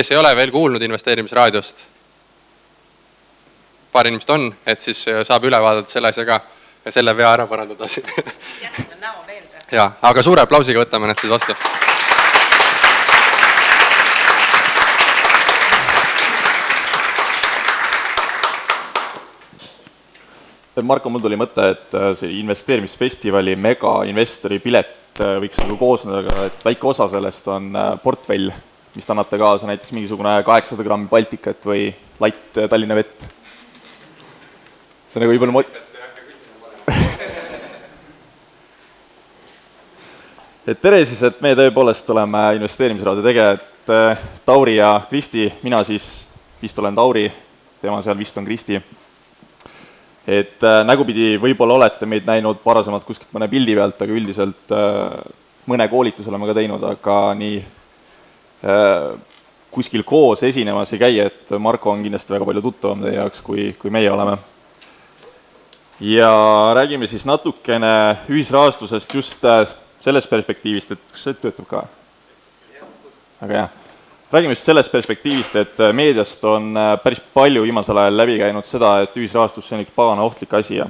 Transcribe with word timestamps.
kes 0.00 0.14
ei 0.14 0.16
ole 0.16 0.30
veel 0.36 0.48
kuulnud 0.48 0.82
investeerimisraadiost, 0.82 1.82
paar 3.92 4.08
inimest 4.08 4.30
on, 4.32 4.46
et 4.64 4.80
siis 4.80 5.02
saab 5.28 5.44
üle 5.44 5.58
vaadata 5.60 5.92
selle 5.92 6.08
asja 6.08 6.24
ka 6.24 6.38
ja 6.86 6.92
selle 6.94 7.12
vea 7.16 7.34
ära 7.34 7.44
parandada 7.50 7.88
siin. 7.92 8.08
jätta 8.62 8.96
näo 8.96 9.20
meelde. 9.26 9.60
ja, 9.76 9.90
aga 10.00 10.24
suure 10.24 10.40
aplausiga 10.40 10.80
võtame 10.80 11.10
nad 11.10 11.20
siis 11.20 11.32
vastu 11.32 11.56
Marko, 20.80 21.10
mul 21.12 21.20
tuli 21.20 21.36
mõte, 21.36 21.66
et 21.74 21.92
äh, 21.92 22.08
see 22.16 22.38
investeerimisfestivali 22.40 23.52
megainvestori 23.60 24.62
pilet 24.64 25.20
äh, 25.20 25.36
võiks 25.44 25.60
nagu 25.60 25.76
koosneda 25.76 26.46
et 26.48 26.64
väike 26.64 26.88
osa 26.88 27.10
sellest 27.12 27.52
on 27.52 27.68
äh, 27.76 27.92
portfell, 28.00 28.48
mis 28.94 29.06
te 29.06 29.12
annate 29.14 29.38
kaasa, 29.38 29.66
näiteks 29.70 29.92
mingisugune 29.94 30.42
kaheksasada 30.46 30.84
grammi 30.86 31.08
Baltikat 31.10 31.66
või 31.66 31.82
latt 32.20 32.52
Tallinna 32.70 32.94
vett. 32.98 33.18
see 35.10 35.20
nagu 35.22 35.32
võib-olla 35.32 35.54
mo-. 35.54 35.66
et 40.70 40.78
tere 40.82 40.98
siis, 41.04 41.22
et 41.22 41.40
me 41.42 41.54
tõepoolest 41.58 42.10
oleme 42.14 42.40
investeerimisraadi 42.60 43.22
tegijad, 43.26 43.60
Tauri 44.46 44.76
ja 44.76 45.00
Kristi, 45.10 45.52
mina 45.62 45.84
siis 45.84 46.28
vist 46.62 46.78
olen 46.78 46.94
Tauri, 46.94 47.32
tema 47.80 48.02
seal 48.02 48.18
vist 48.18 48.38
on 48.38 48.44
Kristi 48.46 48.82
et 50.30 50.64
äh, 50.64 50.80
nägupidi 50.86 51.34
võib-olla 51.40 51.76
olete 51.78 52.06
meid 52.06 52.26
näinud 52.28 52.60
varasemalt 52.64 53.04
kuskilt 53.06 53.32
mõne 53.34 53.48
pildi 53.50 53.74
pealt, 53.78 54.02
aga 54.02 54.14
üldiselt 54.14 54.74
äh, 54.76 55.16
mõne 55.70 55.86
koolituse 55.90 56.30
oleme 56.30 56.50
ka 56.50 56.56
teinud, 56.58 56.84
aga 56.92 57.18
nii 57.38 57.58
kuskil 59.70 60.02
koos 60.04 60.42
esinemas 60.42 60.92
ei 60.92 60.98
käi, 61.00 61.18
et 61.24 61.52
Marko 61.58 61.94
on 61.94 62.02
kindlasti 62.04 62.34
väga 62.34 62.48
palju 62.48 62.62
tuttavam 62.64 63.04
teie 63.06 63.16
jaoks, 63.16 63.40
kui, 63.46 63.70
kui 63.78 63.90
meie 63.90 64.10
oleme. 64.12 64.36
ja 66.00 66.32
räägime 66.74 67.06
siis 67.06 67.26
natukene 67.26 67.92
ühisrahastusest 68.28 69.14
just 69.14 69.44
äh, 69.44 69.68
sellest 70.00 70.30
perspektiivist, 70.30 70.92
et 70.92 71.12
kas 71.12 71.28
see 71.28 71.36
töötab 71.40 71.68
ka? 71.68 71.84
väga 73.40 73.54
hea 73.58 73.68
räägime 74.32 74.54
just 74.54 74.64
sellest 74.64 74.92
perspektiivist, 74.92 75.56
et 75.56 75.80
äh, 75.80 75.92
meediast 75.92 76.44
on 76.44 76.76
äh, 76.76 76.96
päris 77.02 77.20
palju 77.34 77.62
viimasel 77.62 77.98
ajal 77.98 78.16
läbi 78.16 78.38
käinud 78.38 78.66
seda, 78.66 79.00
et 79.02 79.16
ühisrahastus, 79.18 79.66
see 79.66 79.78
on 79.78 79.84
üks 79.84 79.94
pagana 79.96 80.26
ohtlik 80.26 80.54
asi 80.54 80.78
ja 80.78 80.86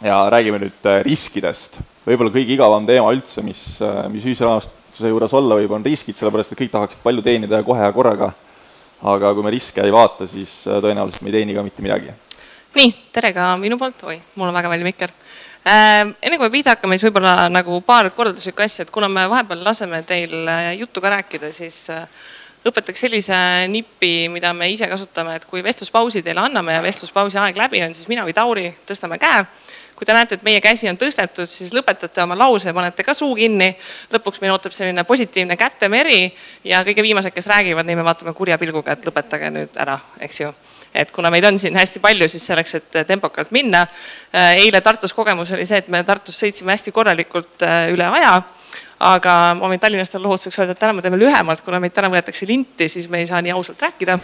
ja 0.00 0.20
räägime 0.30 0.60
nüüd 0.62 0.86
äh, 0.88 1.02
riskidest. 1.04 1.80
võib-olla 2.06 2.32
kõige 2.32 2.54
igavam 2.54 2.86
teema 2.86 3.10
üldse, 3.12 3.42
mis, 3.44 3.60
mis 4.08 4.24
ühisrahastuse 4.90 5.10
juures 5.10 5.34
olla 5.34 5.56
võib, 5.56 5.70
on 5.72 5.84
riskid, 5.84 6.16
sellepärast 6.16 6.52
et 6.52 6.58
kõik 6.58 6.70
tahaksid 6.72 7.02
palju 7.02 7.22
teenida 7.22 7.60
ja 7.60 7.62
kohe 7.62 7.80
ja 7.80 7.92
korraga. 7.92 8.32
aga 9.02 9.32
kui 9.32 9.42
me 9.42 9.50
riske 9.50 9.80
ei 9.80 9.92
vaata, 9.92 10.26
siis 10.26 10.66
tõenäoliselt 10.66 11.22
me 11.22 11.30
ei 11.30 11.32
teeni 11.32 11.54
ka 11.54 11.62
mitte 11.62 11.82
midagi. 11.82 12.10
nii, 12.74 12.94
tere 13.12 13.32
ka 13.32 13.56
minu 13.56 13.78
poolt, 13.78 14.02
oi, 14.02 14.20
mul 14.34 14.48
on 14.48 14.54
väga 14.54 14.68
palju 14.68 14.84
mikker 14.84 15.10
äh,. 15.64 16.14
enne 16.22 16.36
kui 16.36 16.46
me 16.46 16.50
pihta 16.50 16.74
hakkame, 16.74 16.98
siis 16.98 17.08
võib-olla 17.08 17.48
nagu 17.48 17.80
paar 17.80 18.10
korralduslikku 18.10 18.62
asja, 18.62 18.82
et 18.82 18.90
kuna 18.90 19.08
me 19.08 19.28
vahepeal 19.28 19.64
laseme 19.64 20.02
teil 20.02 20.46
juttu 20.78 21.00
ka 21.00 21.10
rääkida, 21.10 21.52
siis 21.52 21.88
äh, 21.90 22.06
õpetaks 22.66 23.00
sellise 23.06 23.36
nipi, 23.68 24.28
mida 24.28 24.52
me 24.52 24.68
ise 24.70 24.88
kasutame, 24.88 25.36
et 25.36 25.46
kui 25.48 25.62
vestluspausi 25.64 26.22
teile 26.22 26.42
anname 26.44 26.74
ja 26.76 26.82
vestluspausi 26.82 27.38
aeg 27.38 27.56
läbi 27.56 27.80
on, 27.86 27.94
siis 27.94 28.08
mina 28.08 28.26
või 28.26 28.36
Tauri 28.36 28.66
tõstame 28.86 29.18
käe. 29.18 29.46
Kui 30.00 30.08
te 30.08 30.16
näete, 30.16 30.38
et 30.38 30.44
meie 30.46 30.62
käsi 30.64 30.88
on 30.88 30.96
tõstetud, 30.96 31.44
siis 31.44 31.74
lõpetate 31.76 32.22
oma 32.24 32.38
lause, 32.40 32.72
panete 32.72 33.04
ka 33.04 33.12
suu 33.12 33.34
kinni. 33.36 33.74
lõpuks 34.14 34.40
meid 34.40 34.54
ootab 34.54 34.72
selline 34.72 35.04
positiivne 35.04 35.58
kätemeri 35.60 36.22
ja 36.64 36.80
kõige 36.86 37.04
viimased, 37.04 37.34
kes 37.36 37.50
räägivad, 37.52 37.84
neid 37.84 38.00
me 38.00 38.04
vaatame 38.06 38.32
kurja 38.32 38.56
pilguga, 38.58 38.96
et 38.96 39.04
lõpetage 39.04 39.50
nüüd 39.52 39.76
ära, 39.76 39.98
eks 40.24 40.40
ju 40.40 40.52
et 40.94 41.12
kuna 41.12 41.30
meid 41.30 41.44
on 41.44 41.58
siin 41.58 41.76
hästi 41.76 42.00
palju, 42.02 42.28
siis 42.28 42.46
selleks, 42.48 42.74
et 42.74 42.96
tempokalt 43.06 43.52
minna. 43.54 43.84
eile 44.32 44.80
Tartus 44.80 45.12
kogemus 45.14 45.52
oli 45.52 45.66
see, 45.66 45.78
et 45.84 45.88
me 45.88 46.00
Tartus 46.04 46.40
sõitsime 46.40 46.72
hästi 46.72 46.92
korralikult 46.96 47.62
äh, 47.62 47.92
üle 47.92 48.08
aja 48.08 48.40
aga 49.00 49.34
ma 49.56 49.68
võin 49.70 49.80
Tallinnastele 49.80 50.24
lohutuseks 50.24 50.58
öelda, 50.60 50.74
et 50.76 50.80
täna 50.80 50.92
me 50.96 51.04
teeme 51.04 51.18
lühemalt, 51.20 51.62
kuna 51.64 51.80
meid 51.80 51.94
täna 51.96 52.10
võetakse 52.12 52.48
linti, 52.48 52.88
siis 52.88 53.08
me 53.08 53.22
ei 53.22 53.28
saa 53.30 53.40
nii 53.42 53.54
ausalt 53.54 53.80
rääkida. 53.80 54.18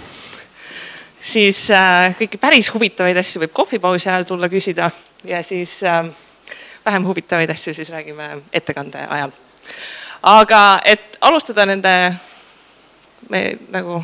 Siis 1.26 1.66
äh, 1.74 2.14
kõiki 2.18 2.38
päris 2.40 2.68
huvitavaid 2.74 3.18
asju 3.18 3.42
võib 3.42 3.54
kohvipausi 3.56 4.10
ajal 4.10 4.26
tulla 4.28 4.48
küsida 4.52 4.90
ja 5.26 5.42
siis 5.46 5.80
äh, 5.86 6.04
vähem 6.84 7.06
huvitavaid 7.06 7.50
asju 7.50 7.74
siis 7.74 7.90
räägime 7.90 8.28
ettekande 8.52 9.06
ajal. 9.08 9.32
aga 10.22 10.80
et 10.84 11.18
alustada 11.20 11.66
nende, 11.66 12.14
me 13.30 13.42
nagu 13.74 14.02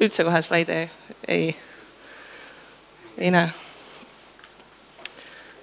üldse 0.00 0.24
kohe 0.24 0.42
slaide 0.42 0.82
ei, 1.28 1.54
ei 3.18 3.30
näe 3.30 3.48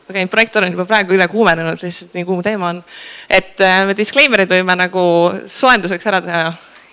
okei 0.09 0.23
okay,, 0.23 0.31
projektor 0.31 0.65
on 0.65 0.71
juba 0.71 0.85
praegu 0.85 1.13
üle 1.13 1.27
kuumenenud, 1.27 1.83
lihtsalt 1.83 2.15
nii 2.17 2.25
kuum 2.25 2.41
teema 2.43 2.71
on. 2.73 2.81
et 3.29 3.61
äh, 3.61 3.83
me 3.85 3.97
disclaimer'id 3.97 4.57
võime 4.57 4.77
nagu 4.79 5.03
soojenduseks 5.45 6.09
ära 6.09 6.21
teha 6.25 6.49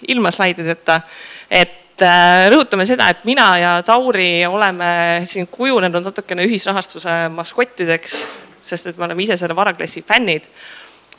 ilma 0.08 0.30
slaidideta. 0.34 1.00
et 1.48 1.83
äh, 2.02 2.46
rõhutame 2.50 2.86
seda, 2.88 3.08
et 3.12 3.24
mina 3.28 3.46
ja 3.60 3.74
Tauri 3.86 4.46
oleme 4.46 5.22
siin 5.28 5.46
kujunenud 5.50 6.04
natukene 6.08 6.46
ühisrahastuse 6.48 7.28
maskottideks, 7.34 8.16
sest 8.64 8.90
et 8.90 8.98
me 8.98 9.06
oleme 9.08 9.22
ise 9.22 9.36
selle 9.36 9.56
varaklassi 9.56 10.02
fännid. 10.02 10.48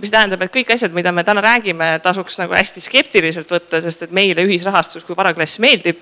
Mis 0.02 0.12
tähendab, 0.12 0.42
et 0.44 0.52
kõik 0.52 0.74
asjad, 0.76 0.92
mida 0.92 1.14
me 1.16 1.24
täna 1.24 1.40
räägime, 1.46 1.94
tasuks 2.04 2.36
nagu 2.42 2.56
hästi 2.58 2.84
skeptiliselt 2.84 3.52
võtta, 3.52 3.80
sest 3.82 4.08
et 4.08 4.16
meile 4.16 4.44
ühisrahastus 4.44 5.06
kui 5.08 5.16
varaklass 5.16 5.62
meeldib 5.64 6.02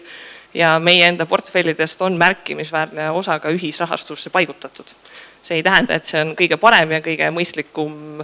ja 0.58 0.80
meie 0.82 1.06
enda 1.08 1.28
portfellidest 1.30 2.02
on 2.02 2.18
märkimisväärne 2.18 3.12
osa 3.14 3.38
ka 3.40 3.54
ühisrahastusse 3.54 4.34
paigutatud. 4.34 4.96
See 5.44 5.60
ei 5.60 5.64
tähenda, 5.64 6.00
et 6.00 6.10
see 6.10 6.22
on 6.24 6.34
kõige 6.40 6.58
parem 6.58 6.96
ja 6.96 7.02
kõige 7.06 7.30
mõistlikum 7.36 8.24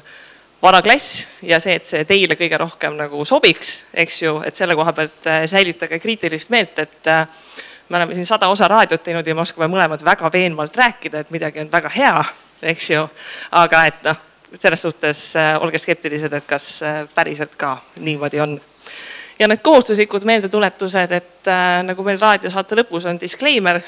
varaklass 0.62 1.28
ja 1.42 1.60
see, 1.60 1.76
et 1.80 1.88
see 1.88 2.06
teile 2.08 2.36
kõige 2.40 2.58
rohkem 2.60 2.98
nagu 3.00 3.24
sobiks, 3.26 3.84
eks 3.94 4.22
ju, 4.24 4.38
et 4.46 4.56
selle 4.56 4.76
koha 4.76 4.94
pealt 4.96 5.28
äh, 5.30 5.44
säilitage 5.50 6.00
kriitilist 6.04 6.52
meelt, 6.54 6.80
et 6.80 7.08
äh, 7.08 7.28
me 7.90 8.00
oleme 8.00 8.16
siin 8.16 8.28
sada 8.28 8.50
osa 8.52 8.68
raadiot 8.68 9.04
teinud 9.04 9.28
ja 9.28 9.36
me 9.36 9.46
oskame 9.46 9.70
mõlemad 9.72 10.04
väga 10.06 10.32
veenvalt 10.34 10.76
rääkida, 10.78 11.24
et 11.24 11.32
midagi 11.32 11.64
on 11.64 11.72
väga 11.72 11.92
hea, 11.96 12.26
eks 12.74 12.90
ju. 12.92 13.06
aga 13.52 13.86
et 13.92 14.04
noh, 14.10 14.26
selles 14.60 14.82
suhtes 14.82 15.24
äh, 15.40 15.54
olge 15.62 15.80
skeptilised, 15.80 16.34
et 16.34 16.50
kas 16.50 16.84
päriselt 17.16 17.56
ka 17.56 17.78
niimoodi 18.00 18.44
on. 18.44 18.60
ja 19.40 19.48
need 19.48 19.64
kohustuslikud 19.64 20.28
meeldetuletused, 20.28 21.12
et 21.12 21.50
nagu 21.88 22.04
meil 22.04 22.20
raadiosaate 22.20 22.76
lõpus 22.82 23.08
on 23.08 23.20
disclaimer, 23.20 23.80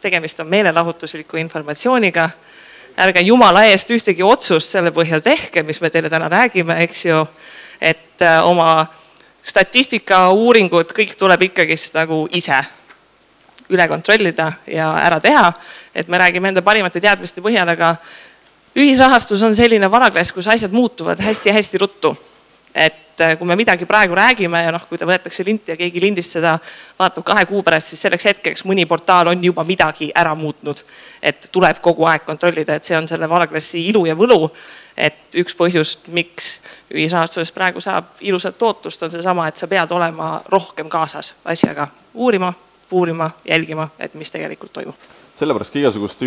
tegemist 0.00 0.40
on 0.40 0.48
meelelahutusliku 0.48 1.36
informatsiooniga 1.36 2.30
ärge 2.96 3.20
jumala 3.26 3.64
eest 3.70 3.90
ühtegi 3.90 4.22
otsust 4.22 4.74
selle 4.74 4.92
põhjal 4.94 5.22
tehke, 5.22 5.62
mis 5.66 5.80
me 5.82 5.90
teile 5.90 6.10
täna 6.10 6.28
räägime, 6.30 6.78
eks 6.86 7.04
ju. 7.06 7.26
et 7.80 8.22
äh, 8.22 8.46
oma 8.46 8.86
statistika, 9.44 10.28
uuringud, 10.30 10.94
kõik 10.96 11.16
tuleb 11.18 11.42
ikkagist 11.50 11.94
nagu 11.98 12.24
ise 12.32 12.62
üle 13.68 13.88
kontrollida 13.88 14.52
ja 14.66 14.90
ära 15.04 15.20
teha. 15.20 15.52
et 15.94 16.08
me 16.08 16.18
räägime 16.18 16.48
enda 16.48 16.62
parimate 16.62 17.00
teadmiste 17.00 17.40
põhjal, 17.40 17.68
aga 17.68 17.96
ühisrahastus 18.76 19.42
on 19.42 19.54
selline 19.54 19.90
varaklass, 19.90 20.32
kus 20.32 20.48
asjad 20.48 20.72
muutuvad 20.72 21.20
hästi-hästi 21.20 21.78
ruttu. 21.78 22.16
et 22.74 23.03
et 23.14 23.20
äh, 23.20 23.38
kui 23.38 23.46
me 23.46 23.56
midagi 23.56 23.86
praegu 23.86 24.14
räägime 24.14 24.62
ja 24.64 24.72
noh, 24.74 24.82
kui 24.88 24.98
ta 24.98 25.06
võetakse 25.06 25.44
linti 25.46 25.72
ja 25.72 25.78
keegi 25.78 26.02
lindist 26.02 26.34
seda 26.34 26.56
vaatab 26.98 27.24
kahe 27.26 27.46
kuu 27.46 27.62
pärast, 27.62 27.92
siis 27.92 28.02
selleks 28.02 28.26
hetkeks 28.30 28.64
mõni 28.66 28.86
portaal 28.90 29.30
on 29.30 29.44
juba 29.44 29.64
midagi 29.64 30.10
ära 30.14 30.34
muutnud. 30.34 30.82
et 31.22 31.48
tuleb 31.52 31.80
kogu 31.80 32.04
aeg 32.04 32.24
kontrollida, 32.26 32.74
et 32.74 32.84
see 32.84 32.96
on 32.96 33.08
selle 33.08 33.28
varaklassi 33.28 33.86
ilu 33.88 34.04
ja 34.06 34.14
võlu. 34.14 34.50
et 34.96 35.34
üks 35.38 35.54
põhjust, 35.54 36.08
miks 36.08 36.60
ühisrahastuses 36.94 37.52
praegu 37.52 37.80
saab 37.80 38.20
ilusat 38.20 38.58
tootlust, 38.58 39.02
on 39.02 39.10
seesama, 39.10 39.48
et 39.48 39.56
sa 39.56 39.66
pead 39.66 39.90
olema 39.92 40.40
rohkem 40.48 40.88
kaasas 40.88 41.34
asjaga, 41.44 41.88
uurima, 42.14 42.52
puurima, 42.88 43.30
jälgima, 43.44 43.88
et 43.98 44.14
mis 44.14 44.30
tegelikult 44.30 44.72
toimub 44.72 45.14
sellepärast 45.38 45.72
ka 45.74 45.78
igasuguste 45.78 46.26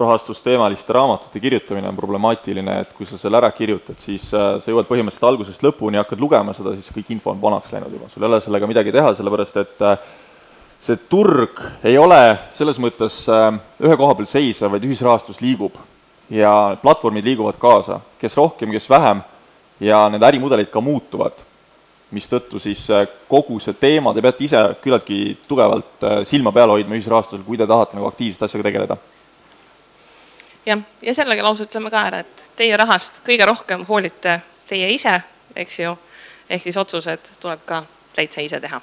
ühisrahastusteemaliste 0.00 0.92
raamatute 0.92 1.40
kirjutamine 1.40 1.88
on 1.88 1.96
problemaatiline, 1.96 2.80
et 2.80 2.92
kui 2.96 3.06
sa 3.06 3.18
selle 3.18 3.36
ära 3.36 3.50
kirjutad, 3.52 3.98
siis 4.00 4.30
äh, 4.32 4.56
sa 4.62 4.72
jõuad 4.72 4.88
põhimõtteliselt 4.88 5.26
algusest 5.28 5.64
lõpuni, 5.64 6.00
hakkad 6.00 6.20
lugema 6.20 6.54
seda, 6.56 6.72
siis 6.74 6.88
kõik 6.94 7.12
info 7.12 7.34
on 7.34 7.42
vanaks 7.42 7.72
läinud 7.72 7.92
juba, 7.92 8.08
sul 8.08 8.24
ei 8.24 8.30
ole 8.30 8.40
sellega 8.40 8.70
midagi 8.70 8.94
teha, 8.94 9.12
sellepärast 9.18 9.60
et 9.60 9.84
äh, 9.84 10.08
see 10.80 10.96
turg 11.12 11.60
ei 11.84 11.98
ole 12.00 12.38
selles 12.56 12.80
mõttes 12.80 13.26
äh, 13.28 13.50
ühe 13.84 14.00
koha 14.00 14.16
peal 14.16 14.30
seisev, 14.30 14.72
vaid 14.72 14.88
ühisrahastus 14.88 15.42
liigub. 15.44 15.76
Ja 16.30 16.78
platvormid 16.80 17.26
liiguvad 17.26 17.58
kaasa, 17.60 18.00
kes 18.20 18.36
rohkem, 18.38 18.70
kes 18.70 18.86
vähem. 18.88 19.20
Ja 19.82 20.04
need 20.12 20.22
ärimudelid 20.22 20.68
ka 20.70 20.80
muutuvad. 20.80 21.34
Mistõttu 22.14 22.60
siis 22.62 22.84
kogu 23.26 23.58
see 23.58 23.74
teema, 23.74 24.12
te 24.14 24.22
peate 24.22 24.44
ise 24.46 24.60
küllaltki 24.82 25.18
tugevalt 25.48 26.06
silma 26.30 26.52
peal 26.54 26.70
hoidma 26.70 26.94
ühisrahastusel, 26.94 27.42
kui 27.42 27.58
te 27.58 27.66
tahate 27.66 27.98
nagu 27.98 28.06
aktiivselt 28.06 28.46
asjaga 28.46 28.68
tegeleda. 28.68 28.98
Jah, 30.66 30.82
ja 31.02 31.14
sellega 31.14 31.44
lausa 31.44 31.66
ütleme 31.66 31.90
ka 31.92 32.04
ära, 32.10 32.20
et 32.24 32.44
teie 32.56 32.76
rahast 32.76 33.22
kõige 33.26 33.46
rohkem 33.48 33.84
hoolite 33.88 34.40
teie 34.68 34.90
ise, 34.94 35.16
eks 35.56 35.80
ju, 35.80 35.96
ehk 36.50 36.62
siis 36.66 36.78
otsused 36.80 37.32
tuleb 37.40 37.64
ka 37.66 37.82
täitsa 38.14 38.44
ise 38.44 38.60
teha. 38.60 38.80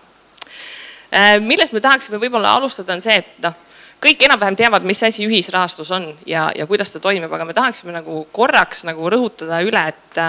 millest 1.40 1.74
me 1.74 1.82
tahaksime 1.82 2.20
võib-olla 2.20 2.56
alustada, 2.58 2.94
on 2.94 3.02
see, 3.02 3.16
et 3.16 3.40
noh, 3.44 3.56
kõik 4.04 4.24
enam-vähem 4.28 4.56
teavad, 4.56 4.86
mis 4.86 5.04
asi 5.04 5.26
ühisrahastus 5.26 5.92
on 5.92 6.10
ja, 6.26 6.50
ja 6.56 6.68
kuidas 6.68 6.92
ta 6.92 7.00
toimib, 7.00 7.32
aga 7.34 7.46
me 7.46 7.54
tahaksime 7.54 7.96
nagu 7.96 8.26
korraks 8.32 8.84
nagu 8.88 9.10
rõhutada 9.10 9.62
üle, 9.66 9.88
et 9.88 10.22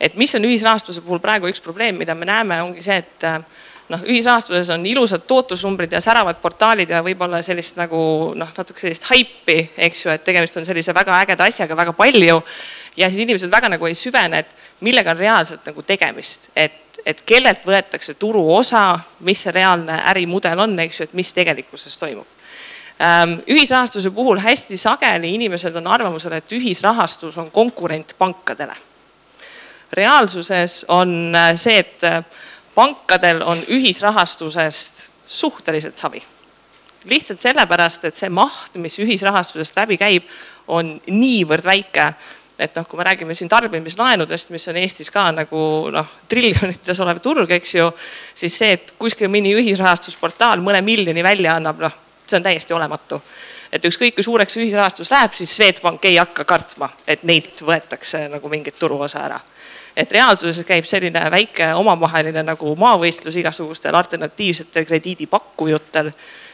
et 0.00 0.14
mis 0.14 0.34
on 0.36 0.44
ühisrahastuse 0.44 1.00
puhul 1.00 1.22
praegu 1.24 1.48
üks 1.48 1.62
probleem, 1.64 1.96
mida 1.96 2.14
me 2.14 2.26
näeme, 2.28 2.60
ongi 2.62 2.82
see, 2.84 2.98
et 3.00 3.24
noh, 3.88 4.02
ühisrahastuses 4.02 4.70
on 4.74 4.86
ilusad 4.86 5.26
tootlusnumbrid 5.28 5.92
ja 5.92 6.00
säravad 6.02 6.40
portaalid 6.42 6.90
ja 6.90 7.02
võib-olla 7.06 7.42
sellist 7.44 7.78
nagu 7.78 7.98
noh, 8.38 8.50
natuke 8.56 8.82
sellist 8.82 9.06
haipi, 9.10 9.58
eks 9.88 10.04
ju, 10.06 10.12
et 10.14 10.24
tegemist 10.26 10.56
on 10.60 10.66
sellise 10.68 10.94
väga 10.94 11.20
ägeda 11.20 11.46
asjaga 11.46 11.76
väga 11.76 11.92
palju. 11.96 12.42
ja 12.96 13.10
siis 13.10 13.20
inimesed 13.26 13.50
väga 13.52 13.68
nagu 13.68 13.86
ei 13.86 13.94
süvene, 13.94 14.38
et 14.38 14.80
millega 14.80 15.12
on 15.12 15.18
reaalselt 15.18 15.66
nagu 15.66 15.82
tegemist, 15.82 16.50
et, 16.56 17.00
et 17.04 17.20
kellelt 17.26 17.66
võetakse 17.66 18.14
turuosa, 18.14 18.98
mis 19.20 19.42
see 19.42 19.52
reaalne 19.52 20.00
ärimudel 20.12 20.64
on, 20.66 20.78
eks 20.86 21.00
ju, 21.00 21.10
et 21.10 21.14
mis 21.14 21.32
tegelikkuses 21.36 21.98
toimub 21.98 22.26
ähm, 23.00 23.38
ühisrahastuse 23.46 24.10
puhul 24.10 24.40
hästi 24.40 24.76
sageli 24.76 25.34
inimesed 25.34 25.76
on 25.76 25.86
arvamusel, 25.86 26.32
et 26.32 26.52
ühisrahastus 26.52 27.38
on 27.38 27.50
konkurent 27.50 28.14
pankadele. 28.18 28.76
reaalsuses 29.92 30.84
on 30.88 31.34
äh, 31.34 31.54
see, 31.56 31.78
et 31.78 32.04
äh, 32.04 32.24
pankadel 32.76 33.42
on 33.42 33.62
ühisrahastusest 33.72 35.08
suhteliselt 35.26 35.98
savi. 35.98 36.22
lihtsalt 37.06 37.38
sellepärast, 37.38 38.04
et 38.04 38.16
see 38.18 38.28
maht, 38.34 38.74
mis 38.82 38.96
ühisrahastusest 38.98 39.76
läbi 39.78 39.94
käib, 39.94 40.24
on 40.74 40.88
niivõrd 41.06 41.62
väike, 41.62 42.06
et 42.58 42.74
noh, 42.74 42.86
kui 42.88 42.98
me 42.98 43.04
räägime 43.06 43.34
siin 43.34 43.48
tarbimislaenudest, 43.48 44.50
mis 44.50 44.66
on 44.68 44.80
Eestis 44.80 45.12
ka 45.14 45.28
nagu 45.30 45.60
noh, 45.94 46.16
triljonites 46.28 47.00
olev 47.04 47.20
turg, 47.22 47.52
eks 47.54 47.74
ju, 47.76 47.86
siis 48.34 48.58
see, 48.58 48.72
et 48.74 48.90
kuskil 48.98 49.30
mõni 49.30 49.54
ühisrahastusportaal 49.54 50.64
mõne 50.66 50.82
miljoni 50.82 51.22
välja 51.22 51.54
annab, 51.60 51.84
noh, 51.86 51.94
see 52.26 52.40
on 52.40 52.48
täiesti 52.48 52.74
olematu. 52.74 53.22
et 53.72 53.84
ükskõik 53.84 54.14
kui 54.14 54.24
suureks 54.24 54.56
ühisrahastus 54.56 55.10
läheb, 55.10 55.32
siis 55.34 55.54
Swedbank 55.56 56.04
ei 56.04 56.16
hakka 56.16 56.44
kartma, 56.44 56.88
et 57.06 57.22
neilt 57.22 57.62
võetakse 57.62 58.26
nagu 58.30 58.48
mingit 58.48 58.78
turuosa 58.78 59.24
ära 59.26 59.40
et 59.96 60.12
reaalsuses 60.12 60.64
käib 60.68 60.84
selline 60.84 61.22
väike 61.32 61.70
omavaheline 61.74 62.42
nagu 62.44 62.74
maavõistlus 62.78 63.36
igasugustel 63.40 63.94
alternatiivsetel 63.94 64.84
krediidipakkujutel. 64.84 66.10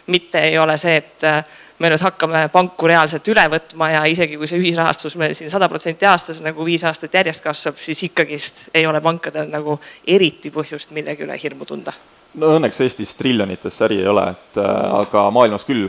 mitte 0.07 0.41
ei 0.41 0.59
ole 0.59 0.77
see, 0.79 0.97
et 0.97 1.25
äh, 1.25 1.45
me 1.79 1.91
nüüd 1.91 2.03
hakkame 2.03 2.47
panku 2.53 2.89
reaalselt 2.91 3.29
üle 3.31 3.45
võtma 3.51 3.91
ja 3.93 4.03
isegi 4.11 4.37
kui 4.39 4.49
see 4.51 4.59
ühisrahastus 4.59 5.17
meil 5.19 5.35
siin 5.39 5.51
sada 5.51 5.69
protsenti 5.71 6.07
aastas 6.07 6.41
nagu 6.43 6.65
viis 6.67 6.85
aastat 6.87 7.15
järjest 7.15 7.43
kasvab, 7.45 7.79
siis 7.79 8.03
ikkagist 8.09 8.69
ei 8.75 8.87
ole 8.87 9.01
pankadel 9.01 9.51
nagu 9.51 9.79
eriti 10.07 10.51
põhjust 10.55 10.95
millegi 10.95 11.27
üle 11.27 11.39
hirmu 11.43 11.67
tunda. 11.67 11.95
no 12.35 12.55
õnneks 12.59 12.81
Eestis 12.83 13.15
triljonites 13.19 13.81
äri 13.83 14.01
ei 14.03 14.11
ole, 14.11 14.29
et 14.35 14.63
äh, 14.63 14.71
aga 15.01 15.27
maailmas 15.31 15.67
küll 15.69 15.89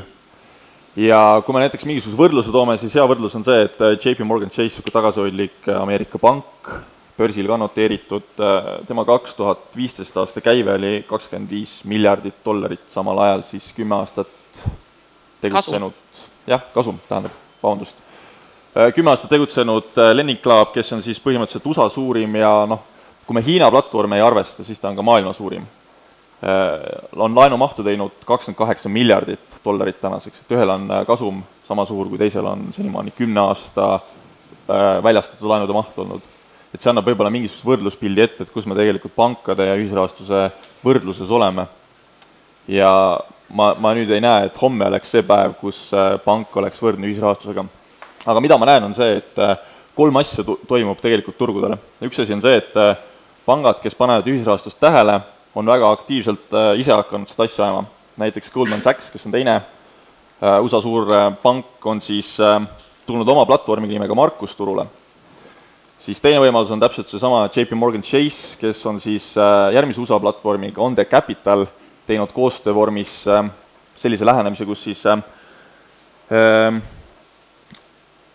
ja 0.95 1.41
kui 1.45 1.53
me 1.53 1.65
näiteks 1.65 1.85
mingisuguse 1.89 2.21
võrdluse 2.21 2.53
toome, 2.53 2.77
siis 2.81 2.93
hea 2.97 3.05
võrdlus 3.09 3.37
on 3.37 3.45
see, 3.45 3.61
et 3.65 3.81
äh, 3.81 3.97
JP 3.97 4.25
Morgan 4.29 4.53
Chase, 4.53 4.69
niisugune 4.71 4.97
tagasihoidlik 4.97 5.69
Ameerika 5.77 6.21
pank, 6.21 6.73
börsil 7.17 7.47
ka 7.47 7.57
noteeritud, 7.57 8.29
äh, 8.39 8.69
tema 8.87 9.05
kaks 9.05 9.35
tuhat 9.37 9.75
viisteist 9.77 10.17
aasta 10.17 10.41
käive 10.41 10.73
oli 10.73 10.93
kakskümmend 11.07 11.49
viis 11.49 11.81
miljardit 11.85 12.39
dollarit, 12.45 12.87
samal 12.89 13.19
ajal 13.25 13.43
siis 13.45 13.69
kümme 13.77 13.95
aastat 13.99 14.31
tegutsenud, 15.41 15.93
jah, 16.47 16.63
kasum 16.73 16.97
tähendab, 17.09 17.35
vabandust. 17.61 18.01
Äh, 18.73 18.89
kümme 18.95 19.13
aastat 19.13 19.29
tegutsenud 19.29 19.93
äh, 20.01 20.15
Lending 20.15 20.41
Club, 20.41 20.73
kes 20.73 20.93
on 20.97 21.05
siis 21.05 21.21
põhimõtteliselt 21.21 21.69
USA 21.69 21.87
suurim 21.93 22.41
ja 22.41 22.51
noh, 22.69 22.81
kui 23.27 23.37
me 23.37 23.45
Hiina 23.45 23.69
platvormi 23.71 24.17
ei 24.17 24.25
arvesta, 24.25 24.65
siis 24.65 24.81
ta 24.81 24.89
on 24.89 24.99
ka 24.99 25.05
maailma 25.05 25.33
suurim. 25.33 25.65
on 27.15 27.35
laenumahtu 27.35 27.83
teinud 27.83 28.25
kakskümmend 28.25 28.57
kaheksa 28.57 28.89
miljardit 28.89 29.61
dollarit 29.63 30.01
tänaseks, 30.01 30.41
et 30.41 30.51
ühel 30.51 30.69
on 30.69 30.89
kasum 31.07 31.37
sama 31.63 31.85
suur, 31.87 32.09
kui 32.11 32.17
teisel 32.19 32.45
on 32.45 32.65
senimaani 32.75 33.13
kümne 33.15 33.39
aasta 33.39 33.99
väljastatud 35.03 35.47
laenude 35.47 35.73
maht 35.73 35.99
olnud 36.03 36.32
et 36.73 36.81
see 36.81 36.89
annab 36.89 37.05
võib-olla 37.05 37.29
mingisuguse 37.33 37.69
võrdluspildi 37.69 38.23
ette, 38.23 38.45
et 38.45 38.51
kus 38.53 38.65
me 38.65 38.75
tegelikult 38.77 39.13
pankade 39.15 39.67
ja 39.67 39.77
ühisrahastuse 39.77 40.47
võrdluses 40.83 41.29
oleme. 41.29 41.67
ja 42.67 42.89
ma, 43.53 43.73
ma 43.77 43.93
nüüd 43.93 44.09
ei 44.11 44.23
näe, 44.23 44.47
et 44.47 44.57
homme 44.61 44.87
oleks 44.89 45.13
see 45.13 45.25
päev, 45.27 45.53
kus 45.59 45.85
äh, 45.93 46.15
pank 46.23 46.55
oleks 46.57 46.81
võrdne 46.81 47.09
ühisrahastusega. 47.09 47.65
aga 48.25 48.43
mida 48.43 48.57
ma 48.57 48.69
näen, 48.71 48.87
on 48.89 48.97
see, 48.97 49.19
et 49.21 49.41
äh, 49.41 49.53
kolm 49.93 50.17
asja 50.17 50.45
toimub 50.67 51.01
tegelikult 51.01 51.37
turgudel. 51.37 51.77
üks 52.01 52.23
asi 52.23 52.33
on 52.33 52.41
see, 52.41 52.57
et 52.57 52.81
äh, 52.81 52.95
pangad, 53.45 53.77
kes 53.83 53.97
panevad 53.99 54.27
ühisrahastust 54.33 54.81
tähele, 54.81 55.19
on 55.53 55.69
väga 55.69 55.91
aktiivselt 55.93 56.55
ise 56.81 56.95
hakanud 56.95 57.29
seda 57.29 57.45
asja 57.45 57.67
ajama. 57.67 57.85
näiteks 58.17 58.49
Goldman 58.49 58.81
Sachs, 58.81 59.11
kes 59.13 59.27
on 59.27 59.35
teine 59.35 59.59
USA 60.41 60.81
suur 60.81 61.05
pank, 61.43 61.77
on 61.85 62.01
siis 62.01 62.33
tulnud 63.05 63.29
oma 63.29 63.45
platvormiga 63.45 63.93
nimega 63.93 64.17
Markus 64.17 64.55
turule 64.57 64.87
siis 66.03 66.19
teine 66.21 66.41
võimalus 66.43 66.71
on 66.73 66.81
täpselt 66.83 67.07
seesama 67.07 67.45
JP 67.47 67.77
Morgan 67.79 68.03
Chase, 68.03 68.57
kes 68.59 68.81
on 68.89 68.99
siis 69.03 69.31
äh, 69.39 69.71
järgmise 69.77 70.01
USA 70.03 70.19
platvormiga 70.19 70.81
On 70.83 70.95
The 70.95 71.05
Capital 71.07 71.65
teinud 72.07 72.33
koostöö 72.35 72.75
vormis 72.75 73.21
äh, 73.27 73.45
sellise 73.99 74.27
lähenemise, 74.27 74.67
kus 74.67 74.83
siis 74.89 75.05
äh, 75.07 75.21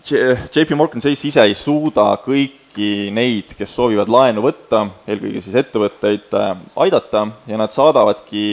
JP 0.09 0.79
Morgan 0.79 1.05
Chase 1.05 1.29
ise 1.29 1.45
ei 1.45 1.57
suuda 1.59 2.15
kõiki 2.25 3.11
neid, 3.13 3.53
kes 3.59 3.75
soovivad 3.77 4.09
laenu 4.09 4.41
võtta, 4.45 4.87
eelkõige 5.11 5.43
siis 5.45 5.59
ettevõtteid, 5.61 6.33
aidata 6.79 7.27
ja 7.51 7.59
nad 7.61 7.75
saadavadki 7.75 8.45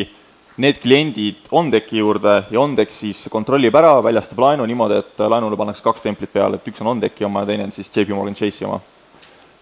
need 0.60 0.82
kliendid 0.82 1.48
OnDecki 1.56 2.02
juurde 2.02 2.34
ja 2.50 2.60
OnDeck 2.60 2.92
siis 2.96 3.22
kontrollib 3.32 3.78
ära, 3.78 3.94
väljastab 4.04 4.42
laenu 4.42 4.66
niimoodi, 4.68 5.00
et 5.04 5.24
laenule 5.30 5.60
pannakse 5.60 5.86
kaks 5.86 6.04
templit 6.04 6.34
peale, 6.34 6.58
et 6.58 6.68
üks 6.74 6.84
on 6.84 6.92
OnDecki 6.96 7.30
oma 7.30 7.46
ja 7.46 7.52
teine 7.54 7.70
on 7.70 7.76
siis 7.76 7.94
JP 7.94 8.18
Morgan 8.18 8.36
Chase'i 8.36 8.68
oma 8.68 8.82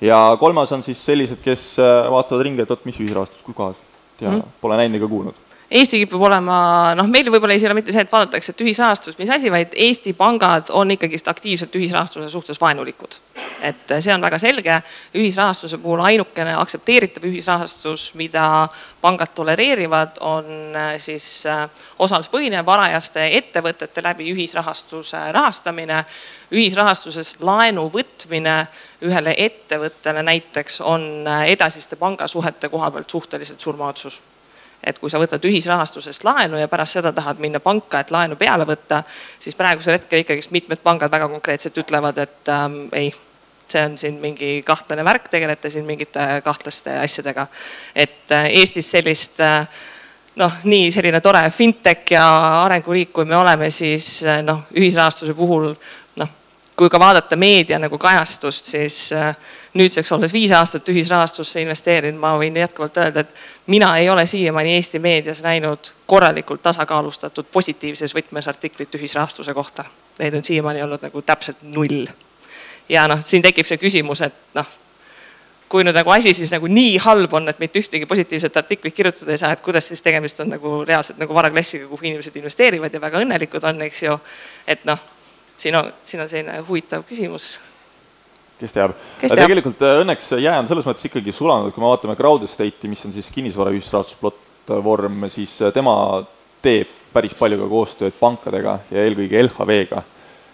ja 0.04 0.20
kolmas 0.40 0.72
on 0.76 0.84
siis 0.86 1.00
sellised, 1.06 1.40
kes 1.44 1.74
äh, 1.82 2.12
vaatavad 2.12 2.46
ringi, 2.48 2.64
et 2.66 2.76
vot 2.76 2.86
mis 2.88 3.00
ühisrahastus, 3.00 3.44
kui 3.46 3.56
kohas, 3.58 3.80
ja 4.22 4.32
mm. 4.32 4.60
pole 4.62 4.80
näinud 4.80 5.02
ega 5.02 5.12
kuulnud 5.12 5.43
Eesti 5.74 6.04
kipub 6.04 6.22
olema, 6.22 6.56
noh, 6.94 7.08
meil 7.10 7.32
võib-olla 7.34 7.56
ei 7.56 7.64
ole 7.66 7.74
mitte 7.80 7.94
see, 7.96 8.04
et 8.06 8.12
vaadatakse, 8.12 8.54
et 8.54 8.60
ühisrahastus, 8.62 9.16
mis 9.18 9.30
asi, 9.34 9.50
vaid 9.50 9.72
Eesti 9.86 10.12
pangad 10.14 10.68
on 10.70 10.92
ikkagist 10.94 11.32
aktiivselt 11.32 11.74
ühisrahastuse 11.80 12.28
suhtes 12.30 12.60
vaenulikud. 12.62 13.16
et 13.64 13.94
see 14.04 14.12
on 14.14 14.22
väga 14.22 14.38
selge, 14.38 14.76
ühisrahastuse 15.16 15.78
puhul 15.80 16.04
ainukene 16.04 16.54
aktsepteeritav 16.60 17.24
ühisrahastus, 17.26 18.12
mida 18.20 18.68
pangad 19.02 19.32
tolereerivad, 19.34 20.20
on 20.22 20.76
äh, 20.76 20.92
siis 21.02 21.46
äh, 21.50 21.64
osaluspõhine 22.00 22.62
varajaste 22.66 23.24
ettevõtete 23.40 24.04
läbi 24.04 24.30
ühisrahastuse 24.36 25.32
rahastamine. 25.32 26.04
ühisrahastusest 26.52 27.42
laenu 27.42 27.88
võtmine 27.90 28.68
ühele 29.02 29.34
ettevõttele 29.38 30.22
näiteks 30.22 30.82
on 30.82 31.26
edasiste 31.48 31.96
pangasuhete 31.96 32.70
koha 32.70 32.92
pealt 32.92 33.10
suhteliselt 33.10 33.62
surmaotsus 33.62 34.22
et 34.84 35.00
kui 35.00 35.12
sa 35.12 35.22
võtad 35.22 35.44
ühisrahastusest 35.48 36.26
laenu 36.28 36.60
ja 36.60 36.68
pärast 36.72 37.00
seda 37.00 37.14
tahad 37.16 37.40
minna 37.44 37.62
panka, 37.64 38.04
et 38.04 38.12
laenu 38.12 38.36
peale 38.40 38.68
võtta, 38.68 39.04
siis 39.40 39.56
praegusel 39.56 39.98
hetkel 39.98 40.24
ikkagist 40.24 40.52
mitmed 40.52 40.84
pangad 40.84 41.12
väga 41.12 41.30
konkreetselt 41.32 41.78
ütlevad, 41.84 42.20
et 42.24 42.52
ähm, 42.52 42.86
ei, 42.92 43.14
see 43.68 43.86
on 43.86 43.98
siin 43.98 44.20
mingi 44.22 44.62
kahtlane 44.66 45.06
värk, 45.06 45.30
tegelete 45.32 45.72
siin 45.74 45.86
mingite 45.88 46.42
kahtlaste 46.44 46.98
asjadega. 47.04 47.48
et 47.96 48.32
äh, 48.32 48.52
Eestis 48.60 48.92
sellist 48.92 49.40
äh, 49.42 49.68
noh, 50.36 50.60
nii 50.64 50.92
selline 50.94 51.22
tore 51.22 51.44
fintech 51.54 52.14
ja 52.16 52.26
arenguriik, 52.64 53.14
kui 53.14 53.26
me 53.26 53.38
oleme, 53.38 53.70
siis 53.72 54.24
äh, 54.26 54.42
noh, 54.46 54.66
ühisrahastuse 54.76 55.34
puhul 55.38 55.74
kui 56.76 56.90
ka 56.90 57.00
vaadata 57.00 57.36
meedia 57.36 57.80
nagu 57.80 57.98
kajastust, 57.98 58.66
siis 58.66 59.14
äh, 59.14 59.36
nüüdseks 59.74 60.12
olles 60.12 60.34
viis 60.34 60.52
aastat 60.52 60.90
ühisrahastusse 60.90 61.62
investeerinud, 61.62 62.20
ma 62.20 62.34
võin 62.40 62.58
jätkuvalt 62.58 62.98
öelda, 62.98 63.24
et 63.24 63.42
mina 63.68 63.92
ei 63.98 64.10
ole 64.10 64.26
siiamaani 64.26 64.76
Eesti 64.76 65.00
meedias 65.00 65.44
näinud 65.46 65.94
korralikult 66.10 66.64
tasakaalustatud 66.66 67.50
positiivses 67.52 68.16
võtmes 68.16 68.50
artiklit 68.50 68.96
ühisrahastuse 68.96 69.54
kohta. 69.54 69.86
Neid 70.20 70.34
on 70.38 70.44
siiamaani 70.44 70.84
olnud 70.84 71.02
nagu 71.06 71.22
täpselt 71.22 71.62
null. 71.62 72.08
ja 72.90 73.08
noh, 73.08 73.22
siin 73.22 73.42
tekib 73.42 73.66
see 73.66 73.78
küsimus, 73.78 74.22
et 74.22 74.34
noh, 74.54 74.68
kui 75.70 75.86
nüüd 75.86 75.96
nagu 75.98 76.12
asi 76.14 76.34
siis 76.38 76.52
nagu 76.54 76.68
nii 76.70 76.98
halb 77.02 77.34
on, 77.34 77.48
et 77.50 77.60
mitte 77.62 77.82
ühtegi 77.82 78.06
positiivset 78.06 78.58
artiklit 78.58 78.94
kirjutada 78.94 79.32
ei 79.32 79.42
saa, 79.42 79.54
et 79.56 79.62
kuidas 79.66 79.88
siis 79.88 80.02
tegemist 80.06 80.40
on 80.44 80.52
nagu 80.54 80.84
reaalselt 80.86 81.18
nagu 81.22 81.34
varaklassiga, 81.34 81.88
kuhu 81.90 82.12
inimesed 82.12 82.36
investeerivad 82.38 82.94
ja 82.94 83.02
väga 83.02 83.22
õnnelikud 83.24 83.66
on, 83.70 83.82
eks 83.88 84.04
ju. 84.04 84.20
et 84.68 84.86
noh, 84.86 85.02
siin 85.58 85.76
on, 85.76 85.94
siin 86.04 86.24
on 86.24 86.30
selline 86.30 86.60
huvitav 86.68 87.06
küsimus 87.08 87.56
kes 88.64 88.74
teab. 88.76 88.96
tegelikult 89.20 89.82
äh, 89.84 90.00
õnneks 90.04 90.32
jää 90.38 90.56
on 90.62 90.70
selles 90.70 90.88
mõttes 90.88 91.08
ikkagi 91.10 91.34
sulanud, 91.36 91.74
kui 91.74 91.84
me 91.84 91.92
vaatame 91.92 92.16
Crowd 92.20 92.46
Estate'i, 92.48 92.92
mis 92.92 93.04
on 93.08 93.14
siis 93.16 93.30
kinnisvara 93.34 93.74
ühisrahastusplatvorm, 93.76 95.28
siis 95.34 95.58
äh, 95.62 95.74
tema 95.76 95.96
teeb 96.64 96.92
päris 97.14 97.36
palju 97.38 97.60
ka 97.60 97.70
koostööd 97.70 98.18
pankadega 98.18 98.80
ja 98.94 99.04
eelkõige 99.04 99.44
LHV-ga. 99.44 100.04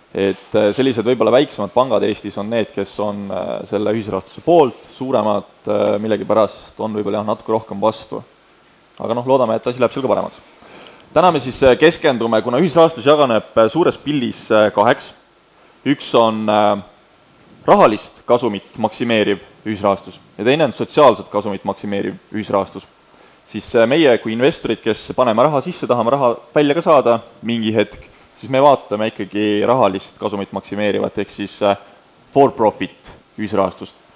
et 0.09 0.57
äh, 0.57 0.71
sellised 0.75 1.05
võib-olla 1.05 1.35
väiksemad 1.37 1.73
pangad 1.75 2.03
Eestis 2.07 2.37
on 2.41 2.49
need, 2.49 2.73
kes 2.75 2.95
on 3.03 3.27
selle 3.69 3.93
ühisrahastuse 3.93 4.41
poolt, 4.45 4.87
suuremad 4.95 5.69
millegipärast 6.01 6.79
on 6.81 6.97
võib-olla 6.97 7.21
jah, 7.21 7.29
natuke 7.29 7.53
rohkem 7.53 7.81
vastu. 7.81 8.23
aga 8.99 9.15
noh, 9.15 9.27
loodame, 9.27 9.59
et 9.59 9.67
asi 9.67 9.79
läheb 9.79 9.93
seal 9.93 10.07
ka 10.07 10.15
paremaks. 10.15 10.48
Täna 11.13 11.31
me 11.31 11.39
siis 11.39 11.59
keskendume, 11.79 12.41
kuna 12.41 12.59
ühisrahastus 12.61 13.05
jaganeb 13.05 13.57
suures 13.71 13.97
pildis 14.01 14.45
kaheks, 14.75 15.11
üks 15.89 16.09
on 16.17 16.45
rahalist 17.65 18.21
kasumit 18.29 18.77
maksimeeriv 18.77 19.41
ühisrahastus 19.65 20.19
ja 20.37 20.45
teine 20.47 20.67
on 20.67 20.73
sotsiaalset 20.73 21.29
kasumit 21.29 21.63
maksimeeriv 21.67 22.15
ühisrahastus, 22.33 22.87
siis 23.49 23.71
meie 23.89 24.17
kui 24.21 24.33
investorid, 24.33 24.81
kes 24.83 25.09
paneme 25.17 25.43
raha 25.47 25.61
sisse, 25.65 25.87
tahame 25.89 26.13
raha 26.13 26.33
välja 26.55 26.77
ka 26.77 26.85
saada 26.85 27.19
mingi 27.41 27.73
hetk, 27.75 28.05
siis 28.35 28.51
me 28.51 28.61
vaatame 28.63 29.09
ikkagi 29.13 29.63
rahalist 29.67 30.19
kasumit 30.21 30.53
maksimeerivat, 30.55 31.17
ehk 31.17 31.33
siis 31.33 31.59
for 32.33 32.53
profit 32.57 33.11
ühisrahastust 33.39 34.08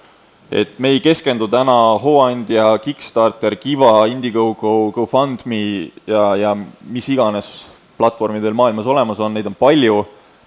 et 0.53 0.79
me 0.79 0.91
ei 0.93 0.99
keskendu 1.01 1.47
täna 1.49 1.75
Hooandja, 2.01 2.77
Kickstarter, 2.77 3.55
Kiva, 3.55 4.05
Indiegogo, 4.05 4.91
GoFundMe 4.93 5.89
ja, 6.07 6.35
ja 6.35 6.51
mis 6.93 7.09
iganes 7.09 7.49
platvormidel 7.97 8.53
maailmas 8.53 8.87
olemas 8.89 9.19
on, 9.19 9.33
neid 9.33 9.49
on 9.49 9.55
palju, 9.57 10.03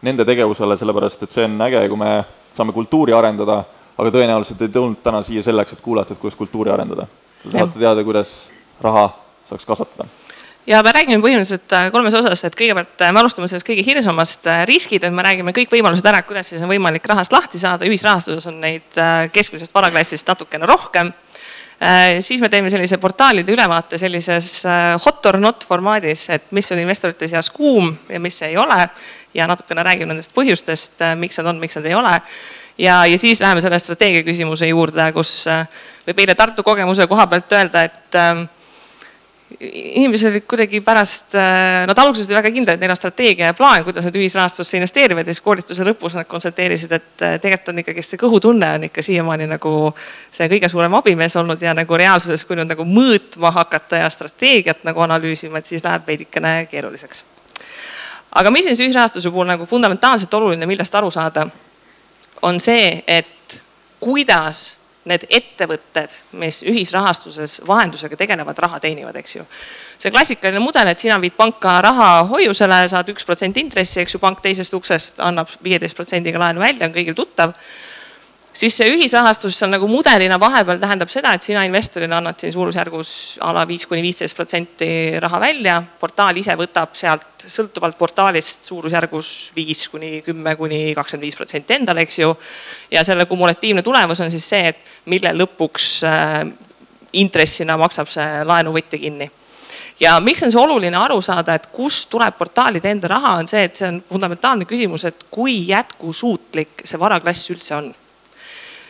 nende 0.06 0.26
tegevusele, 0.28 0.76
sellepärast 0.78 1.26
et 1.26 1.34
see 1.34 1.46
on 1.48 1.56
äge, 1.66 1.82
kui 1.90 1.98
me 1.98 2.12
saame 2.54 2.74
kultuuri 2.76 3.16
arendada, 3.16 3.62
aga 3.96 4.12
tõenäoliselt 4.14 4.62
ei 4.62 4.74
tulnud 4.74 5.02
täna 5.02 5.24
siia 5.26 5.42
selleks, 5.42 5.74
et 5.74 5.82
kuulata, 5.82 6.14
et 6.14 6.22
kuidas 6.22 6.38
kultuuri 6.38 6.70
arendada. 6.70 7.08
Te 7.42 7.50
tahate 7.50 7.82
teada, 7.82 8.06
kuidas 8.06 8.36
raha 8.82 9.08
saaks 9.50 9.66
kasvatada 9.66 10.06
ja 10.66 10.82
me 10.82 10.92
räägime 10.94 11.22
põhimõtteliselt 11.22 11.74
äh, 11.76 11.88
kolmes 11.94 12.14
osas, 12.18 12.42
et 12.46 12.56
kõigepealt 12.58 13.04
äh, 13.04 13.12
me 13.14 13.22
alustame 13.22 13.48
sellest 13.50 13.66
kõige 13.68 13.84
hirmsamast 13.86 14.48
äh, 14.50 14.64
riskid, 14.68 15.04
et 15.06 15.14
me 15.14 15.24
räägime 15.24 15.54
kõik 15.56 15.70
võimalused 15.72 16.06
ära, 16.10 16.24
kuidas 16.26 16.50
siis 16.50 16.64
on 16.64 16.70
võimalik 16.70 17.06
rahast 17.06 17.34
lahti 17.34 17.60
saada, 17.62 17.86
ühisrahastuses 17.86 18.50
on 18.50 18.58
neid 18.64 18.98
keskmisest 19.32 19.74
varaklassist 19.74 20.26
natukene 20.28 20.66
rohkem. 20.66 21.12
siis 22.24 22.40
me 22.40 22.48
teeme 22.48 22.70
sellise 22.72 22.96
portaalide 22.96 23.52
ülevaate 23.52 23.98
sellises 24.00 24.62
hot 25.04 25.26
or 25.26 25.36
not 25.38 25.64
formaadis, 25.68 26.22
et 26.32 26.46
mis 26.56 26.72
on 26.72 26.78
investorite 26.80 27.28
seas 27.28 27.50
kuum 27.52 27.90
ja 28.08 28.20
mis 28.20 28.40
ei 28.42 28.56
ole. 28.56 28.88
ja 29.34 29.46
natukene 29.46 29.82
räägime 29.84 30.14
nendest 30.14 30.32
põhjustest, 30.32 31.04
miks 31.20 31.36
nad 31.38 31.52
on, 31.52 31.60
miks 31.60 31.76
nad 31.76 31.84
ei 31.84 31.94
ole 31.94 32.14
ja, 32.78 33.04
ja 33.06 33.18
siis 33.18 33.40
läheme 33.40 33.60
selle 33.60 33.78
strateegia 33.78 34.24
küsimuse 34.24 34.66
juurde, 34.72 35.12
kus 35.12 35.44
võib 36.06 36.24
eile 36.24 36.34
Tartu 36.34 36.64
kogemuse 36.64 37.06
koha 37.06 37.26
pealt 37.26 37.52
öelda, 37.52 37.84
et 37.84 38.55
inimesed 39.60 40.30
olid 40.30 40.44
kuidagi 40.48 40.80
pärast, 40.84 41.34
äh, 41.34 41.86
nad 41.86 41.98
alguses 41.98 42.26
olid 42.26 42.40
väga 42.40 42.50
kindlad, 42.50 42.76
et 42.76 42.82
neil 42.82 42.92
on 42.92 42.98
strateegia 42.98 43.50
ja 43.50 43.54
plaan, 43.54 43.84
kuidas 43.86 44.04
nad 44.04 44.16
ühisrahastusse 44.18 44.76
investeerivad 44.80 45.26
ja 45.26 45.34
siis 45.34 45.44
koolituse 45.44 45.86
lõpus 45.86 46.16
nad 46.18 46.26
konstateerisid, 46.28 46.92
et 46.92 47.24
äh, 47.24 47.36
tegelikult 47.40 47.70
on 47.72 47.82
ikkagist 47.82 48.14
see 48.14 48.20
kõhutunne 48.20 48.72
on 48.76 48.86
ikka 48.88 49.04
siiamaani 49.06 49.46
nagu 49.50 49.74
see 50.34 50.48
kõige 50.50 50.70
suurem 50.72 50.98
abimees 50.98 51.38
olnud 51.38 51.62
ja 51.62 51.74
nagu 51.78 52.00
reaalsuses, 52.02 52.44
kui 52.44 52.58
nüüd 52.58 52.72
nagu 52.72 52.84
mõõtma 52.90 53.52
hakata 53.54 54.02
ja 54.02 54.10
strateegiat 54.10 54.82
nagu 54.88 55.04
analüüsima, 55.06 55.62
et 55.62 55.70
siis 55.70 55.84
läheb 55.84 56.06
veidikene 56.06 56.56
keeruliseks. 56.70 57.24
aga 58.36 58.50
mis 58.50 58.66
siis 58.66 58.82
ühisrahastuse 58.82 59.30
puhul 59.30 59.46
nagu 59.46 59.66
fundamentaalselt 59.66 60.34
oluline, 60.34 60.66
millest 60.66 60.94
aru 60.94 61.10
saada, 61.10 61.46
on 62.42 62.60
see, 62.60 63.04
et 63.06 63.62
kuidas 64.00 64.76
need 65.06 65.26
ettevõtted, 65.30 66.12
mis 66.40 66.60
ühisrahastuses 66.66 67.60
vahendusega 67.66 68.18
tegelevad, 68.18 68.58
raha 68.58 68.80
teenivad, 68.82 69.16
eks 69.20 69.36
ju. 69.36 69.44
see 69.98 70.12
klassikaline 70.14 70.62
mudel, 70.62 70.90
et 70.90 71.02
sina 71.02 71.18
viid 71.22 71.36
panka 71.38 71.78
raha 71.84 72.10
hoiusele, 72.30 72.82
saad 72.90 73.10
üks 73.14 73.26
protsent 73.26 73.56
intressi, 73.62 74.00
eks 74.02 74.16
ju, 74.16 74.22
pank 74.22 74.42
teisest 74.44 74.74
uksest 74.74 75.22
annab 75.24 75.50
viieteist 75.64 75.96
protsendiga 75.96 76.42
laenu 76.42 76.64
välja, 76.64 76.88
on 76.88 76.96
kõigil 76.96 77.16
tuttav 77.16 77.54
siis 78.56 78.76
see 78.78 78.88
ühisrahastus 78.94 79.58
on 79.66 79.74
nagu 79.74 79.88
mudelina 79.90 80.38
vahepeal 80.40 80.80
tähendab 80.80 81.10
seda, 81.12 81.34
et 81.36 81.44
sina 81.44 81.64
investorina 81.68 82.20
annad 82.20 82.40
siin 82.40 82.54
suurusjärgus 82.54 83.10
a 83.44 83.52
la 83.54 83.66
viis 83.68 83.86
kuni 83.86 84.02
viisteist 84.04 84.36
protsenti 84.36 84.88
raha 85.20 85.40
välja. 85.40 85.82
portaal 86.00 86.36
ise 86.40 86.56
võtab 86.56 86.94
sealt 86.96 87.46
sõltuvalt 87.46 87.98
portaalist 87.98 88.64
suurusjärgus 88.64 89.32
viis 89.56 89.86
kuni 89.92 90.22
kümme 90.26 90.56
kuni 90.56 90.94
kakskümmend 90.96 91.28
viis 91.28 91.36
protsenti 91.36 91.74
endale, 91.74 92.06
eks 92.06 92.18
ju. 92.18 92.36
ja 92.90 93.04
selle 93.04 93.26
kumulatiivne 93.26 93.82
tulemus 93.82 94.20
on 94.20 94.30
siis 94.30 94.48
see, 94.48 94.68
et 94.72 94.78
mille 95.12 95.32
lõpuks 95.36 95.90
äh, 96.08 96.38
intressina 97.12 97.76
maksab 97.76 98.08
see 98.12 98.44
laenuvõtja 98.44 98.98
kinni 98.98 99.30
ja 100.00 100.16
miks 100.20 100.42
on 100.44 100.52
see 100.52 100.60
oluline 100.60 100.96
aru 100.96 101.20
saada, 101.24 101.54
et 101.54 101.68
kust 101.72 102.08
tuleb 102.12 102.36
portaalide 102.38 102.90
enda 102.90 103.08
raha, 103.08 103.36
on 103.40 103.48
see, 103.48 103.62
et 103.68 103.76
see 103.76 103.88
on 103.88 104.02
fundamentaalne 104.08 104.64
küsimus, 104.68 105.04
et 105.08 105.28
kui 105.30 105.62
jätkusuutlik 105.68 106.84
see 106.84 107.00
varaklass 107.00 107.52
üldse 107.54 107.76
on 107.76 107.94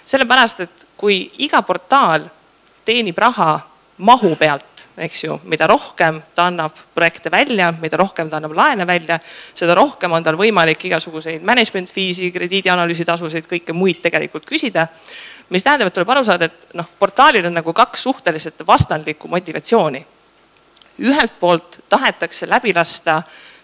sellepärast, 0.06 0.60
et 0.60 0.86
kui 0.96 1.24
iga 1.44 1.62
portaal 1.66 2.28
teenib 2.86 3.18
raha 3.18 3.58
mahu 3.98 4.34
pealt, 4.36 4.86
eks 5.00 5.22
ju, 5.24 5.38
mida 5.48 5.66
rohkem 5.68 6.18
ta 6.34 6.46
annab 6.50 6.74
projekte 6.94 7.30
välja, 7.32 7.70
mida 7.80 7.96
rohkem 7.96 8.30
ta 8.30 8.36
annab 8.36 8.52
laene 8.56 8.86
välja, 8.86 9.18
seda 9.54 9.74
rohkem 9.76 10.12
on 10.12 10.24
tal 10.24 10.36
võimalik 10.36 10.84
igasuguseid 10.88 11.44
management 11.44 11.90
fee'si, 11.92 12.30
krediidianalüüsi 12.32 13.06
tasusid, 13.08 13.48
kõike 13.48 13.72
muid 13.76 14.02
tegelikult 14.04 14.44
küsida. 14.48 14.86
mis 15.50 15.62
tähendab, 15.62 15.86
et 15.86 15.94
tuleb 15.94 16.10
aru 16.10 16.24
saada, 16.24 16.44
et 16.44 16.74
noh, 16.74 16.86
portaalil 16.98 17.46
on 17.46 17.54
nagu 17.54 17.72
kaks 17.72 18.02
suhteliselt 18.02 18.66
vastandlikku 18.66 19.28
motivatsiooni. 19.28 20.06
ühelt 21.00 21.32
poolt 21.40 21.80
tahetakse 21.88 22.48
läbi 22.48 22.72
lasta 22.74 23.22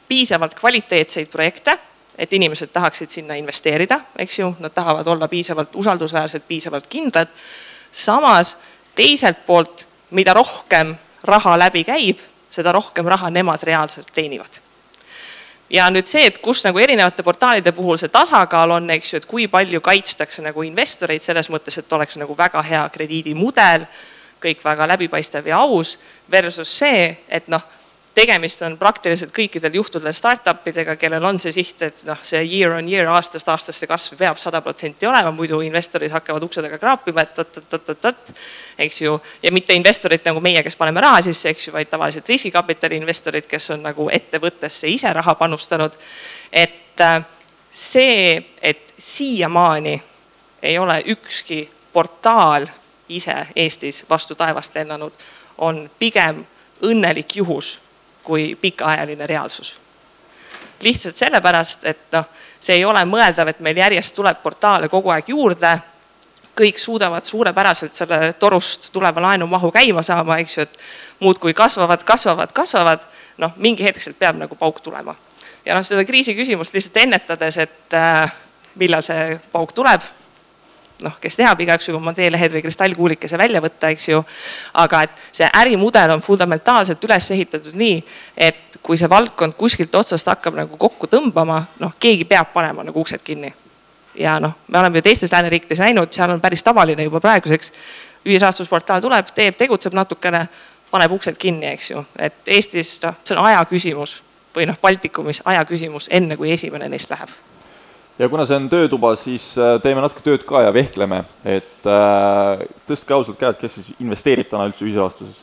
piisavalt 0.08 0.54
kvaliteetseid 0.54 1.28
projekte 1.28 1.78
et 2.18 2.32
inimesed 2.32 2.68
tahaksid 2.72 3.10
sinna 3.10 3.34
investeerida, 3.34 4.00
eks 4.18 4.38
ju, 4.38 4.54
nad 4.60 4.72
tahavad 4.74 5.06
olla 5.06 5.28
piisavalt 5.28 5.76
usaldusväärsed, 5.76 6.42
piisavalt 6.48 6.86
kindlad. 6.86 7.28
samas 7.90 8.56
teiselt 8.94 9.46
poolt, 9.46 9.86
mida 10.10 10.34
rohkem 10.34 10.94
raha 11.24 11.58
läbi 11.58 11.84
käib, 11.84 12.18
seda 12.50 12.72
rohkem 12.72 13.06
raha 13.06 13.30
nemad 13.30 13.62
reaalselt 13.62 14.12
teenivad. 14.12 14.60
ja 15.70 15.90
nüüd 15.90 16.06
see, 16.06 16.26
et 16.26 16.38
kus 16.38 16.64
nagu 16.64 16.78
erinevate 16.78 17.22
portaalide 17.22 17.72
puhul 17.72 17.96
see 17.96 18.08
tasakaal 18.08 18.70
on, 18.70 18.90
eks 18.90 19.12
ju, 19.12 19.16
et 19.16 19.26
kui 19.26 19.48
palju 19.48 19.80
kaitstakse 19.80 20.42
nagu 20.42 20.62
investoreid 20.62 21.22
selles 21.22 21.48
mõttes, 21.50 21.78
et 21.78 21.92
oleks 21.92 22.16
nagu 22.16 22.36
väga 22.36 22.62
hea 22.62 22.88
krediidimudel, 22.92 23.86
kõik 24.42 24.64
väga 24.64 24.88
läbipaistev 24.88 25.46
ja 25.46 25.62
aus, 25.64 25.98
versus 26.30 26.78
see, 26.78 27.16
et 27.28 27.48
noh 27.48 27.62
tegemist 28.14 28.62
on 28.62 28.76
praktiliselt 28.78 29.32
kõikidel 29.32 29.74
juhtudel 29.74 30.12
startup 30.12 30.66
idega, 30.68 30.96
kellel 31.00 31.24
on 31.24 31.38
see 31.40 31.52
siht, 31.54 31.82
et 31.82 32.02
noh, 32.04 32.18
see 32.26 32.42
year 32.44 32.74
on 32.76 32.88
year, 32.88 33.08
aastast 33.08 33.48
aastasse 33.48 33.86
kasv 33.88 34.18
peab 34.20 34.40
sada 34.40 34.60
protsenti 34.60 35.06
olema, 35.08 35.32
muidu 35.32 35.60
investorid 35.64 36.12
hakkavad 36.12 36.44
ukse 36.44 36.62
taga 36.64 36.78
kraapima, 36.78 37.24
et 37.24 37.38
oot-oot-oot-oot, 37.40 38.32
eks 38.84 39.00
ju. 39.02 39.16
ja 39.42 39.52
mitte 39.52 39.74
investorid 39.74 40.24
nagu 40.28 40.40
meie, 40.44 40.62
kes 40.62 40.76
paneme 40.76 41.00
raha 41.00 41.22
sisse, 41.24 41.54
eks 41.54 41.68
ju, 41.68 41.72
vaid 41.72 41.88
tavaliselt 41.90 42.28
riskikapitali 42.28 43.00
investorid, 43.00 43.48
kes 43.48 43.70
on 43.76 43.86
nagu 43.88 44.08
ettevõttesse 44.12 44.90
ise 44.92 45.12
raha 45.12 45.34
panustanud. 45.34 45.96
et 46.52 47.00
äh, 47.00 47.24
see, 47.70 48.42
et 48.62 48.94
siiamaani 48.98 50.02
ei 50.62 50.78
ole 50.78 51.02
ükski 51.06 51.64
portaal 51.92 52.66
ise 53.08 53.46
Eestis 53.56 54.04
vastu 54.10 54.34
taevast 54.34 54.74
lennanud, 54.74 55.12
on 55.58 55.90
pigem 55.98 56.44
õnnelik 56.82 57.36
juhus 57.36 57.80
kui 58.22 58.58
pikaajaline 58.60 59.26
reaalsus. 59.26 59.80
lihtsalt 60.82 61.16
sellepärast, 61.16 61.84
et 61.84 61.98
noh, 62.12 62.24
see 62.60 62.74
ei 62.74 62.84
ole 62.84 63.04
mõeldav, 63.06 63.48
et 63.48 63.60
meil 63.62 63.76
järjest 63.78 64.16
tuleb 64.16 64.40
portaale 64.42 64.88
kogu 64.88 65.10
aeg 65.14 65.28
juurde. 65.28 65.78
kõik 66.60 66.78
suudavad 66.78 67.24
suurepäraselt 67.24 67.94
selle 67.94 68.32
torust 68.32 68.90
tuleva 68.92 69.22
laenumahu 69.22 69.70
käima 69.72 70.02
saama, 70.02 70.36
eks 70.38 70.56
ju, 70.56 70.62
et 70.62 70.78
muudkui 71.20 71.54
kasvavad, 71.54 72.04
kasvavad, 72.04 72.52
kasvavad. 72.52 73.00
noh, 73.38 73.52
mingi 73.56 73.84
hetk 73.84 74.00
sealt 74.00 74.18
peab 74.18 74.36
nagu 74.36 74.54
pauk 74.56 74.80
tulema. 74.80 75.14
ja 75.64 75.74
noh, 75.74 75.84
seda 75.84 76.04
kriisi 76.04 76.34
küsimust 76.34 76.74
lihtsalt 76.74 76.96
ennetades, 76.96 77.58
et 77.58 77.94
äh, 77.94 78.32
millal 78.74 79.02
see 79.02 79.40
pauk 79.52 79.72
tuleb 79.72 80.02
noh, 81.02 81.14
kes 81.20 81.36
teab, 81.38 81.60
igaüks 81.60 81.88
võib 81.90 81.98
oma 81.98 82.12
teelehed 82.16 82.52
või 82.54 82.62
kristallkuulikese 82.64 83.38
välja 83.38 83.60
võtta, 83.62 83.90
eks 83.92 84.08
ju. 84.08 84.22
aga 84.82 85.02
et 85.06 85.22
see 85.32 85.48
ärimudel 85.60 86.14
on 86.16 86.22
fundamentaalselt 86.22 87.04
üles 87.04 87.30
ehitatud 87.34 87.76
nii, 87.78 87.98
et 88.36 88.78
kui 88.82 88.98
see 88.98 89.10
valdkond 89.10 89.56
kuskilt 89.58 89.94
otsast 89.94 90.30
hakkab 90.30 90.56
nagu 90.58 90.78
kokku 90.78 91.10
tõmbama, 91.10 91.62
noh, 91.82 91.94
keegi 92.00 92.24
peab 92.28 92.52
panema 92.54 92.84
nagu 92.86 93.00
uksed 93.00 93.22
kinni. 93.24 93.54
ja 94.14 94.38
noh, 94.40 94.56
me 94.68 94.78
oleme 94.78 94.98
ju 94.98 95.02
teistes 95.02 95.32
lääneriikides 95.32 95.80
näinud, 95.80 96.12
seal 96.12 96.30
on 96.30 96.40
päris 96.40 96.62
tavaline 96.62 97.02
juba 97.02 97.20
praeguseks. 97.20 97.72
ühisrahastusportaal 98.26 99.00
tuleb, 99.00 99.32
teeb, 99.34 99.56
tegutseb 99.58 99.94
natukene, 99.94 100.46
paneb 100.90 101.12
uksed 101.12 101.36
kinni, 101.38 101.66
eks 101.66 101.90
ju, 101.90 102.04
et 102.18 102.34
Eestis 102.46 103.00
noh, 103.02 103.16
see 103.24 103.36
on 103.36 103.46
aja 103.46 103.64
küsimus 103.64 104.22
või 104.56 104.66
noh, 104.68 104.78
Baltikumis 104.82 105.42
aja 105.44 105.64
küsimus, 105.64 106.08
enne 106.10 106.36
kui 106.36 106.52
esimene 106.52 106.88
neist 106.88 107.10
läheb 107.10 107.32
ja 108.22 108.28
kuna 108.28 108.46
see 108.46 108.56
on 108.56 108.68
töötuba, 108.70 109.16
siis 109.18 109.52
äh, 109.58 109.76
teeme 109.82 110.02
natuke 110.02 110.22
tööd 110.22 110.44
ka 110.46 110.62
ja 110.62 110.72
vehkleme, 110.74 111.22
et 111.42 111.86
äh, 111.90 112.64
tõstke 112.86 113.16
ausalt 113.16 113.38
käed, 113.40 113.58
kes 113.58 113.78
siis 113.78 113.88
investeerib 113.98 114.50
täna 114.50 114.68
üldse 114.70 114.86
ühisrahastuses? 114.86 115.40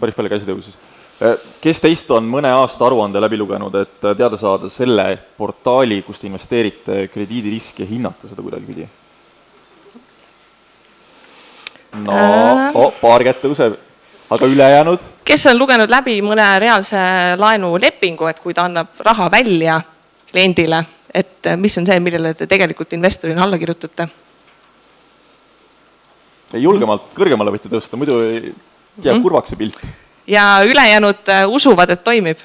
päris 0.00 0.16
palju 0.16 0.32
käsi 0.32 0.48
tõusis. 0.48 0.76
Äh, 1.22 1.46
kes 1.62 1.80
teist 1.80 2.10
on 2.12 2.26
mõne 2.28 2.50
aasta 2.52 2.84
aruande 2.84 3.20
läbi 3.22 3.38
lugenud, 3.40 3.76
et 3.80 3.94
teada 4.02 4.36
saada 4.40 4.68
selle 4.72 5.06
portaali, 5.38 6.02
kus 6.04 6.20
te 6.20 6.28
investeerite, 6.28 7.06
krediidiriski 7.12 7.86
ja 7.86 7.92
hinnata 7.94 8.28
seda 8.28 8.44
kuidagipidi? 8.44 8.88
no 12.02 12.18
oh, 12.72 12.92
paar 13.00 13.24
kätt 13.24 13.40
tõuseb, 13.44 13.78
aga 14.32 14.52
ülejäänud? 14.52 15.08
kes 15.24 15.48
on 15.48 15.56
lugenud 15.60 15.92
läbi 15.92 16.18
mõne 16.24 16.44
reaalse 16.60 17.00
laenulepingu, 17.40 18.28
et 18.28 18.40
kui 18.44 18.56
ta 18.56 18.68
annab 18.68 19.00
raha 19.04 19.30
välja 19.32 19.80
kliendile, 20.32 20.80
et 21.14 21.52
mis 21.56 21.78
on 21.78 21.86
see, 21.86 22.00
millele 22.00 22.34
te 22.34 22.46
tegelikult 22.46 22.92
investorina 22.98 23.44
alla 23.44 23.58
kirjutate? 23.60 24.08
julgemalt 26.60 27.12
kõrgemale 27.16 27.52
võite 27.54 27.70
tõsta, 27.72 27.96
muidu 27.96 28.18
jääb 29.00 29.16
mm. 29.16 29.22
kurvaks 29.24 29.52
see 29.52 29.60
pilt. 29.60 29.78
ja 30.26 30.60
ülejäänud 30.68 31.28
äh, 31.28 31.46
usuvad, 31.48 31.90
et 31.90 32.04
toimib 32.04 32.42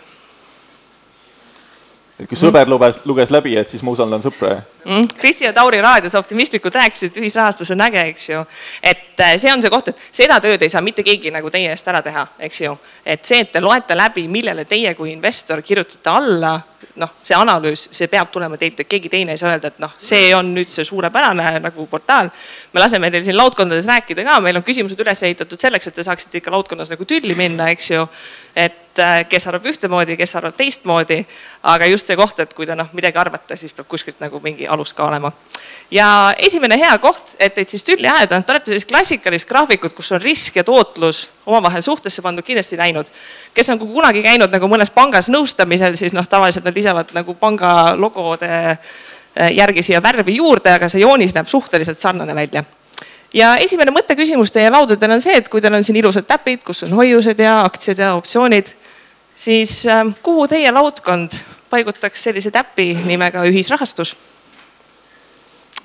et 2.18 2.26
kui 2.26 2.38
sõber 2.40 2.70
luges, 2.70 2.98
luges 3.06 3.32
läbi, 3.34 3.54
et 3.60 3.70
siis 3.70 3.84
ma 3.86 3.92
usaldan 3.94 4.24
sõpra 4.24 4.56
mm,. 4.86 5.10
Kristi 5.20 5.46
ja 5.46 5.54
Tauri 5.54 5.82
raadios 5.84 6.16
optimistlikult 6.18 6.76
rääkisid, 6.80 7.12
et 7.12 7.20
ühisrahastus 7.22 7.72
on 7.76 7.84
äge, 7.86 8.08
eks 8.14 8.30
ju. 8.30 8.46
et 8.82 9.20
äh, 9.22 9.36
see 9.38 9.54
on 9.54 9.62
see 9.62 9.74
koht, 9.74 9.92
et 9.92 10.08
seda 10.12 10.40
tööd 10.44 10.64
ei 10.64 10.72
saa 10.74 10.82
mitte 10.86 11.06
keegi 11.06 11.34
nagu 11.34 11.52
teie 11.54 11.70
eest 11.74 11.92
ära 11.92 12.02
teha, 12.06 12.26
eks 12.48 12.62
ju. 12.62 12.74
et 13.06 13.26
see, 13.26 13.44
et 13.46 13.52
te 13.52 13.62
loete 13.62 13.98
läbi, 13.98 14.28
millele 14.32 14.66
teie 14.66 14.96
kui 14.98 15.12
investor 15.12 15.62
kirjutate 15.62 16.10
alla, 16.10 16.56
noh, 17.01 17.12
see 17.24 17.38
analüüs, 17.38 17.88
see 17.91 18.10
peab 18.12 18.31
tulema 18.34 18.57
teilt, 18.57 18.79
et 18.81 18.89
keegi 18.89 19.10
teine 19.10 19.36
ei 19.36 19.41
saa 19.41 19.53
öelda, 19.53 19.72
et 19.72 19.79
noh, 19.84 19.93
see 19.98 20.31
on 20.36 20.53
nüüd 20.55 20.69
see 20.72 20.86
suurepärane 20.88 21.60
nagu 21.63 21.88
portaal. 21.91 22.29
me 22.74 22.84
laseme 22.84 23.12
teil 23.12 23.24
siin 23.24 23.38
laudkondades 23.38 23.88
rääkida 23.88 24.25
ka, 24.27 24.39
meil 24.41 24.60
on 24.60 24.65
küsimused 24.65 25.00
üles 25.05 25.24
ehitatud 25.24 25.60
selleks, 25.60 25.88
et 25.88 25.96
te 25.96 26.03
saaksite 26.03 26.41
ikka 26.41 26.51
laudkonnas 26.51 26.91
nagu 26.93 27.05
tülli 27.05 27.36
minna, 27.36 27.69
eks 27.74 27.91
ju. 27.91 28.07
et 28.55 28.88
Äh, 29.00 29.25
kes 29.29 29.46
arvab 29.48 29.65
ühtemoodi, 29.69 30.17
kes 30.17 30.36
arvab 30.36 30.55
teistmoodi. 30.57 31.25
aga 31.63 31.86
just 31.86 32.07
see 32.07 32.15
koht, 32.17 32.39
et 32.39 32.53
kui 32.53 32.65
te 32.65 32.75
noh 32.75 32.88
midagi 32.98 33.19
arvate, 33.19 33.57
siis 33.57 33.74
peab 33.74 33.88
kuskilt 33.89 34.19
nagu 34.24 34.39
mingi 34.41 34.67
alus 34.67 34.93
ka 34.93 35.05
olema. 35.07 35.31
ja 35.91 36.34
esimene 36.38 36.77
hea 36.77 36.98
koht, 36.98 37.36
et 37.39 37.53
teid 37.53 37.69
siis 37.69 37.84
tülli 37.84 38.07
ajada, 38.10 38.41
te 38.41 38.51
olete 38.51 38.72
sellist 38.72 38.89
klassikalist 38.89 39.50
graafikut, 39.50 39.93
kus 39.93 40.12
on 40.12 40.22
risk 40.22 40.55
ja 40.55 40.63
tootlus 40.63 41.27
omavahel 41.48 41.82
suhtesse 41.82 42.22
pandud, 42.22 42.46
kindlasti 42.46 42.77
näinud. 42.77 43.12
kes 43.54 43.70
on 43.74 43.80
kunagi 43.80 44.24
käinud 44.24 44.51
nagu 44.51 44.68
mõnes 44.68 44.92
pangas 44.94 45.32
nõustamisel, 45.34 45.96
siis 45.96 46.13
noh, 46.13 46.27
tavaliselt 46.27 46.68
nad 46.68 46.75
lisavad 46.75 47.13
nagu 47.16 47.34
panga 47.39 47.96
logode 47.96 48.50
äh, 48.51 49.51
järgi 49.56 49.84
siia 49.84 50.04
värvi 50.04 50.36
juurde, 50.38 50.75
aga 50.75 50.89
see 50.89 51.01
joonis 51.01 51.36
näeb 51.36 51.48
suhteliselt 51.48 52.00
sarnane 52.00 52.36
välja 52.36 52.63
ja 53.34 53.56
esimene 53.62 53.92
mõtteküsimus 53.96 54.51
teie 54.54 54.70
laudadel 54.72 55.18
on 55.18 55.24
see, 55.24 55.36
et 55.39 55.50
kui 55.51 55.62
teil 55.63 55.75
on 55.77 55.84
siin 55.84 56.00
ilusad 56.00 56.27
täpid, 56.27 56.63
kus 56.66 56.84
on 56.88 56.96
hoiused 56.98 57.39
ja 57.44 57.60
aktsiad 57.66 58.00
ja 58.01 58.13
optsioonid, 58.18 58.72
siis 59.36 59.86
ähm, 59.92 60.13
kuhu 60.24 60.48
teie 60.48 60.72
laudkond 60.72 61.36
paigutaks 61.70 62.24
sellise 62.30 62.51
täpi 62.51 62.94
nimega 63.06 63.46
ühisrahastus? 63.50 64.16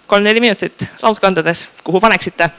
kolm-neli 0.07 0.42
minutit 0.45 0.85
laudkondades, 1.02 1.69
kuhu 1.85 2.00
paneksite? 2.00 2.50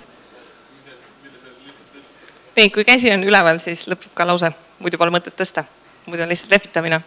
Nii, 2.57 2.69
kui 2.73 2.85
käsi 2.87 3.11
on 3.13 3.23
üleval, 3.25 3.59
siis 3.63 3.87
lõpeb 3.91 4.13
ka 4.17 4.27
lause, 4.27 4.51
muidu 4.83 4.99
pole 5.01 5.13
mõtet 5.13 5.35
tõsta, 5.39 5.65
muidu 6.05 6.25
on 6.25 6.31
lihtsalt 6.33 6.55
lehvitamine. 6.55 7.01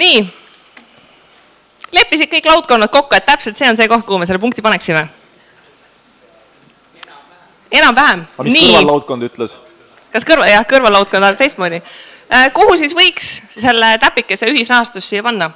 nii, 0.00 0.20
leppisid 1.92 2.30
kõik 2.34 2.50
laudkonnad 2.52 2.92
kokku, 2.92 3.16
et 3.16 3.26
täpselt 3.26 3.58
see 3.58 3.70
on 3.70 3.80
see 3.80 3.88
koht, 3.88 4.06
kuhu 4.06 4.18
me 4.18 4.28
selle 4.28 4.42
punkti 4.42 4.62
paneksime? 4.62 5.08
enam-vähem. 7.70 8.26
aga 8.38 8.48
mis 8.50 8.70
kõrvallaudkond 8.70 9.28
ütles? 9.30 9.58
kas 10.12 10.26
kõrva, 10.26 10.48
jah, 10.50 10.64
kõrvallaudkond 10.66 11.24
arvab 11.24 11.38
teistmoodi 11.38 11.82
Äh, 12.30 12.52
kuhu 12.54 12.76
siis 12.78 12.92
võiks 12.94 13.28
selle 13.56 13.96
täpikese 13.98 14.46
ühisrahastus 14.52 15.08
siia 15.10 15.22
panna? 15.26 15.50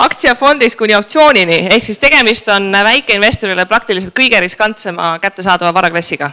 Aktsiafondist 0.00 0.78
kuni 0.80 0.94
optsioonini, 0.96 1.56
ehk 1.74 1.84
siis 1.84 1.98
tegemist 2.00 2.48
on 2.52 2.72
väikeinvestorile 2.72 3.66
praktiliselt 3.68 4.14
kõige 4.16 4.40
riskantsema 4.40 5.12
kättesaadava 5.20 5.74
varaklassiga. 5.76 6.30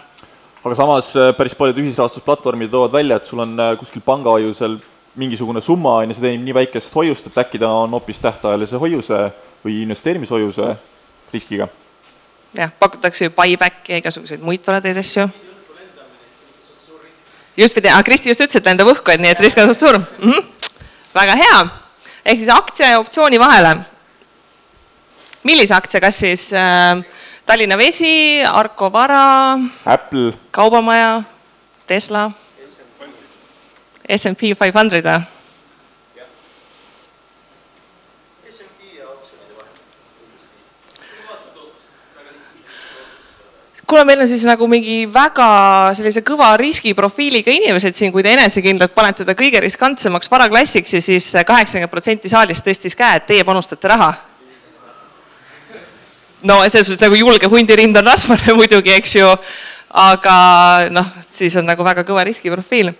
aga 0.64 0.76
samas 0.76 1.14
äh, 1.16 1.34
päris 1.36 1.56
paljud 1.56 1.78
ühisrahastusplatvormid 1.84 2.72
toovad 2.72 2.92
välja, 2.92 3.18
et 3.18 3.26
sul 3.26 3.40
on 3.40 3.60
äh, 3.60 3.74
kuskil 3.80 4.02
pangahoiusel 4.06 4.78
mingisugune 5.16 5.62
summa, 5.62 5.98
on 5.98 6.12
ju, 6.12 6.16
see 6.16 6.28
teenib 6.28 6.46
nii 6.46 6.56
väikest 6.62 6.96
hoiust, 6.96 7.28
et 7.28 7.38
äkki 7.44 7.60
ta 7.60 7.72
on 7.72 7.96
hoopis 7.96 8.20
tähtajalise 8.24 8.80
hoiuse 8.80 9.20
või 9.66 9.82
investeerimishoiuse 9.84 10.76
riskiga. 11.34 11.68
jah, 12.58 12.72
pakutakse 12.80 13.28
ju 13.28 13.36
buyback'i 13.36 13.98
ja 13.98 14.04
igasuguseid 14.04 14.44
muid 14.44 14.64
toredaid 14.64 14.98
asju 15.04 15.28
just 17.58 17.76
pidi, 17.76 17.92
Kristi 18.06 18.30
just 18.30 18.42
ütles, 18.42 18.62
et 18.62 18.72
lendab 18.72 18.94
õhku, 18.94 19.12
et 19.12 19.22
nii 19.22 19.34
et 19.34 19.44
risk 19.44 19.60
on 19.60 19.68
suht 19.72 19.84
suur 19.84 19.98
mm. 19.98 20.32
-hmm. 20.32 20.72
väga 21.16 21.36
hea, 21.36 21.60
ehk 22.28 22.42
siis 22.42 22.52
aktsia 22.52 22.90
ja 22.92 23.00
optsiooni 23.00 23.40
vahele. 23.40 23.78
millise 25.48 25.76
aktsia, 25.76 26.02
kas 26.04 26.20
siis 26.20 26.50
äh, 26.54 27.00
Tallinna 27.46 27.78
Vesi, 27.78 28.44
Arko 28.44 28.92
Vara, 28.92 29.56
Apple, 29.86 30.34
Kaubamaja, 30.52 31.24
Tesla, 31.88 32.32
SMP 34.18 34.52
500 34.52 35.02
või? 35.04 35.37
Kuna 43.88 44.04
meil 44.04 44.20
on 44.22 44.28
siis 44.28 44.44
nagu 44.48 44.68
mingi 44.68 45.06
väga 45.12 45.48
sellise 45.96 46.22
kõva 46.28 46.50
riskiprofiiliga 46.60 47.54
inimesed 47.56 47.96
siin, 47.96 48.12
kui 48.12 48.24
te 48.26 48.34
enesekindlalt 48.36 48.92
panete 48.96 49.26
ta 49.26 49.36
kõige 49.38 49.62
riskantsemaks 49.64 50.32
varaklassiks 50.32 50.98
ja 50.98 51.02
siis 51.04 51.30
kaheksakümmend 51.48 51.92
protsenti 51.92 52.32
saalist 52.32 52.68
tõstis 52.68 52.98
käe, 53.00 53.22
et 53.22 53.28
teie 53.30 53.48
panustate 53.48 53.88
raha. 53.88 54.12
no 56.44 56.60
selles 56.68 56.88
suhtes 56.88 57.08
nagu 57.08 57.16
julge 57.16 57.48
hundirind 57.48 57.96
on 57.98 58.12
rasvane 58.12 58.54
muidugi, 58.60 58.92
eks 59.00 59.16
ju. 59.16 59.32
aga 59.98 60.36
noh, 60.92 61.08
siis 61.32 61.56
on 61.56 61.66
nagu 61.66 61.84
väga 61.84 62.04
kõva 62.04 62.26
riskiprofiil. 62.28 62.92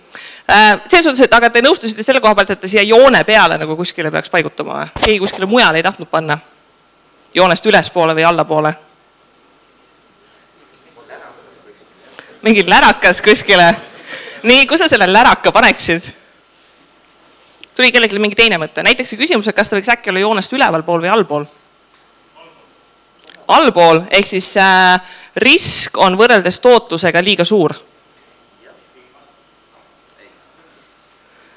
Äh, 0.48 0.80
selles 0.88 1.04
suhtes, 1.04 1.26
et 1.28 1.34
aga 1.36 1.50
te 1.52 1.60
nõustusite 1.62 2.02
selle 2.02 2.24
koha 2.24 2.34
pealt, 2.34 2.56
et 2.56 2.64
ta 2.64 2.68
siia 2.68 2.82
joone 2.82 3.20
peale 3.28 3.60
nagu 3.60 3.76
kuskile 3.76 4.10
peaks 4.10 4.32
paigutama 4.32 4.80
või? 4.80 4.90
keegi 5.04 5.20
kuskile 5.20 5.46
mujale 5.46 5.78
ei 5.78 5.84
tahtnud 5.84 6.08
panna? 6.08 6.38
joonest 7.34 7.66
ülespoole 7.66 8.16
või 8.16 8.24
allapoole 8.24 8.72
mingi 12.42 12.64
lärakas 12.70 13.22
kuskile. 13.22 13.74
nii, 14.42 14.66
kus 14.66 14.78
sa 14.78 14.88
selle 14.88 15.12
läraka 15.12 15.52
paneksid? 15.52 16.02
tuli 17.76 17.92
kellelgi 17.92 18.18
mingi 18.18 18.36
teine 18.38 18.58
mõte, 18.58 18.82
näiteks 18.82 19.14
see 19.14 19.20
küsimus, 19.20 19.48
et 19.48 19.56
kas 19.56 19.70
ta 19.70 19.76
võiks 19.78 19.90
äkki 19.92 20.10
olla 20.10 20.22
joonest 20.24 20.52
ülevalpool 20.52 21.02
või 21.02 21.12
allpool? 21.14 21.44
allpool, 23.48 24.02
ehk 24.10 24.26
siis 24.26 24.50
äh, 24.60 24.98
risk 25.36 25.98
on 25.98 26.18
võrreldes 26.18 26.60
tootlusega 26.60 27.22
liiga 27.24 27.44
suur. 27.44 27.74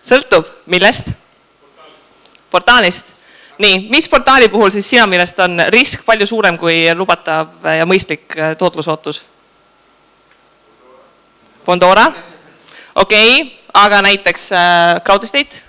sõltub, 0.01 0.47
millest? 0.65 1.11
portaalist. 2.51 3.13
nii, 3.57 3.87
mis 3.89 4.09
portaali 4.09 4.49
puhul 4.49 4.71
siis 4.73 4.89
sina 4.89 5.05
meelest 5.07 5.39
on 5.39 5.61
risk 5.69 6.05
palju 6.05 6.25
suurem 6.25 6.57
kui 6.57 6.83
lubatav 6.95 7.69
ja 7.77 7.85
mõistlik 7.85 8.37
äh, 8.37 8.57
tootlusootus? 8.57 9.25
Bondora, 11.71 12.11
okei 12.95 13.41
okay,, 13.41 13.51
aga 13.73 14.01
näiteks 14.01 14.51
äh, 14.51 15.03
Crowd 15.03 15.23
Estate? 15.23 15.61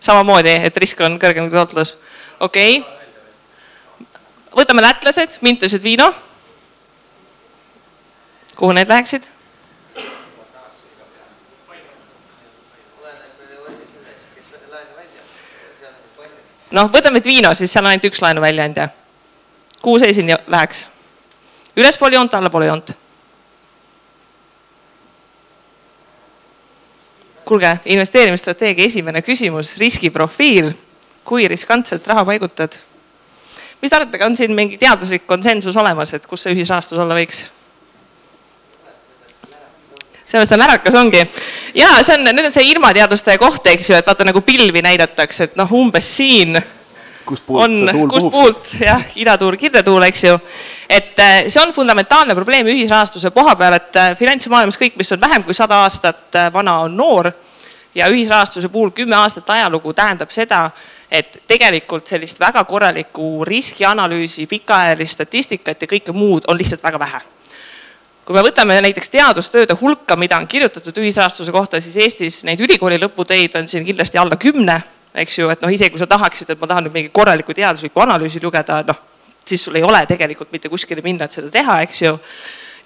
samamoodi, 0.00 0.52
et 0.68 0.76
risk 0.76 1.00
on 1.00 1.16
kõrgem 1.16 1.48
kui 1.48 1.56
tootlus, 1.56 1.94
okei 2.44 2.82
okay.. 2.82 4.10
võtame 4.52 4.84
lätlased, 4.84 5.38
Mintused 5.40 5.80
Viino. 5.82 6.10
kuhu 8.60 8.76
need 8.76 8.92
läheksid? 8.92 9.30
noh, 16.76 16.92
võtame 16.92 17.24
Viino, 17.24 17.56
siis 17.56 17.72
seal 17.72 17.88
on 17.88 17.94
ainult 17.96 18.12
üks 18.12 18.20
laenu 18.20 18.44
väljaandja. 18.44 18.90
kuhu 19.80 20.04
see 20.04 20.12
siin 20.20 20.36
läheks? 20.36 20.88
ülespoole 21.80 22.20
joont, 22.20 22.34
allapoole 22.34 22.74
joont 22.74 22.98
kuulge, 27.48 27.78
investeerimisstrateegia 27.84 28.84
esimene 28.90 29.22
küsimus, 29.24 29.76
riskiprofiil. 29.80 30.72
kui 31.28 31.48
riskantselt 31.48 32.06
raha 32.08 32.24
paigutad? 32.24 32.76
mis 33.82 33.90
te 33.90 33.96
arvate, 33.96 34.24
on 34.24 34.36
siin 34.36 34.54
mingi 34.56 34.78
teaduslik 34.78 35.26
konsensus 35.26 35.76
olemas, 35.76 36.14
et 36.14 36.26
kus 36.26 36.44
see 36.44 36.56
ühisrahastus 36.56 36.98
olla 36.98 37.16
võiks? 37.16 37.46
sellepärast 40.28 40.52
on 40.52 40.64
ärakas 40.66 40.98
ongi. 41.00 41.22
ja 41.74 41.92
see 42.02 42.18
on, 42.18 42.28
nüüd 42.32 42.50
on 42.50 42.54
see 42.54 42.68
ilmateaduste 42.72 43.38
koht, 43.40 43.66
eks 43.72 43.92
ju, 43.92 43.96
et 43.96 44.06
vaata 44.06 44.28
nagu 44.28 44.42
pilvi 44.44 44.82
näidatakse, 44.84 45.48
et 45.48 45.56
noh, 45.56 45.72
umbes 45.72 46.10
siin 46.16 46.60
kust 47.28 47.44
puult? 47.46 47.62
On, 47.62 48.08
kust 48.10 48.30
puult? 48.32 48.72
Jah, 48.80 49.04
idatuul, 49.20 49.56
kirdetuul, 49.60 50.06
eks 50.08 50.24
ju. 50.24 50.36
et 50.88 51.18
eh, 51.20 51.48
see 51.48 51.60
on 51.62 51.72
fundamentaalne 51.76 52.36
probleem 52.38 52.70
ühisrahastuse 52.72 53.30
koha 53.34 53.54
peal, 53.60 53.76
et 53.78 54.00
eh, 54.00 54.14
finantsmaailmas 54.18 54.80
kõik, 54.80 54.96
mis 55.00 55.12
on 55.12 55.20
vähem 55.20 55.44
kui 55.44 55.56
sada 55.56 55.82
aastat 55.84 56.40
eh, 56.40 56.50
vana, 56.54 56.80
on 56.86 56.96
noor. 56.96 57.32
ja 57.94 58.06
ühisrahastuse 58.12 58.68
puhul 58.68 58.90
kümme 58.94 59.16
aastat 59.16 59.50
ajalugu 59.50 59.92
tähendab 59.96 60.30
seda, 60.30 60.68
et 61.10 61.40
tegelikult 61.48 62.06
sellist 62.06 62.40
väga 62.40 62.62
korralikku 62.64 63.44
riskianalüüsi, 63.48 64.46
pikaajalist 64.46 65.18
statistikat 65.18 65.82
ja 65.82 65.88
kõike 65.88 66.12
muud 66.12 66.46
on 66.46 66.58
lihtsalt 66.58 66.84
väga 66.84 67.00
vähe. 67.00 67.20
Kui 68.28 68.36
me 68.36 68.44
võtame 68.44 68.76
näiteks 68.84 69.08
teadustööde 69.08 69.74
hulka, 69.80 70.16
mida 70.20 70.36
on 70.36 70.46
kirjutatud 70.46 71.00
ühisrahastuse 71.00 71.52
kohta, 71.52 71.80
siis 71.80 71.96
Eestis 71.96 72.42
neid 72.44 72.60
ülikooli 72.60 73.00
lõputöid 73.00 73.56
on 73.56 73.68
siin 73.68 73.86
kindlasti 73.88 74.20
alla 74.20 74.36
kümne, 74.36 74.82
eks 75.14 75.38
ju, 75.38 75.48
et 75.50 75.62
noh, 75.62 75.72
isegi 75.72 75.90
kui 75.90 76.00
sa 76.00 76.06
tahaksid, 76.06 76.50
et 76.50 76.60
ma 76.60 76.68
tahan 76.70 76.86
nüüd 76.86 76.94
mingi 76.94 77.12
korralikku 77.14 77.54
teaduslikku 77.56 78.00
analüüsi 78.04 78.42
lugeda, 78.42 78.82
noh, 78.86 78.98
siis 79.48 79.64
sul 79.64 79.76
ei 79.78 79.84
ole 79.84 80.04
tegelikult 80.06 80.52
mitte 80.52 80.68
kuskile 80.68 81.02
minna, 81.04 81.24
et 81.24 81.36
seda 81.36 81.50
teha, 81.50 81.80
eks 81.86 82.02
ju. 82.02 82.16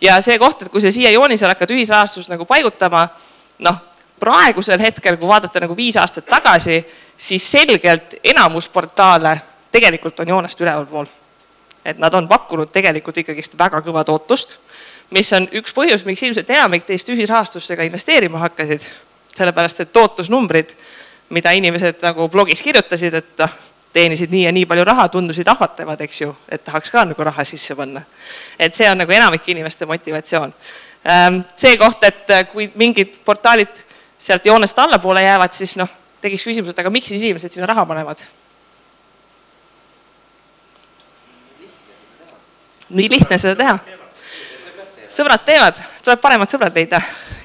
ja 0.01 0.21
see 0.23 0.39
koht, 0.39 0.63
et 0.63 0.73
kui 0.73 0.81
sa 0.81 0.91
siia 0.91 1.11
joonisele 1.11 1.55
hakkad 1.55 1.75
ühisrahastust 1.75 2.33
nagu 2.33 2.47
paigutama, 2.49 3.07
noh, 3.67 3.81
praegusel 4.21 4.81
hetkel, 4.81 5.17
kui 5.19 5.29
vaadata 5.29 5.65
nagu 5.65 5.77
viis 5.77 5.97
aastat 5.99 6.27
tagasi, 6.27 6.83
siis 7.17 7.51
selgelt 7.51 8.19
enamus 8.25 8.69
portaale 8.69 9.37
tegelikult 9.73 10.21
on 10.21 10.29
joonest 10.29 10.61
ülevalpool. 10.61 11.07
et 11.85 11.99
nad 11.99 12.15
on 12.15 12.29
pakkunud 12.29 12.71
tegelikult 12.71 13.17
ikkagist 13.19 13.59
väga 13.59 13.81
kõva 13.83 14.05
tootlust 14.07 14.59
mis 15.13 15.33
on 15.37 15.47
üks 15.59 15.75
põhjus, 15.77 16.05
miks 16.09 16.23
ilmselt 16.25 16.51
enamik 16.51 16.87
teist 16.89 17.09
ühisrahastustega 17.13 17.87
investeerima 17.89 18.41
hakkasid. 18.47 18.85
sellepärast, 19.33 19.81
et 19.81 19.93
tootlusnumbrid, 19.93 20.75
mida 21.33 21.53
inimesed 21.57 22.03
nagu 22.05 22.29
blogis 22.33 22.63
kirjutasid, 22.65 23.15
et 23.19 23.43
noh, 23.43 23.55
teenisid 23.93 24.33
nii 24.33 24.45
ja 24.47 24.53
nii 24.55 24.67
palju 24.69 24.85
raha, 24.89 25.09
tundusid 25.13 25.49
ahvatlevad, 25.53 26.01
eks 26.07 26.23
ju, 26.25 26.33
et 26.49 26.65
tahaks 26.65 26.93
ka 26.93 27.05
nagu 27.09 27.25
raha 27.29 27.45
sisse 27.45 27.77
panna. 27.77 28.03
et 28.59 28.75
see 28.75 28.89
on 28.91 28.99
nagu 28.99 29.13
enamike 29.13 29.53
inimeste 29.53 29.87
motivatsioon. 29.87 30.53
Ehm, 31.05 31.41
see 31.57 31.77
koht, 31.77 32.05
et 32.05 32.31
äh, 32.31 32.45
kui 32.49 32.71
mingid 32.75 33.19
portaalid 33.25 33.83
sealt 34.19 34.47
joonest 34.47 34.79
allapoole 34.79 35.23
jäävad, 35.23 35.53
siis 35.53 35.77
noh, 35.77 35.89
tekiks 36.21 36.45
küsimus, 36.47 36.71
et 36.71 36.79
aga 36.79 36.91
miks 36.91 37.09
siis 37.09 37.23
inimesed 37.23 37.53
sinna 37.53 37.67
raha 37.73 37.87
panevad? 37.87 38.29
nii 42.93 43.09
lihtne 43.09 43.39
seda 43.41 43.57
teha 43.57 44.01
sõbrad 45.13 45.45
teevad, 45.45 45.77
tuleb 46.05 46.21
paremad 46.23 46.51
sõbrad 46.51 46.77
leida, 46.77 47.01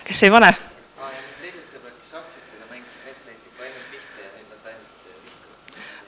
kes 0.07 0.23
ei 0.23 0.31
pane. 0.31 0.53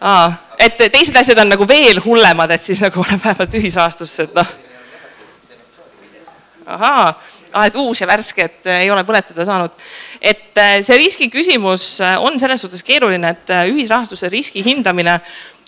Aa, 0.01 0.31
et 0.59 0.79
teised 0.91 1.15
asjad 1.19 1.41
on 1.43 1.51
nagu 1.53 1.67
veel 1.67 2.01
hullemad, 2.03 2.51
et 2.55 2.63
siis 2.63 2.81
nagu 2.83 3.03
olen 3.03 3.21
vähemalt 3.23 3.59
ühisrahastusse, 3.59 4.29
et 4.29 4.39
noh. 4.39 4.55
ahaa, 6.65 7.05
ah, 7.53 7.65
et 7.65 7.77
uus 7.81 8.01
ja 8.01 8.07
värske, 8.07 8.45
et 8.45 8.67
äh, 8.69 8.83
ei 8.85 8.91
ole 8.91 9.03
põletada 9.07 9.45
saanud. 9.45 9.71
et 10.21 10.57
äh, 10.57 10.79
see 10.85 10.97
riski 11.01 11.29
küsimus 11.33 11.99
äh, 12.01 12.17
on 12.21 12.39
selles 12.39 12.61
suhtes 12.61 12.83
keeruline, 12.83 13.35
et 13.35 13.55
ühisrahastuse 13.71 14.29
riski 14.29 14.63
hindamine 14.65 15.19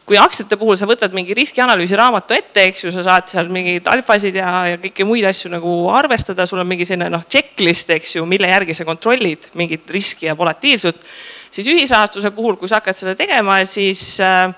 kui 0.06 0.18
aktsiate 0.20 0.58
puhul 0.60 0.76
sa 0.76 0.88
võtad 0.90 1.14
mingi 1.16 1.36
riskianalüüsi 1.38 1.96
raamatu 1.96 2.36
ette, 2.36 2.66
eks 2.68 2.84
ju, 2.84 2.92
sa 2.92 3.04
saad 3.06 3.30
seal 3.32 3.52
mingeid 3.54 3.86
alfasid 3.88 4.36
ja, 4.36 4.50
ja 4.72 4.80
kõiki 4.82 5.06
muid 5.08 5.28
asju 5.30 5.52
nagu 5.54 5.76
arvestada, 5.94 6.48
sul 6.50 6.60
on 6.60 6.68
mingi 6.68 6.88
selline 6.90 7.08
noh, 7.14 7.24
checklist, 7.30 7.94
eks 7.96 8.18
ju, 8.18 8.26
mille 8.28 8.50
järgi 8.50 8.76
sa 8.76 8.88
kontrollid 8.88 9.52
mingit 9.60 9.94
riski 9.94 10.28
ja 10.28 10.36
volatiilsust. 10.38 11.06
Siis 11.52 11.68
ühisrahastuse 11.68 12.32
puhul, 12.32 12.56
kui 12.56 12.70
sa 12.70 12.80
hakkad 12.80 12.98
seda 12.98 13.16
tegema, 13.16 13.60
siis 13.66 14.20
äh, 14.24 14.54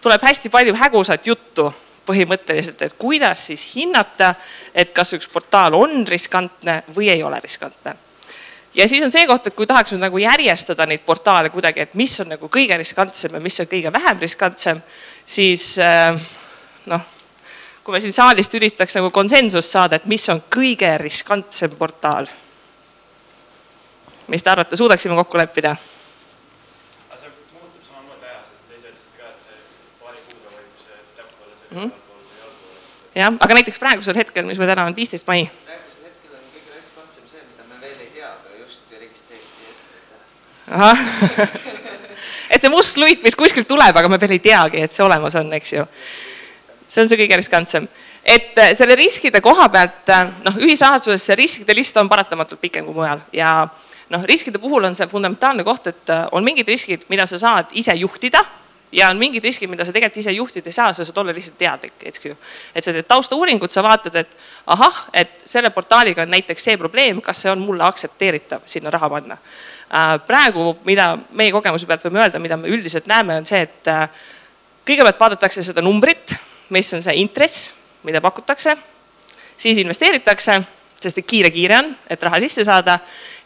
tuleb 0.00 0.22
hästi 0.22 0.50
palju 0.50 0.76
hägusat 0.78 1.26
juttu 1.26 1.72
põhimõtteliselt, 2.06 2.80
et 2.82 2.94
kuidas 2.98 3.46
siis 3.46 3.66
hinnata, 3.74 4.34
et 4.74 4.90
kas 4.94 5.12
üks 5.14 5.28
portaal 5.30 5.76
on 5.78 6.06
riskantne 6.08 6.82
või 6.94 7.12
ei 7.12 7.22
ole 7.22 7.38
riskantne 7.42 7.94
ja 8.74 8.88
siis 8.88 9.04
on 9.04 9.10
see 9.12 9.26
koht, 9.28 9.46
et 9.46 9.56
kui 9.56 9.66
tahaks 9.68 9.92
nüüd 9.94 10.02
nagu 10.06 10.20
järjestada 10.20 10.86
neid 10.88 11.04
portaale 11.06 11.50
kuidagi, 11.52 11.84
et 11.84 11.96
mis 11.98 12.14
on 12.24 12.32
nagu 12.32 12.48
kõige 12.52 12.76
riskantsem 12.80 13.36
ja 13.36 13.40
mis 13.44 13.60
on 13.60 13.68
kõige 13.70 13.92
vähem 13.92 14.22
riskantsem, 14.22 14.80
siis 15.26 15.74
äh, 15.82 16.16
noh, 16.90 17.04
kui 17.84 17.96
me 17.96 18.00
siin 18.00 18.14
saalist 18.14 18.54
üritaks 18.56 18.96
nagu 18.98 19.10
konsensust 19.14 19.74
saada, 19.74 19.98
et 19.98 20.08
mis 20.10 20.24
on 20.32 20.42
kõige 20.52 20.94
riskantsem 21.02 21.76
portaal. 21.78 22.30
mis 24.28 24.42
te 24.42 24.50
arvate, 24.50 24.76
suudaksime 24.76 25.14
kokku 25.14 25.38
leppida? 25.38 25.76
Mhm. 31.72 31.92
jah, 33.14 33.36
aga 33.40 33.54
näiteks 33.54 33.78
praegusel 33.78 34.16
hetkel, 34.16 34.46
mis 34.48 34.58
meil 34.58 34.72
täna 34.72 34.86
on, 34.88 34.96
viisteist 34.96 35.26
mai 35.26 35.46
ahah 40.72 40.98
et 42.52 42.62
see 42.62 42.72
must 42.72 42.98
luit, 43.00 43.22
mis 43.24 43.36
kuskilt 43.38 43.68
tuleb, 43.68 43.96
aga 43.96 44.08
me 44.10 44.20
veel 44.20 44.36
ei 44.36 44.42
teagi, 44.44 44.84
et 44.84 44.94
see 44.94 45.04
olemas 45.04 45.36
on, 45.40 45.52
eks 45.56 45.74
ju. 45.76 45.84
see 46.86 47.04
on 47.04 47.10
see 47.10 47.20
kõige 47.20 47.38
riskantsem. 47.40 47.88
et 48.22 48.58
äh, 48.60 48.72
selle 48.78 48.96
riskide 48.98 49.40
koha 49.44 49.68
pealt, 49.72 50.04
äh, 50.12 50.28
noh, 50.46 50.58
ühisrahastuses 50.60 51.24
see 51.26 51.38
riskide 51.40 51.76
list 51.76 51.96
on 52.00 52.10
paratamatult 52.12 52.60
pikem 52.60 52.86
kui 52.86 52.96
mujal 52.96 53.24
ja 53.32 53.54
noh, 54.12 54.26
riskide 54.28 54.60
puhul 54.62 54.84
on 54.88 54.96
see 54.98 55.08
fundamentaalne 55.10 55.64
koht, 55.64 55.88
et 55.92 56.12
äh, 56.12 56.26
on 56.32 56.44
mingid 56.44 56.68
riskid, 56.68 57.08
mida 57.12 57.26
sa 57.26 57.40
saad 57.40 57.72
ise 57.78 57.96
juhtida 57.98 58.44
ja 58.92 59.08
on 59.08 59.18
mingid 59.18 59.44
riskid, 59.44 59.70
mida 59.70 59.86
sa 59.88 59.92
tegelikult 59.92 60.20
ise 60.20 60.32
juhtida 60.36 60.68
ei 60.68 60.76
saa, 60.76 60.92
sa 60.92 61.04
saad 61.04 61.18
olla 61.22 61.32
lihtsalt 61.32 61.58
teadlik, 61.58 61.94
eks 62.10 62.24
ju. 62.24 62.36
et 62.74 62.84
sa 62.84 62.92
teed 62.92 63.08
taustauuringut, 63.08 63.70
sa 63.70 63.82
vaatad, 63.82 64.16
et 64.20 64.36
ahah, 64.66 65.04
et 65.12 65.40
selle 65.44 65.70
portaaliga 65.70 66.26
on 66.26 66.34
näiteks 66.34 66.70
see 66.70 66.76
probleem, 66.80 67.20
kas 67.24 67.44
see 67.44 67.52
on 67.52 67.64
mulle 67.64 67.84
aktsepteeritav 67.88 68.66
sinna 68.66 68.90
raha 68.92 69.08
panna 69.10 69.38
Äh, 69.92 70.18
praegu, 70.24 70.70
mida 70.88 71.18
meie 71.36 71.52
kogemuse 71.52 71.84
pealt 71.84 72.06
võime 72.06 72.22
öelda, 72.22 72.38
mida 72.40 72.56
me 72.56 72.70
üldiselt 72.72 73.04
näeme, 73.10 73.34
on 73.42 73.44
see, 73.44 73.58
et 73.66 73.88
äh, 73.92 74.06
kõigepealt 74.88 75.18
vaadatakse 75.20 75.60
seda 75.66 75.84
numbrit, 75.84 76.32
mis 76.72 76.88
on 76.96 77.04
see 77.04 77.18
intress, 77.20 77.66
mida 78.08 78.22
pakutakse, 78.24 78.72
siis 79.60 79.82
investeeritakse, 79.82 80.54
sest 80.96 81.20
et 81.20 81.28
kiire-kiire 81.28 81.76
on, 81.82 81.90
et 82.08 82.24
raha 82.24 82.40
sisse 82.40 82.64
saada 82.64 83.02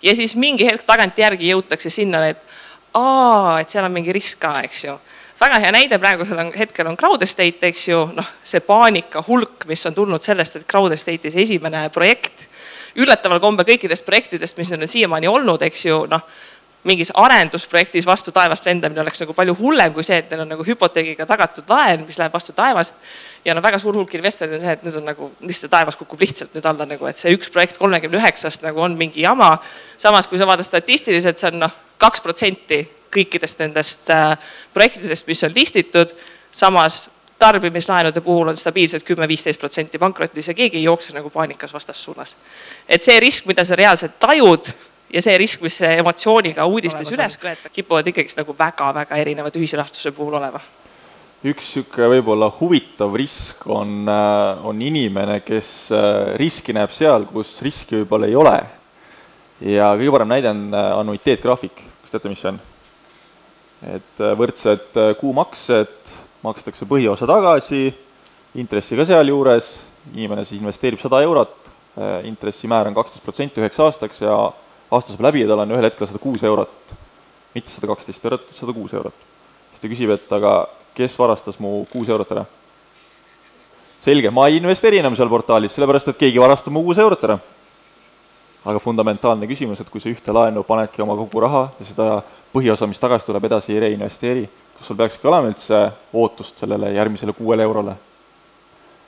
ja 0.06 0.14
siis 0.14 0.36
mingi 0.38 0.68
hetk 0.68 0.86
tagantjärgi 0.86 1.50
jõutakse 1.50 1.90
sinnani, 1.90 2.36
et 2.36 2.94
aa, 2.94 3.58
et 3.64 3.74
seal 3.74 3.90
on 3.90 3.98
mingi 3.98 4.14
risk 4.14 4.38
ka, 4.46 4.54
eks 4.68 4.84
ju 4.86 4.94
väga 5.40 5.60
hea 5.60 5.72
näide 5.74 5.98
praegusel 6.00 6.40
hetkel 6.56 6.88
on 6.90 6.96
crowd 6.96 7.22
estate, 7.22 7.70
eks 7.70 7.88
ju, 7.88 8.02
noh, 8.16 8.32
see 8.44 8.62
paanika 8.64 9.22
hulk, 9.26 9.66
mis 9.68 9.86
on 9.86 9.94
tulnud 9.94 10.22
sellest, 10.22 10.56
et 10.56 10.68
crowd 10.68 10.94
estate'is 10.96 11.36
esimene 11.44 11.88
projekt 11.94 12.46
üllataval 12.96 13.40
kombel 13.40 13.66
kõikidest 13.68 14.06
projektidest, 14.06 14.56
mis 14.56 14.70
neil 14.72 14.84
on 14.84 14.88
siiamaani 14.88 15.28
olnud, 15.28 15.62
eks 15.66 15.86
ju, 15.88 16.04
noh 16.10 16.24
mingis 16.86 17.10
arendusprojektis 17.18 18.06
vastu 18.06 18.30
taevast 18.32 18.66
lendamine 18.66 19.00
oleks 19.02 19.18
nagu 19.22 19.34
palju 19.34 19.56
hullem 19.58 19.94
kui 19.94 20.04
see, 20.06 20.20
et 20.22 20.30
neil 20.30 20.44
on 20.44 20.52
nagu 20.54 20.64
hüpoteegiga 20.66 21.26
tagatud 21.26 21.66
laen, 21.70 22.04
mis 22.06 22.18
läheb 22.20 22.34
vastu 22.34 22.54
taevast. 22.54 23.00
ja 23.44 23.54
no 23.54 23.62
väga 23.62 23.78
suur 23.82 23.96
hulk 23.98 24.14
investoreid 24.14 24.54
on 24.54 24.62
see, 24.62 24.74
et 24.78 24.84
nüüd 24.86 24.98
on 25.00 25.08
nagu 25.10 25.30
lihtsalt 25.40 25.72
taevas 25.72 25.98
kukub 25.98 26.22
lihtsalt 26.22 26.54
nüüd 26.54 26.68
alla 26.70 26.86
nagu, 26.86 27.08
et 27.10 27.18
see 27.18 27.34
üks 27.34 27.50
projekt 27.50 27.80
kolmekümne 27.82 28.20
üheksast 28.20 28.62
nagu 28.62 28.80
on 28.86 28.94
mingi 28.98 29.24
jama. 29.26 29.58
samas, 29.98 30.30
kui 30.30 30.38
sa 30.38 30.46
vaatad 30.46 30.68
statistiliselt, 30.68 31.42
see 31.42 31.50
on 31.50 31.64
noh, 31.66 31.74
kaks 31.98 32.22
protsenti 32.22 32.84
kõikidest 33.12 33.60
nendest 33.64 34.10
äh, 34.10 34.38
projektidest, 34.74 35.26
mis 35.26 35.44
on 35.44 35.54
listitud. 35.54 36.14
samas 36.52 37.10
tarbimislaenude 37.38 38.20
puhul 38.20 38.48
on 38.48 38.56
stabiilselt 38.56 39.04
kümme-viisteist 39.04 39.60
protsenti 39.60 39.98
pankrotis 39.98 40.48
ja 40.48 40.54
keegi 40.54 40.76
ei 40.76 40.84
jookse 40.84 41.12
nagu 41.12 41.30
paanikas 41.30 41.72
vastassuunas. 41.72 42.36
et 42.88 43.02
see 43.02 43.20
risk, 43.20 43.46
mida 43.46 43.64
sa 43.64 43.76
reaalselt 43.76 44.18
tajud 44.18 44.72
ja 45.12 45.22
see 45.22 45.38
risk, 45.38 45.60
mis 45.62 45.80
emotsiooniga 45.82 46.64
uudistes 46.66 47.12
üles 47.12 47.36
köetab, 47.40 47.72
kipuvad 47.72 48.06
ikkagist 48.06 48.40
nagu 48.40 48.56
väga-väga 48.58 49.16
erinevad 49.16 49.56
ühisrahastuse 49.56 50.12
puhul 50.16 50.38
olema. 50.40 50.60
üks 51.44 51.68
niisugune 51.76 52.08
võib-olla 52.16 52.48
huvitav 52.60 53.14
risk 53.14 53.66
on, 53.68 54.08
äh, 54.08 54.64
on 54.66 54.80
inimene, 54.82 55.40
kes 55.40 55.92
äh, 55.92 56.32
riski 56.40 56.72
näeb 56.72 56.90
seal, 56.90 57.28
kus 57.28 57.58
riski 57.62 58.00
võib-olla 58.00 58.26
ei 58.26 58.34
ole. 58.34 58.56
ja 59.60 59.92
kõige 59.96 60.16
parem 60.16 60.32
näide 60.32 60.50
on 60.50 60.64
annuiteetgraafik, 60.74 61.84
kas 62.02 62.16
teate, 62.16 62.32
mis 62.32 62.40
see 62.40 62.54
on? 62.54 62.64
Et 63.84 64.22
võrdsed 64.38 64.96
kuumaksed 65.20 66.14
makstakse 66.46 66.86
põhiosa 66.88 67.26
tagasi, 67.28 67.90
intressi 68.60 68.96
ka 68.98 69.06
sealjuures, 69.08 69.70
inimene 70.14 70.44
siis 70.46 70.60
investeerib 70.60 71.00
sada 71.02 71.20
eurot, 71.24 71.56
äh, 71.98 72.20
intressimäär 72.28 72.90
on 72.90 72.96
kaksteist 72.96 73.24
protsenti 73.24 73.62
üheks 73.62 73.80
aastaks 73.82 74.22
ja 74.22 74.36
aasta 74.90 75.12
saab 75.12 75.26
läbi 75.28 75.42
ja 75.42 75.50
tal 75.50 75.64
on 75.64 75.74
ühel 75.74 75.88
hetkel 75.88 76.06
sada 76.06 76.22
kuus 76.22 76.44
eurot. 76.44 76.94
mitte 77.54 77.72
sada 77.72 77.88
kaksteist 77.88 78.24
eurot, 78.24 78.46
sada 78.54 78.72
kuus 78.72 78.94
eurot. 78.94 79.14
siis 79.70 79.80
ta 79.80 79.88
küsib, 79.88 80.10
et 80.14 80.32
aga 80.32 80.68
kes 80.94 81.18
varastas 81.18 81.58
mu 81.58 81.84
kuus 81.92 82.08
eurot 82.08 82.32
ära? 82.32 82.46
selge, 84.06 84.30
ma 84.30 84.46
ei 84.46 84.60
investeeri 84.60 85.00
enam 85.02 85.16
seal 85.16 85.28
portaalis, 85.28 85.74
sellepärast 85.74 86.08
et 86.08 86.18
keegi 86.18 86.38
varastab 86.38 86.72
mu 86.72 86.84
kuus 86.86 86.98
eurot 86.98 87.24
ära. 87.24 87.38
aga 88.64 88.78
fundamentaalne 88.78 89.46
küsimus, 89.46 89.80
et 89.80 89.90
kui 89.90 90.00
sa 90.00 90.08
ühte 90.08 90.32
laenu 90.32 90.62
panedki 90.62 91.02
oma 91.02 91.16
kogu 91.16 91.40
raha 91.40 91.68
ja 91.80 91.86
seda 91.86 92.22
põhiosa, 92.56 92.88
mis 92.88 93.00
tagasi 93.02 93.28
tuleb, 93.28 93.44
edasi 93.48 93.74
ei 93.74 93.82
reinvesteeri, 93.86 94.46
kas 94.78 94.88
sul 94.88 94.98
peakski 94.98 95.28
olema 95.28 95.50
üldse 95.52 95.82
ootust 96.16 96.64
sellele 96.64 96.92
järgmisele 96.96 97.36
kuuele 97.36 97.66
eurole? 97.66 97.96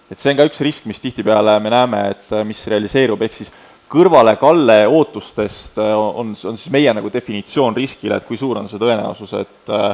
et 0.09 0.17
see 0.17 0.33
on 0.33 0.39
ka 0.39 0.47
üks 0.49 0.61
risk, 0.65 0.87
mis 0.89 1.01
tihtipeale 1.05 1.59
me 1.61 1.73
näeme, 1.73 1.99
et 2.15 2.31
äh, 2.33 2.45
mis 2.49 2.63
realiseerub, 2.73 3.21
ehk 3.27 3.35
siis 3.37 3.51
kõrvalekalle 3.93 4.79
ootustest 4.89 5.77
äh, 5.85 5.93
on, 5.93 6.33
on 6.33 6.57
siis 6.57 6.73
meie 6.73 6.95
nagu 6.97 7.11
definitsioon 7.13 7.77
riskile, 7.77 8.17
et 8.17 8.25
kui 8.29 8.41
suur 8.41 8.57
on 8.57 8.71
see 8.71 8.81
tõenäosus, 8.81 9.35
et 9.43 9.75
äh, 9.75 9.91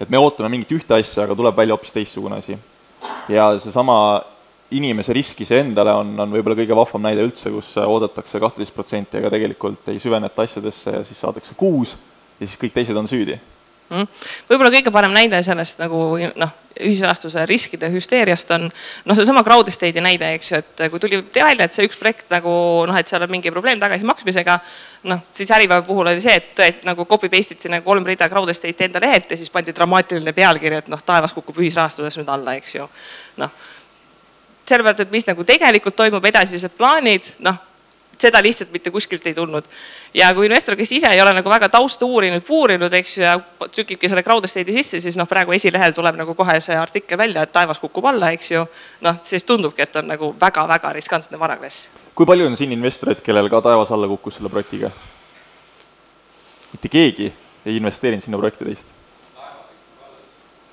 et 0.00 0.10
me 0.10 0.18
ootame 0.18 0.48
mingit 0.50 0.72
ühte 0.74 0.96
asja, 0.96 1.26
aga 1.26 1.36
tuleb 1.38 1.56
välja 1.56 1.76
hoopis 1.76 1.92
teistsugune 1.94 2.40
asi. 2.40 2.56
ja 3.28 3.52
seesama 3.60 3.96
inimese 4.72 5.12
risk 5.12 5.44
iseendale 5.44 5.92
on, 6.00 6.14
on 6.24 6.32
võib-olla 6.32 6.56
kõige 6.58 6.76
vahvam 6.76 7.04
näide 7.04 7.26
üldse, 7.26 7.52
kus 7.52 7.74
oodatakse 7.84 8.40
kahteteist 8.40 8.74
protsenti, 8.74 9.20
aga 9.20 9.30
tegelikult 9.30 9.92
ei 9.92 10.00
süveneta 10.00 10.42
asjadesse 10.42 10.96
ja 10.96 11.04
siis 11.04 11.20
saadakse 11.20 11.54
kuus 11.60 11.92
ja 12.42 12.50
siis 12.50 12.60
kõik 12.60 12.74
teised 12.76 12.98
on 12.98 13.10
süüdi 13.10 13.38
mm.. 13.92 14.08
võib-olla 14.48 14.72
kõige 14.74 14.92
parem 14.94 15.14
näide 15.14 15.40
sellest 15.44 15.80
nagu 15.82 16.02
noh, 16.18 16.52
ühisrahastuse 16.82 17.44
riskide 17.46 17.90
hüsteeriast 17.92 18.50
on 18.56 18.66
noh, 18.68 19.16
seesama 19.16 19.42
crowd 19.46 19.68
estate'i 19.68 20.02
näide, 20.04 20.32
eks 20.36 20.52
ju, 20.52 20.60
et 20.62 20.84
kui 20.90 21.02
tuli 21.02 21.20
välja, 21.34 21.66
et 21.66 21.74
see 21.74 21.86
üks 21.86 21.98
projekt 22.00 22.32
nagu 22.32 22.52
noh, 22.88 22.98
et 22.98 23.08
seal 23.08 23.24
on 23.24 23.32
mingi 23.32 23.52
probleem 23.52 23.80
tagasimaksmisega. 23.82 24.58
noh, 25.12 25.24
siis 25.32 25.50
Äripäeva 25.52 25.84
puhul 25.86 26.12
oli 26.12 26.22
see, 26.24 26.36
et, 26.40 26.54
et 26.64 26.86
nagu 26.88 27.06
copy 27.08 27.30
paste 27.32 27.58
iti 27.58 27.72
nagu 27.72 27.84
kolm 27.86 28.06
rida 28.06 28.28
crowd 28.32 28.50
estate'i 28.52 28.88
enda 28.88 29.02
lehelt 29.02 29.30
ja 29.30 29.40
siis 29.40 29.50
pandi 29.50 29.74
dramaatiline 29.76 30.32
pealkiri, 30.36 30.80
et 30.82 30.88
noh, 30.92 31.02
taevas 31.04 31.36
kukub 31.36 31.60
ühisrahastuses 31.60 32.20
nüüd 32.20 32.32
alla, 32.32 32.56
eks 32.60 32.78
ju. 32.78 32.88
noh, 33.42 33.60
selle 34.68 34.86
pealt, 34.86 35.04
et 35.04 35.12
mis 35.12 35.28
nagu 35.28 35.44
tegelikult 35.44 35.98
toimub, 35.98 36.24
edasised 36.32 36.78
plaanid, 36.78 37.34
noh 37.44 37.60
seda 38.22 38.42
lihtsalt 38.44 38.72
mitte 38.72 38.90
kuskilt 38.94 39.26
ei 39.26 39.34
tulnud. 39.34 39.64
ja 40.14 40.30
kui 40.34 40.46
investor, 40.46 40.76
kes 40.78 40.92
ise 40.98 41.10
ei 41.12 41.22
ole 41.22 41.34
nagu 41.36 41.50
väga 41.50 41.68
tausta 41.72 42.06
uurinud, 42.06 42.44
puurinud, 42.46 42.92
eks 42.92 43.16
ju, 43.18 43.24
ja 43.24 43.36
trükibki 43.66 44.08
selle 44.10 44.22
crowd 44.22 44.46
estate'i 44.48 44.76
sisse, 44.78 45.00
siis 45.00 45.18
noh, 45.18 45.28
praegu 45.28 45.54
esilehel 45.56 45.94
tuleb 45.96 46.18
nagu 46.20 46.34
kohe 46.38 46.58
see 46.60 46.76
artikkel 46.78 47.18
välja, 47.18 47.44
et 47.46 47.52
taevas 47.52 47.80
kukub 47.82 48.06
alla, 48.12 48.32
eks 48.36 48.52
ju. 48.54 48.64
noh, 49.06 49.20
siis 49.26 49.44
tundubki, 49.48 49.86
et 49.86 50.00
on 50.00 50.08
nagu 50.12 50.32
väga-väga 50.40 50.92
riskantne 50.98 51.40
varaklass. 51.40 51.88
kui 52.14 52.26
palju 52.28 52.46
on 52.46 52.56
siin 52.56 52.72
investoreid, 52.72 53.22
kellel 53.24 53.50
ka 53.52 53.62
taevas 53.68 53.92
alla 53.92 54.08
kukkus 54.08 54.40
selle 54.40 54.52
projektiga? 54.52 54.90
mitte 56.72 56.88
keegi 56.88 57.32
ei 57.66 57.76
investeerinud 57.76 58.24
sinna 58.24 58.38
projekti 58.38 58.64
teist? 58.64 58.90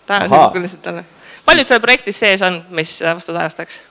taevas 0.05 0.31
ei 0.31 0.39
kukkunud 0.45 0.67
lihtsalt 0.67 0.91
alla. 0.93 1.03
paljud 1.45 1.67
seal 1.67 1.83
projektis 1.83 2.19
sees 2.19 2.41
on, 2.45 2.63
mis 2.69 2.99
vastu 3.03 3.35
taevast 3.35 3.59
läks? 3.59 3.81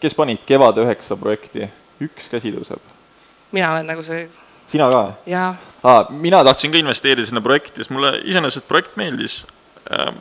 kes 0.00 0.16
panid 0.16 0.46
Kevade 0.46 0.84
üheksa 0.86 1.16
projekti? 1.20 1.68
üks 2.00 2.30
käsi 2.32 2.52
tõuseb. 2.54 2.89
Mina 3.52 3.72
olen 3.72 3.86
nagu 3.86 4.02
see. 4.02 4.28
sina 4.68 4.90
ka? 4.90 5.02
jaa 5.26 5.54
ah,. 5.82 6.10
mina 6.10 6.44
tahtsin 6.44 6.72
ka 6.72 6.78
investeerida 6.78 7.26
sinna 7.26 7.40
projekti, 7.40 7.82
sest 7.82 7.90
mulle 7.94 8.18
iseenesest 8.24 8.68
projekt 8.68 8.96
meeldis 8.96 9.44
ähm,. 9.90 10.18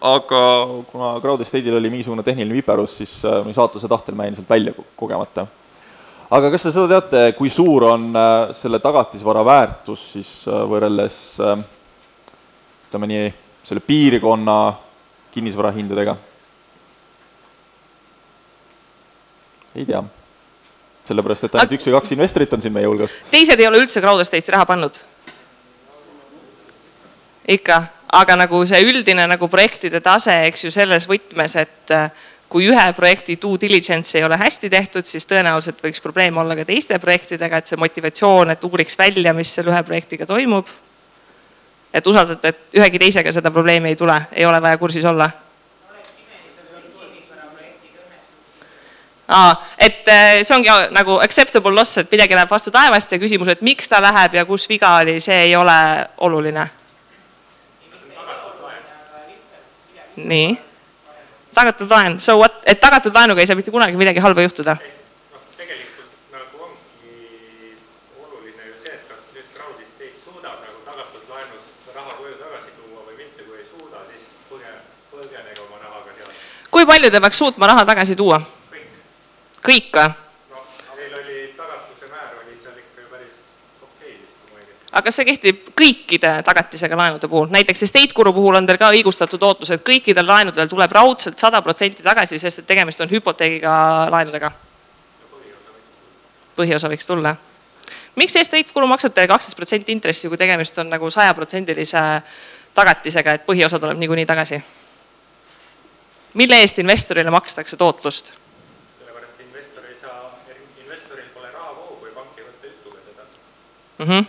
aga 0.00 0.40
kuna 0.90 1.14
Crowd 1.20 1.40
Estate'il 1.40 1.76
oli 1.76 1.90
mingisugune 1.90 2.22
tehniline 2.22 2.54
viperus, 2.54 2.98
siis 2.98 3.14
äh, 3.24 3.46
saatuse 3.54 3.88
tahtel 3.88 4.14
ma 4.14 4.26
jäin 4.28 4.36
sealt 4.36 4.50
välja 4.50 4.74
kogemata. 4.96 5.46
aga 6.30 6.50
kas 6.50 6.68
te 6.68 6.74
seda 6.74 6.88
teate, 6.88 7.32
kui 7.38 7.50
suur 7.50 7.88
on 7.92 8.10
äh, 8.16 8.54
selle 8.58 8.80
tagatisvara 8.84 9.44
väärtus 9.44 10.12
siis 10.12 10.32
äh, 10.48 10.62
võrreldes 10.68 11.20
äh, 11.40 11.56
ütleme 12.88 13.10
nii, 13.12 13.32
selle 13.64 13.80
piirkonna 13.80 14.58
kinnisvarahindadega? 15.32 16.16
ei 19.76 19.84
tea 19.84 20.04
sellepärast, 21.10 21.48
et 21.48 21.58
ainult 21.58 21.76
üks 21.76 21.88
või 21.88 21.96
kaks 21.98 22.14
investorit 22.16 22.54
on 22.56 22.62
siin 22.62 22.74
meie 22.74 22.88
hulgas. 22.88 23.14
teised 23.30 23.60
ei 23.60 23.68
ole 23.68 23.82
üldse 23.82 24.02
crowd 24.04 24.22
estate'i 24.24 24.54
raha 24.54 24.66
pannud? 24.68 24.98
ikka, 27.56 27.82
aga 28.18 28.36
nagu 28.42 28.62
see 28.66 28.80
üldine 28.82 29.26
nagu 29.30 29.48
projektide 29.50 30.00
tase, 30.02 30.34
eks 30.48 30.66
ju, 30.66 30.72
selles 30.74 31.06
võtmes, 31.10 31.54
et 31.62 31.94
äh, 31.94 32.10
kui 32.50 32.66
ühe 32.70 32.86
projekti 32.96 33.38
due 33.42 33.58
diligence 33.60 34.18
ei 34.18 34.24
ole 34.26 34.38
hästi 34.38 34.70
tehtud, 34.70 35.06
siis 35.06 35.26
tõenäoliselt 35.26 35.80
võiks 35.82 36.02
probleem 36.02 36.36
olla 36.42 36.56
ka 36.58 36.66
teiste 36.66 36.98
projektidega, 37.02 37.58
et 37.62 37.70
see 37.70 37.78
motivatsioon, 37.80 38.52
et 38.54 38.66
uuriks 38.66 38.98
välja, 38.98 39.34
mis 39.34 39.54
selle 39.54 39.74
ühe 39.74 39.82
projektiga 39.86 40.26
toimub. 40.26 40.66
et 41.96 42.06
usaldate, 42.06 42.48
et 42.48 42.76
ühegi 42.76 42.98
teisega 43.00 43.32
seda 43.32 43.50
probleemi 43.50 43.88
ei 43.88 43.96
tule, 43.96 44.16
ei 44.32 44.44
ole 44.44 44.60
vaja 44.60 44.76
kursis 44.76 45.04
olla 45.04 45.30
Aa, 49.28 49.54
et 49.78 50.08
äh, 50.08 50.40
see 50.46 50.54
ongi 50.54 50.70
nagu 50.94 51.18
acceptable 51.18 51.74
loss, 51.74 51.98
et 51.98 52.12
midagi 52.14 52.36
läheb 52.38 52.50
vastu 52.50 52.70
taevast 52.70 53.10
ja 53.10 53.18
küsimus, 53.18 53.48
et 53.50 53.62
miks 53.66 53.90
ta 53.90 53.98
läheb 54.02 54.36
ja 54.38 54.44
kus 54.46 54.68
viga 54.70 54.92
oli, 55.00 55.18
see 55.20 55.48
ei 55.48 55.56
ole 55.56 55.78
oluline. 56.22 56.68
nii, 60.16 60.54
tagatud 61.54 61.90
laen, 61.90 62.20
so 62.20 62.38
what, 62.40 62.62
et 62.64 62.80
tagatud 62.80 63.12
laenuga 63.12 63.42
ei 63.42 63.46
saa 63.50 63.58
mitte 63.58 63.74
kunagi 63.74 63.98
midagi 64.00 64.22
halba 64.24 64.46
juhtuda 64.46 64.78
kui 76.70 76.84
palju 76.84 77.10
te 77.10 77.20
peaks 77.20 77.38
suutma 77.40 77.66
raha 77.66 77.84
tagasi 77.88 78.16
tuua? 78.16 78.40
Kõik 79.66 79.90
või? 79.98 80.14
aga 84.96 85.12
see 85.12 85.26
kehtib 85.28 85.58
kõikide 85.76 86.30
tagatisega 86.46 86.96
laenude 86.96 87.28
puhul, 87.28 87.50
näiteks 87.52 87.82
estate 87.84 88.14
guru 88.16 88.32
puhul 88.32 88.56
on 88.56 88.66
teil 88.66 88.78
ka 88.80 88.88
õigustatud 88.94 89.42
ootus, 89.44 89.74
et 89.74 89.84
kõikidel 89.84 90.24
laenudel 90.26 90.70
tuleb 90.70 90.92
raudselt 90.92 91.38
sada 91.38 91.60
protsenti 91.62 92.04
tagasi, 92.04 92.38
sest 92.40 92.62
et 92.62 92.68
tegemist 92.68 93.02
on 93.04 93.12
hüpoteegiga 93.12 93.74
laenudega? 94.14 94.52
põhiosa 96.56 96.88
võiks 96.88 97.04
tulla. 97.04 97.34
miks 98.16 98.36
estate 98.40 98.72
guru 98.72 98.88
maksab 98.88 99.12
teile 99.12 99.28
kaksteist 99.28 99.58
protsenti 99.58 99.92
intressi, 99.92 100.28
kui 100.32 100.40
tegemist 100.40 100.78
on 100.78 100.88
nagu 100.88 101.10
sajaprotsendilise 101.10 102.06
tagatisega, 102.74 103.36
et 103.36 103.46
põhiosa 103.46 103.78
tuleb 103.82 104.00
niikuinii 104.00 104.26
tagasi? 104.26 104.62
mille 106.34 106.60
eest 106.64 106.78
investorile 106.78 107.30
makstakse 107.30 107.76
tootlust? 107.76 108.32
Mm. 113.98 114.06
-hmm. 114.06 114.24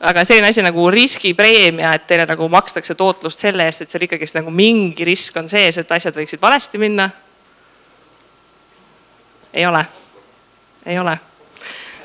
aga 0.00 0.24
selline 0.24 0.48
asi 0.48 0.62
nagu 0.62 0.90
riskipreemia, 0.90 1.94
et 1.94 2.06
teile 2.06 2.26
nagu 2.26 2.48
makstakse 2.48 2.94
tootlust 2.94 3.40
selle 3.40 3.64
eest, 3.64 3.82
et 3.82 3.90
seal 3.90 4.02
ikkagist 4.02 4.34
nagu 4.34 4.50
mingi 4.50 5.04
risk 5.04 5.36
on 5.36 5.48
sees, 5.48 5.78
et 5.78 5.92
asjad 5.92 6.16
võiksid 6.16 6.42
valesti 6.42 6.78
minna. 6.78 7.10
ei 9.54 9.66
ole, 9.66 9.86
ei 10.86 10.98
ole. 10.98 11.18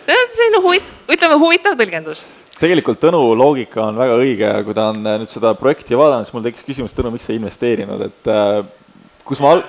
selline 0.08 0.58
huvit-, 0.58 0.94
ütleme 1.08 1.36
huvitav 1.36 1.76
tõlgendus 1.76 2.26
tegelikult 2.62 3.02
Tõnu 3.02 3.22
loogika 3.38 3.88
on 3.88 3.98
väga 3.98 4.18
õige 4.22 4.52
ja 4.54 4.62
kui 4.66 4.76
ta 4.78 4.90
on 4.92 5.02
äh, 5.06 5.18
nüüd 5.22 5.34
seda 5.34 5.54
projekti 5.58 5.98
vaadanud, 5.98 6.28
siis 6.28 6.36
mul 6.36 6.46
tekkis 6.46 6.68
küsimus, 6.68 6.96
Tõnu, 6.98 7.14
miks 7.16 7.28
sa 7.28 7.34
ei 7.34 7.42
investeerinud, 7.42 8.06
et 8.06 8.32
äh, 8.32 8.62
kus 9.26 9.42
ma 9.44 9.56
al-. 9.56 9.66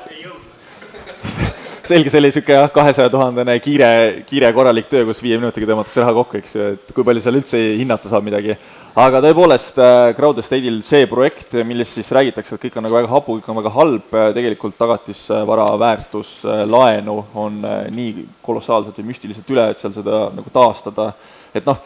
selge, 1.92 2.10
see 2.12 2.20
oli 2.20 2.28
niisugune 2.30 2.56
jah, 2.56 2.70
kahesaja 2.72 3.10
tuhandene 3.12 3.54
kiire, 3.60 3.88
kiire 4.28 4.48
korralik 4.56 4.86
töö, 4.88 5.04
kus 5.08 5.20
viie 5.22 5.36
minutiga 5.40 5.68
tõmmatakse 5.68 6.00
raha 6.00 6.14
kokku, 6.16 6.38
eks 6.40 6.54
ju, 6.56 6.68
et 6.76 6.92
kui 6.96 7.04
palju 7.04 7.22
seal 7.24 7.36
üldse 7.36 7.60
hinnata 7.80 8.08
saab 8.08 8.24
midagi. 8.24 8.56
aga 9.02 9.20
tõepoolest, 9.24 9.80
äh, 9.80 10.12
Crowd 10.16 10.40
Estate'il 10.40 10.80
see 10.84 11.06
projekt, 11.10 11.52
millest 11.68 11.98
siis 11.98 12.10
räägitakse, 12.12 12.56
et 12.56 12.64
kõik 12.64 12.78
on 12.78 12.86
nagu 12.86 12.96
väga 12.96 13.10
hapu, 13.12 13.36
kõik 13.38 13.52
on 13.52 13.58
väga 13.60 13.74
halb, 13.76 14.08
äh, 14.14 14.30
tegelikult 14.36 14.76
tagatisvara 14.80 15.68
väärtus 15.80 16.34
äh, 16.44 16.64
laenu 16.68 17.18
on 17.34 17.60
nii 17.92 18.26
kolossaalselt 18.44 19.00
või 19.00 19.12
müstiliselt 19.12 19.52
üle, 19.52 19.68
et 19.72 19.80
seal 19.80 19.92
seda 19.96 20.26
nagu 20.32 20.52
taastada, 20.52 21.12
et 21.52 21.68
noh, 21.68 21.80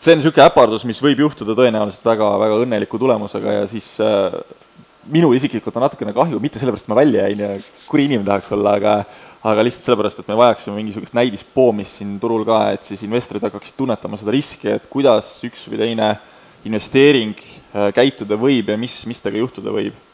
see 0.00 0.16
on 0.16 0.22
niisugune 0.22 0.46
äpardus, 0.46 0.88
mis 0.88 1.00
võib 1.04 1.20
juhtuda 1.26 1.56
tõenäoliselt 1.56 2.04
väga, 2.12 2.32
väga 2.46 2.60
õnneliku 2.64 3.00
tulemusega 3.00 3.60
ja 3.60 3.66
siis 3.68 3.98
minul 5.08 5.34
isiklikult 5.36 5.76
on 5.76 5.84
natukene 5.84 6.12
kahju, 6.16 6.40
mitte 6.42 6.60
sellepärast, 6.60 6.86
et 6.86 6.92
ma 6.92 6.98
välja 6.98 7.26
jäin 7.26 7.42
ja 7.44 7.50
kuri 7.88 8.06
inimene 8.08 8.28
tahaks 8.28 8.52
olla, 8.56 8.76
aga 8.76 8.94
aga 9.42 9.64
lihtsalt 9.64 9.86
sellepärast, 9.86 10.20
et 10.20 10.28
me 10.28 10.36
vajaksime 10.36 10.76
mingisugust 10.76 11.16
näidispoomist 11.16 12.00
siin 12.00 12.18
turul 12.20 12.44
ka, 12.48 12.60
et 12.74 12.84
siis 12.84 13.06
investorid 13.06 13.46
hakkaksid 13.46 13.78
tunnetama 13.78 14.20
seda 14.20 14.34
riski, 14.34 14.68
et 14.74 14.88
kuidas 14.92 15.38
üks 15.48 15.64
või 15.70 15.80
teine 15.80 16.10
investeering 16.68 17.38
äh, 17.40 17.88
käituda 17.96 18.36
võib 18.40 18.68
ja 18.68 18.76
mis, 18.80 19.00
mis 19.08 19.22
temaga 19.22 19.44
juhtuda 19.46 19.72
võib 19.72 20.09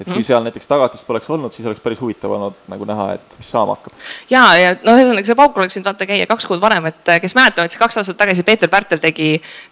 et 0.00 0.06
kui 0.08 0.18
mhm. 0.18 0.24
seal 0.26 0.42
näiteks 0.46 0.66
tagatist 0.66 1.06
poleks 1.06 1.28
olnud, 1.30 1.52
siis 1.54 1.66
oleks 1.68 1.82
päris 1.84 2.00
huvitav 2.00 2.32
olnud 2.34 2.56
nagu 2.72 2.86
näha, 2.88 3.06
et 3.18 3.34
mis 3.38 3.50
saama 3.52 3.76
hakkab. 3.76 3.94
ja, 4.30 4.42
ja 4.58 4.72
noh, 4.80 4.96
ühesõnaga 4.98 5.28
see 5.28 5.38
pauk 5.38 5.58
oleks 5.60 5.76
võinud 5.76 5.90
vaata 5.90 6.08
käia 6.08 6.26
kaks 6.30 6.48
kuud 6.48 6.62
varem, 6.62 6.88
et 6.90 7.12
äh, 7.12 7.20
kes 7.22 7.36
mäletavad, 7.38 7.70
siis 7.70 7.80
kaks 7.80 8.00
aastat 8.00 8.18
tagasi 8.18 8.44
Peeter 8.46 8.70
Pärtel 8.72 9.02
tegi 9.02 9.28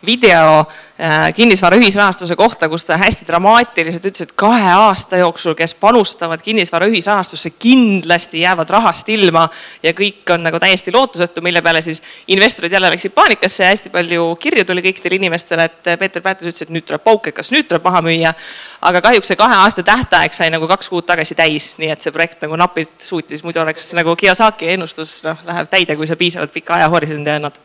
video 0.07 0.61
äh, 0.61 1.31
kinnisvara 1.37 1.79
ühisrahastuse 1.81 2.37
kohta, 2.39 2.69
kus 2.71 2.87
ta 2.87 2.99
hästi 3.01 3.27
dramaatiliselt 3.31 4.07
ütles, 4.11 4.29
et 4.29 4.35
kahe 4.39 4.75
aasta 4.77 5.23
jooksul, 5.23 5.57
kes 5.59 5.75
panustavad 5.81 6.45
kinnisvara 6.45 6.91
ühisrahastusse, 6.93 7.55
kindlasti 7.59 8.45
jäävad 8.45 8.71
rahast 8.71 9.09
ilma 9.11 9.47
ja 9.83 9.95
kõik 9.97 10.35
on 10.37 10.47
nagu 10.47 10.63
täiesti 10.63 10.95
lootusetu, 10.95 11.43
mille 11.43 11.65
peale 11.65 11.83
siis 11.83 12.03
investorid 12.31 12.77
jälle 12.77 12.93
läksid 12.93 13.17
paanikasse 13.17 13.65
ja 13.65 13.73
hästi 13.73 13.91
palju 13.95 14.31
kirju 14.41 14.69
tuli 14.69 14.85
kõikidele 14.85 15.19
inimestele, 15.19 15.67
et 15.67 15.93
Peeter 15.99 16.23
Pärtel 16.23 16.53
ütles, 16.53 16.69
et 16.69 16.75
nüüd 16.75 16.87
tuleb 16.87 17.03
pauk, 17.03 17.27
et 17.27 17.41
kas 17.41 17.51
nüüd 17.55 17.67
tuleb 17.67 17.89
maha 17.89 18.05
müüa. 18.05 18.35
aga 18.81 19.01
kahjuks 19.01 19.33
see 19.33 19.37
kahe 19.41 19.57
aasta 19.65 19.83
tähtaeg 19.83 20.10
tähtaeg 20.11 20.35
sai 20.35 20.51
nagu 20.51 20.69
kaks 20.69 20.91
kuud 20.91 21.07
tagasi 21.07 21.37
täis, 21.39 21.73
nii 21.79 21.91
et 21.95 22.03
see 22.03 22.13
projekt 22.15 22.43
nagu 22.43 22.59
napilt 22.59 23.01
suutis, 23.03 23.45
muidu 23.47 23.63
oleks 23.63 23.93
nagu 23.95 24.17
Kiyosaki 24.19 24.73
ennustus, 24.75 25.21
noh, 25.27 25.39
läheb 25.47 25.71
täide, 25.71 25.97
kui 25.97 26.09
sa 26.11 26.19
piisavalt 26.19 26.53
pika 26.53 26.75
ajahorisondi 26.81 27.31
annad. 27.31 27.59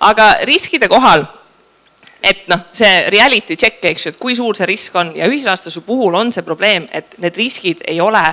aga 0.00 0.30
riskide 0.48 0.88
kohal 0.88 1.26
et 2.22 2.48
noh, 2.48 2.64
see 2.72 3.10
reality 3.12 3.56
check, 3.56 3.84
eks 3.84 4.06
ju, 4.06 4.14
et 4.14 4.20
kui 4.20 4.36
suur 4.36 4.56
see 4.56 4.66
risk 4.66 4.96
on 4.96 5.12
ja 5.16 5.28
ühisrahastuse 5.28 5.84
puhul 5.84 6.14
on 6.14 6.32
see 6.32 6.42
probleem, 6.42 6.88
et 6.92 7.18
need 7.18 7.36
riskid 7.36 7.84
ei 7.86 8.00
ole 8.00 8.24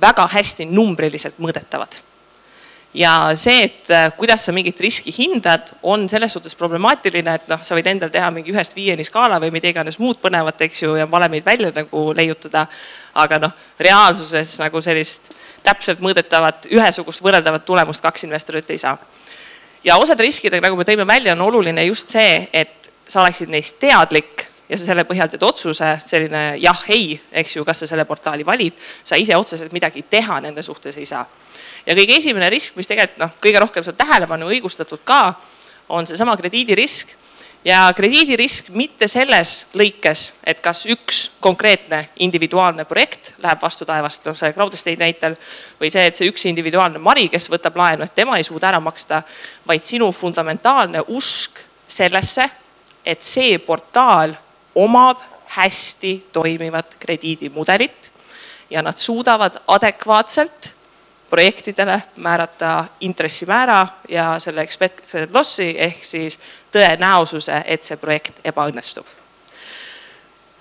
väga 0.00 0.28
hästi 0.34 0.68
numbriliselt 0.68 1.40
mõõdetavad 1.40 2.02
ja 2.98 3.30
see, 3.38 3.62
et 3.68 3.90
äh, 3.90 4.08
kuidas 4.16 4.44
sa 4.46 4.52
mingit 4.52 4.80
riski 4.80 5.12
hindad, 5.14 5.70
on 5.82 6.08
selles 6.10 6.32
suhtes 6.34 6.56
problemaatiline, 6.58 7.34
et 7.38 7.50
noh, 7.50 7.60
sa 7.62 7.76
võid 7.78 7.86
endal 7.92 8.10
teha 8.10 8.30
mingi 8.34 8.52
ühest 8.52 8.74
viieni 8.76 9.06
skaala 9.06 9.38
või 9.42 9.52
mida 9.54 9.70
iganes 9.70 10.00
muud 10.02 10.18
põnevat, 10.22 10.64
eks 10.66 10.82
ju, 10.82 10.96
ja 10.98 11.06
valemeid 11.10 11.46
välja 11.46 11.70
nagu 11.74 12.08
leiutada. 12.16 12.66
aga 13.18 13.38
noh, 13.42 13.54
reaalsuses 13.78 14.58
nagu 14.60 14.80
sellist 14.82 15.32
täpselt 15.62 16.02
mõõdetavat, 16.02 16.68
ühesugust 16.74 17.22
võrreldavat 17.22 17.64
tulemust 17.66 18.02
kaks 18.02 18.24
investorit 18.24 18.70
ei 18.70 18.78
saa. 18.78 18.98
ja 19.84 19.96
osade 19.96 20.22
riskidega, 20.22 20.66
nagu 20.66 20.76
me 20.76 20.84
tõime 20.84 21.06
välja, 21.06 21.32
on 21.32 21.46
oluline 21.46 21.84
just 21.86 22.10
see, 22.10 22.48
et 22.52 22.90
sa 23.06 23.22
oleksid 23.22 23.48
neist 23.48 23.78
teadlik 23.80 24.47
ja 24.68 24.78
sa 24.78 24.84
selle 24.84 25.04
põhjal 25.08 25.30
teed 25.32 25.42
otsuse, 25.42 25.94
selline 26.04 26.58
jah-ei, 26.60 27.18
eks 27.42 27.56
ju, 27.56 27.64
kas 27.64 27.84
sa 27.84 27.90
selle 27.90 28.04
portaali 28.04 28.46
valid. 28.46 28.72
sa 29.04 29.16
ise 29.16 29.36
otseselt 29.36 29.72
midagi 29.72 30.04
teha 30.10 30.40
nende 30.40 30.62
suhtes 30.62 30.96
ei 30.96 31.06
saa 31.06 31.26
ja 31.86 31.96
kõige 31.96 32.18
esimene 32.18 32.50
risk, 32.52 32.76
mis 32.76 32.88
tegelikult 32.88 33.22
noh, 33.22 33.38
kõige 33.42 33.62
rohkem 33.62 33.86
saab 33.86 33.96
tähelepanu 33.98 34.50
õigustatult 34.52 35.04
ka, 35.08 35.22
on 35.94 36.06
seesama 36.06 36.36
krediidirisk 36.36 37.14
ja 37.64 37.86
krediidirisk 37.96 38.68
mitte 38.76 39.08
selles 39.08 39.54
lõikes, 39.78 40.24
et 40.46 40.60
kas 40.64 40.84
üks 40.92 41.22
konkreetne 41.40 42.04
individuaalne 42.24 42.84
projekt 42.88 43.32
läheb 43.42 43.62
vastu 43.62 43.88
taevast, 43.88 44.26
noh 44.28 44.36
selle 44.36 44.54
Crowdestati 44.56 44.98
näitel. 45.00 45.36
või 45.80 45.90
see, 45.90 46.06
et 46.06 46.16
see 46.16 46.28
üks 46.28 46.44
individuaalne 46.50 46.98
Mari, 46.98 47.28
kes 47.28 47.48
võtab 47.50 47.76
laenu, 47.76 48.04
et 48.04 48.14
tema 48.14 48.36
ei 48.36 48.44
suuda 48.44 48.68
ära 48.68 48.80
maksta, 48.80 49.22
vaid 49.66 49.82
sinu 49.84 50.12
fundamentaalne 50.12 51.02
usk 51.08 51.58
sellesse, 51.88 52.50
et 53.04 53.22
see 53.22 53.58
portaal 53.58 54.34
omab 54.78 55.20
hästi 55.56 56.28
toimivat 56.32 56.94
krediidimudelit 57.00 58.10
ja 58.70 58.82
nad 58.82 58.96
suudavad 58.96 59.60
adekvaatselt 59.66 60.74
projektidele 61.30 62.02
määrata 62.16 62.84
intressimäära 63.00 63.86
ja 64.08 64.36
selle 64.38 64.62
expected 64.62 65.34
loss'i 65.34 65.74
ehk 65.78 66.04
siis 66.04 66.40
tõenäosuse, 66.72 67.62
et 67.64 67.82
see 67.82 67.96
projekt 67.96 68.40
ebaõnnestub. 68.44 69.06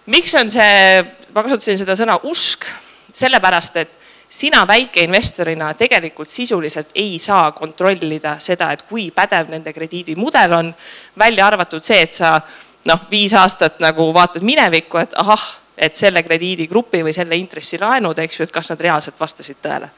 miks 0.06 0.36
on 0.36 0.52
see, 0.52 1.04
ma 1.34 1.44
kasutasin 1.44 1.78
seda 1.78 1.96
sõna 1.96 2.20
usk, 2.24 2.66
sellepärast 3.14 3.76
et 3.76 3.92
sina 4.30 4.68
väikeinvestorina 4.68 5.74
tegelikult 5.74 6.30
sisuliselt 6.30 6.92
ei 6.96 7.20
saa 7.20 7.52
kontrollida 7.52 8.38
seda, 8.40 8.72
et 8.72 8.84
kui 8.88 9.12
pädev 9.12 9.50
nende 9.50 9.74
krediidimudel 9.74 10.54
on, 10.54 10.74
välja 11.18 11.48
arvatud 11.48 11.84
see, 11.84 12.02
et 12.02 12.14
sa 12.14 12.42
noh, 12.88 13.08
viis 13.12 13.34
aastat 13.36 13.82
nagu 13.84 14.10
vaatad 14.16 14.46
minevikku, 14.48 14.98
et 15.02 15.18
ahah, 15.20 15.44
et 15.78 15.96
selle 15.96 16.24
krediidigrupi 16.24 17.04
või 17.06 17.14
selle 17.14 17.38
intressilaenud, 17.38 18.18
eks 18.24 18.40
ju, 18.40 18.48
et 18.48 18.54
kas 18.56 18.72
nad 18.74 18.82
reaalselt 18.82 19.20
vastasid 19.20 19.60
tõele 19.62 19.92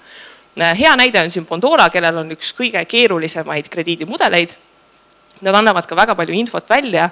Äh, 0.59 0.79
hea 0.79 0.95
näide 0.95 1.21
on 1.21 1.29
siin 1.29 1.45
Bondora, 1.45 1.89
kellel 1.89 2.17
on 2.19 2.33
üks 2.33 2.51
kõige 2.57 2.81
keerulisemaid 2.89 3.69
krediidimudeleid. 3.71 4.55
Nad 5.45 5.55
annavad 5.55 5.85
ka 5.87 5.95
väga 5.95 6.15
palju 6.19 6.35
infot 6.35 6.67
välja 6.69 7.05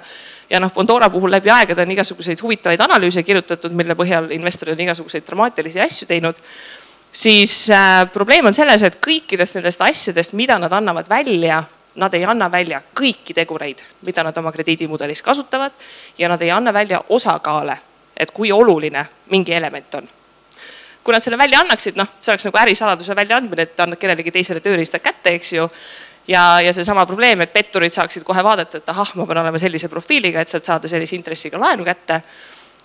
ja 0.50 0.60
noh, 0.60 0.72
Bondora 0.74 1.08
puhul 1.10 1.32
läbi 1.32 1.52
aegade 1.54 1.86
on 1.86 1.94
igasuguseid 1.94 2.42
huvitavaid 2.42 2.80
analüüse 2.84 3.22
kirjutatud, 3.24 3.72
mille 3.72 3.96
põhjal 3.96 4.28
investorid 4.36 4.76
on 4.76 4.84
igasuguseid 4.84 5.24
dramaatilisi 5.26 5.80
asju 5.80 6.08
teinud. 6.10 6.36
siis 7.12 7.70
äh, 7.70 8.04
probleem 8.12 8.46
on 8.46 8.54
selles, 8.54 8.82
et 8.82 8.98
kõikidest 9.00 9.56
nendest 9.56 9.80
asjadest, 9.80 10.32
mida 10.32 10.58
nad 10.58 10.72
annavad 10.72 11.08
välja, 11.08 11.62
nad 11.98 12.14
ei 12.14 12.24
anna 12.24 12.50
välja 12.50 12.80
kõiki 12.94 13.34
tegureid, 13.34 13.82
mida 14.06 14.22
nad 14.22 14.36
oma 14.38 14.52
krediidimudelis 14.54 15.22
kasutavad 15.22 15.72
ja 16.18 16.28
nad 16.28 16.42
ei 16.42 16.50
anna 16.50 16.72
välja 16.72 17.00
osakaale, 17.08 17.78
et 18.16 18.30
kui 18.30 18.52
oluline 18.52 19.06
mingi 19.30 19.54
element 19.54 19.94
on 19.94 20.08
kui 21.08 21.14
nad 21.14 21.24
selle 21.24 21.38
välja 21.40 21.62
annaksid, 21.62 21.96
noh, 21.96 22.04
see 22.20 22.34
oleks 22.34 22.44
nagu 22.44 22.58
ärisaladuse 22.60 23.14
väljaandmine, 23.16 23.64
et 23.64 23.80
annad 23.80 23.96
kellelegi 23.96 24.28
teisele 24.34 24.60
tööriistad 24.60 25.00
kätte, 25.00 25.32
eks 25.38 25.52
ju. 25.54 25.64
ja, 26.28 26.42
ja 26.60 26.72
seesama 26.76 27.06
probleem, 27.08 27.40
et 27.40 27.52
petturid 27.52 27.94
saaksid 27.94 28.26
kohe 28.28 28.44
vaadata, 28.44 28.76
et 28.76 28.90
ahah, 28.92 29.14
ma 29.16 29.24
pean 29.26 29.40
olema 29.40 29.58
sellise 29.58 29.88
profiiliga, 29.88 30.42
et 30.44 30.52
sealt 30.52 30.68
saada 30.68 30.88
sellise 30.88 31.16
intressiga 31.16 31.60
laenu 31.60 31.86
kätte. 31.88 32.20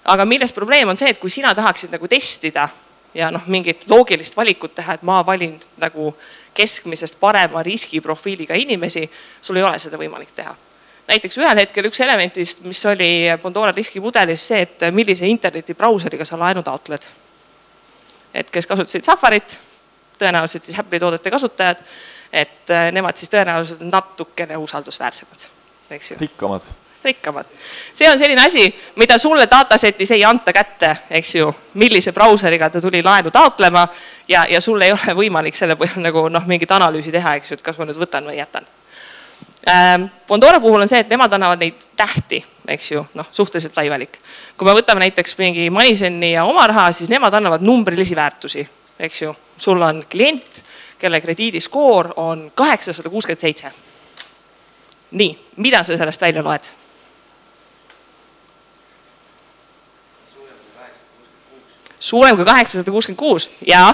aga 0.06 0.26
milles 0.26 0.56
probleem 0.56 0.89
on 0.89 0.97
see, 0.97 1.10
et 1.12 1.19
kui 1.19 1.30
sina 1.30 1.52
tahaksid 1.56 1.91
nagu 1.91 2.08
testida 2.08 2.69
ja 3.13 3.32
noh, 3.32 3.43
mingit 3.47 3.84
loogilist 3.91 4.38
valikut 4.38 4.76
teha, 4.76 4.93
et 4.93 5.04
ma 5.04 5.19
valin 5.26 5.60
nagu 5.84 6.15
keskmisest 6.53 7.19
parema 7.19 7.63
riskiprofiiliga 7.63 8.55
inimesi, 8.55 9.09
sul 9.41 9.57
ei 9.59 9.63
ole 9.63 9.79
seda 9.79 9.97
võimalik 9.97 10.31
teha 10.35 10.55
näiteks 11.03 11.35
ühel 11.41 11.59
hetkel 11.59 11.89
üks 11.89 11.99
elementist, 11.99 12.61
mis 12.63 12.79
oli 12.87 13.27
Pandora 13.41 13.73
riskimudelis 13.75 14.47
see, 14.47 14.61
et 14.63 14.85
millise 14.95 15.27
internetibrauseriga 15.27 16.23
sa 16.25 16.39
laenu 16.39 16.63
taotled 16.63 17.03
et 18.33 18.49
kes 18.51 18.67
kasutasid 18.67 19.05
Safarit, 19.05 19.57
tõenäoliselt 20.19 20.65
siis 20.65 20.77
Apple'i 20.79 21.01
toodete 21.01 21.31
kasutajad, 21.33 21.83
et 22.33 22.73
nemad 22.95 23.17
siis 23.19 23.31
tõenäoliselt 23.33 23.83
natukene 23.87 24.57
usaldusväärsemad, 24.57 25.49
eks 25.97 26.11
ju. 26.13 26.17
rikkamad. 26.21 26.65
Rikkamad. 27.05 27.45
see 27.93 28.09
on 28.09 28.19
selline 28.19 28.45
asi, 28.45 28.67
mida 28.95 29.17
sulle 29.17 29.47
datasetis 29.51 30.11
ei 30.11 30.23
anta 30.25 30.53
kätte, 30.53 30.95
eks 31.09 31.35
ju, 31.35 31.49
millise 31.73 32.11
brauseriga 32.11 32.69
ta 32.69 32.81
tuli 32.81 33.03
laenu 33.03 33.31
taotlema 33.31 33.87
ja, 34.27 34.45
ja 34.49 34.61
sul 34.61 34.81
ei 34.81 34.91
ole 34.91 35.17
võimalik 35.17 35.55
selle 35.55 35.75
põhjal 35.75 36.03
nagu 36.03 36.27
noh, 36.29 36.47
mingit 36.47 36.71
analüüsi 36.71 37.11
teha, 37.11 37.35
eks 37.35 37.51
ju, 37.51 37.59
et 37.59 37.65
kas 37.65 37.77
ma 37.77 37.89
nüüd 37.89 37.99
võtan 37.99 38.29
või 38.29 38.37
jätan 38.37 38.67
Ähm, 39.69 40.05
Bondora 40.27 40.59
puhul 40.59 40.81
on 40.81 40.87
see, 40.87 40.99
et 40.99 41.09
nemad 41.09 41.31
annavad 41.33 41.61
neid 41.61 41.85
tähti, 41.95 42.41
eks 42.67 42.89
ju, 42.91 43.05
noh, 43.15 43.27
suhteliselt 43.31 43.77
lai 43.79 43.87
valik. 43.89 44.17
kui 44.57 44.67
me 44.67 44.73
võtame 44.75 44.99
näiteks 45.05 45.37
mingi 45.39 45.69
Moniseni 45.69 46.33
ja 46.33 46.43
oma 46.43 46.65
raha, 46.67 46.89
siis 46.91 47.09
nemad 47.09 47.33
annavad 47.33 47.63
numbrilisi 47.63 48.15
väärtusi, 48.15 48.67
eks 48.99 49.21
ju. 49.21 49.35
sul 49.57 49.81
on 49.81 50.03
klient, 50.09 50.63
kelle 50.99 51.21
krediidiskoor 51.21 52.13
on 52.15 52.51
kaheksasada 52.55 53.09
kuuskümmend 53.09 53.39
seitse. 53.39 53.71
nii, 55.11 55.39
mida 55.55 55.83
sa 55.83 55.97
sellest 55.97 56.21
välja 56.21 56.43
loed? 56.43 56.83
Suurem 62.03 62.37
kui 62.39 62.47
kaheksasada 62.47 62.91
kuuskümmend 62.91 63.19
kuus 63.19 63.49
ja 63.67 63.87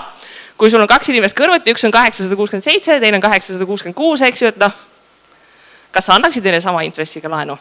kui 0.57 0.69
sul 0.71 0.81
on 0.81 0.89
kaks 0.89 1.11
inimest 1.13 1.37
kõrvuti, 1.37 1.71
üks 1.71 1.85
on 1.87 1.93
kaheksasada 1.93 2.35
kuuskümmend 2.35 2.65
seitse, 2.65 2.99
teine 2.99 3.21
on 3.21 3.23
kaheksasada 3.23 3.67
kuuskümmend 3.69 3.97
kuus, 3.97 4.25
eks 4.25 4.43
ju, 4.43 4.53
et 4.53 4.61
noh 4.61 4.73
kas 5.91 6.05
sa 6.05 6.17
annaksid 6.17 6.45
neile 6.45 6.61
sama 6.61 6.83
intressiga 6.85 7.31
laenu? 7.31 7.57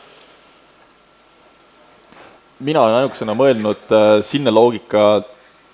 mina 2.58 2.80
olen 2.82 2.96
ainukesena 2.98 3.34
mõelnud 3.38 3.92
äh, 3.94 4.08
sinna 4.26 4.50
loogika 4.50 5.22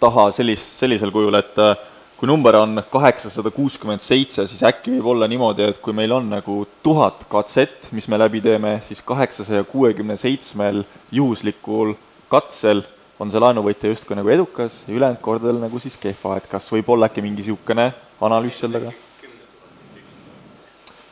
taha 0.00 0.26
sellist, 0.36 0.74
sellisel 0.82 1.08
kujul, 1.14 1.38
et 1.38 1.56
äh, 1.62 1.78
kui 2.18 2.28
number 2.28 2.58
on 2.58 2.82
kaheksasada 2.92 3.48
kuuskümmend 3.54 4.04
seitse, 4.04 4.44
siis 4.46 4.60
äkki 4.68 4.92
võib 4.98 5.08
olla 5.14 5.28
niimoodi, 5.30 5.64
et 5.72 5.80
kui 5.80 5.96
meil 5.96 6.12
on 6.12 6.28
nagu 6.28 6.58
tuhat 6.84 7.24
katset, 7.32 7.88
mis 7.96 8.08
me 8.12 8.20
läbi 8.20 8.42
teeme, 8.44 8.74
siis 8.84 9.00
kaheksasaja 9.00 9.64
kuuekümne 9.64 10.18
seitsmel 10.20 10.82
juhuslikul 11.12 11.94
katsel 12.28 12.84
on 13.22 13.30
see 13.30 13.42
laenuvõtja 13.42 13.92
justkui 13.92 14.16
nagu 14.18 14.30
edukas 14.32 14.80
ja 14.88 14.94
ülejäänud 14.94 15.22
kordadel 15.22 15.60
nagu 15.62 15.80
siis 15.82 15.96
kehva, 16.00 16.38
et 16.38 16.48
kas 16.50 16.66
võib 16.72 16.88
olla 16.94 17.08
äkki 17.10 17.22
mingi 17.22 17.44
niisugune 17.44 17.90
analüüs 18.24 18.58
seal 18.58 18.74
taga? 18.74 18.92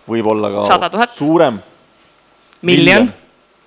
võib-olla 0.09 0.51
ka 0.51 1.07
suurem. 1.15 1.61
miljon. 2.63 3.09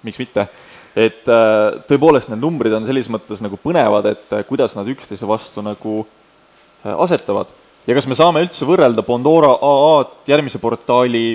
miks 0.04 0.19
mitte, 0.19 0.48
et 0.95 1.32
äh, 1.32 1.80
tõepoolest 1.89 2.30
need 2.32 2.43
numbrid 2.43 2.76
on 2.76 2.88
selles 2.88 3.10
mõttes 3.12 3.41
nagu 3.43 3.60
põnevad, 3.62 4.12
et 4.12 4.36
äh, 4.36 4.45
kuidas 4.48 4.76
nad 4.76 4.88
üksteise 4.91 5.28
vastu 5.28 5.63
nagu 5.65 6.02
äh, 6.04 6.91
asetavad. 6.91 7.52
ja 7.88 7.98
kas 7.98 8.08
me 8.08 8.19
saame 8.19 8.43
üldse 8.43 8.67
võrrelda 8.67 9.06
Bondora 9.08 9.56
AA-d 9.56 10.32
järgmise 10.36 10.60
portaali 10.60 11.28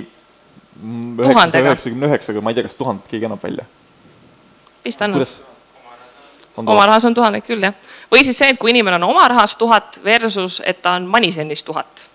üheksasaja 0.81 1.65
üheksakümne 1.65 2.09
üheksaga, 2.09 2.43
ma 2.45 2.53
ei 2.53 2.61
tea, 2.61 2.69
kas 2.69 2.77
tuhandet 2.79 3.09
keegi 3.09 3.29
annab 3.29 3.43
välja? 3.45 3.65
vist 4.85 5.03
annab. 5.03 5.25
Oma 6.69 6.87
rahas 6.87 7.05
on 7.05 7.15
tuhandet 7.15 7.47
küll, 7.47 7.63
jah. 7.63 7.75
või 8.13 8.25
siis 8.25 8.39
see, 8.39 8.51
et 8.53 8.59
kui 8.61 8.71
inimene 8.71 9.01
on 9.01 9.11
oma 9.11 9.29
rahas 9.29 9.57
tuhat 9.57 10.01
versus, 10.05 10.63
et 10.65 10.83
ta 10.83 10.99
on 10.99 11.09
Manisenis 11.11 11.65
tuhat 11.65 12.11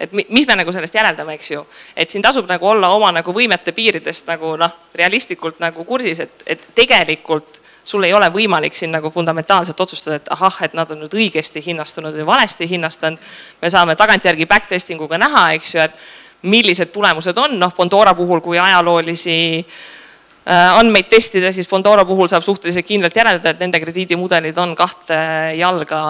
et 0.00 0.12
mis 0.12 0.46
me 0.48 0.56
nagu 0.56 0.72
sellest 0.72 0.94
järeldame, 0.96 1.34
eks 1.36 1.50
ju. 1.50 1.64
et 1.96 2.10
siin 2.10 2.22
tasub 2.24 2.48
nagu 2.48 2.66
olla 2.66 2.88
oma 2.96 3.12
nagu 3.12 3.32
võimete 3.36 3.74
piiridest 3.76 4.30
nagu 4.32 4.54
noh, 4.56 4.72
realistlikult 4.96 5.60
nagu 5.60 5.84
kursis, 5.84 6.22
et, 6.24 6.46
et 6.46 6.64
tegelikult 6.74 7.60
sul 7.84 8.04
ei 8.04 8.14
ole 8.14 8.28
võimalik 8.32 8.76
siin 8.76 8.92
nagu 8.92 9.10
fundamentaalselt 9.10 9.80
otsustada, 9.80 10.16
et 10.16 10.32
ahah, 10.32 10.56
et 10.64 10.74
nad 10.78 10.90
on 10.90 11.02
nüüd 11.04 11.14
õigesti 11.16 11.62
hinnastunud 11.64 12.16
või 12.16 12.26
valesti 12.26 12.68
hinnastanud. 12.68 13.18
me 13.60 13.70
saame 13.70 13.96
tagantjärgi 13.96 14.46
back 14.46 14.68
testing 14.68 15.00
uga 15.00 15.18
näha, 15.18 15.50
eks 15.58 15.74
ju, 15.74 15.84
et 15.84 15.96
millised 16.42 16.92
tulemused 16.92 17.38
on, 17.38 17.58
noh 17.60 17.74
Bondora 17.76 18.14
puhul, 18.14 18.40
kui 18.40 18.58
ajaloolisi 18.58 19.38
äh, 19.60 19.99
andmeid 20.46 21.10
testida, 21.10 21.52
siis 21.52 21.68
Bondora 21.68 22.04
puhul 22.08 22.28
saab 22.32 22.42
suhteliselt 22.42 22.86
kindlalt 22.88 23.16
järeldada, 23.16 23.52
et 23.52 23.60
nende 23.60 23.80
krediidimudelid 23.82 24.56
on 24.58 24.72
kahte 24.78 25.18
jalga 25.58 26.00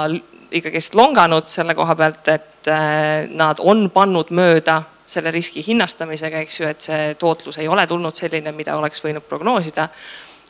ikkagist 0.50 0.94
longanud 0.94 1.46
selle 1.46 1.74
koha 1.78 1.94
pealt, 1.98 2.28
et 2.28 2.70
äh, 2.70 3.28
nad 3.34 3.60
on 3.62 3.88
pannud 3.94 4.32
mööda 4.34 4.80
selle 5.10 5.32
riski 5.34 5.62
hinnastamisega, 5.66 6.42
eks 6.44 6.60
ju, 6.60 6.66
et 6.70 6.86
see 6.86 7.14
tootlus 7.18 7.58
ei 7.58 7.68
ole 7.68 7.86
tulnud 7.90 8.16
selline, 8.16 8.52
mida 8.54 8.76
oleks 8.78 9.02
võinud 9.04 9.26
prognoosida 9.26 9.88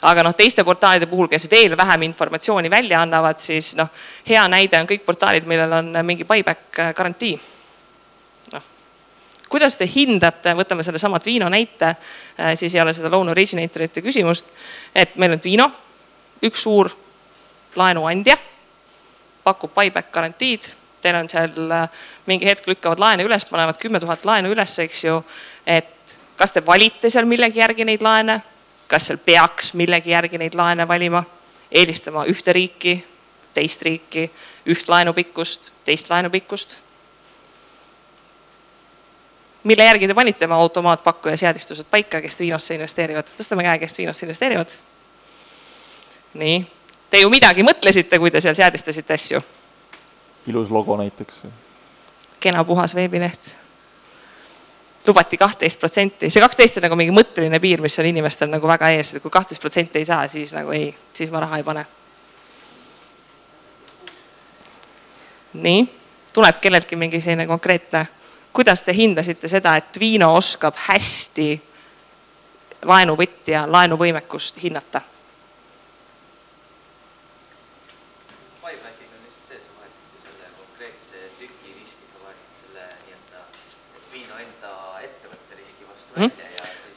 aga 0.09 0.25
noh, 0.25 0.35
teiste 0.37 0.65
portaalide 0.65 1.09
puhul, 1.09 1.29
kes 1.29 1.45
veel 1.51 1.77
vähem 1.77 2.07
informatsiooni 2.09 2.71
välja 2.73 3.03
annavad, 3.05 3.41
siis 3.41 3.75
noh, 3.77 3.89
hea 4.29 4.47
näide 4.49 4.81
on 4.81 4.89
kõik 4.89 5.05
portaalid, 5.05 5.49
millel 5.49 5.75
on 5.81 5.93
mingi 6.09 6.25
buyback 6.29 6.81
äh, 6.81 6.93
garantii. 6.97 7.35
noh, 8.55 8.69
kuidas 9.51 9.77
te 9.77 9.89
hindate, 9.91 10.55
võtame 10.57 10.85
sellesama 10.87 11.21
Twino 11.21 11.49
näite, 11.51 11.95
äh, 11.95 12.53
siis 12.59 12.75
ei 12.75 12.83
ole 12.83 12.95
seda 12.97 13.11
loan 13.11 13.29
originatorite 13.29 14.03
küsimust, 14.03 14.53
et 14.95 15.17
meil 15.17 15.37
on 15.37 15.43
Twino, 15.43 15.71
üks 16.47 16.63
suur 16.63 16.91
laenuandja, 17.77 18.37
pakub 19.45 19.75
buyback 19.75 20.13
garantiid, 20.13 20.71
teil 21.03 21.19
on 21.19 21.29
seal 21.31 21.75
äh, 21.75 21.89
mingi 22.31 22.47
hetk 22.47 22.69
lükkavad 22.71 23.03
laene 23.03 23.27
üles, 23.27 23.45
panevad 23.51 23.81
kümme 23.81 24.01
tuhat 24.01 24.25
laenu 24.25 24.53
üles, 24.55 24.79
eks 24.85 25.05
ju, 25.05 25.19
et 25.67 26.17
kas 26.37 26.55
te 26.55 26.63
valite 26.67 27.11
seal 27.11 27.29
millegi 27.29 27.61
järgi 27.61 27.85
neid 27.85 28.03
laene 28.05 28.41
kas 28.91 29.07
seal 29.07 29.21
peaks 29.23 29.75
millegi 29.79 30.11
järgi 30.11 30.39
neid 30.39 30.57
laene 30.59 30.89
valima, 30.89 31.23
eelistama 31.71 32.25
ühte 32.27 32.53
riiki, 32.53 32.97
teist 33.55 33.83
riiki, 33.87 34.27
üht 34.67 34.89
laenupikkust, 34.91 35.71
teist 35.87 36.11
laenupikkust. 36.11 36.79
Mille 39.65 39.85
järgi 39.85 40.09
te 40.09 40.15
panite 40.15 40.45
oma 40.45 40.57
automaatpakkuja 40.57 41.37
seadistused 41.37 41.87
paika, 41.91 42.21
kes 42.21 42.39
Viinosse 42.41 42.75
investeerivad, 42.75 43.29
tõstame 43.39 43.65
käe, 43.67 43.79
kes 43.79 43.99
Viinosse 43.99 44.27
investeerivad. 44.27 44.77
nii, 46.35 46.67
te 47.11 47.21
ju 47.21 47.31
midagi 47.31 47.63
mõtlesite, 47.67 48.19
kui 48.19 48.31
te 48.31 48.41
seal 48.41 48.55
seadistasite 48.55 49.15
asju. 49.15 49.43
ilus 50.47 50.71
logo 50.71 50.97
näiteks. 50.97 51.35
kena 52.41 52.65
puhas 52.65 52.95
veebileht 52.95 53.55
lubati 55.07 55.37
kahtteist 55.37 55.81
protsenti, 55.81 56.31
see 56.31 56.43
kaksteist 56.43 56.77
on 56.79 56.85
nagu 56.87 56.97
mingi 56.99 57.15
mõtteline 57.15 57.61
piir, 57.61 57.81
mis 57.81 57.99
on 57.99 58.07
inimestel 58.07 58.51
nagu 58.53 58.69
väga 58.69 58.91
ees, 58.95 59.15
et 59.15 59.23
kui 59.23 59.33
kahtteist 59.33 59.63
protsenti 59.63 59.99
ei 59.99 60.05
saa, 60.05 60.29
siis 60.29 60.53
nagu 60.53 60.73
ei, 60.77 60.91
siis 61.17 61.33
ma 61.33 61.41
raha 61.41 61.61
ei 61.61 61.65
pane. 61.67 61.87
nii, 65.53 65.81
tuleb 66.33 66.61
kelleltki 66.63 66.97
mingi 66.97 67.19
selline 67.21 67.47
konkreetne, 67.47 68.05
kuidas 68.53 68.83
te 68.83 68.95
hindasite 68.97 69.49
seda, 69.49 69.77
et 69.77 70.01
Viino 70.01 70.33
oskab 70.35 70.77
hästi 70.89 71.49
laenuvõtja 72.89 73.67
laenuvõimekust 73.71 74.63
hinnata 74.63 75.03
mm.. 86.17 86.31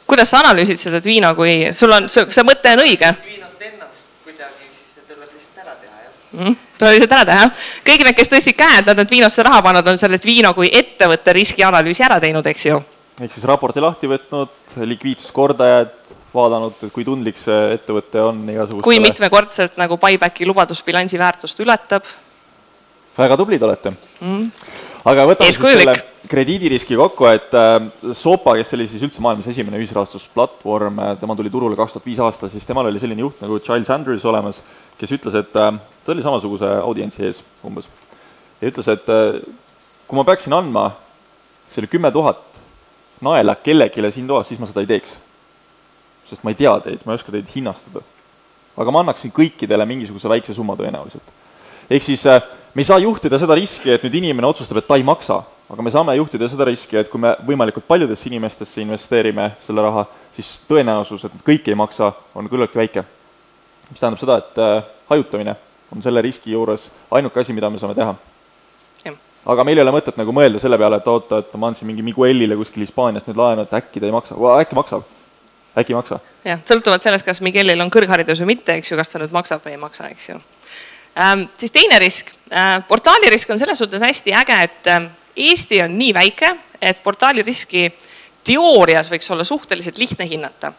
kuidas 0.08 0.30
sa 0.30 0.39
analüüsid 0.43 0.80
seda 0.80 1.01
Dvino, 1.04 1.34
kui 1.36 1.74
sul 1.74 1.91
on, 1.95 2.10
see 2.10 2.45
mõte 2.45 2.74
on 2.76 2.84
õige? 2.84 3.14
Dvinot 3.24 3.66
ennast 3.70 4.20
kuidagi, 4.26 4.70
siis 4.70 4.95
see 4.97 5.08
tuleb 5.10 5.30
lihtsalt 5.30 5.88
jah 6.34 6.50
mm,. 6.50 6.56
lihtsalt 6.84 7.16
ära 7.16 7.26
teha, 7.30 7.48
kõik 7.86 8.06
need, 8.08 8.18
kes 8.18 8.32
tõstsid 8.32 8.58
käe, 8.58 8.80
et 8.82 8.90
nad 8.90 9.00
on 9.00 9.10
Dvinosse 9.10 9.46
raha 9.46 9.62
pannud, 9.66 9.88
on 9.88 10.00
selle 10.02 10.20
Dvino 10.22 10.54
kui 10.58 10.72
ettevõtte 10.74 11.36
riskianalüüsi 11.38 12.06
ära 12.06 12.20
teinud, 12.24 12.48
eks 12.50 12.66
ju. 12.70 12.80
ehk 13.22 13.34
siis 13.34 13.48
raporti 13.50 13.84
lahti 13.84 14.10
võtnud, 14.12 14.54
likviidsuskordajad, 14.94 15.94
vaadanud, 16.34 16.88
kui 16.94 17.06
tundlik 17.06 17.38
see 17.38 17.76
ettevõte 17.78 18.22
on 18.22 18.42
igasugustele. 18.50 18.88
kui 18.88 19.02
mitmekordselt 19.04 19.78
nagu 19.82 20.00
buybacki 20.02 20.50
lubadus 20.50 20.82
bilansi 20.86 21.22
väärtust 21.22 21.60
ületab. 21.66 22.10
väga 23.18 23.38
tublid 23.38 23.62
olete 23.70 23.94
mm 24.20 24.50
aga 25.10 25.26
võtame 25.28 25.52
siis 25.52 25.60
selle 25.60 25.96
krediidiriski 26.32 26.98
kokku, 26.98 27.28
et 27.30 27.56
äh, 27.58 27.76
Sopa, 28.16 28.56
kes 28.60 28.74
oli 28.78 28.88
siis 28.90 29.04
üldse 29.06 29.24
maailmas 29.24 29.50
esimene 29.52 29.80
ühisrahastusplatvorm, 29.82 31.02
äh, 31.04 31.12
tema 31.20 31.36
tuli 31.38 31.52
turule 31.54 31.78
kaks 31.80 31.98
tuhat 31.98 32.08
viis 32.08 32.22
aastal, 32.24 32.52
siis 32.54 32.66
temal 32.68 32.88
oli 32.90 33.02
selline 33.02 33.26
juht 33.26 33.42
nagu 33.44 33.60
Giles 33.64 33.92
Andrews 33.94 34.24
olemas, 34.30 34.62
kes 34.98 35.12
ütles, 35.18 35.36
et 35.39 35.56
äh, 35.56 35.74
ta 36.04 36.12
oli 36.12 36.24
samasuguse 36.26 36.70
audientsi 36.82 37.26
ees 37.26 37.44
umbes. 37.66 37.89
ja 38.62 38.72
ütles, 38.72 38.88
et 38.88 39.08
kui 40.08 40.18
ma 40.18 40.24
peaksin 40.24 40.54
andma 40.54 40.91
selle 41.70 41.88
kümme 41.88 42.12
tuhat 42.12 42.54
naela 43.24 43.56
kellelegi 43.56 44.12
siin 44.12 44.28
toas, 44.28 44.48
siis 44.48 44.60
ma 44.60 44.68
seda 44.68 44.84
ei 44.84 44.89
teeks. 44.89 45.16
sest 46.30 46.44
ma 46.44 46.52
ei 46.52 46.58
tea 46.58 46.74
teid, 46.80 47.02
ma 47.06 47.14
ei 47.14 47.20
oska 47.20 47.32
teid 47.32 47.48
hinnastada. 47.56 48.02
aga 48.78 48.91
ma 48.91 49.04
annaksin 49.04 49.32
kõikidele 49.32 49.86
mingisuguse 49.86 50.30
väikse 50.30 50.54
summa 50.54 50.76
tõenäoliselt. 50.76 51.34
ehk 51.89 52.04
siis 52.04 52.26
äh, 52.28 52.41
me 52.74 52.82
ei 52.82 52.86
saa 52.86 53.00
juhtida 53.00 53.39
seda 53.39 53.56
riski, 53.56 53.91
et 53.91 54.04
nüüd 54.04 54.20
inimene 54.22 54.48
otsustab, 54.48 54.78
et 54.78 54.88
ta 54.88 54.96
ei 54.96 55.04
maksa, 55.04 55.44
aga 55.70 55.82
me 55.82 55.91
saame 55.91 56.16
juhtida 56.16 56.50
seda 56.50 56.66
riski, 56.66 56.98
et 56.98 57.10
kui 57.10 57.22
me 57.22 57.36
võimalikult 57.48 57.88
paljudesse 57.88 58.30
inimestesse 58.30 58.82
investeerime 58.82 59.52
selle 59.66 59.82
raha, 59.82 60.06
siis 60.36 60.56
tõenäosus, 60.70 61.26
et 61.26 61.44
kõik 61.46 61.70
ei 61.70 61.76
maksa, 61.76 62.12
on 62.36 62.50
küllaltki 62.50 62.78
väike. 62.82 63.04
Mis 63.90 64.00
tähendab 64.00 64.22
seda, 64.22 64.38
et 64.42 64.62
äh, 64.62 64.84
hajutamine 65.10 65.56
on 65.96 66.02
selle 66.02 66.22
riski 66.22 66.52
juures 66.52 66.90
ainuke 67.12 67.40
asi, 67.40 67.54
mida 67.54 67.70
me 67.70 67.80
saame 67.80 67.96
teha. 67.98 68.16
aga 69.46 69.64
meil 69.68 69.78
ei 69.78 69.84
ole 69.84 69.92
mõtet 69.92 70.16
nagu 70.18 70.32
mõelda 70.32 70.60
selle 70.64 70.78
peale, 70.80 71.02
et 71.02 71.08
oota, 71.12 71.42
et 71.44 71.56
ma 71.60 71.68
andsin 71.68 71.90
mingi 71.90 72.06
Miguelile 72.06 72.56
kuskil 72.56 72.86
Hispaaniast 72.86 73.28
nüüd 73.28 73.40
laenu, 73.42 73.66
et 73.68 73.74
äkki 73.76 74.00
ta 74.00 74.08
ei 74.08 74.16
maksa, 74.16 74.38
äkki 74.62 74.78
maksab, 74.78 75.10
äkki 75.80 75.92
ei 75.92 75.98
maksa. 75.98 76.20
jah, 76.48 76.62
sõltuvalt 76.70 77.04
sellest, 77.04 77.28
kas 77.28 77.42
Miguelil 77.44 77.82
on 77.84 77.92
kõrgharidus 77.92 78.40
või 78.44 78.54
mitte, 78.56 78.78
eks 78.80 78.94
ju, 78.94 79.00
kas 79.00 79.12
ta 79.12 79.20
nüüd 79.20 79.36
maksab 79.36 79.66
või 79.66 79.76
ei 79.76 79.82
maksa, 79.82 80.08
eks 80.14 80.30
ju 80.30 80.40
ähm,. 80.40 81.50
siis 81.58 81.76
teine 81.76 82.00
risk 82.00 82.32
äh,, 82.52 82.80
portaali 82.88 83.30
risk 83.36 83.52
on 83.52 83.60
selles 83.60 83.84
suhtes 83.84 84.02
hästi 84.02 84.34
äge, 84.40 84.62
et 84.70 84.92
äh, 84.96 85.12
Eesti 85.36 85.82
on 85.82 85.98
nii 85.98 86.14
väike, 86.14 86.56
et 86.82 87.00
portaali 87.04 87.42
riski 87.44 87.88
teoorias 88.46 89.10
võiks 89.12 89.32
olla 89.34 89.44
suhteliselt 89.48 89.98
lihtne 89.98 90.28
hinnata. 90.30 90.74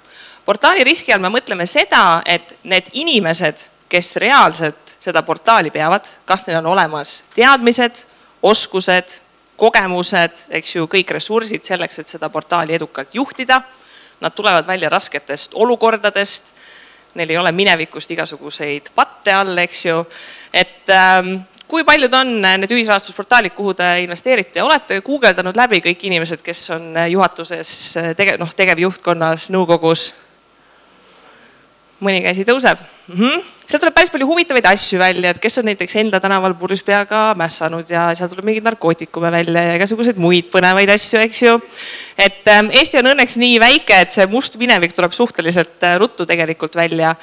Portaali 0.45 0.85
riski 0.85 1.13
all 1.13 1.23
me 1.23 1.33
mõtleme 1.33 1.67
seda, 1.67 2.23
et 2.27 2.57
need 2.65 2.91
inimesed, 2.93 3.69
kes 3.89 4.17
reaalselt 4.23 4.97
seda 5.01 5.23
portaali 5.23 5.71
peavad, 5.71 6.07
kas 6.25 6.47
neil 6.47 6.59
on 6.63 6.73
olemas 6.73 7.23
teadmised, 7.35 8.05
oskused, 8.43 9.21
kogemused, 9.57 10.49
eks 10.59 10.77
ju, 10.77 10.89
kõik 10.91 11.15
ressursid 11.15 11.65
selleks, 11.65 12.01
et 12.01 12.11
seda 12.11 12.29
portaali 12.29 12.75
edukalt 12.75 13.15
juhtida. 13.15 13.61
Nad 14.21 14.35
tulevad 14.35 14.67
välja 14.67 14.89
rasketest 14.91 15.55
olukordadest 15.55 16.55
neil 17.15 17.31
ei 17.31 17.39
ole 17.39 17.53
minevikust 17.53 18.11
igasuguseid 18.11 18.91
patte 18.95 19.35
all, 19.35 19.59
eks 19.63 19.85
ju. 19.87 20.01
et 20.53 20.91
ähm, 20.91 21.37
kui 21.69 21.85
paljud 21.85 22.13
on 22.15 22.33
need 22.43 22.71
ühisrahastusportaalid, 22.75 23.55
kuhu 23.55 23.75
te 23.79 23.87
investeerite, 24.03 24.63
olete 24.63 25.01
guugeldanud 25.05 25.57
läbi 25.57 25.81
kõik 25.85 26.07
inimesed, 26.11 26.43
kes 26.45 26.65
on 26.77 26.93
juhatuses 27.11 27.73
tege-, 28.19 28.37
noh, 28.41 28.51
tegevjuhtkonnas, 28.55 29.49
nõukogus? 29.55 30.13
Mõni 32.05 32.21
käsi 32.25 32.45
tõuseb 32.47 32.81
mm. 32.81 33.17
-hmm. 33.17 33.43
sealt 33.67 33.83
tuleb 33.83 33.95
päris 33.97 34.13
palju 34.13 34.29
huvitavaid 34.29 34.67
asju 34.71 34.99
välja, 35.01 35.31
et 35.31 35.41
kes 35.43 35.59
on 35.59 35.69
näiteks 35.71 35.97
Endla 36.03 36.21
tänaval 36.21 36.55
purjus 36.59 36.83
peaga 36.87 37.23
mässanud 37.39 37.91
ja 37.91 38.07
seal 38.15 38.31
tuleb 38.33 38.45
mingeid 38.45 38.67
narkootikume 38.69 39.33
välja 39.33 39.63
ja 39.63 39.75
igasuguseid 39.81 40.21
muid 40.21 40.51
põnevaid 40.53 40.93
asju, 40.95 41.25
eks 41.25 41.43
ju. 41.43 41.57
et 42.19 42.49
ähm, 42.53 42.71
Eesti 42.71 43.01
on 43.01 43.11
õnneks 43.15 43.39
nii 43.41 43.59
väike, 43.61 44.01
et 44.07 44.15
see 44.15 44.27
must 44.31 44.57
minevik 44.61 44.95
tuleb 44.97 45.13
suhteliselt 45.13 45.83
äh, 45.83 45.99
ruttu 45.99 46.27
tegelikult 46.27 46.77
välja. 46.77 47.15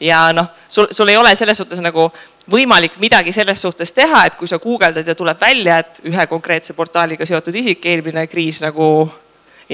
ja 0.00 0.32
noh, 0.32 0.46
sul, 0.68 0.86
sul 0.90 1.08
ei 1.08 1.16
ole 1.16 1.34
selles 1.36 1.58
suhtes 1.60 1.80
nagu 1.84 2.10
võimalik 2.50 2.96
midagi 2.98 3.32
selles 3.32 3.60
suhtes 3.62 3.92
teha, 3.92 4.24
et 4.26 4.36
kui 4.38 4.48
sa 4.48 4.58
guugeldad 4.58 5.06
ja 5.06 5.14
tuleb 5.14 5.40
välja, 5.40 5.78
et 5.78 6.00
ühe 6.08 6.26
konkreetse 6.26 6.74
portaaliga 6.74 7.26
seotud 7.26 7.54
isik 7.54 7.86
eelmine 7.86 8.26
kriis 8.26 8.60
nagu 8.64 9.10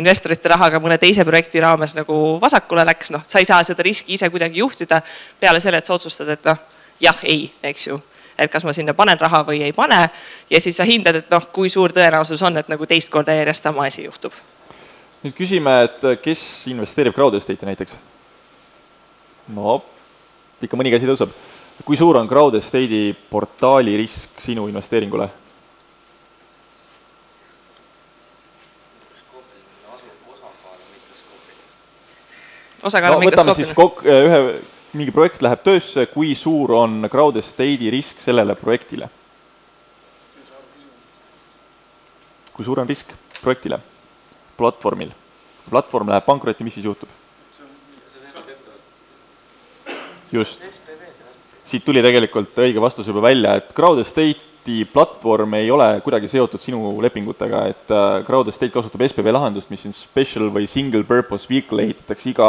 investorite 0.01 0.49
rahaga 0.53 0.81
mõne 0.83 0.99
teise 1.01 1.25
projekti 1.25 1.61
raames 1.61 1.95
nagu 1.97 2.37
vasakule 2.43 2.85
läks, 2.87 3.11
noh, 3.15 3.25
sa 3.27 3.41
ei 3.41 3.49
saa 3.49 3.63
seda 3.65 3.85
riski 3.87 4.17
ise 4.17 4.29
kuidagi 4.31 4.61
juhtida 4.61 5.01
peale 5.41 5.61
selle, 5.61 5.81
et 5.81 5.89
sa 5.89 5.97
otsustad, 5.97 6.29
et 6.35 6.45
noh, 6.45 6.61
jah, 7.01 7.25
ei, 7.25 7.49
eks 7.63 7.89
ju 7.89 8.01
et 8.39 8.53
kas 8.53 8.65
ma 8.69 8.73
sinna 8.77 8.95
panen 8.97 9.19
raha 9.21 9.43
või 9.47 9.63
ei 9.65 9.73
pane 9.73 9.99
ja 10.51 10.61
siis 10.61 10.77
sa 10.77 10.85
hindad, 10.85 11.17
et 11.23 11.31
noh, 11.33 11.49
kui 11.53 11.71
suur 11.73 11.93
tõenäosus 11.97 12.43
on, 12.45 12.59
et 12.61 12.69
nagu 12.69 12.87
teist 12.89 13.11
korda 13.13 13.35
järjest 13.37 13.69
sama 13.69 13.87
asi 13.89 14.05
juhtub. 14.05 14.33
nüüd 15.25 15.35
küsime, 15.35 15.73
et 15.89 16.05
kes 16.23 16.43
investeerib 16.71 17.15
crowd 17.17 17.35
estate'i 17.39 17.71
näiteks? 17.71 17.97
no 19.57 19.81
ikka 20.63 20.77
mõni 20.77 20.93
käsi 20.93 21.09
tõuseb. 21.09 21.33
kui 21.85 21.97
suur 21.97 22.21
on 22.21 22.29
crowd 22.29 22.55
estate'i 22.61 23.15
portaali 23.31 23.97
risk 23.97 24.41
sinu 24.45 24.69
investeeringule? 24.69 25.31
Osakaal 32.87 33.19
no, 33.19 33.27
võtame 33.27 33.55
siis 33.57 33.73
kok-, 33.77 34.03
äh, 34.07 34.25
ühe, 34.29 34.41
mingi 34.97 35.15
projekt 35.15 35.43
läheb 35.45 35.63
töösse, 35.67 36.07
kui 36.13 36.35
suur 36.39 36.73
on 36.79 37.09
crowd 37.13 37.39
estate'i 37.41 37.91
risk 37.93 38.23
sellele 38.25 38.57
projektile? 38.59 39.11
kui 42.57 42.65
suur 42.65 42.81
on 42.81 42.89
risk 42.89 43.13
projektile, 43.43 43.79
platvormil? 44.57 45.13
platvorm 45.69 46.09
läheb 46.15 46.25
pankrotti, 46.25 46.65
mis 46.65 46.79
siis 46.79 46.89
juhtub? 46.89 47.11
just. 50.33 50.67
siit 51.67 51.85
tuli 51.85 52.03
tegelikult 52.03 52.59
õige 52.63 52.83
vastus 52.83 53.09
juba 53.11 53.25
välja, 53.29 53.57
et 53.61 53.73
crowd 53.77 54.01
estate 54.03 54.57
Crowdestati 54.67 54.85
platvorm 54.93 55.55
ei 55.55 55.71
ole 55.71 56.01
kuidagi 56.03 56.29
seotud 56.29 56.61
sinu 56.61 57.01
lepingutega, 57.03 57.67
et 57.71 57.91
äh, 57.91 58.25
Crowdestate 58.27 58.73
kasutab 58.75 59.05
SPV 59.07 59.31
lahendust, 59.31 59.71
mis 59.71 59.87
on 59.87 59.95
special 59.95 60.51
või 60.51 60.67
single 60.67 61.05
purpose 61.07 61.47
vehicle 61.49 61.85
ehitatakse 61.85 62.33
iga 62.33 62.49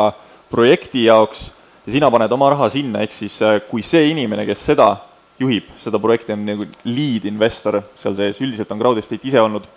projekti 0.52 1.06
jaoks 1.08 1.48
ja 1.86 1.96
sina 1.96 2.12
paned 2.12 2.32
oma 2.32 2.52
raha 2.54 2.70
sinna, 2.72 3.04
ehk 3.04 3.16
siis 3.16 3.40
äh, 3.46 3.60
kui 3.70 3.86
see 3.86 4.10
inimene, 4.12 4.46
kes 4.48 4.66
seda 4.72 4.92
juhib, 5.40 5.70
seda 5.80 6.00
projekti 6.02 6.34
on 6.34 6.46
nagu 6.48 6.68
lead 6.90 7.28
investor 7.30 7.82
seal 8.00 8.16
sees, 8.18 8.42
üldiselt 8.42 8.72
on 8.74 8.82
Crowdestate 8.82 9.28
ise 9.30 9.42
olnud, 9.42 9.68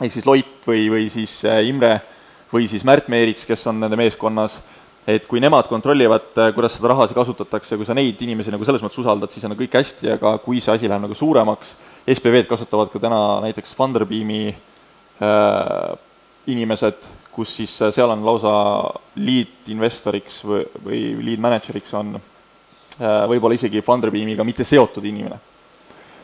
ehk 0.00 0.12
siis 0.12 0.26
Loit 0.28 0.66
või, 0.68 0.88
või 0.92 1.08
siis 1.12 1.40
äh, 1.48 1.62
Imre 1.68 1.98
või 2.52 2.68
siis 2.70 2.84
Märt 2.88 3.10
Meerits, 3.12 3.44
kes 3.48 3.66
on 3.68 3.80
nende 3.82 3.96
meeskonnas 4.00 4.60
et 5.08 5.24
kui 5.28 5.40
nemad 5.40 5.68
kontrollivad, 5.68 6.32
äh, 6.36 6.50
kuidas 6.54 6.76
seda 6.76 6.92
raha 6.92 7.06
kasutatakse, 7.16 7.76
kui 7.76 7.86
sa 7.88 7.96
neid 7.96 8.20
inimesi 8.24 8.52
nagu 8.52 8.64
selles 8.68 8.82
mõttes 8.84 9.00
usaldad, 9.00 9.32
siis 9.32 9.46
on 9.48 9.56
kõik 9.56 9.78
hästi, 9.78 10.12
aga 10.18 10.34
kui 10.44 10.60
see 10.60 10.74
asi 10.74 10.90
läheb 10.90 11.06
nagu 11.06 11.16
suuremaks, 11.16 11.76
SPV-d 12.08 12.48
kasutavad 12.48 12.92
ka 12.92 13.00
täna 13.00 13.20
näiteks 13.46 13.72
Funderbeami 13.76 14.42
äh, 14.52 15.94
inimesed, 16.52 17.08
kus 17.38 17.54
siis 17.60 17.76
äh, 17.82 17.92
seal 17.94 18.10
on 18.10 18.24
lausa 18.26 18.52
lead 19.22 19.70
investoriks 19.70 20.42
või, 20.46 20.64
või 20.84 21.02
lead 21.28 21.44
manager'iks 21.44 21.94
on 21.98 22.16
äh, 22.18 23.22
võib-olla 23.30 23.58
isegi 23.58 23.84
Funderbeamiga 23.86 24.46
mitte 24.46 24.66
seotud 24.66 25.06
inimene. 25.06 25.38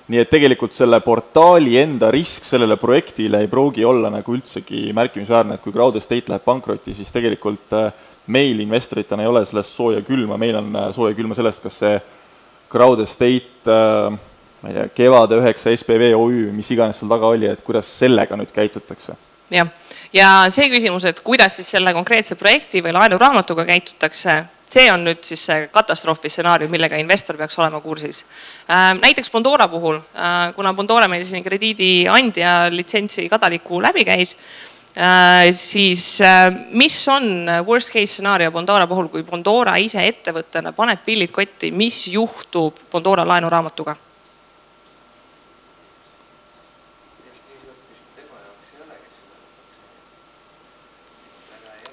nii 0.09 0.21
et 0.21 0.29
tegelikult 0.29 0.75
selle 0.77 0.99
portaali 1.01 1.79
enda 1.81 2.11
risk 2.13 2.45
sellele 2.45 2.77
projektile 2.77 3.41
ei 3.41 3.49
pruugi 3.49 3.85
olla 3.89 4.11
nagu 4.13 4.35
üldsegi 4.35 4.91
märkimisväärne, 4.93 5.55
et 5.55 5.65
kui 5.65 5.73
Crowdestate 5.73 6.29
läheb 6.29 6.45
pankrotti, 6.45 6.95
siis 6.95 7.13
tegelikult 7.15 7.73
äh, 7.79 7.89
meil 8.27 8.61
investoritena 8.61 9.23
ei 9.23 9.31
ole 9.31 9.45
sellest 9.47 9.73
sooja 9.73 10.03
külma, 10.05 10.37
meil 10.41 10.61
on 10.61 10.77
äh, 10.77 10.91
sooja 10.97 11.17
külma 11.17 11.39
sellest, 11.39 11.63
kas 11.63 11.81
see 11.85 11.99
Crowd 12.73 13.01
Estate 13.07 13.71
äh, 13.71 14.19
ma 14.65 14.73
ei 14.73 14.75
tea, 14.75 14.89
Kevade 14.97 15.39
üheksa 15.39 15.73
SPV 15.77 16.15
OÜ, 16.17 16.51
mis 16.57 16.71
iganes 16.73 16.99
seal 17.01 17.13
taga 17.13 17.29
oli, 17.29 17.49
et 17.53 17.63
kuidas 17.65 17.89
sellega 18.01 18.37
nüüd 18.41 18.53
käitutakse? 18.53 19.17
Jah, 19.51 19.71
ja 20.13 20.33
see 20.53 20.69
küsimus, 20.73 21.07
et 21.09 21.21
kuidas 21.25 21.57
siis 21.59 21.71
selle 21.77 21.93
konkreetse 21.97 22.39
projekti 22.41 22.83
või 22.85 22.95
laenuraamatuga 22.97 23.67
käitutakse, 23.69 24.37
see 24.75 24.91
on 24.91 25.05
nüüd 25.07 25.23
siis 25.27 25.45
see 25.47 25.67
katastroofi 25.73 26.31
stsenaarium, 26.33 26.71
millega 26.73 26.99
investor 26.99 27.37
peaks 27.39 27.59
olema 27.59 27.81
kursis. 27.85 28.25
Äh, 28.69 28.93
näiteks 29.01 29.31
Bondora 29.31 29.69
puhul, 29.69 30.01
kuna 30.57 30.75
Bondora 30.75 31.09
meil 31.09 31.25
siin 31.29 31.45
krediidiandja 31.45 32.55
litsentsi 32.75 33.29
kadaliku 33.33 33.83
läbi 33.83 34.07
käis 34.09 34.37
Äh, 34.97 35.51
siis 35.53 36.21
äh, 36.21 36.53
mis 36.71 37.09
on 37.09 37.47
worst 37.67 37.91
case 37.93 38.07
stsenaarium 38.07 38.53
Bondora 38.53 38.87
puhul, 38.87 39.09
kui 39.11 39.25
Bondora 39.27 39.75
ise 39.83 40.05
ettevõttena 40.07 40.71
paneb 40.73 41.03
pillid 41.03 41.33
kotti, 41.35 41.73
mis 41.75 42.05
juhtub 42.15 42.79
Bondora 42.93 43.25
laenuraamatuga? 43.27 43.97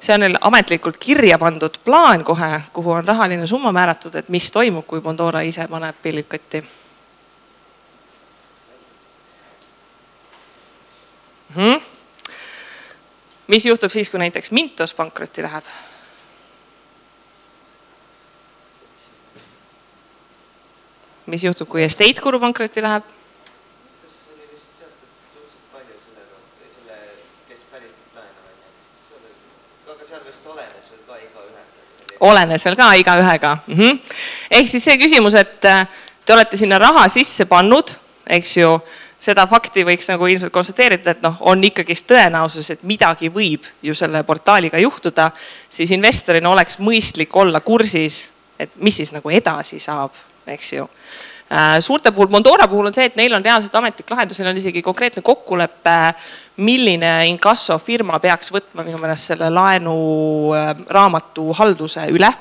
See 0.01 0.13
on 0.13 0.23
neil 0.23 0.37
ametlikult 0.41 0.97
kirja 0.97 1.37
pandud 1.37 1.77
plaan 1.85 2.23
kohe, 2.25 2.61
kuhu 2.73 2.91
on 2.91 3.07
rahaline 3.07 3.47
summa 3.47 3.71
määratud, 3.71 4.15
et 4.15 4.29
mis 4.29 4.51
toimub, 4.51 4.85
kui 4.87 5.01
Bondora 5.01 5.41
ise 5.45 5.67
paneb 5.69 5.95
pillid 6.01 6.27
kotti 6.31 6.63
hmm?. 11.55 11.79
mis 13.47 13.65
juhtub 13.65 13.93
siis, 13.93 14.09
kui 14.09 14.19
näiteks 14.19 14.51
Mintos 14.51 14.93
pankrotti 14.97 15.45
läheb? 15.45 15.71
mis 21.31 21.43
juhtub, 21.43 21.69
kui 21.69 21.83
Estate 21.83 22.21
Guru 22.21 22.39
pankrotti 22.39 22.81
läheb? 22.81 23.20
Olenes 32.21 32.65
veel 32.65 32.77
ka 32.77 32.93
igaühega 32.93 33.57
mm. 33.67 33.75
-hmm. 33.77 33.99
ehk 34.51 34.69
siis 34.69 34.83
see 34.85 34.97
küsimus, 34.97 35.35
et 35.35 35.65
äh, 35.65 35.87
te 36.25 36.33
olete 36.33 36.57
sinna 36.57 36.79
raha 36.79 37.07
sisse 37.09 37.45
pannud, 37.45 37.95
eks 38.29 38.57
ju, 38.57 38.75
seda 39.21 39.45
fakti 39.47 39.83
võiks 39.85 40.09
nagu 40.09 40.27
ilmselt 40.27 40.53
konstateerida, 40.53 41.11
et 41.13 41.21
noh, 41.21 41.37
on 41.51 41.63
ikkagist 41.63 42.07
tõenäosus, 42.09 42.71
et 42.73 42.83
midagi 42.89 43.29
võib 43.33 43.67
ju 43.81 43.93
selle 43.97 44.23
portaaliga 44.25 44.81
juhtuda, 44.81 45.29
siis 45.69 45.91
investorina 45.91 46.49
oleks 46.49 46.79
mõistlik 46.79 47.35
olla 47.37 47.61
kursis, 47.61 48.23
et 48.59 48.73
mis 48.75 48.97
siis 48.97 49.13
nagu 49.13 49.29
edasi 49.29 49.79
saab, 49.79 50.15
eks 50.47 50.73
ju 50.73 50.87
äh, 50.87 51.77
suurte 51.79 52.11
puhul, 52.11 52.31
Mondora 52.33 52.67
puhul 52.67 52.89
on 52.89 52.97
see, 52.97 53.09
et 53.11 53.19
neil 53.19 53.33
on 53.33 53.45
reaalselt 53.45 53.75
ametlik 53.75 54.09
lahendus, 54.09 54.39
neil 54.41 54.53
on 54.53 54.61
isegi 54.61 54.81
konkreetne 54.81 55.21
kokkulepe, 55.25 55.97
milline 56.57 57.27
inkassofirma 57.31 58.19
peaks 58.19 58.51
võtma 58.53 58.83
minu 58.83 58.97
meelest 58.99 59.31
selle 59.31 59.49
laenuraamatu 59.49 61.49
äh, 61.49 61.57
halduse 61.57 62.05
üle 62.11 62.33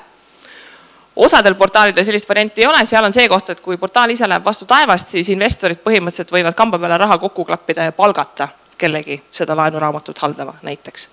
osadel 1.15 1.55
portaalidel 1.55 2.05
sellist 2.05 2.29
varianti 2.29 2.61
ei 2.61 2.67
ole, 2.67 2.85
seal 2.85 3.05
on 3.05 3.13
see 3.13 3.27
koht, 3.29 3.49
et 3.51 3.61
kui 3.63 3.77
portaal 3.77 4.13
ise 4.13 4.27
läheb 4.29 4.45
vastu 4.45 4.65
taevast, 4.69 5.11
siis 5.11 5.29
investorid 5.33 5.81
põhimõtteliselt 5.83 6.33
võivad 6.33 6.57
kamba 6.57 6.79
peale 6.79 6.97
raha 7.01 7.17
kokku 7.21 7.45
klappida 7.45 7.89
ja 7.89 7.95
palgata 7.95 8.47
kellegi 8.81 9.19
seda 9.31 9.55
laenuraamatut 9.55 10.17
haldama 10.17 10.53
näiteks. 10.61 11.09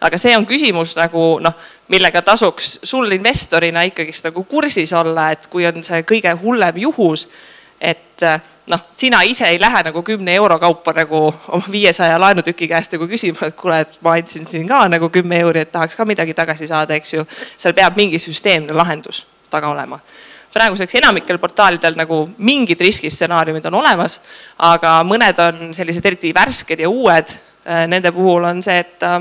aga 0.00 0.18
see 0.18 0.36
on 0.36 0.46
küsimus 0.46 0.94
nagu 0.96 1.38
noh, 1.44 1.56
millega 1.88 2.22
tasuks 2.22 2.78
sul 2.82 3.12
investorina 3.12 3.82
ikkagist 3.82 4.30
nagu 4.30 4.44
kursis 4.44 4.92
olla, 4.92 5.30
et 5.30 5.46
kui 5.46 5.66
on 5.66 5.84
see 5.84 6.04
kõige 6.08 6.32
hullem 6.42 6.78
juhus, 6.86 7.28
et 7.80 8.24
noh, 8.70 8.80
sina 8.96 9.20
ise 9.26 9.48
ei 9.48 9.60
lähe 9.60 9.82
nagu 9.86 10.02
kümne 10.02 10.34
euro 10.34 10.58
kaupa 10.58 10.92
nagu 10.96 11.22
oma 11.48 11.72
viiesaja 11.72 12.18
laenutüki 12.20 12.68
käest 12.70 12.94
nagu 12.94 13.08
küsima, 13.10 13.48
et 13.50 13.56
kuule, 13.58 13.80
et 13.84 13.98
ma 14.04 14.14
andsin 14.18 14.46
siin 14.50 14.68
ka 14.68 14.84
nagu 14.88 15.10
kümme 15.12 15.40
euri, 15.44 15.64
et 15.64 15.72
tahaks 15.72 15.98
ka 15.98 16.06
midagi 16.08 16.34
tagasi 16.34 16.68
saada, 16.70 16.94
eks 16.94 17.14
ju. 17.14 17.26
seal 17.56 17.74
peab 17.76 17.98
mingi 17.98 18.18
süsteemne 18.22 18.76
lahendus 18.76 19.26
taga 19.50 19.68
olema. 19.68 20.00
praeguseks 20.54 20.94
enamikel 20.98 21.38
portaalidel 21.38 21.94
nagu 21.98 22.24
mingid 22.38 22.80
riskistsenaariumid 22.80 23.66
on 23.70 23.78
olemas, 23.82 24.20
aga 24.58 24.96
mõned 25.06 25.38
on 25.46 25.74
sellised 25.74 26.06
eriti 26.06 26.34
värsked 26.34 26.80
ja 26.80 26.90
uued. 26.90 27.36
Äh, 27.60 27.84
nende 27.86 28.10
puhul 28.12 28.44
on 28.48 28.62
see, 28.64 28.78
et 28.80 29.02
äh, 29.06 29.20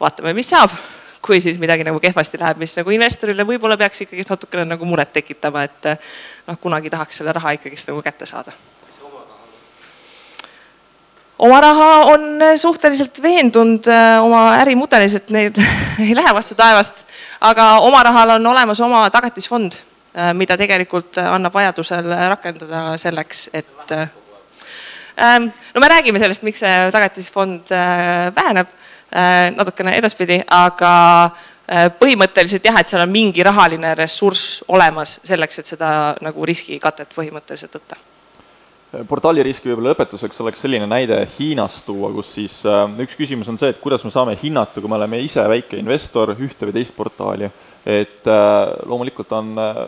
vaatame, 0.00 0.32
mis 0.34 0.48
saab, 0.50 0.72
kui 1.24 1.40
siis 1.40 1.58
midagi 1.60 1.86
nagu 1.86 2.00
kehvasti 2.00 2.40
läheb, 2.40 2.60
mis 2.60 2.76
nagu 2.76 2.92
investorile 2.92 3.46
võib-olla 3.48 3.78
peaks 3.80 4.04
ikkagist 4.04 4.34
natukene 4.34 4.66
nagu 4.68 4.88
muret 4.88 5.12
tekitama, 5.12 5.64
et 5.64 5.90
äh, 5.94 6.14
noh, 6.48 6.60
kunagi 6.60 6.92
tahaks 6.92 7.22
selle 7.22 7.32
raha 7.32 7.56
ikkagist 7.58 7.92
nagu 7.92 8.02
kätte 8.04 8.28
saada 8.28 8.52
oma 11.44 11.56
raha 11.60 11.88
on 12.12 12.44
suhteliselt 12.56 13.18
veendunud 13.22 13.88
oma 14.22 14.44
ärimudelis, 14.60 15.16
et 15.18 15.32
need 15.34 15.58
ei 16.04 16.14
lähe 16.16 16.34
vastu 16.36 16.54
taevast 16.54 17.04
aga 17.44 17.66
oma 17.84 18.02
rahal 18.02 18.36
on 18.38 18.46
olemas 18.46 18.80
oma 18.80 19.04
tagatisfond, 19.12 19.76
mida 20.38 20.56
tegelikult 20.58 21.18
annab 21.20 21.54
vajadusel 21.54 22.08
rakendada 22.34 22.94
selleks, 23.00 23.48
et. 23.52 23.96
No 25.74 25.80
me 25.80 25.88
räägime 25.90 26.18
sellest, 26.18 26.42
miks 26.42 26.62
see 26.64 26.78
tagatisfond 26.90 27.70
väheneb 28.34 28.70
natukene 29.54 29.92
edaspidi, 29.94 30.40
aga 30.50 30.94
põhimõtteliselt 32.00 32.66
jah, 32.66 32.80
et 32.80 32.90
seal 32.90 33.04
on 33.04 33.12
mingi 33.14 33.44
rahaline 33.46 33.94
ressurss 33.96 34.64
olemas 34.68 35.20
selleks, 35.24 35.62
et 35.62 35.70
seda 35.76 35.92
nagu 36.24 36.50
riskikatet 36.50 37.14
põhimõtteliselt 37.14 37.78
võtta 37.78 38.00
portaali 39.08 39.42
riski 39.42 39.70
võib-olla 39.70 39.92
lõpetuseks 39.92 40.40
oleks 40.44 40.62
selline 40.62 40.86
näide 40.86 41.18
Hiinast 41.36 41.84
tuua, 41.86 42.12
kus 42.14 42.30
siis 42.36 42.60
äh, 42.68 42.84
üks 43.02 43.16
küsimus 43.18 43.48
on 43.50 43.58
see, 43.58 43.72
et 43.74 43.80
kuidas 43.82 44.04
me 44.06 44.12
saame 44.14 44.36
hinnata, 44.38 44.80
kui 44.80 44.90
me 44.90 44.98
oleme 44.98 45.18
ise 45.24 45.42
väike 45.50 45.78
investor, 45.80 46.34
ühte 46.38 46.68
või 46.68 46.76
teist 46.76 46.94
portaali. 46.96 47.50
et 47.84 48.28
äh, 48.30 48.74
loomulikult 48.86 49.32
on 49.36 49.50
äh, 49.58 49.82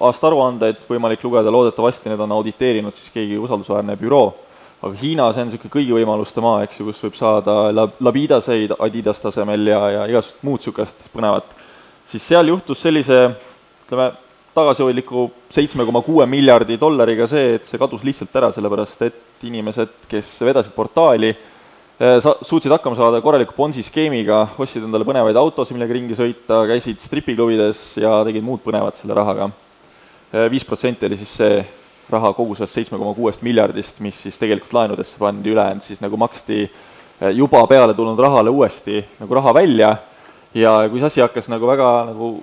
aastaaruandeid 0.00 0.84
võimalik 0.88 1.24
lugeda, 1.24 1.50
loodetavasti 1.50 2.12
need 2.12 2.20
on 2.20 2.36
auditeerinud 2.38 2.94
siis 2.94 3.12
keegi 3.14 3.38
usaldusväärne 3.38 3.96
büroo, 4.00 4.34
aga 4.80 4.96
Hiina, 4.96 5.28
see 5.34 5.42
on 5.44 5.50
niisugune 5.50 5.74
kõigi 5.74 5.92
võimaluste 5.92 6.40
maa, 6.44 6.62
eks 6.64 6.80
ju, 6.80 6.86
kus 6.88 7.02
võib 7.04 7.16
saada 7.18 7.56
lab-, 7.74 7.98
labidaseid 8.00 8.72
Adidas 8.80 9.20
tasemel 9.20 9.68
ja, 9.68 9.80
ja 9.92 10.06
igasugust 10.08 10.44
muud 10.46 10.62
niisugust 10.62 11.06
põnevat, 11.12 11.52
siis 12.08 12.24
seal 12.30 12.48
juhtus 12.48 12.80
sellise 12.86 13.18
ütleme, 13.84 14.08
tagasihoidliku 14.56 15.26
seitsme 15.52 15.84
koma 15.86 16.00
kuue 16.02 16.24
miljardi 16.26 16.78
dollariga 16.80 17.28
see, 17.30 17.56
et 17.58 17.68
see 17.68 17.80
kadus 17.80 18.06
lihtsalt 18.06 18.36
ära, 18.40 18.50
sellepärast 18.54 19.04
et 19.06 19.44
inimesed, 19.46 19.92
kes 20.10 20.30
vedasid 20.48 20.72
portaali, 20.74 21.30
eh, 21.34 22.16
sa-, 22.24 22.38
suutsid 22.46 22.72
hakkama 22.72 22.98
saada 22.98 23.20
korraliku 23.24 23.54
Bonsi 23.56 23.84
skeemiga, 23.86 24.42
ostsid 24.58 24.86
endale 24.86 25.06
põnevaid 25.08 25.38
autosid, 25.38 25.76
millega 25.76 25.96
ringi 25.96 26.16
sõita, 26.18 26.62
käisid 26.70 27.04
stripiklubides 27.04 27.84
ja 28.00 28.22
tegid 28.26 28.46
muud 28.46 28.64
põnevat 28.64 28.96
selle 28.96 29.18
rahaga. 29.18 29.50
Eh, 30.32 30.48
viis 30.50 30.64
protsenti 30.64 31.06
oli 31.10 31.20
siis 31.20 31.36
see 31.42 31.60
raha 32.12 32.32
kogu 32.36 32.54
sellest 32.54 32.78
seitsme 32.78 32.98
koma 32.98 33.14
kuuest 33.14 33.42
miljardist, 33.42 34.00
mis 34.04 34.22
siis 34.22 34.38
tegelikult 34.38 34.72
laenudesse 34.76 35.18
pandi, 35.18 35.52
ülejäänud 35.52 35.84
siis 35.86 36.00
nagu 36.02 36.16
maksti 36.20 36.62
eh, 36.62 37.32
juba 37.36 37.64
peale 37.70 37.94
tulnud 37.94 38.18
rahale 38.18 38.50
uuesti 38.50 39.04
nagu 39.20 39.34
raha 39.40 39.54
välja 39.54 39.96
ja 40.54 40.78
kui 40.90 41.00
see 41.00 41.06
asi 41.12 41.24
hakkas 41.24 41.48
nagu 41.48 41.66
väga 41.66 41.90
nagu 42.10 42.34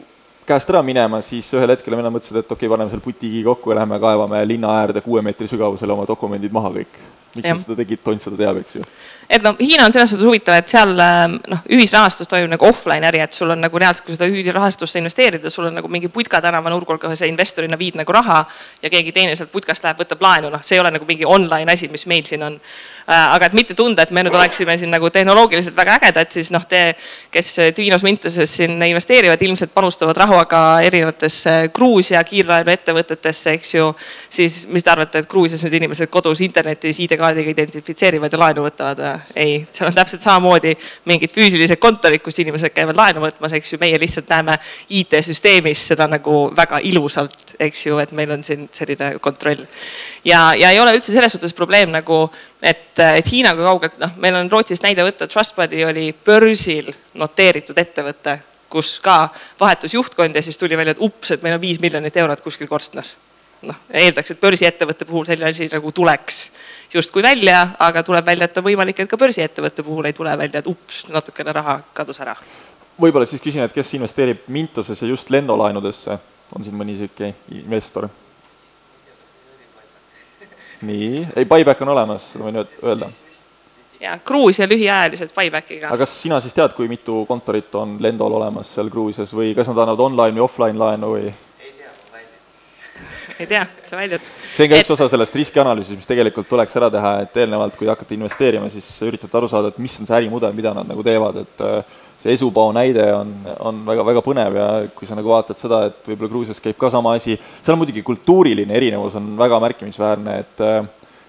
käest 0.47 0.69
ära 0.71 0.81
minema, 0.85 1.19
siis 1.21 1.49
ühel 1.57 1.73
hetkel 1.73 1.97
vennad 1.97 2.13
mõtlesid, 2.15 2.39
et 2.39 2.51
okei 2.51 2.67
okay,, 2.67 2.71
paneme 2.71 2.91
selle 2.91 3.03
butiigi 3.03 3.43
kokku 3.43 3.73
ja 3.73 3.81
lähme 3.81 3.99
kaevame 3.99 4.39
linna 4.47 4.77
äärde 4.79 5.03
kuue 5.03 5.21
meetri 5.25 5.47
sügavusele 5.51 5.91
oma 5.93 6.05
dokumendid 6.07 6.53
maha 6.55 6.71
kõik. 6.77 6.99
Miks 7.35 7.49
nad 7.49 7.63
seda 7.63 7.79
tegid, 7.81 8.03
tont 8.03 8.23
seda 8.23 8.39
teab, 8.39 8.61
eks 8.63 8.79
ju 8.79 8.85
et 9.29 9.43
noh, 9.43 9.55
Hiina 9.59 9.85
on 9.85 9.93
selles 9.93 10.11
suhtes 10.13 10.25
huvitav, 10.25 10.55
et 10.61 10.71
seal 10.71 10.93
ähm, 11.03 11.35
noh, 11.51 11.63
ühisrahastus 11.75 12.29
toimub 12.31 12.53
nagu 12.53 12.67
offline 12.69 13.07
äri, 13.09 13.19
et 13.23 13.35
sul 13.35 13.51
on 13.51 13.59
nagu 13.59 13.79
reaalselt, 13.79 14.05
kui 14.07 14.15
seda 14.15 14.27
ühisrahastusse 14.31 15.01
investeerida, 15.01 15.51
sul 15.51 15.67
on 15.67 15.75
nagu 15.77 15.91
mingi 15.91 16.09
Putka 16.17 16.39
tänava 16.41 16.71
nurgal, 16.71 16.99
kuhu 17.01 17.15
sa 17.19 17.27
investorina 17.27 17.77
viid 17.79 17.97
nagu 17.99 18.13
raha 18.15 18.39
ja 18.81 18.91
keegi 18.91 19.11
teine 19.15 19.35
sealt 19.35 19.51
putkast 19.51 19.83
läheb, 19.83 19.99
võtab 19.99 20.23
laenu, 20.23 20.51
noh, 20.53 20.63
see 20.63 20.77
ei 20.77 20.83
ole 20.83 20.93
nagu 20.95 21.07
mingi 21.07 21.27
online 21.27 21.73
asi, 21.73 21.91
mis 21.91 22.07
meil 22.07 22.23
siin 22.27 22.45
on. 22.47 22.55
Äh, 23.07 23.35
aga 23.35 23.49
et 23.49 23.55
mitte 23.55 23.75
tunda, 23.75 24.03
et 24.03 24.11
me 24.15 24.23
nüüd 24.23 24.35
oleksime 24.35 24.77
siin 24.79 24.91
nagu 24.91 25.11
tehnoloogiliselt 25.11 25.75
väga 25.75 25.97
ägedad, 25.99 26.31
siis 26.31 26.51
noh, 26.55 26.63
te, 26.67 26.95
kes 27.31 27.53
Tvinos 27.75 28.03
Mintases 28.07 28.55
siin 28.61 28.79
investeerivad, 28.83 29.43
ilmselt 29.43 29.75
panustavad 29.75 30.17
rahuga 30.23 30.63
erinevatesse 30.87 31.57
Gruusia 31.75 32.23
kiirlaenuettevõtetesse, 32.27 33.57
eks 33.59 33.75
ju. 33.75 33.91
siis 34.29 34.65
mis 34.71 34.83
te 34.83 34.91
arvate, 34.91 35.23
et 35.23 35.29
Gruusias 35.29 35.63
nüüd 35.63 35.77
inimesed 35.81 36.11
kodus 36.11 36.41
internetis 36.43 36.99
ID-kaardiga 37.17 37.51
identifitseerivad 37.51 38.33
ja 38.33 38.39
laenu 38.39 38.63
võtavad 38.65 39.01
või? 39.01 39.13
ei, 39.35 39.55
seal 39.71 39.89
on 39.89 39.95
täpselt 39.95 40.23
samamoodi 40.23 40.73
mingid 41.09 41.33
füüsilised 41.33 41.79
kontorid, 41.81 42.21
kus 42.23 42.37
inimesed 42.43 42.73
käivad 42.75 42.97
laenu 42.97 43.23
võtmas, 43.23 43.55
eks 43.57 43.73
ju, 43.73 43.79
meie 43.81 43.99
lihtsalt 43.99 44.29
näeme 44.29 44.57
IT-süsteemis 44.99 45.87
seda 45.91 46.07
nagu 46.11 46.47
väga 46.55 46.81
ilusalt, 46.85 47.55
eks 47.59 47.85
ju, 47.87 47.97
et 48.03 48.13
meil 48.17 48.31
on 48.35 48.43
siin 48.45 48.67
selline 48.71 49.15
kontroll. 49.23 49.65
ja, 50.25 50.53
ja 50.57 50.71
ei 50.71 50.79
ole 50.79 50.95
üldse 50.97 51.13
selles 51.13 51.33
suhtes 51.33 51.55
probleem 51.57 51.91
nagu, 51.93 52.27
et, 52.61 52.93
et 52.99 53.31
Hiina 53.31 53.55
kui 53.55 53.65
kaugelt, 53.65 53.97
noh, 54.01 54.13
meil 54.21 54.37
on 54.37 54.51
Rootsist 54.51 54.85
näide 54.85 55.05
võtta, 55.07 55.27
Trustbuddy 55.27 55.85
oli 55.87 56.11
börsil 56.25 56.93
noteeritud 57.17 57.77
ettevõte 57.77 58.39
kus 58.67 58.97
ka 58.99 59.29
vahetus 59.59 59.93
juhtkond 59.95 60.35
ja 60.35 60.43
siis 60.43 60.57
tuli 60.59 60.77
välja, 60.77 60.91
et 60.91 61.01
ups, 61.01 61.31
et 61.31 61.43
meil 61.43 61.55
on 61.55 61.63
viis 61.63 61.79
miljonit 61.79 62.17
eurot 62.19 62.43
kuskil 62.43 62.67
korstnas 62.67 63.15
noh, 63.65 63.79
eeldaks, 63.89 64.31
et 64.31 64.41
börsiettevõtte 64.41 65.05
puhul 65.05 65.25
selline 65.25 65.49
asi 65.49 65.67
nagu 65.71 65.91
tuleks 65.91 66.39
justkui 66.93 67.23
välja, 67.23 67.63
aga 67.79 68.03
tuleb 68.03 68.25
välja, 68.25 68.47
et 68.47 68.57
on 68.57 68.65
võimalik, 68.67 68.99
et 68.99 69.09
ka 69.09 69.19
börsiettevõtte 69.19 69.83
puhul 69.83 70.09
ei 70.09 70.15
tule 70.17 70.37
välja, 70.37 70.61
et 70.61 70.69
ups, 70.69 71.05
natukene 71.13 71.55
raha 71.55 71.79
kadus 71.93 72.21
ära. 72.23 72.35
võib-olla 73.01 73.25
siis 73.25 73.41
küsin, 73.41 73.63
et 73.65 73.73
kes 73.73 73.93
investeerib 73.93 74.47
Mintosesse 74.47 75.07
just 75.07 75.29
lennulaenudesse, 75.29 76.17
on 76.55 76.63
siin 76.63 76.75
mõni 76.77 76.97
sihuke 76.97 77.33
investor? 77.51 78.09
nii, 80.81 81.27
ei, 81.35 81.45
buyback 81.45 81.81
on 81.81 81.89
olemas, 81.89 82.29
võin 82.37 82.61
öelda 82.61 83.09
ja 83.99 84.19
Gruusia 84.25 84.67
lühiajaliselt 84.69 85.33
buybackiga. 85.35 85.87
aga 85.87 85.97
kas 85.97 86.21
sina 86.21 86.39
siis 86.41 86.53
tead, 86.53 86.73
kui 86.77 86.87
mitu 86.87 87.23
kontorit 87.25 87.75
on 87.75 87.97
Lendol 87.99 88.37
olemas 88.37 88.75
seal 88.75 88.91
Gruusias 88.93 89.33
või 89.33 89.55
kas 89.57 89.71
nad 89.71 89.81
annavad 89.83 90.05
online 90.05 90.37
või 90.37 90.45
offline 90.45 90.77
laenu 90.77 91.13
või? 91.15 91.31
Ei 93.39 93.47
tea, 93.47 93.65
sa 93.89 93.97
väljud. 93.97 94.21
see 94.55 94.65
on 94.65 94.71
ka 94.71 94.77
et... 94.77 94.83
üks 94.83 94.91
osa 94.95 95.07
sellest 95.11 95.35
riskianalüüsist, 95.37 95.99
mis 95.99 96.09
tegelikult 96.09 96.49
tuleks 96.49 96.75
ära 96.79 96.89
teha, 96.93 97.13
et 97.25 97.37
eelnevalt, 97.43 97.77
kui 97.77 97.89
hakata 97.89 98.15
investeerima, 98.15 98.69
siis 98.73 98.87
üritate 99.05 99.37
aru 99.37 99.49
saada, 99.51 99.71
et 99.71 99.79
mis 99.81 99.95
on 100.01 100.09
see 100.09 100.17
ärimudel, 100.17 100.53
mida 100.57 100.73
nad 100.77 100.89
nagu 100.89 101.05
teevad, 101.05 101.41
et 101.43 101.63
äh, 101.65 101.95
see 102.23 102.33
Esupao 102.33 102.71
näide 102.75 103.05
on, 103.13 103.33
on 103.69 103.81
väga-väga 103.87 104.23
põnev 104.25 104.57
ja 104.57 104.67
kui 104.95 105.09
sa 105.09 105.17
nagu 105.17 105.29
vaatad 105.33 105.59
seda, 105.61 105.83
et 105.91 105.99
võib-olla 106.09 106.31
Gruusias 106.33 106.61
käib 106.63 106.79
ka 106.81 106.89
sama 106.93 107.13
asi, 107.17 107.37
seal 107.61 107.77
on 107.77 107.83
muidugi 107.83 108.05
kultuuriline 108.05 108.73
erinevus 108.73 109.17
on 109.19 109.35
väga 109.39 109.59
märkimisväärne, 109.67 110.39
et 110.45 110.63
äh, 110.65 110.79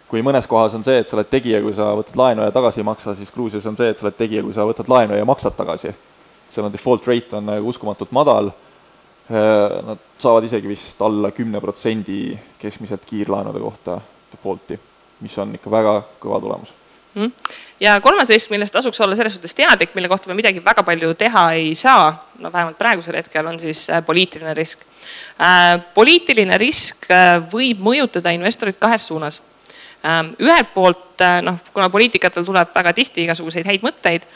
kui 0.08 0.24
mõnes 0.24 0.48
kohas 0.48 0.76
on 0.78 0.86
see, 0.86 1.02
et 1.02 1.10
sa 1.10 1.18
oled 1.18 1.28
tegija, 1.28 1.60
kui 1.64 1.76
sa 1.76 1.90
võtad 1.98 2.16
laenu 2.16 2.46
ja 2.46 2.54
tagasi 2.54 2.80
ei 2.80 2.88
maksa, 2.88 3.16
siis 3.18 3.34
Gruusias 3.34 3.68
on 3.68 3.76
see, 3.76 3.92
et 3.92 4.00
sa 4.00 4.08
oled 4.08 4.16
tegija, 4.16 4.46
kui 4.46 4.56
sa 4.56 4.64
võtad 4.68 4.88
laenu 4.88 5.18
ja 5.18 5.28
maksad 5.28 5.58
tagasi. 5.58 5.92
seal 6.48 6.64
on 6.64 6.72
default 6.72 7.04
rate 7.04 7.36
on 7.36 7.44
nagu 7.44 7.68
uskumatult 7.68 8.14
madal 8.16 8.48
Äh, 8.48 8.67
nad 9.28 9.98
saavad 10.18 10.46
isegi 10.48 10.70
vist 10.70 11.02
alla 11.04 11.30
kümne 11.36 11.60
protsendi 11.60 12.32
keskmiselt 12.58 13.04
kiirlaenude 13.06 13.60
kohta 13.60 14.00
default'i, 14.32 14.78
mis 15.20 15.38
on 15.38 15.52
ikka 15.58 15.70
väga 15.70 15.94
kõva 16.22 16.40
tulemus 16.40 16.72
mm.. 17.14 17.32
ja 17.80 18.00
kolmas 18.00 18.30
risk, 18.30 18.50
millest 18.50 18.74
tasuks 18.74 19.00
olla 19.00 19.16
selles 19.16 19.34
suhtes 19.36 19.54
teadlik, 19.54 19.94
mille 19.94 20.08
kohta 20.08 20.30
me 20.30 20.36
midagi 20.38 20.62
väga 20.64 20.82
palju 20.86 21.14
teha 21.18 21.44
ei 21.58 21.74
saa, 21.78 22.10
no 22.38 22.52
vähemalt 22.52 22.78
praegusel 22.78 23.18
hetkel, 23.18 23.46
on 23.46 23.60
siis 23.60 23.88
äh, 23.90 24.02
poliitiline 24.06 24.54
risk 24.54 24.84
äh,. 25.40 25.78
poliitiline 25.94 26.58
risk 26.58 27.08
äh, 27.10 27.38
võib 27.52 27.82
mõjutada 27.84 28.34
investorit 28.36 28.78
kahes 28.80 29.08
suunas 29.08 29.40
äh,. 30.04 30.22
ühelt 30.38 30.74
poolt 30.74 31.24
äh, 31.24 31.40
noh, 31.44 31.60
kuna 31.72 31.90
poliitikatel 31.90 32.46
tuleb 32.46 32.74
väga 32.74 32.94
tihti 32.96 33.26
igasuguseid 33.26 33.66
häid 33.68 33.86
mõtteid 33.86 34.28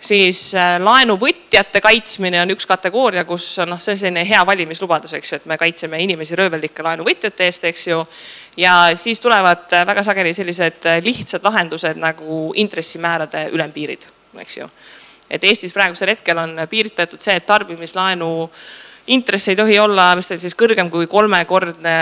siis 0.00 0.54
äh, 0.54 0.76
laenuvõtjate 0.82 1.80
kaitsmine 1.82 2.40
on 2.42 2.52
üks 2.54 2.66
kategooria, 2.68 3.24
kus 3.28 3.56
noh, 3.66 3.80
see 3.82 3.94
on 3.94 4.00
selline 4.00 4.24
hea 4.28 4.40
valimislubadus, 4.46 5.14
eks 5.18 5.32
ju, 5.32 5.40
et 5.40 5.48
me 5.50 5.58
kaitseme 5.58 6.00
inimesi 6.02 6.38
röövellike 6.38 6.84
laenuvõtjate 6.86 7.48
eest, 7.48 7.66
eks 7.70 7.86
ju. 7.88 8.02
ja 8.56 8.74
siis 8.94 9.20
tulevad 9.20 9.72
äh, 9.74 9.86
väga 9.86 10.04
sageli 10.06 10.34
sellised 10.34 10.86
äh, 10.86 11.00
lihtsad 11.04 11.44
lahendused 11.44 11.98
nagu 11.98 12.52
intressimäärade 12.54 13.48
ülempiirid, 13.52 14.06
eks 14.38 14.56
ju. 14.60 14.68
et 15.30 15.44
Eestis 15.44 15.72
praegusel 15.72 16.14
hetkel 16.14 16.38
on 16.38 16.54
piiritletud 16.70 17.20
see, 17.20 17.36
et 17.36 17.46
tarbimislaenu 17.46 18.30
intress 19.14 19.48
ei 19.48 19.56
tohi 19.56 19.78
olla, 19.78 20.10
mis 20.16 20.28
ta 20.28 20.34
oli 20.36 20.42
siis 20.42 20.56
kõrgem 20.58 20.90
kui 20.92 21.06
kolmekordne 21.10 21.94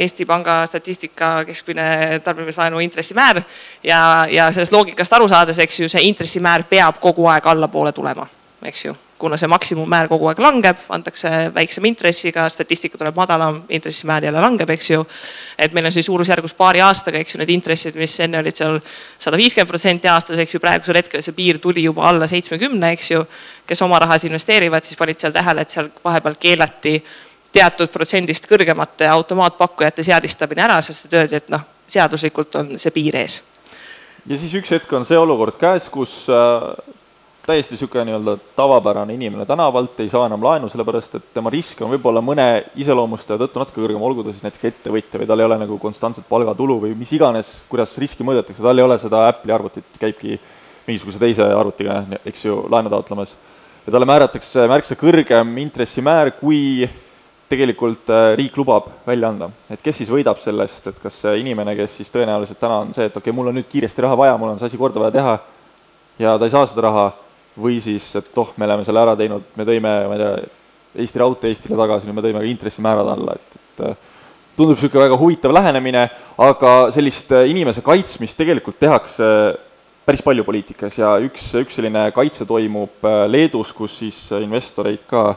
Eesti 0.00 0.26
Panga 0.26 0.62
statistika 0.66 1.32
keskmine 1.48 2.20
tarbimislaenu 2.24 2.80
intressimäär. 2.80 3.42
ja, 3.84 4.26
ja 4.30 4.52
sellest 4.52 4.72
loogikast 4.72 5.12
aru 5.12 5.28
saades, 5.28 5.58
eks 5.58 5.80
ju, 5.80 5.88
see 5.88 6.08
intressimäär 6.08 6.66
peab 6.70 7.00
kogu 7.00 7.28
aeg 7.30 7.46
allapoole 7.46 7.92
tulema, 7.92 8.26
eks 8.62 8.84
ju 8.84 8.96
kuna 9.20 9.36
see 9.36 9.48
maksimummäär 9.50 10.08
kogu 10.08 10.30
aeg 10.30 10.40
langeb, 10.40 10.80
antakse 10.88 11.30
väiksema 11.54 11.88
intressiga, 11.90 12.46
statistika 12.48 12.98
tuleb 12.98 13.16
madalam, 13.16 13.60
intressimäär 13.68 14.24
jälle 14.24 14.40
langeb, 14.40 14.70
eks 14.74 14.90
ju. 14.90 15.04
et 15.58 15.72
meil 15.76 15.86
on 15.86 15.92
siis 15.92 16.06
suurusjärgus 16.06 16.54
paari 16.56 16.80
aastaga, 16.80 17.20
eks 17.20 17.34
ju, 17.34 17.40
need 17.42 17.52
intressid, 17.54 17.98
mis 18.00 18.16
enne 18.24 18.40
olid 18.40 18.56
seal 18.56 18.80
sada 19.18 19.36
viiskümmend 19.40 19.68
protsenti 19.68 20.08
aastas, 20.08 20.40
eks 20.40 20.56
ju, 20.56 20.60
praegusel 20.60 20.96
hetkel 20.96 21.22
see 21.22 21.36
piir 21.36 21.60
tuli 21.60 21.84
juba 21.84 22.08
alla 22.08 22.28
seitsmekümne, 22.30 22.94
eks 22.96 23.10
ju. 23.10 23.24
kes 23.66 23.82
oma 23.86 24.00
rahas 24.02 24.24
investeerivad, 24.24 24.84
siis 24.84 24.98
panid 24.98 25.20
seal 25.20 25.36
tähele, 25.36 25.62
et 25.62 25.70
seal 25.70 25.92
vahepeal 26.04 26.40
keelati 26.40 26.96
teatud 27.52 27.92
protsendist 27.92 28.48
kõrgemate 28.50 29.08
automaatpakkujate 29.10 30.02
seadistamine 30.06 30.64
ära, 30.64 30.80
sest 30.82 31.12
öeldi, 31.12 31.42
et 31.42 31.52
noh, 31.52 31.68
seaduslikult 31.90 32.60
on 32.62 32.76
see 32.78 32.94
piir 32.94 33.20
ees 33.20 33.40
ja 34.28 34.38
siis 34.38 34.54
üks 34.58 34.72
hetk 34.74 34.92
on 34.96 35.06
see 35.08 35.18
olukord 35.18 35.56
käes, 35.60 35.88
kus 35.92 36.24
äh, 36.32 36.96
täiesti 37.46 37.74
niisugune 37.74 38.04
nii-öelda 38.04 38.36
tavapärane 38.56 39.14
inimene 39.14 39.46
tänavalt 39.46 40.00
ei 40.00 40.08
saa 40.08 40.26
enam 40.28 40.42
laenu, 40.44 40.68
sellepärast 40.68 41.14
et 41.18 41.28
tema 41.34 41.50
risk 41.50 41.80
on 41.82 41.90
võib-olla 41.94 42.22
mõne 42.24 42.46
iseloomustaja 42.78 43.40
tõttu 43.40 43.62
natuke 43.62 43.80
kõrgem, 43.80 44.02
olgu 44.04 44.24
ta 44.24 44.34
siis 44.34 44.44
näiteks 44.44 44.66
ettevõtja 44.70 45.20
või 45.20 45.28
tal 45.30 45.40
ei 45.40 45.48
ole 45.48 45.58
nagu 45.62 45.78
konstantset 45.82 46.26
palgatulu 46.28 46.78
või 46.84 46.94
mis 46.98 47.12
iganes, 47.16 47.52
kuidas 47.68 47.96
riski 47.98 48.26
mõõdetakse, 48.26 48.62
tal 48.62 48.78
ei 48.78 48.84
ole 48.84 48.98
seda 49.00 49.26
Apple'i 49.30 49.54
arvutit, 49.56 49.88
käibki 50.00 50.38
mingisuguse 50.86 51.22
teise 51.22 51.46
arvutiga, 51.46 52.02
eks 52.24 52.44
ju, 52.44 52.64
laenu 52.70 52.92
taotlemas. 52.92 53.36
ja 53.86 53.92
talle 53.92 54.06
määratakse 54.06 54.66
märksa 54.68 54.96
kõrgem 55.00 55.56
intressimäär, 55.64 56.34
kui 56.40 56.88
tegelikult 57.50 58.10
äh, 58.14 58.34
riik 58.38 58.56
lubab 58.56 58.92
välja 59.06 59.28
anda. 59.28 59.50
et 59.70 59.80
kes 59.82 59.96
siis 60.02 60.10
võidab 60.10 60.38
sellest, 60.38 60.86
et 60.86 61.00
kas 61.02 61.16
see 61.24 61.40
inimene, 61.40 61.74
kes 61.76 61.96
siis 61.96 62.12
tõenäoliselt 62.12 62.60
täna 62.60 62.84
on 62.84 62.92
see, 62.94 63.08
et 63.08 63.16
okei 63.16 63.30
okay,, 63.30 63.36
mul 63.36 63.50
on 63.50 63.58
nüüd 63.58 63.68
kiiresti 63.70 64.06
raha 64.06 64.18
vaja, 64.18 64.36
mul 64.38 64.52
on 64.52 64.60
see 64.60 64.70
asi 64.70 64.78
korda 64.78 65.02
vaja 65.02 65.16
teha 65.16 65.38
ja 66.20 66.38
ta 66.38 66.46
ei 66.46 66.52
saa 66.52 66.66
seda 66.68 66.86
raha 66.86 67.08
või 67.62 67.80
siis, 67.82 68.06
et 68.18 68.38
oh, 68.40 68.52
me 68.56 68.66
oleme 68.68 68.84
selle 68.86 69.02
ära 69.02 69.16
teinud, 69.18 69.52
me 69.58 69.66
tõime, 69.68 69.94
ma 70.08 70.16
ei 70.16 70.22
tea, 70.22 70.30
Eesti 71.00 71.20
Raudtee 71.22 71.52
Eestile 71.52 71.78
tagasi, 71.78 72.08
nüüd 72.08 72.18
me 72.18 72.24
tõime 72.24 72.40
ka 72.42 72.50
intressimäärad 72.50 73.10
alla, 73.12 73.36
et, 73.38 73.58
et 73.60 73.82
äh, 73.86 74.06
tundub 74.56 74.74
niisugune 74.74 75.04
väga 75.04 75.18
huvitav 75.20 75.54
lähenemine, 75.54 76.06
aga 76.42 76.72
sellist 76.94 77.30
äh, 77.36 77.46
inimese 77.52 77.84
kaitsmist 77.86 78.38
tegelikult 78.40 78.80
tehakse 78.82 79.28
päris 80.06 80.24
palju 80.26 80.42
poliitikas 80.46 80.98
ja 80.98 81.12
üks, 81.22 81.52
üks 81.60 81.78
selline 81.78 82.08
kaitse 82.16 82.46
toimub 82.48 83.06
äh, 83.06 83.22
Leedus, 83.30 83.70
kus 83.76 84.00
siis 84.02 84.18
investoreid 84.40 85.06
ka 85.10 85.28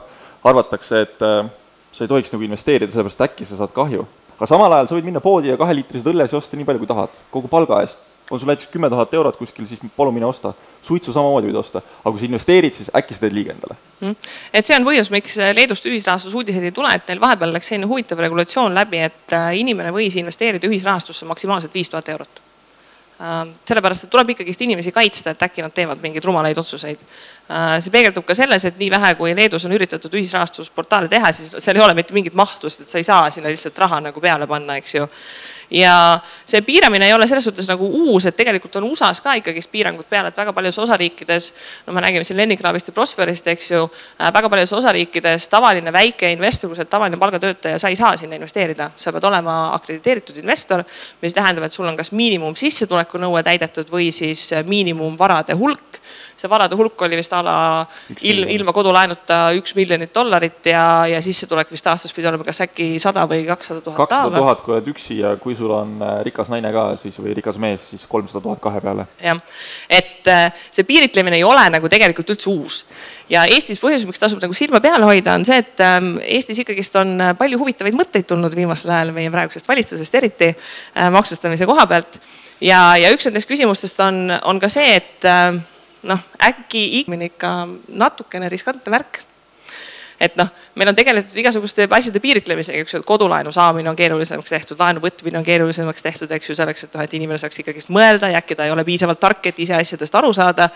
arvatakse, 0.44 1.06
et 1.06 1.22
sa 1.24 2.04
ei 2.04 2.10
tohiks 2.10 2.34
nagu 2.34 2.44
investeerida, 2.44 2.92
sellepärast 2.92 3.22
äkki 3.24 3.46
sa 3.48 3.62
saad 3.62 3.72
kahju. 3.72 4.04
aga 4.34 4.50
samal 4.50 4.74
ajal 4.76 4.90
sa 4.90 4.98
võid 4.98 5.06
minna 5.08 5.22
poodi 5.24 5.54
ja 5.54 5.60
kaheliitrised 5.60 6.10
õlles 6.10 6.34
ja 6.34 6.40
osta 6.42 6.58
nii 6.60 6.68
palju, 6.68 6.82
kui 6.82 6.90
tahad, 6.90 7.14
kogu 7.32 7.48
palga 7.48 7.80
eest 7.86 8.13
on 8.32 8.40
sul 8.40 8.48
näiteks 8.48 8.68
kümme 8.72 8.90
tuhat 8.90 9.14
eurot 9.14 9.36
kuskil, 9.38 9.68
siis 9.68 9.80
palun 9.98 10.14
mine 10.14 10.26
osta. 10.26 10.54
suitsu 10.84 11.14
samamoodi 11.16 11.48
võid 11.48 11.56
osta, 11.56 11.80
aga 11.80 12.12
kui 12.12 12.20
sa 12.20 12.26
investeerid, 12.28 12.74
siis 12.76 12.90
äkki 12.92 13.16
sa 13.16 13.24
teed 13.24 13.36
liiga 13.36 13.54
endale. 13.54 13.78
Mm.. 14.02 14.16
et 14.54 14.68
see 14.68 14.76
on 14.76 14.84
põhjus, 14.84 15.12
miks 15.16 15.38
Leedust 15.56 15.86
ühisrahastusuudiseid 15.88 16.66
ei 16.68 16.74
tule, 16.76 16.92
et 16.92 17.08
neil 17.08 17.22
vahepeal 17.24 17.54
läks 17.56 17.72
selline 17.72 17.88
huvitav 17.88 18.20
regulatsioon 18.20 18.76
läbi, 18.76 19.00
et 19.08 19.36
äh, 19.38 19.54
inimene 19.60 19.94
võis 19.96 20.18
investeerida 20.20 20.68
ühisrahastusse 20.68 21.30
maksimaalselt 21.30 21.74
viis 21.74 21.92
tuhat 21.92 22.12
eurot. 22.12 22.42
Äh, 23.22 23.48
sellepärast, 23.70 24.04
et 24.04 24.12
tuleb 24.12 24.34
ikkagist 24.34 24.62
inimesi 24.66 24.92
kaitsta, 24.92 25.32
et 25.32 25.48
äkki 25.48 25.64
nad 25.64 25.72
teevad 25.72 26.04
mingeid 26.04 26.26
rumalaid 26.28 26.58
otsuseid. 26.60 27.00
Äh, 27.48 27.78
see 27.80 27.94
peegeldub 27.94 28.28
ka 28.28 28.36
selles, 28.36 28.66
et 28.68 28.80
nii 28.82 28.92
vähe, 28.92 29.14
kui 29.20 29.32
Leedus 29.38 29.64
on 29.70 29.76
üritatud 29.78 30.20
ühisrahastusportaale 30.20 31.08
teha, 31.08 31.32
siis 31.32 31.56
seal 31.64 31.80
ei 31.80 31.86
ole 31.86 31.96
mitte 31.96 32.16
mingit 32.18 32.36
mahtu, 32.36 32.68
sest 32.68 32.88
et 32.88 32.92
sa 32.92 33.00
ei 33.00 33.08
saa 33.08 33.30
sinna 33.32 33.54
lihtsalt 33.54 33.80
raha 33.86 34.02
nagu 34.10 34.24
peale 34.24 34.50
panna, 34.52 34.76
eks 34.82 35.00
ju 35.00 35.08
ja 35.74 36.20
see 36.46 36.62
piiramine 36.62 37.08
ei 37.08 37.14
ole 37.14 37.28
selles 37.28 37.44
suhtes 37.44 37.68
nagu 37.70 37.88
uus, 38.04 38.28
et 38.30 38.36
tegelikult 38.38 38.76
on 38.78 38.86
USA-s 38.92 39.22
ka 39.26 39.34
ikkagist 39.40 39.72
piirangud 39.72 40.06
peal, 40.10 40.28
et 40.30 40.38
väga 40.38 40.54
paljudes 40.54 40.80
osariikides, 40.84 41.50
no 41.88 41.96
me 41.98 42.04
nägime 42.06 42.24
siin 42.28 42.38
Lennikraavist 42.38 42.92
ja 42.92 42.94
Prosperist, 42.94 43.48
eks 43.50 43.72
ju, 43.72 43.84
äh, 44.20 44.34
väga 44.34 44.50
paljudes 44.54 44.74
osariikides 44.78 45.48
tavaline 45.50 45.94
väike 45.94 46.30
investor, 46.32 46.70
kui 46.70 46.78
sa 46.78 46.86
oled 46.86 46.94
tavaline 46.94 47.20
palgatöötaja, 47.22 47.80
sa 47.82 47.90
ei 47.90 47.98
saa 48.00 48.14
sinna 48.18 48.38
investeerida, 48.38 48.92
sa 48.98 49.14
pead 49.16 49.26
olema 49.30 49.58
akrediteeritud 49.74 50.38
investor, 50.44 50.86
mis 51.22 51.34
tähendab, 51.34 51.66
et 51.66 51.74
sul 51.74 51.90
on 51.90 51.98
kas 51.98 52.14
miinimum 52.14 52.56
sissetuleku 52.60 53.22
nõue 53.22 53.44
täidetud 53.44 53.90
või 53.90 54.12
siis 54.14 54.52
miinimumvarade 54.70 55.58
hulk 55.58 56.04
see 56.44 56.52
varade 56.52 56.76
hulk 56.76 57.02
oli 57.08 57.18
vist 57.18 57.34
a 57.36 57.40
la 57.46 57.56
ilm, 58.28 58.50
ilma 58.52 58.74
kodulaenuta 58.76 59.38
üks 59.58 59.76
miljonit 59.78 60.12
dollarit 60.16 60.68
ja, 60.68 60.84
ja 61.08 61.22
sissetulek 61.24 61.72
vist 61.72 61.88
aastas 61.88 62.14
pidi 62.16 62.28
olema 62.28 62.46
kas 62.48 62.64
äkki 62.66 62.88
sada 63.02 63.24
või 63.30 63.46
kakssada 63.48 63.84
tuhat. 63.84 64.02
kakssada 64.04 64.42
tuhat, 64.42 64.64
kui 64.66 64.76
oled 64.76 64.90
üksi 64.92 65.20
ja 65.22 65.34
kui 65.40 65.56
sul 65.58 65.72
on 65.76 65.96
äh, 66.04 66.20
rikas 66.28 66.52
naine 66.52 66.74
ka 66.76 66.86
siis 67.00 67.18
või 67.22 67.36
rikas 67.38 67.60
mees, 67.62 67.88
siis 67.94 68.06
kolmsada 68.10 68.44
tuhat 68.44 68.62
kahe 68.64 68.84
peale. 68.84 69.08
jah, 69.24 69.40
et 69.88 70.32
äh, 70.32 70.66
see 70.68 70.88
piiritlemine 70.90 71.40
ei 71.40 71.48
ole 71.48 71.64
nagu 71.78 71.92
tegelikult 71.92 72.36
üldse 72.36 72.52
uus 72.52 72.84
ja 73.32 73.48
Eestis 73.50 73.80
põhjus, 73.82 74.06
miks 74.10 74.22
tasub 74.22 74.44
nagu 74.44 74.56
silma 74.58 74.84
peal 74.84 75.08
hoida, 75.08 75.38
on 75.40 75.48
see, 75.48 75.64
et 75.64 75.84
ähm, 75.86 76.16
Eestis 76.28 76.64
ikkagist 76.66 77.00
on 77.00 77.16
äh, 77.24 77.36
palju 77.40 77.62
huvitavaid 77.62 77.98
mõtteid 77.98 78.28
tulnud 78.30 78.56
viimasel 78.58 78.92
ajal 78.92 79.16
meie 79.16 79.32
praegusest 79.34 79.70
valitsusest, 79.70 80.16
eriti 80.20 80.54
maksustamise 81.14 81.66
koha 81.70 81.86
pealt. 81.88 82.20
ja, 82.62 82.98
ja 83.00 83.12
üks 83.16 83.30
nendest 83.30 83.48
küsimustest 83.50 84.00
on, 84.04 84.26
on 84.44 84.60
ka 84.60 84.70
see, 84.72 84.98
et 85.00 85.32
noh, 86.04 86.20
äkki 86.40 86.84
ikka 87.30 87.52
natukene 87.88 88.50
riskantne 88.52 88.92
värk. 88.92 89.22
Et 90.24 90.38
noh, 90.40 90.50
meil 90.80 90.92
on 90.92 90.98
tegeletud 90.98 91.40
igasuguste 91.44 91.88
asjade 91.90 92.22
piiritlemisega, 92.24 92.84
eks 92.84 92.96
ju, 92.96 93.02
et 93.04 93.08
kodulaenu 93.08 93.52
saamine 93.54 93.92
on 93.92 93.98
keerulisemaks 94.00 94.56
tehtud, 94.56 94.80
laenu 94.80 95.04
võtmine 95.04 95.42
on 95.42 95.48
keerulisemaks 95.48 96.06
tehtud, 96.06 96.32
eks 96.32 96.52
ju, 96.52 96.56
selleks, 96.60 96.88
et 96.88 96.96
noh, 96.96 97.04
et 97.04 97.18
inimene 97.20 97.42
saaks 97.42 97.60
ikkagist 97.64 97.92
mõelda 97.94 98.32
ja 98.32 98.40
äkki 98.40 98.56
ta 98.58 98.68
ei 98.68 98.76
ole 98.76 98.86
piisavalt 98.88 99.20
tark, 99.20 99.52
et 99.52 99.60
ise 99.60 99.76
asjadest 99.78 100.16
aru 100.22 100.32
saada 100.36 100.70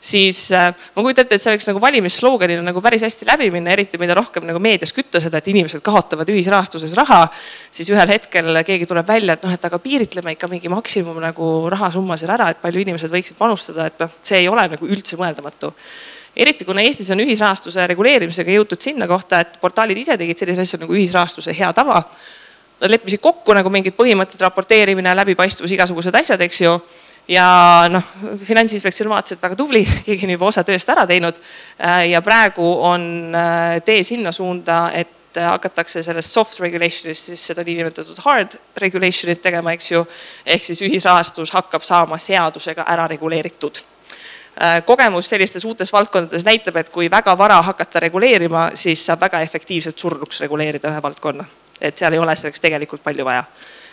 siis 0.00 0.52
äh, 0.52 0.74
ma 0.96 1.02
kujutan 1.02 1.26
ette, 1.26 1.36
et 1.36 1.42
see 1.42 1.54
võiks 1.54 1.68
nagu 1.70 1.80
valimissloganina 1.82 2.64
nagu 2.64 2.82
päris 2.84 3.04
hästi 3.06 3.28
läbi 3.28 3.48
minna, 3.54 3.72
eriti 3.74 3.98
mida 4.00 4.16
rohkem 4.16 4.46
nagu 4.48 4.60
meedias 4.62 4.92
kütta 4.96 5.20
seda, 5.22 5.40
et 5.40 5.48
inimesed 5.52 5.82
kaotavad 5.84 6.28
ühisrahastuses 6.32 6.94
raha. 6.98 7.26
siis 7.70 7.90
ühel 7.92 8.10
hetkel 8.10 8.62
keegi 8.66 8.88
tuleb 8.88 9.08
välja, 9.08 9.36
et 9.36 9.46
noh, 9.46 9.52
et 9.52 9.64
aga 9.68 9.78
piiritleme 9.82 10.36
ikka 10.36 10.50
mingi 10.52 10.72
maksimum 10.72 11.20
nagu 11.22 11.70
rahasumma 11.72 12.18
seal 12.20 12.34
ära, 12.36 12.50
et 12.52 12.60
palju 12.62 12.84
inimesed 12.84 13.12
võiksid 13.12 13.38
panustada, 13.38 13.88
et 13.90 14.04
noh, 14.04 14.12
see 14.22 14.44
ei 14.44 14.48
ole 14.52 14.68
nagu 14.76 14.88
üldse 14.88 15.18
mõeldamatu 15.20 15.72
eriti 16.36 16.64
kuna 16.64 16.84
Eestis 16.84 17.10
on 17.10 17.22
ühisrahastuse 17.24 17.86
reguleerimisega 17.90 18.52
jõutud 18.58 18.82
sinna 18.82 19.08
kohta, 19.08 19.40
et 19.40 19.56
portaalid 19.60 19.98
ise 20.02 20.18
tegid 20.20 20.38
sellise 20.38 20.66
asja 20.66 20.80
nagu 20.82 20.96
ühisrahastuse 20.96 21.54
hea 21.56 21.72
tava. 21.76 22.02
Nad 22.80 22.92
leppisid 22.92 23.22
kokku 23.24 23.56
nagu 23.56 23.72
mingid 23.72 23.96
põhimõtted, 23.96 24.40
raporteerimine, 24.44 25.14
läbipaistvus, 25.16 25.72
igasugused 25.72 26.14
asjad, 26.20 26.42
eks 26.44 26.60
ju 26.60 26.76
ja 27.32 27.46
noh, 27.90 28.04
finantsinspektsioon 28.44 29.10
vaatas, 29.10 29.34
et 29.34 29.42
väga 29.42 29.56
tubli, 29.58 29.82
keegi 30.06 30.28
on 30.28 30.36
juba 30.36 30.50
osa 30.52 30.64
tööst 30.66 30.92
ära 30.92 31.06
teinud. 31.08 31.40
Äh, 31.80 32.10
ja 32.12 32.22
praegu 32.22 32.68
on 32.90 33.08
äh, 33.34 33.78
tee 33.86 34.02
sinna 34.06 34.32
suunda, 34.32 34.90
et 34.94 35.12
hakatakse 35.36 36.00
sellest 36.00 36.32
soft 36.32 36.60
regulation'ist 36.62 37.28
siis 37.28 37.42
seda 37.50 37.60
niinimetatud 37.64 38.22
hard 38.24 38.54
regulation'it 38.80 39.42
tegema, 39.44 39.74
eks 39.76 39.90
ju. 39.90 40.00
ehk 40.46 40.64
siis 40.64 40.80
ühisrahastus 40.86 41.52
hakkab 41.52 41.84
saama 41.84 42.16
seadusega 42.16 42.86
ära 42.88 43.04
reguleeritud 43.12 43.82
äh, 43.82 43.95
kogemus 44.86 45.28
sellistes 45.28 45.64
uutes 45.68 45.92
valdkondades 45.92 46.44
näitab, 46.44 46.76
et 46.80 46.88
kui 46.88 47.10
väga 47.12 47.34
vara 47.38 47.58
hakata 47.62 48.00
reguleerima, 48.00 48.70
siis 48.74 49.02
saab 49.06 49.20
väga 49.26 49.40
efektiivselt 49.44 49.98
surnuks 49.98 50.40
reguleerida 50.40 50.88
ühe 50.88 51.02
valdkonna. 51.02 51.44
et 51.80 51.98
seal 51.98 52.12
ei 52.12 52.18
ole 52.18 52.36
selleks 52.36 52.60
tegelikult 52.60 53.02
palju 53.04 53.24
vaja 53.24 53.44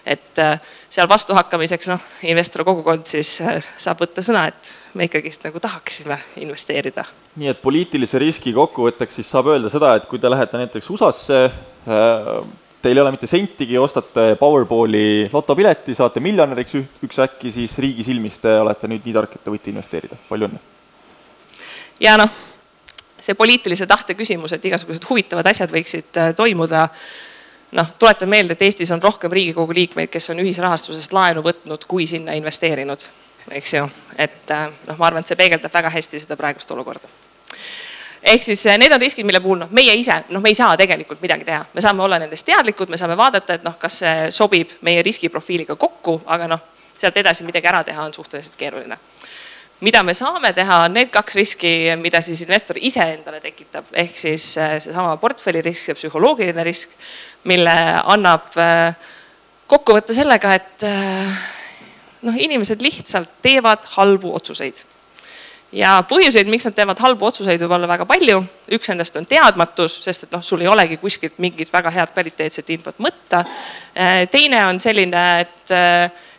et 0.06 0.40
äh, 0.40 0.60
seal 0.92 1.08
vastuhakkamiseks 1.10 1.88
noh, 1.92 2.08
investor 2.28 2.64
kogukond 2.68 3.08
siis 3.10 3.38
äh, 3.44 3.64
saab 3.80 4.04
võtta 4.04 4.24
sõna, 4.26 4.46
et 4.52 4.72
me 5.00 5.08
ikkagist 5.08 5.46
nagu 5.48 5.62
tahaksime 5.64 6.18
investeerida. 6.44 7.06
nii 7.40 7.52
et 7.54 7.62
poliitilise 7.62 8.20
riski 8.22 8.54
kokkuvõtteks 8.54 9.20
siis 9.20 9.32
saab 9.32 9.54
öelda 9.54 9.72
seda, 9.74 9.96
et 9.98 10.08
kui 10.10 10.20
te 10.20 10.32
lähete 10.32 10.60
näiteks 10.60 10.90
USA-sse, 10.94 11.40
äh, 11.88 12.34
teil 12.84 13.00
ei 13.00 13.02
ole 13.02 13.14
mitte 13.16 13.28
sentigi, 13.32 13.78
ostate 13.80 14.34
Powerballi 14.40 15.30
lotopileti, 15.34 15.96
saate 15.96 16.20
miljonäriks 16.24 16.78
üks 17.08 17.20
äkki, 17.24 17.52
siis 17.56 17.78
riigi 17.80 18.04
silmis 18.04 18.40
te 18.44 18.58
olete 18.60 18.90
nüüd 18.92 19.06
nii 19.08 19.16
tark, 19.16 19.38
et 19.38 19.44
te 19.44 19.54
võite 19.54 19.72
investeerida, 19.72 20.20
palju 20.30 20.52
õnne! 20.52 20.64
ja 22.04 22.18
noh, 22.20 22.32
see 23.24 23.38
poliitilise 23.40 23.88
tahte 23.88 24.18
küsimus, 24.20 24.56
et 24.56 24.66
igasugused 24.68 25.06
huvitavad 25.10 25.48
asjad 25.54 25.72
võiksid 25.72 26.20
toimuda 26.36 26.90
noh, 27.74 27.94
tuletan 28.00 28.30
meelde, 28.30 28.58
et 28.58 28.62
Eestis 28.68 28.92
on 28.92 29.02
rohkem 29.02 29.32
Riigikogu 29.32 29.74
liikmeid, 29.74 30.12
kes 30.14 30.30
on 30.34 30.42
ühisrahastusest 30.44 31.14
laenu 31.16 31.44
võtnud, 31.46 31.88
kui 31.88 32.08
sinna 32.10 32.36
investeerinud, 32.38 33.06
eks 33.60 33.74
ju. 33.78 33.88
et 34.18 34.52
äh, 34.52 34.68
noh, 34.88 34.98
ma 35.00 35.10
arvan, 35.10 35.24
et 35.24 35.32
see 35.32 35.40
peegeldab 35.40 35.74
väga 35.74 35.92
hästi 35.94 36.22
seda 36.24 36.38
praegust 36.40 36.72
olukorda. 36.76 37.10
Ehk 38.24 38.44
siis 38.44 38.66
äh, 38.68 38.78
need 38.80 38.92
on 38.92 39.02
riskid, 39.02 39.26
mille 39.28 39.42
puhul 39.44 39.60
noh, 39.64 39.72
meie 39.76 39.94
ise, 40.00 40.16
noh, 40.32 40.42
me 40.42 40.52
ei 40.54 40.58
saa 40.58 40.76
tegelikult 40.80 41.22
midagi 41.24 41.48
teha, 41.48 41.64
me 41.74 41.84
saame 41.84 42.04
olla 42.06 42.20
nendest 42.22 42.48
teadlikud, 42.48 42.92
me 42.92 43.00
saame 43.00 43.18
vaadata, 43.20 43.58
et 43.58 43.66
noh, 43.66 43.76
kas 43.80 44.00
see 44.04 44.30
sobib 44.36 44.78
meie 44.88 45.04
riskiprofiiliga 45.06 45.76
kokku, 45.80 46.22
aga 46.32 46.48
noh, 46.52 46.62
sealt 46.98 47.18
edasi 47.20 47.46
midagi 47.48 47.68
ära 47.70 47.84
teha 47.84 48.06
on 48.06 48.14
suhteliselt 48.16 48.56
keeruline. 48.60 48.98
Mida 49.84 50.00
me 50.06 50.14
saame 50.16 50.54
teha, 50.56 50.84
on 50.86 50.96
need 50.96 51.10
kaks 51.12 51.36
riski, 51.36 51.74
mida 52.00 52.22
siis 52.24 52.46
investor 52.46 52.78
ise 52.80 53.04
endale 53.18 53.42
tekitab, 53.44 53.90
ehk 53.92 54.16
siis 54.20 54.54
äh, 54.62 54.78
seesama 54.80 55.18
portfelli 55.20 55.64
risk 55.66 55.92
ja 55.92 55.98
psühholoogiline 55.98 56.64
risk, 56.64 56.96
mille 57.52 57.76
annab 58.16 58.56
äh, 58.62 58.96
kokku 59.68 59.98
võtta 59.98 60.16
sellega, 60.16 60.54
et 60.56 60.84
noh, 62.24 62.36
inimesed 62.38 62.82
lihtsalt 62.84 63.40
teevad 63.44 63.84
halbu 63.98 64.32
otsuseid. 64.38 64.84
Ja 65.74 65.94
põhjuseid, 66.10 66.50
miks 66.52 66.68
nad 66.68 66.76
teevad 66.78 67.00
halbu 67.02 67.28
otsuseid, 67.30 67.62
võib 67.64 67.78
olla 67.78 67.90
väga 67.90 68.06
palju. 68.10 68.44
üks 68.78 68.90
nendest 68.90 69.16
on 69.20 69.26
teadmatus, 69.30 69.96
sest 70.04 70.28
et 70.28 70.36
noh, 70.36 70.42
sul 70.42 70.62
ei 70.62 70.68
olegi 70.68 70.98
kuskilt 71.02 71.40
mingit 71.44 71.74
väga 71.74 71.92
head 71.92 72.14
kvaliteetset 72.14 72.70
infot 72.70 73.00
võtta. 73.00 73.44
teine 74.32 74.66
on 74.68 74.80
selline, 74.80 75.24
et 75.42 75.74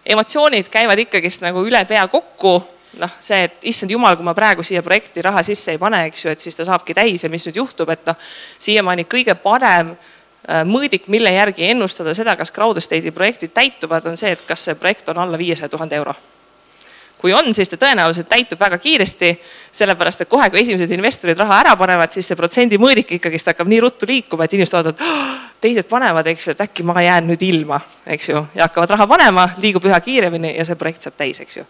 emotsioonid 0.06 0.68
käivad 0.70 0.98
ikkagist 1.06 1.42
nagu 1.42 1.64
üle 1.66 1.84
pea 1.88 2.06
kokku 2.08 2.56
noh, 3.00 3.14
see, 3.18 3.44
et 3.48 3.64
issand 3.70 3.90
jumal, 3.90 4.16
kui 4.16 4.26
ma 4.26 4.34
praegu 4.36 4.62
siia 4.62 4.82
projekti 4.82 5.22
raha 5.24 5.42
sisse 5.46 5.74
ei 5.74 5.80
pane, 5.82 6.04
eks 6.10 6.24
ju, 6.24 6.34
et 6.34 6.44
siis 6.44 6.54
ta 6.54 6.66
saabki 6.68 6.94
täis 6.94 7.24
ja 7.24 7.30
mis 7.32 7.46
nüüd 7.48 7.58
juhtub, 7.62 7.90
et 7.90 8.04
noh, 8.06 8.18
siiamaani 8.62 9.06
kõige 9.10 9.34
parem 9.42 9.94
äh, 9.94 10.62
mõõdik, 10.68 11.08
mille 11.12 11.32
järgi 11.34 11.72
ennustada 11.72 12.14
seda, 12.14 12.36
kas 12.38 12.54
crowd 12.54 12.78
estate'i 12.78 13.14
projektid 13.14 13.54
täituvad, 13.56 14.06
on 14.06 14.20
see, 14.20 14.34
et 14.36 14.46
kas 14.46 14.68
see 14.68 14.78
projekt 14.78 15.10
on 15.10 15.18
alla 15.24 15.40
viiesaja 15.40 15.72
tuhande 15.72 15.98
euro 15.98 16.14
kui 17.20 17.32
on, 17.32 17.54
siis 17.56 17.70
ta 17.72 17.78
tõenäoliselt 17.80 18.28
täitub 18.28 18.60
väga 18.60 18.78
kiiresti, 18.78 19.30
sellepärast 19.72 20.24
et 20.24 20.28
kohe, 20.28 20.50
kui 20.52 20.60
esimesed 20.60 20.90
investorid 20.92 21.38
raha 21.40 21.60
ära 21.62 21.76
panevad, 21.80 22.12
siis 22.12 22.28
see 22.28 22.36
protsendi 22.38 22.78
mõõdik 22.80 23.14
ikkagist 23.16 23.48
hakkab 23.52 23.70
nii 23.70 23.80
ruttu 23.84 24.08
liikuma, 24.10 24.44
et 24.44 24.56
inimesed 24.56 24.76
vaatavad 24.76 25.06
oh,, 25.06 25.38
teised 25.64 25.88
panevad, 25.88 26.28
eks 26.34 26.48
ju, 26.48 26.56
et 26.56 26.60
äkki 26.66 26.84
ma 26.84 27.00
jään 27.00 27.30
nüüd 27.30 27.46
ilma, 27.46 27.80
eks 28.16 28.28
ju, 28.28 28.44
ja 28.54 28.68
hakkavad 28.68 28.92
raha 28.96 29.08
panema, 29.08 29.48
liigub 29.62 29.88
üha 29.88 30.00
kiiremini 30.04 30.52
ja 30.58 30.68
see 30.68 30.76
projekt 30.80 31.06
saab 31.06 31.16
täis, 31.22 31.40
eks 31.40 31.62
ju. 31.62 31.66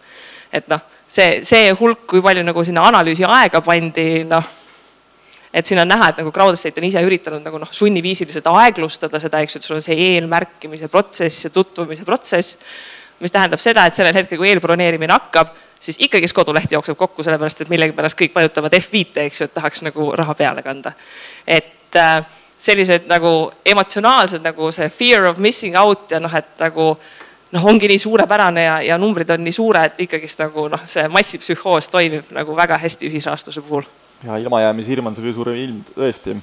et 0.55 0.67
noh 0.71 0.83
see, 1.07 1.39
see 1.43 1.71
hulk, 1.79 2.05
kui 2.09 2.21
palju 2.23 2.43
nagu 2.45 2.63
sinna 2.65 2.85
analüüsi 2.89 3.25
aega 3.27 3.61
pandi, 3.65 4.25
noh 4.29 4.53
et 5.55 5.65
siin 5.65 5.79
on 5.79 5.87
näha, 5.87 6.09
et 6.11 6.17
nagu 6.19 6.33
Crowdestate 6.35 6.81
on 6.81 6.87
ise 6.89 7.01
üritanud 7.05 7.45
nagu 7.45 7.59
noh, 7.61 7.69
sunniviisiliselt 7.71 8.47
aeglustada 8.51 9.21
seda, 9.23 9.39
eks 9.39 9.55
ju, 9.55 9.61
et 9.61 9.67
sul 9.69 9.77
on 9.77 9.85
see 9.85 9.95
eelmärkimise 10.09 10.89
protsess 10.91 11.47
ja 11.47 11.51
tutvumise 11.55 12.03
protsess. 12.07 12.57
Mis 13.19 13.31
tähendab 13.31 13.61
seda, 13.63 13.85
et 13.85 13.97
sellel 13.97 14.15
hetkel, 14.15 14.37
kui 14.37 14.49
eelbroneerimine 14.49 15.13
hakkab, 15.13 15.53
siis 15.79 15.99
ikkagist 15.99 16.35
koduleht 16.35 16.71
jookseb 16.71 16.97
kokku, 16.97 17.23
sellepärast 17.23 17.61
et 17.61 17.69
millegipärast 17.69 18.17
kõik 18.19 18.33
vajutavad 18.35 18.73
F5-te, 18.79 19.27
eks 19.29 19.41
ju, 19.41 19.49
et 19.49 19.53
tahaks 19.53 19.85
nagu 19.85 20.11
raha 20.17 20.35
peale 20.35 20.63
kanda. 20.65 20.91
et 21.47 21.95
äh, 21.95 22.25
sellised 22.59 23.07
nagu 23.11 23.51
emotsionaalsed 23.65 24.43
nagu 24.43 24.71
see 24.71 24.89
fear 24.89 25.25
of 25.29 25.37
missing 25.37 25.75
out 25.77 26.11
ja 26.11 26.19
noh, 26.19 26.33
et 26.35 26.59
nagu 26.59 26.93
noh, 27.51 27.67
ongi 27.71 27.89
nii 27.91 27.99
suurepärane 27.99 28.63
ja, 28.63 28.79
ja 28.81 28.97
numbrid 28.97 29.29
on 29.35 29.43
nii 29.43 29.55
suured, 29.55 29.99
ikkagist 30.05 30.41
nagu 30.43 30.67
noh, 30.71 30.85
see 30.89 31.07
massipsühhoos 31.11 31.89
toimib 31.91 32.31
nagu 32.35 32.55
väga 32.57 32.79
hästi 32.81 33.09
ühisrahastuse 33.09 33.63
puhul. 33.65 33.87
ja 34.23 34.37
ilmajäämise 34.37 34.89
hirm 34.89 35.11
on 35.11 35.15
see 35.15 35.25
kõige 35.25 35.37
suurem 35.39 35.59
ilm 35.59 35.81
tõesti. 35.91 36.37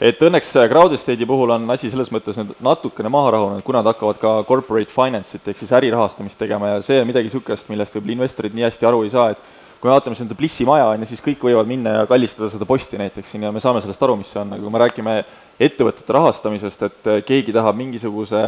Et 0.00 0.22
õnneks 0.22 0.54
crowd 0.70 0.94
estate'i 0.94 1.26
puhul 1.26 1.54
on 1.56 1.70
asi 1.74 1.90
selles 1.90 2.12
mõttes 2.14 2.38
nüüd 2.38 2.54
natukene 2.64 3.10
maha 3.12 3.34
rahunenud, 3.36 3.64
kuna 3.66 3.82
nad 3.82 3.92
hakkavad 3.92 4.20
ka 4.22 4.34
corporate 4.48 4.94
finance'it 4.94 5.48
ehk 5.50 5.58
siis 5.58 5.74
ärirahastamist 5.78 6.38
tegema 6.38 6.74
ja 6.74 6.82
see 6.86 7.00
on 7.02 7.08
midagi 7.08 7.30
niisugust, 7.30 7.70
millest 7.72 7.96
võib-olla 7.96 8.18
investorid 8.20 8.54
nii 8.56 8.68
hästi 8.68 8.88
aru 8.88 9.02
ei 9.06 9.12
saa, 9.14 9.32
et 9.34 9.42
kui 9.80 9.90
me 9.90 9.94
vaatame 9.94 10.18
seda 10.18 10.34
Blissi 10.38 10.66
maja, 10.66 10.88
on 10.94 11.04
ju, 11.04 11.10
siis 11.12 11.22
kõik 11.22 11.44
võivad 11.50 11.68
minna 11.70 12.00
ja 12.00 12.08
kallistada 12.10 12.50
seda 12.50 12.66
posti 12.66 12.98
näiteks 12.98 13.30
siin 13.34 13.46
ja 13.46 13.52
me 13.54 13.62
saame 13.62 13.82
sellest 13.84 14.02
aru, 14.02 14.16
mis 14.18 14.30
see 14.32 14.40
on, 14.42 14.56
aga 14.56 14.64
kui 14.64 14.74
me 14.74 14.82
räägime 14.82 15.20
ettevõtete 15.68 16.16
rahastamisest, 16.16 16.82
et 16.88 17.14
keegi 17.26 17.54
tahab 17.54 17.78
mingisuguse 17.78 18.42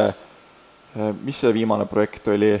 Äh, 0.91 1.13
mis 1.23 1.37
see 1.39 1.53
viimane 1.55 1.85
projekt 1.87 2.27
oli? 2.27 2.51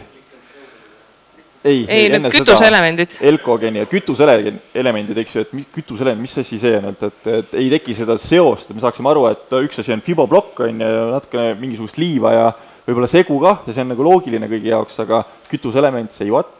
Ei, 1.63 1.83
ei, 1.87 2.09
need 2.09 2.27
kütuseelemendid. 2.33 3.17
Elkogeni 3.31 3.83
ja 3.83 3.89
kütuseelemendid, 3.89 5.21
eks 5.23 5.35
ju, 5.35 5.45
et 5.45 5.73
kütuseelemend, 5.75 6.23
mis 6.23 6.37
asi 6.41 6.59
see 6.61 6.79
on, 6.79 6.89
et, 6.91 7.05
et, 7.09 7.29
et 7.37 7.55
ei 7.61 7.69
teki 7.75 7.95
seda 8.01 8.17
seost, 8.21 8.69
et 8.69 8.77
me 8.77 8.83
saaksime 8.83 9.11
aru, 9.11 9.27
et 9.31 9.55
üks 9.61 9.83
asi 9.83 9.93
on 9.95 10.03
fiboplokk, 10.05 10.63
on 10.67 10.81
ju, 10.85 10.91
natukene 11.13 11.53
mingisugust 11.61 12.01
liiva 12.01 12.33
ja 12.35 12.49
võib-olla 12.87 13.09
segu 13.11 13.37
kah 13.43 13.61
ja 13.67 13.75
see 13.75 13.85
on 13.85 13.93
nagu 13.93 14.07
loogiline 14.07 14.49
kõigi 14.51 14.73
jaoks, 14.73 14.97
aga 15.05 15.23
kütuseelement, 15.51 16.13
say 16.15 16.31
what? 16.33 16.57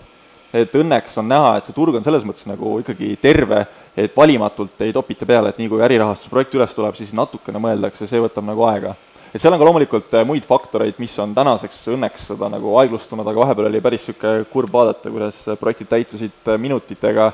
et 0.52 0.74
õnneks 0.76 1.14
on 1.22 1.30
näha, 1.32 1.54
et 1.58 1.68
see 1.68 1.76
turg 1.76 1.96
on 1.96 2.04
selles 2.04 2.26
mõttes 2.28 2.48
nagu 2.50 2.74
ikkagi 2.82 3.14
terve, 3.22 3.64
et 3.96 4.12
valimatult 4.16 4.84
ei 4.84 4.92
topita 4.96 5.28
peale, 5.28 5.52
et 5.52 5.62
nii 5.62 5.70
kui 5.72 5.84
ärirahastusprojekt 5.86 6.58
üles 6.60 6.76
tuleb, 6.76 6.98
siis 7.00 7.14
natukene 7.16 7.62
mõeldakse, 7.64 8.08
see 8.08 8.20
võtab 8.20 8.46
nagu 8.50 8.66
aega. 8.68 8.92
Et 9.34 9.40
seal 9.40 9.54
on 9.54 9.62
ka 9.62 9.68
loomulikult 9.68 10.18
äh, 10.20 10.26
muid 10.28 10.46
faktoreid, 10.48 10.98
mis 11.02 11.14
on 11.24 11.36
tänaseks 11.36 11.80
õnneks 11.94 12.28
seda 12.34 12.50
nagu 12.52 12.76
aeglustunud, 12.82 13.28
aga 13.28 13.46
vahepeal 13.46 13.70
oli 13.72 13.82
päris 13.84 14.08
niisugune 14.10 14.50
kurb 14.52 14.74
vaadata, 14.74 15.14
kuidas 15.14 15.40
projektid 15.60 15.92
täitusid 15.92 16.52
äh, 16.52 16.60
minutitega 16.62 17.32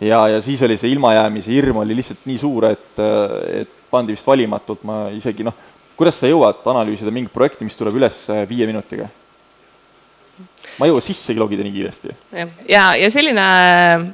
ja, 0.00 0.26
ja 0.34 0.42
siis 0.44 0.62
oli 0.66 0.76
see 0.80 0.92
ilmajäämise 0.96 1.54
hirm 1.54 1.82
oli 1.84 1.96
lihtsalt 1.96 2.28
nii 2.28 2.38
suur, 2.38 2.68
et, 2.72 2.92
äh, 3.00 3.62
et 3.62 3.80
pandi 3.90 4.16
vist 4.16 4.28
valimatult, 4.28 4.84
ma 4.88 5.06
isegi 5.12 5.44
noh, 5.46 5.56
kuidas 5.96 6.20
sa 6.20 6.30
jõuad 6.30 6.64
analüüsida 6.72 7.12
mingit 7.14 7.32
projekti, 7.32 7.66
mis 7.68 7.76
tuleb 7.76 7.98
üles 8.00 8.24
viie 8.48 8.68
minutiga? 8.68 9.08
ma 10.78 10.86
ei 10.86 10.92
jõua 10.92 11.02
sissegi 11.04 11.40
logida 11.40 11.64
nii 11.66 11.74
kiiresti. 11.74 12.14
ja, 12.70 12.92
ja 12.96 13.10
selline 13.12 13.42
äh, 13.42 14.06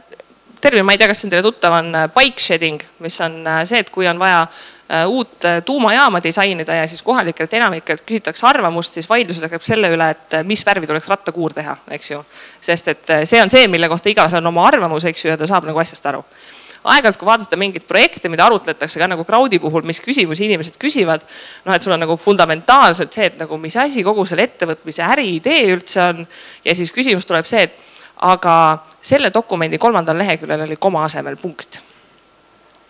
termin, 0.60 0.86
ma 0.86 0.94
ei 0.94 1.00
tea, 1.00 1.10
kas 1.10 1.22
see 1.22 1.28
on 1.28 1.34
teile 1.34 1.46
tuttav, 1.46 1.76
on 1.78 1.92
äh, 1.94 2.08
bike 2.14 2.42
shedding, 2.42 2.82
mis 3.04 3.18
on 3.24 3.40
äh, 3.46 3.62
see, 3.68 3.82
et 3.84 3.92
kui 3.94 4.08
on 4.10 4.18
vaja 4.20 4.46
uut 5.07 5.45
tuumajaama 5.64 6.22
disainida 6.24 6.74
ja 6.74 6.86
siis 6.89 7.03
kohalikelt 7.05 7.53
enamikelt 7.55 8.03
küsitakse 8.07 8.47
arvamust, 8.49 8.95
siis 8.97 9.09
vaidlused 9.09 9.45
hakkab 9.45 9.64
selle 9.66 9.91
üle, 9.93 10.07
et 10.14 10.39
mis 10.49 10.64
värvi 10.66 10.89
tuleks 10.89 11.09
rattakuur 11.12 11.53
teha, 11.53 11.76
eks 11.93 12.11
ju. 12.11 12.22
sest 12.61 12.89
et 12.89 13.12
see 13.28 13.43
on 13.43 13.53
see, 13.53 13.68
mille 13.68 13.89
kohta 13.89 14.09
igaühel 14.09 14.41
on 14.41 14.53
oma 14.53 14.64
arvamus, 14.66 15.05
eks 15.05 15.24
ju, 15.24 15.32
ja 15.34 15.36
ta 15.36 15.47
saab 15.51 15.68
nagu 15.68 15.84
asjast 15.84 16.07
aru 16.09 16.24
aeg-ajalt, 16.84 17.18
kui 17.18 17.26
vaadata 17.26 17.59
mingeid 17.59 17.86
projekte, 17.89 18.30
mida 18.30 18.47
arutletakse 18.47 19.01
ka 19.01 19.09
nagu 19.11 19.24
crowd'i 19.26 19.59
puhul, 19.62 19.84
mis 19.89 20.01
küsimusi 20.05 20.47
inimesed 20.47 20.78
küsivad. 20.80 21.24
noh, 21.64 21.74
et 21.74 21.82
sul 21.82 21.93
on 21.93 22.01
nagu 22.01 22.16
fundamentaalselt 22.16 23.12
see, 23.12 23.26
et 23.32 23.39
nagu 23.39 23.59
mis 23.59 23.76
asi 23.76 24.05
kogu 24.07 24.24
selle 24.26 24.47
ettevõtmise 24.49 25.03
äriidee 25.05 25.66
üldse 25.74 26.03
on. 26.03 26.26
ja 26.64 26.74
siis 26.74 26.93
küsimus 26.95 27.26
tuleb 27.26 27.47
see, 27.47 27.66
et 27.68 27.76
aga 28.28 28.55
selle 29.03 29.30
dokumendi 29.34 29.78
kolmandal 29.78 30.18
leheküljel 30.18 30.66
oli 30.66 30.76
koma 30.76 31.05
asemel 31.05 31.36
punkt 31.36 31.80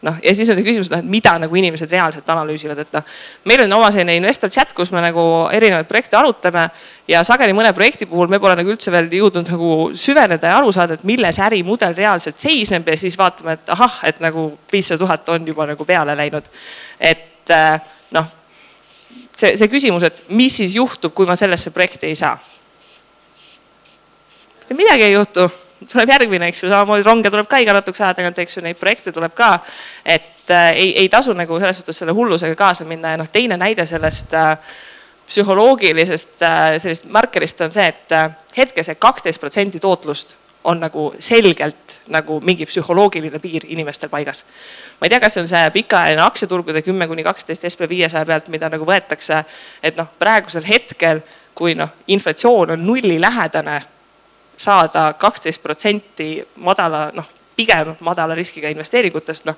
noh, 0.02 0.18
ja 0.22 0.34
siis 0.34 0.50
on 0.50 0.58
see 0.58 0.66
küsimus, 0.66 0.90
noh, 0.92 1.00
et 1.02 1.10
mida 1.10 1.32
nagu 1.42 1.58
inimesed 1.58 1.90
reaalselt 1.90 2.28
analüüsivad, 2.30 2.78
et 2.84 2.92
noh, 2.94 3.06
meil 3.50 3.64
on 3.64 3.74
oma 3.78 3.90
selline 3.94 4.14
investor 4.18 4.50
chat, 4.52 4.72
kus 4.76 4.92
me 4.94 5.02
nagu 5.02 5.22
erinevaid 5.54 5.88
projekte 5.90 6.18
arutame 6.18 6.68
ja 7.10 7.24
sageli 7.26 7.56
mõne 7.56 7.72
projekti 7.74 8.06
puhul 8.06 8.30
me 8.30 8.38
pole 8.42 8.54
nagu 8.60 8.72
üldse 8.74 8.94
veel 8.94 9.10
jõudnud 9.18 9.50
nagu 9.50 9.72
süveneda 9.98 10.52
ja 10.52 10.60
aru 10.60 10.72
saada, 10.74 10.98
et 10.98 11.06
milles 11.08 11.40
ärimudel 11.42 11.96
reaalselt 11.98 12.38
seisneb 12.38 12.86
ja 12.88 12.98
siis 13.00 13.18
vaatame, 13.18 13.58
et 13.58 13.74
ahah, 13.74 14.00
et 14.08 14.22
nagu 14.22 14.50
viissada 14.72 15.02
tuhat 15.02 15.34
on 15.34 15.46
juba 15.50 15.66
nagu 15.72 15.88
peale 15.88 16.16
läinud. 16.18 16.46
et 17.00 17.54
äh, 17.54 17.80
noh, 18.14 18.34
see, 19.34 19.56
see 19.56 19.68
küsimus, 19.68 20.06
et 20.06 20.26
mis 20.30 20.62
siis 20.62 20.78
juhtub, 20.78 21.14
kui 21.14 21.26
ma 21.26 21.36
sellesse 21.36 21.74
projekti 21.74 22.06
ei 22.06 22.18
saa. 22.18 22.38
midagi 24.68 25.02
ei 25.02 25.12
juhtu 25.12 25.50
tuleb 25.92 26.10
järgmine, 26.10 26.50
eks 26.50 26.62
ju, 26.62 26.68
samamoodi 26.72 27.06
ronge 27.06 27.30
tuleb 27.30 27.48
ka 27.48 27.60
iga 27.62 27.76
natukese 27.76 28.04
aja 28.04 28.18
tagant, 28.18 28.38
eks 28.42 28.58
ju, 28.58 28.62
neid 28.66 28.78
projekte 28.80 29.12
tuleb 29.14 29.34
ka. 29.38 29.58
et 30.04 30.50
äh, 30.50 30.70
ei, 30.72 30.92
ei 31.04 31.08
tasu 31.08 31.32
nagu 31.36 31.58
selles 31.60 31.82
suhtes 31.82 31.98
selle 31.98 32.12
hullusega 32.12 32.54
kaasa 32.58 32.84
minna 32.84 33.14
ja 33.14 33.20
noh, 33.20 33.28
teine 33.32 33.56
näide 33.56 33.86
sellest 33.86 34.34
äh, 34.34 34.56
psühholoogilisest 35.28 36.42
äh, 36.42 36.78
sellisest 36.78 37.10
markerist 37.12 37.60
on 37.60 37.72
see, 37.72 37.86
et 37.86 38.12
äh, 38.12 38.30
hetke 38.56 38.82
see 38.82 38.94
kaksteist 38.94 39.40
protsenti 39.40 39.80
tootlust 39.80 40.36
on 40.64 40.80
nagu 40.80 41.12
selgelt 41.18 41.98
nagu 42.12 42.40
mingi 42.44 42.66
psühholoogiline 42.66 43.38
piir 43.38 43.64
inimestel 43.68 44.08
paigas. 44.08 44.44
ma 45.00 45.06
ei 45.06 45.10
tea, 45.10 45.20
kas 45.20 45.36
see 45.36 45.44
on 45.44 45.50
see 45.50 45.70
pikaajaline 45.76 46.24
aktsiaturgude 46.24 46.82
kümme 46.82 47.06
kuni 47.06 47.24
kaksteist 47.24 47.68
SB 47.68 47.88
viiesaja 47.88 48.26
pealt, 48.26 48.48
mida 48.48 48.68
nagu 48.72 48.88
võetakse, 48.88 49.44
et 49.82 49.96
noh, 49.96 50.08
praegusel 50.18 50.66
hetkel, 50.68 51.22
kui 51.54 51.74
noh, 51.74 51.92
inflatsioon 52.06 52.74
on 52.74 52.86
nullilähedane 52.86 53.80
saada 54.58 55.12
kaksteist 55.18 55.62
protsenti 55.62 56.32
madala, 56.64 57.08
noh, 57.14 57.30
pigem 57.56 57.94
madala 58.00 58.34
riskiga 58.38 58.70
investeeringutest, 58.74 59.46
noh. 59.48 59.56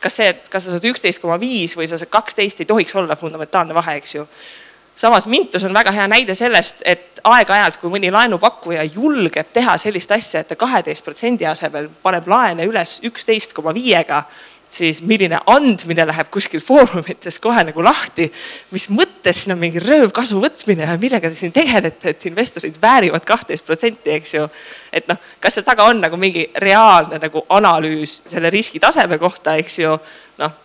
kas 0.00 0.20
see, 0.20 0.28
et 0.34 0.50
kas 0.52 0.66
sa 0.66 0.74
saad 0.74 0.84
üksteist 0.90 1.22
koma 1.22 1.38
viis 1.40 1.76
või 1.78 1.86
sa 1.88 1.98
saad 1.98 2.12
kaksteist, 2.12 2.60
ei 2.60 2.68
tohiks 2.68 2.94
olla 2.98 3.16
fundamentaalne 3.16 3.74
vahe, 3.74 3.96
eks 4.02 4.14
ju 4.18 4.26
samas 4.96 5.26
Mintos 5.26 5.64
on 5.64 5.74
väga 5.74 5.92
hea 5.92 6.06
näide 6.08 6.34
sellest, 6.34 6.82
et 6.84 7.20
aeg-ajalt, 7.24 7.78
kui 7.80 7.90
mõni 7.90 8.12
laenupakkuja 8.14 8.84
julgeb 8.84 9.50
teha 9.52 9.76
sellist 9.78 10.12
asja, 10.14 10.42
et 10.42 10.48
ta 10.48 10.56
kaheteist 10.56 11.04
protsendi 11.04 11.46
asemel 11.46 11.88
paneb 12.02 12.28
laene 12.30 12.66
üles 12.68 13.00
üksteist 13.06 13.54
koma 13.56 13.74
viiega 13.74 14.22
siis 14.74 15.00
milline 15.06 15.38
andmine 15.50 16.06
läheb 16.08 16.30
kuskil 16.34 16.62
foorumites 16.64 17.38
kohe 17.42 17.62
nagu 17.68 17.84
lahti. 17.84 18.30
mis 18.70 18.88
mõttes 18.90 19.44
siin 19.44 19.54
on 19.54 19.62
mingi 19.62 19.82
röövkasu 19.82 20.40
võtmine 20.42 20.88
ja 20.88 20.98
millega 21.00 21.30
te 21.30 21.38
siin 21.38 21.54
tegelete, 21.54 22.14
et 22.14 22.26
investorid 22.30 22.78
väärivad 22.82 23.24
kahtteist 23.24 23.66
protsenti, 23.66 24.10
eks 24.18 24.34
ju. 24.34 24.48
et 24.92 25.08
noh, 25.08 25.20
kas 25.40 25.58
seal 25.58 25.66
taga 25.66 25.88
on 25.90 26.02
nagu 26.04 26.18
mingi 26.20 26.48
reaalne 26.66 27.22
nagu 27.22 27.46
analüüs 27.48 28.22
selle 28.28 28.50
riskitaseme 28.50 29.18
kohta, 29.18 29.56
eks 29.62 29.78
ju. 29.78 29.98
noh, 30.42 30.62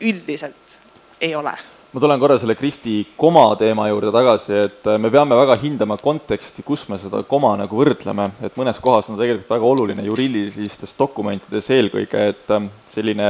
üldiselt 0.00 0.80
ei 1.20 1.34
ole 1.34 1.54
ma 1.94 2.00
tulen 2.00 2.18
korra 2.18 2.34
selle 2.42 2.56
Kristi 2.58 3.04
koma 3.14 3.52
teema 3.54 3.84
juurde 3.86 4.10
tagasi, 4.10 4.54
et 4.66 4.86
me 4.98 5.12
peame 5.14 5.36
väga 5.38 5.54
hindama 5.62 5.94
konteksti, 6.02 6.64
kus 6.66 6.88
me 6.90 6.96
seda 6.98 7.20
koma 7.22 7.52
nagu 7.60 7.76
võrdleme, 7.78 8.24
et 8.42 8.56
mõnes 8.58 8.80
kohas 8.82 9.06
on 9.12 9.18
tegelikult 9.20 9.52
väga 9.52 9.68
oluline 9.68 10.02
juriidilistes 10.02 10.96
dokumentides 10.98 11.68
eelkõige, 11.70 12.22
et 12.32 12.50
ähm, 12.56 12.66
selline 12.90 13.28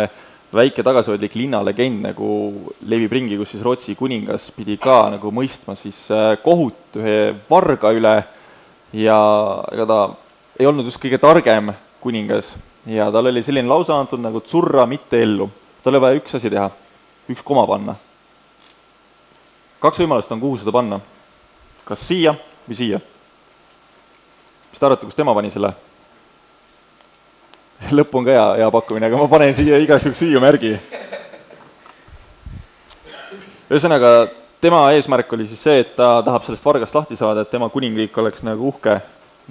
väike 0.56 0.80
tagasihoidlik 0.86 1.36
linnalegend 1.36 2.06
nagu 2.06 2.30
levib 2.88 3.12
ringi, 3.12 3.36
kus 3.36 3.52
siis 3.52 3.66
Rootsi 3.66 3.98
kuningas 4.00 4.48
pidi 4.56 4.78
ka 4.80 5.10
nagu 5.12 5.34
mõistma 5.34 5.76
siis 5.76 6.00
äh, 6.08 6.30
kohut 6.40 6.96
ühe 6.96 7.34
varga 7.50 7.92
üle. 7.92 8.14
Ja 8.96 9.18
ega 9.74 9.88
ta 9.90 10.00
ei 10.56 10.70
olnud 10.70 10.88
just 10.88 11.02
kõige 11.02 11.20
targem 11.20 11.74
kuningas. 12.00 12.54
Ja 12.88 13.10
tal 13.12 13.28
oli 13.28 13.44
selline 13.44 13.68
lause 13.68 13.92
antud 13.92 14.24
nagu 14.24 14.40
surra, 14.48 14.88
mitte 14.88 15.20
ellu. 15.20 15.50
tal 15.84 15.92
oli 15.92 16.04
vaja 16.08 16.22
üks 16.22 16.40
asi 16.40 16.48
teha, 16.48 16.70
üks 17.28 17.44
koma 17.44 17.68
panna 17.68 17.98
kaks 19.84 20.00
võimalust 20.00 20.30
on, 20.32 20.40
kuhu 20.40 20.56
seda 20.60 20.72
panna. 20.72 21.00
kas 21.84 22.06
siia 22.08 22.32
või 22.64 22.76
siia. 22.78 23.00
mis 24.70 24.80
te 24.80 24.86
arvate, 24.86 25.04
kus 25.04 25.16
tema 25.16 25.34
pani 25.36 25.50
selle? 25.52 25.74
lõpp 27.98 28.14
on 28.16 28.24
ka 28.24 28.32
hea, 28.32 28.46
hea 28.62 28.70
pakkumine, 28.72 29.10
aga 29.10 29.18
ma 29.20 29.28
panen 29.28 29.52
siia 29.56 29.80
igaks 29.82 30.06
juhuks 30.08 30.22
siia 30.24 30.40
märgi. 30.40 30.72
ühesõnaga, 33.68 34.12
tema 34.64 34.86
eesmärk 34.96 35.32
oli 35.36 35.48
siis 35.50 35.60
see, 35.66 35.82
et 35.82 35.92
ta 35.98 36.14
tahab 36.24 36.46
sellest 36.46 36.64
vargast 36.64 36.96
lahti 36.96 37.18
saada, 37.20 37.44
et 37.44 37.52
tema 37.52 37.68
kuningriik 37.68 38.16
oleks 38.22 38.44
nagu 38.46 38.70
uhke, 38.70 38.94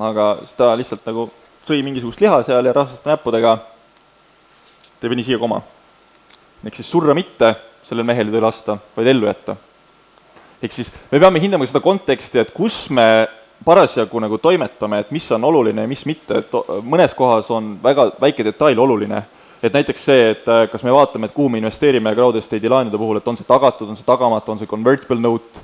aga 0.02 0.26
siis 0.42 0.56
ta 0.58 0.72
lihtsalt 0.80 1.06
nagu 1.12 1.28
sõi 1.68 1.84
mingisugust 1.86 2.24
liha 2.24 2.40
seal 2.48 2.66
ja 2.66 2.74
rahvustas 2.74 3.06
näppudega, 3.06 3.54
ta 4.98 5.14
pani 5.14 5.28
siia 5.28 5.38
koma. 5.38 5.62
ehk 6.66 6.82
siis 6.82 6.90
surra 6.90 7.14
mitte, 7.14 7.54
sellel 7.86 8.08
mehel 8.08 8.32
ei 8.32 8.34
tohi 8.34 8.46
lasta, 8.48 8.78
vaid 8.98 9.12
ellu 9.14 9.30
jätta 9.30 9.58
ehk 10.64 10.72
siis 10.72 10.92
me 11.12 11.20
peame 11.20 11.42
hindama 11.44 11.68
seda 11.68 11.82
konteksti, 11.84 12.40
et 12.40 12.52
kus 12.56 12.88
me 12.90 13.28
parasjagu 13.64 14.20
nagu 14.20 14.38
toimetame, 14.38 15.00
et 15.04 15.12
mis 15.12 15.26
on 15.32 15.44
oluline 15.44 15.86
ja 15.86 15.90
mis 15.90 16.04
mitte, 16.08 16.42
et 16.44 16.56
mõnes 16.84 17.16
kohas 17.16 17.50
on 17.54 17.76
väga 17.84 18.12
väike 18.22 18.46
detail 18.46 18.80
oluline. 18.80 19.24
et 19.64 19.72
näiteks 19.74 20.02
see, 20.06 20.24
et 20.34 20.48
äh, 20.52 20.66
kas 20.68 20.82
me 20.84 20.92
vaatame, 20.92 21.30
et 21.30 21.34
kuhu 21.34 21.48
me 21.48 21.62
investeerime 21.62 22.12
crowd 22.12 22.36
estate'i 22.36 22.68
laenude 22.68 22.98
puhul, 23.00 23.16
et 23.16 23.28
on 23.32 23.38
see 23.40 23.48
tagatud, 23.48 23.88
on 23.88 23.96
see 23.96 24.04
tagamata, 24.04 24.52
on 24.52 24.60
see 24.60 24.68
convertible 24.68 25.16
note, 25.24 25.62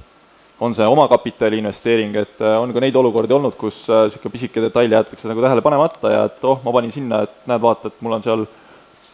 on 0.60 0.72
see 0.76 0.88
omakapitali 0.88 1.60
investeering, 1.60 2.16
et 2.16 2.40
äh, 2.40 2.56
on 2.62 2.72
ka 2.72 2.80
neid 2.80 2.96
olukordi 2.96 3.36
olnud, 3.36 3.58
kus 3.60 3.82
niisugune 3.90 4.32
äh, 4.32 4.36
pisike 4.38 4.64
detail 4.64 4.96
jäetakse 4.96 5.28
nagu 5.28 5.44
tähele 5.44 5.62
panemata 5.66 6.14
ja 6.14 6.24
et 6.32 6.48
oh, 6.48 6.62
ma 6.64 6.72
panin 6.78 6.96
sinna, 6.96 7.26
et 7.28 7.52
näed, 7.52 7.60
vaata, 7.66 7.92
et 7.92 8.00
mul 8.00 8.16
on 8.16 8.24
seal 8.24 8.48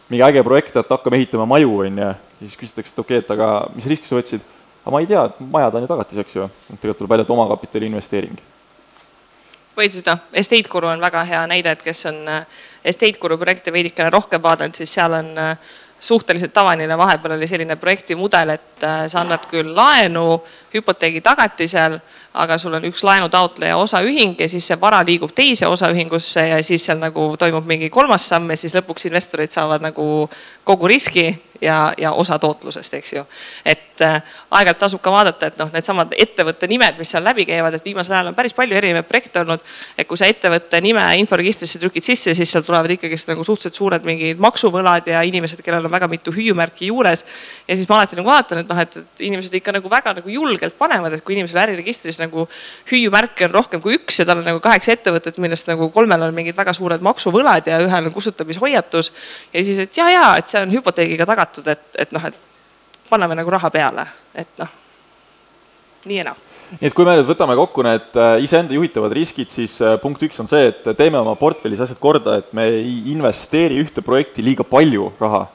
mingi 0.06 0.22
äge 0.22 0.46
projekt, 0.46 0.78
et 0.78 0.94
hakkame 0.94 1.18
ehitama 1.18 1.48
maju, 1.50 1.80
on 1.82 1.98
ju, 1.98 2.06
ja 2.06 2.14
siis 2.44 2.54
küsitakse, 2.62 2.94
et 2.94 3.02
okei 3.02 3.18
okay,, 3.18 3.26
et 3.26 3.34
aga 3.34 3.50
mis 3.74 3.90
riski 3.90 4.06
sa 4.06 4.20
võtsid 4.20 4.46
aga 4.86 4.94
ma 4.94 5.00
ei 5.02 5.08
tea, 5.10 5.24
et 5.26 5.38
majad 5.50 5.74
on 5.74 5.82
ju 5.82 5.88
tagatis, 5.90 6.18
eks 6.22 6.36
ju, 6.36 6.44
tegelikult 6.68 7.00
tuleb 7.00 7.10
välja, 7.10 7.24
et 7.26 7.30
omakapitali 7.34 7.88
investeering. 7.90 8.36
või 9.76 9.88
siis 9.92 10.04
noh, 10.06 10.20
Estate 10.32 10.70
Guru 10.72 10.88
on 10.88 11.02
väga 11.02 11.24
hea 11.26 11.40
näide, 11.50 11.74
et 11.74 11.82
kes 11.82 12.06
on 12.06 12.20
äh, 12.30 12.46
Estate 12.84 13.18
Guru 13.20 13.36
projekte 13.36 13.72
veidikene 13.74 14.10
rohkem 14.14 14.42
vaadanud, 14.42 14.78
siis 14.78 14.94
seal 14.94 15.12
on 15.12 15.32
äh, 15.38 15.58
suhteliselt 15.98 16.52
tavaline, 16.54 16.98
vahepeal 16.98 17.34
oli 17.34 17.48
selline 17.50 17.76
projektimudel, 17.76 18.54
et 18.54 18.84
äh, 18.86 19.02
sa 19.10 19.24
annad 19.24 19.48
küll 19.50 19.74
laenu 19.74 20.38
hüpoteegi 20.72 21.20
tagatisel, 21.20 21.98
aga 22.38 22.58
sul 22.58 22.78
on 22.78 22.86
üks 22.86 23.02
laenutaotleja 23.04 23.76
osaühing 23.76 24.38
ja 24.38 24.48
siis 24.48 24.70
see 24.70 24.78
vara 24.80 25.02
liigub 25.04 25.34
teise 25.34 25.66
osaühingusse 25.66 26.46
ja 26.52 26.62
siis 26.62 26.86
seal 26.86 27.02
nagu 27.02 27.32
toimub 27.40 27.66
mingi 27.66 27.90
kolmas 27.90 28.28
samm 28.28 28.54
ja 28.54 28.60
siis 28.60 28.76
lõpuks 28.76 29.10
investorid 29.10 29.50
saavad 29.50 29.82
nagu 29.82 30.28
kogu 30.64 30.94
riski 30.94 31.32
ja, 31.60 31.94
ja 31.98 32.12
osa 32.12 32.38
tootlusest, 32.38 32.94
eks 32.94 33.12
ju. 33.12 33.24
et 33.64 34.04
äh, 34.04 34.20
aeg-ajalt 34.50 34.78
tasub 34.78 35.02
ka 35.02 35.12
vaadata, 35.14 35.46
et 35.46 35.58
noh, 35.58 35.70
needsamad 35.72 36.12
ettevõtte 36.18 36.68
nimed, 36.68 36.98
mis 36.98 37.14
seal 37.14 37.24
läbi 37.24 37.46
käivad, 37.48 37.74
et 37.74 37.84
viimasel 37.84 38.18
ajal 38.18 38.30
on 38.32 38.36
päris 38.36 38.54
palju 38.54 38.76
erinevaid 38.76 39.08
projekte 39.08 39.40
olnud. 39.40 39.64
et 39.96 40.08
kui 40.08 40.20
sa 40.20 40.28
ettevõtte 40.28 40.80
nime 40.84 41.06
inforegistrisse 41.22 41.80
trükid 41.80 42.04
sisse, 42.04 42.34
siis 42.34 42.52
seal 42.52 42.66
tulevad 42.66 42.90
ikkagist 42.98 43.32
nagu 43.32 43.44
suhteliselt 43.44 43.80
suured 43.80 44.04
mingid 44.04 44.38
maksuvõlad 44.42 45.08
ja 45.08 45.22
inimesed, 45.24 45.64
kellel 45.64 45.88
on 45.88 45.96
väga 45.96 46.08
mitu 46.12 46.34
hüüumärki 46.34 46.92
juures. 46.92 47.24
ja 47.68 47.76
siis 47.76 47.88
ma 47.88 47.96
alati 48.02 48.20
nagu 48.20 48.28
vaatan, 48.28 48.60
et 48.60 48.68
noh, 48.68 48.84
et 48.84 49.26
inimesed 49.30 49.54
ikka 49.56 49.72
nagu 49.72 49.90
väga 49.90 50.14
nagu 50.20 50.28
julged 50.28 50.66
selgelt 50.66 50.78
panevad, 50.78 51.14
et 51.14 51.24
kui 51.24 51.36
inimesel 51.36 51.60
äriregistris 51.62 52.18
nagu 52.20 52.46
hüüumärke 52.90 53.46
on 53.46 53.54
rohkem 53.54 53.80
kui 53.80 53.96
üks 53.96 54.20
ja 54.20 54.26
tal 54.26 54.40
on 54.40 54.46
nagu 54.46 54.60
kaheksa 54.60 54.94
ettevõtet, 54.94 55.38
millest 55.38 55.68
nagu 55.68 55.88
kolmel 55.94 56.22
on 56.26 56.34
mingid 56.34 56.56
väga 56.56 56.72
suured 56.76 57.02
maksuvõlad 57.04 57.66
ja 57.70 57.78
ühel 57.84 58.08
on 58.08 58.14
kustutamishoiatus. 58.14 59.12
ja 59.52 59.64
siis, 59.64 59.78
et 59.78 59.96
ja, 59.96 60.08
ja, 60.10 60.34
et 60.38 60.48
see 60.48 60.60
on 60.62 60.72
hüpoteegiga 60.72 61.26
tagatud, 61.46 61.68
et, 61.70 61.86
et 61.98 62.12
noh, 62.12 62.26
et 62.26 63.08
paneme 63.08 63.38
nagu 63.38 63.50
raha 63.50 63.70
peale, 63.70 64.06
et 64.34 64.50
noh, 64.58 64.74
nii 66.06 66.20
ja 66.20 66.28
naa 66.30 66.36
nii 66.66 66.82
et 66.82 66.94
kui 66.94 67.06
me 67.06 67.12
nüüd 67.14 67.28
võtame 67.28 67.54
kokku 67.54 67.84
need 67.86 68.16
äh, 68.18 68.40
iseenda 68.42 68.74
juhitavad 68.74 69.12
riskid, 69.14 69.52
siis 69.54 69.76
äh, 69.86 69.94
punkt 70.02 70.22
üks 70.26 70.40
on 70.42 70.48
see, 70.50 70.72
et 70.72 70.88
teeme 70.98 71.20
oma 71.20 71.36
portfellis 71.38 71.84
asjad 71.84 72.00
korda, 72.02 72.40
et 72.40 72.48
me 72.58 72.64
ei 72.66 72.96
investeeri 73.12 73.78
ühte 73.84 74.02
projekti 74.02 74.42
liiga 74.42 74.66
palju 74.66 75.12
raha. 75.20 75.46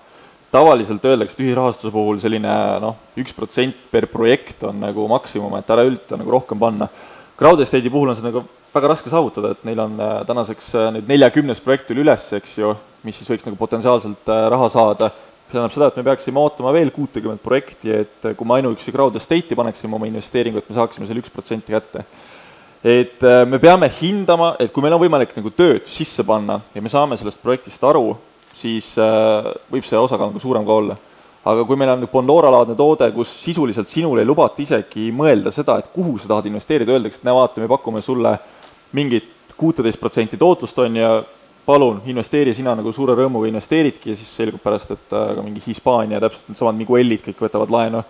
tavaliselt 0.52 1.04
öeldakse, 1.08 1.36
et 1.36 1.44
ühisrahastuse 1.46 1.92
puhul 1.92 2.18
selline 2.20 2.54
noh, 2.84 2.96
üks 3.20 3.36
protsent 3.36 3.76
per 3.92 4.08
projekt 4.12 4.64
on 4.68 4.80
nagu 4.84 5.08
maksimum, 5.08 5.54
et 5.60 5.70
ära 5.72 5.84
ülita 5.88 6.20
nagu 6.20 6.32
rohkem 6.32 6.60
panna. 6.60 6.88
Crowd 7.39 7.60
Estate'i 7.64 7.92
puhul 7.92 8.12
on 8.12 8.16
see 8.20 8.28
nagu 8.28 8.44
väga 8.72 8.92
raske 8.92 9.12
saavutada, 9.12 9.52
et 9.52 9.68
neil 9.68 9.80
on 9.84 10.00
äh, 10.00 10.18
tänaseks 10.28 10.74
nüüd 10.96 11.12
neljakümnes 11.12 11.60
projekt 11.64 11.88
tuli 11.92 12.04
üles, 12.04 12.30
eks 12.39 12.56
ju, 12.60 12.72
mis 13.04 13.20
siis 13.20 13.32
võiks 13.32 13.48
nagu 13.48 13.60
potentsiaalselt 13.60 14.32
raha 14.52 14.72
saada 14.72 15.12
see 15.52 15.60
tähendab 15.60 15.76
seda, 15.76 15.89
et 15.91 15.99
me 15.99 16.08
peaksime 16.08 16.39
ootama 16.39 16.72
veel 16.76 16.91
kuutekümmet 16.95 17.41
projekti, 17.43 17.91
et 17.93 18.28
kui 18.38 18.47
me 18.47 18.58
ainuüksi 18.60 18.93
crowd 18.95 19.18
estate'i 19.20 19.58
paneksime 19.58 19.97
oma 19.97 20.08
investeeringu, 20.08 20.62
et 20.62 20.70
me 20.70 20.78
saaksime 20.78 21.08
selle 21.10 21.24
üks 21.24 21.34
protsenti 21.34 21.76
kätte. 21.76 22.06
et 22.84 23.24
äh, 23.24 23.43
me 23.45 23.60
peame 23.60 23.91
hindama, 24.02 24.56
et 24.60 24.72
kui 24.74 24.82
meil 24.82 24.95
on 24.95 25.04
võimalik 25.04 25.36
nagu 25.38 25.52
tööd 25.54 25.86
sisse 25.86 26.24
panna 26.26 26.60
ja 26.74 26.82
me 26.82 26.89
saame 26.89 27.18
sellest 27.18 27.41
projektist 27.43 27.84
aru, 27.84 28.16
siis 28.58 28.95
äh, 28.97 29.52
võib 29.70 29.86
see 29.86 29.99
osakaal 29.99 30.32
nagu 30.32 30.41
suurem 30.41 30.66
ka 30.66 30.78
olla. 30.80 30.97
aga 31.45 31.66
kui 31.66 31.78
meil 31.78 31.89
on 31.89 32.08
Bondora-laadne 32.08 32.76
toode, 32.78 33.12
kus 33.12 33.30
sisuliselt 33.43 33.89
sinul 33.89 34.20
ei 34.22 34.26
lubata 34.26 34.62
isegi 34.62 35.12
mõelda 35.12 35.52
seda, 35.52 35.78
et 35.78 35.91
kuhu 35.93 36.18
sa 36.18 36.28
tahad 36.30 36.47
investeerida, 36.49 36.93
öeldakse, 36.93 37.22
et 37.22 37.28
näe, 37.28 37.36
vaata, 37.36 37.62
me 37.62 37.70
pakume 37.70 38.02
sulle 38.02 38.36
mingit 38.93 39.56
kuuteist 39.58 39.99
protsenti 39.99 40.38
tootlust, 40.38 40.78
on 40.80 40.95
ju, 40.95 41.14
palun 41.66 42.01
investeeri, 42.09 42.53
sina 42.57 42.74
nagu 42.78 42.93
suure 42.95 43.16
rõõmuga 43.18 43.49
investeeridki 43.51 44.14
ja 44.14 44.18
siis 44.18 44.32
selgub 44.39 44.64
pärast, 44.64 44.91
et 44.95 45.14
äh, 45.14 45.36
ka 45.38 45.45
mingi 45.45 45.62
Hispaania, 45.66 46.22
täpselt 46.24 46.49
needsamad 46.49 46.80
Miguelid 46.80 47.24
kõik 47.28 47.45
võtavad 47.45 47.74
laenu 47.74 48.03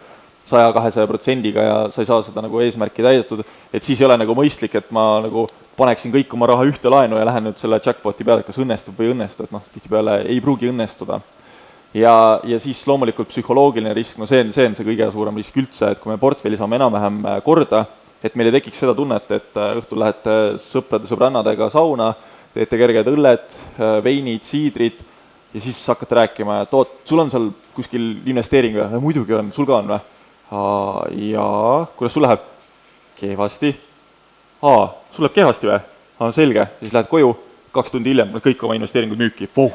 saja, 0.52 0.72
kahesaja 0.74 1.08
protsendiga 1.08 1.66
ja 1.66 1.76
sa 1.92 2.02
ei 2.02 2.10
saa 2.10 2.22
seda 2.26 2.44
nagu 2.44 2.62
eesmärki 2.64 3.04
täidetud, 3.06 3.44
et 3.74 3.84
siis 3.84 4.00
ei 4.02 4.08
ole 4.08 4.18
nagu 4.20 4.36
mõistlik, 4.38 4.76
et 4.80 4.90
ma 4.96 5.06
nagu 5.24 5.46
paneksin 5.78 6.14
kõik 6.14 6.34
oma 6.36 6.50
raha 6.52 6.66
ühte 6.70 6.92
laenu 6.92 7.20
ja 7.20 7.28
lähen 7.28 7.48
nüüd 7.50 7.60
selle 7.62 7.80
jackpoti 7.84 8.26
peale, 8.28 8.44
et 8.44 8.50
kas 8.50 8.60
õnnestub 8.62 8.98
või 8.98 9.10
ei 9.10 9.16
õnnestu, 9.16 9.46
et 9.46 9.54
noh, 9.56 9.64
tihtipeale 9.74 10.18
ei 10.32 10.42
pruugi 10.44 10.70
õnnestuda. 10.72 11.22
ja, 11.94 12.16
ja 12.48 12.60
siis 12.60 12.84
loomulikult 12.88 13.30
psühholoogiline 13.32 13.94
risk, 13.94 14.18
no 14.18 14.28
see 14.28 14.42
on, 14.44 14.52
see 14.56 14.68
on 14.68 14.76
see 14.76 14.88
kõige 14.88 15.12
suurem 15.12 15.38
risk 15.38 15.58
üldse, 15.58 15.92
et 15.92 16.00
kui 16.00 16.12
me 16.12 16.20
portfelli 16.20 16.58
saame 16.58 16.80
enam-vähem 16.80 17.26
äh, 17.26 17.40
korda, 17.44 17.86
et 18.24 18.36
meil 18.36 18.52
ei 18.52 18.60
tekiks 18.60 18.80
seda 18.84 18.96
tunnet, 18.96 19.32
et 19.32 19.58
äh, 19.60 19.74
õhtul 19.80 20.00
lähete 20.04 20.38
sõprade-sõbrannadega 20.64 21.70
sauna 21.74 22.14
teete 22.56 22.80
kerged 22.80 23.12
õlled, 23.12 23.46
äh, 23.80 23.98
veinid, 24.04 24.44
siidrid 24.48 25.00
ja 25.54 25.62
siis 25.62 25.80
hakkate 25.92 26.20
rääkima, 26.22 26.62
et 26.66 26.74
oot, 26.78 27.02
sul 27.08 27.24
on 27.24 27.32
seal 27.32 27.52
kuskil 27.76 28.14
investeering 28.28 28.78
või? 28.78 29.04
muidugi 29.04 29.38
on, 29.38 29.52
sul 29.56 29.68
ka 29.70 29.80
on 29.82 29.94
või? 29.94 30.02
jaa, 31.32 31.86
kuidas 31.98 32.18
sul 32.18 32.26
läheb? 32.28 32.50
kehvasti. 33.22 33.76
aa, 34.68 34.90
sul 35.12 35.28
läheb 35.28 35.38
kehvasti 35.38 35.72
või? 35.72 35.80
aa, 36.20 36.34
selge, 36.36 36.68
siis 36.82 36.96
lähed 36.96 37.12
koju, 37.12 37.32
kaks 37.76 37.94
tundi 37.94 38.14
hiljem 38.14 38.36
kõik 38.44 38.68
oma 38.68 38.76
investeeringud 38.80 39.20
müüki, 39.20 39.50
voh. 39.56 39.72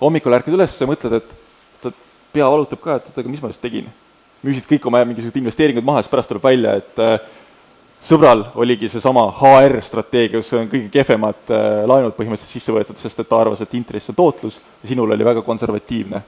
hommikul 0.00 0.36
ärkad 0.36 0.56
üles 0.56 0.76
ja 0.80 0.88
mõtled, 0.90 1.20
et 1.20 1.40
pea 2.34 2.48
valutab 2.50 2.82
ka, 2.82 2.98
et 2.98 3.06
oot, 3.08 3.20
aga 3.22 3.30
mis 3.30 3.42
ma 3.42 3.52
just 3.52 3.62
tegin. 3.62 3.86
müüsid 4.44 4.66
kõik 4.68 4.84
oma 4.90 5.00
mingisugused 5.08 5.38
investeeringud 5.40 5.86
maha, 5.86 6.02
siis 6.02 6.12
pärast 6.12 6.28
tuleb 6.28 6.44
välja, 6.44 6.74
et 6.82 6.98
äh, 7.00 7.14
sõbral 8.04 8.44
oligi 8.60 8.88
seesama 8.92 9.24
HR 9.32 9.80
strateegia, 9.84 10.40
kus 10.40 10.52
on 10.58 10.68
kõige 10.70 10.90
kehvemad 10.92 11.50
äh, 11.50 11.82
laenud 11.88 12.16
põhimõtteliselt 12.16 12.52
sisse 12.52 12.74
võetud, 12.74 13.00
sest 13.00 13.22
et 13.22 13.28
ta 13.28 13.40
arvas, 13.40 13.64
et 13.64 13.74
intress 13.78 14.12
on 14.12 14.18
tootlus 14.18 14.60
sinul 14.84 15.16
oli 15.16 15.24
väga 15.24 15.42
konservatiivne 15.42 16.22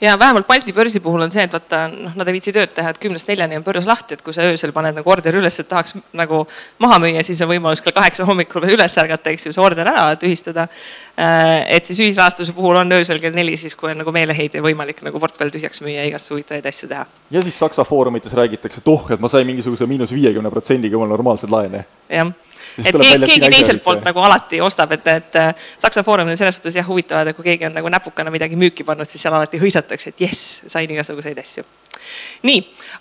ja 0.00 0.18
vähemalt 0.18 0.46
Balti 0.46 0.72
börsi 0.72 1.00
puhul 1.00 1.22
on 1.24 1.32
see, 1.32 1.44
et 1.46 1.52
vaata 1.52 1.86
noh, 1.88 2.12
nad 2.18 2.28
ei 2.28 2.36
viitsi 2.36 2.52
tööd 2.52 2.72
teha, 2.76 2.92
et 2.92 2.98
kümnest 3.00 3.28
neljani 3.30 3.56
on 3.56 3.64
börs 3.64 3.86
lahti, 3.88 4.16
et 4.16 4.22
kui 4.24 4.34
sa 4.36 4.44
öösel 4.44 4.72
paned 4.76 4.96
nagu 4.98 5.10
orderi 5.10 5.40
üles, 5.40 5.56
et 5.60 5.68
tahaks 5.68 5.96
nagu 6.16 6.42
maha 6.82 6.98
müüa, 7.02 7.24
siis 7.26 7.40
on 7.44 7.50
võimalus 7.50 7.82
kell 7.84 7.96
kaheksa 7.96 8.26
hommikul 8.28 8.66
veel 8.66 8.76
üles 8.76 8.96
ärgata, 9.00 9.32
eks 9.32 9.48
ju, 9.48 9.54
see 9.56 9.64
order 9.64 9.88
ära 9.92 10.06
tühistada. 10.20 10.68
Äh, 11.16 11.64
et 11.78 11.88
siis 11.88 12.02
ühisrahastuse 12.04 12.52
puhul 12.56 12.76
on 12.82 12.92
öösel 12.98 13.20
kell 13.22 13.36
neli, 13.36 13.56
siis 13.60 13.76
kui 13.78 13.92
on 13.92 14.02
nagu 14.02 14.12
meeleheide 14.12 14.60
võimalik 14.64 15.00
nagu 15.06 15.20
portfell 15.22 15.52
tühjaks 15.54 15.80
müüa 15.84 16.02
ja 16.02 16.08
igast 16.10 16.32
huvitavaid 16.32 16.66
asju 16.68 16.90
teha. 16.92 17.06
ja 17.30 17.42
siis 17.42 17.58
Saksa 17.58 17.84
foorumites 17.84 18.36
räägitakse, 18.36 18.84
et 18.84 18.92
oh, 18.92 19.06
et 19.10 19.20
ma 19.20 19.32
sain 19.32 19.46
mingisuguse 19.48 19.88
miinus 19.88 20.12
viiekümne 20.12 20.52
protsendiga 20.52 21.00
mul 21.00 21.08
normaalseid 21.08 21.52
laene. 21.52 21.86
jah 22.12 22.34
et 22.84 22.96
keegi, 22.96 23.24
keegi 23.24 23.50
teiselt 23.52 23.82
poolt 23.84 24.04
nagu 24.04 24.20
alati 24.24 24.60
ostab, 24.64 24.92
et, 24.96 25.06
et 25.08 25.38
äh, 25.40 25.66
Saksa 25.82 26.02
Foorumid 26.06 26.34
on 26.34 26.40
selles 26.40 26.58
suhtes 26.58 26.76
jah 26.76 26.86
huvitavad, 26.86 27.30
et 27.30 27.36
kui 27.36 27.46
keegi 27.46 27.68
on 27.68 27.76
nagu 27.76 27.90
näpukana 27.92 28.32
midagi 28.34 28.58
müüki 28.60 28.84
pannud, 28.86 29.08
siis 29.08 29.24
seal 29.24 29.36
alati 29.36 29.60
hõisatakse, 29.62 30.12
et 30.12 30.24
jess, 30.26 30.62
sain 30.72 30.90
igasuguseid 30.92 31.38
asju. 31.42 31.64
nii, 32.46 32.60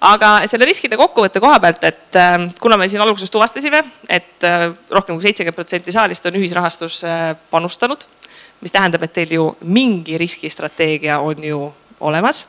aga 0.09 0.31
selle 0.49 0.65
riskide 0.69 0.97
kokkuvõtte 0.99 1.43
koha 1.43 1.59
pealt, 1.63 1.83
et 1.87 2.19
äh, 2.21 2.37
kuna 2.61 2.79
me 2.79 2.89
siin 2.91 3.03
alguses 3.03 3.31
tuvastasime, 3.33 3.83
et 4.09 4.47
äh, 4.47 4.69
rohkem 4.91 5.17
kui 5.17 5.27
seitsekümmend 5.27 5.59
protsenti 5.59 5.95
saalist 5.95 6.25
on 6.25 6.39
ühisrahastusse 6.39 7.15
panustanud, 7.51 8.07
mis 8.63 8.73
tähendab, 8.73 9.03
et 9.03 9.13
teil 9.13 9.35
ju 9.35 9.49
mingi 9.67 10.17
riskistrateegia 10.21 11.19
on 11.19 11.43
ju 11.43 11.65
olemas 12.05 12.45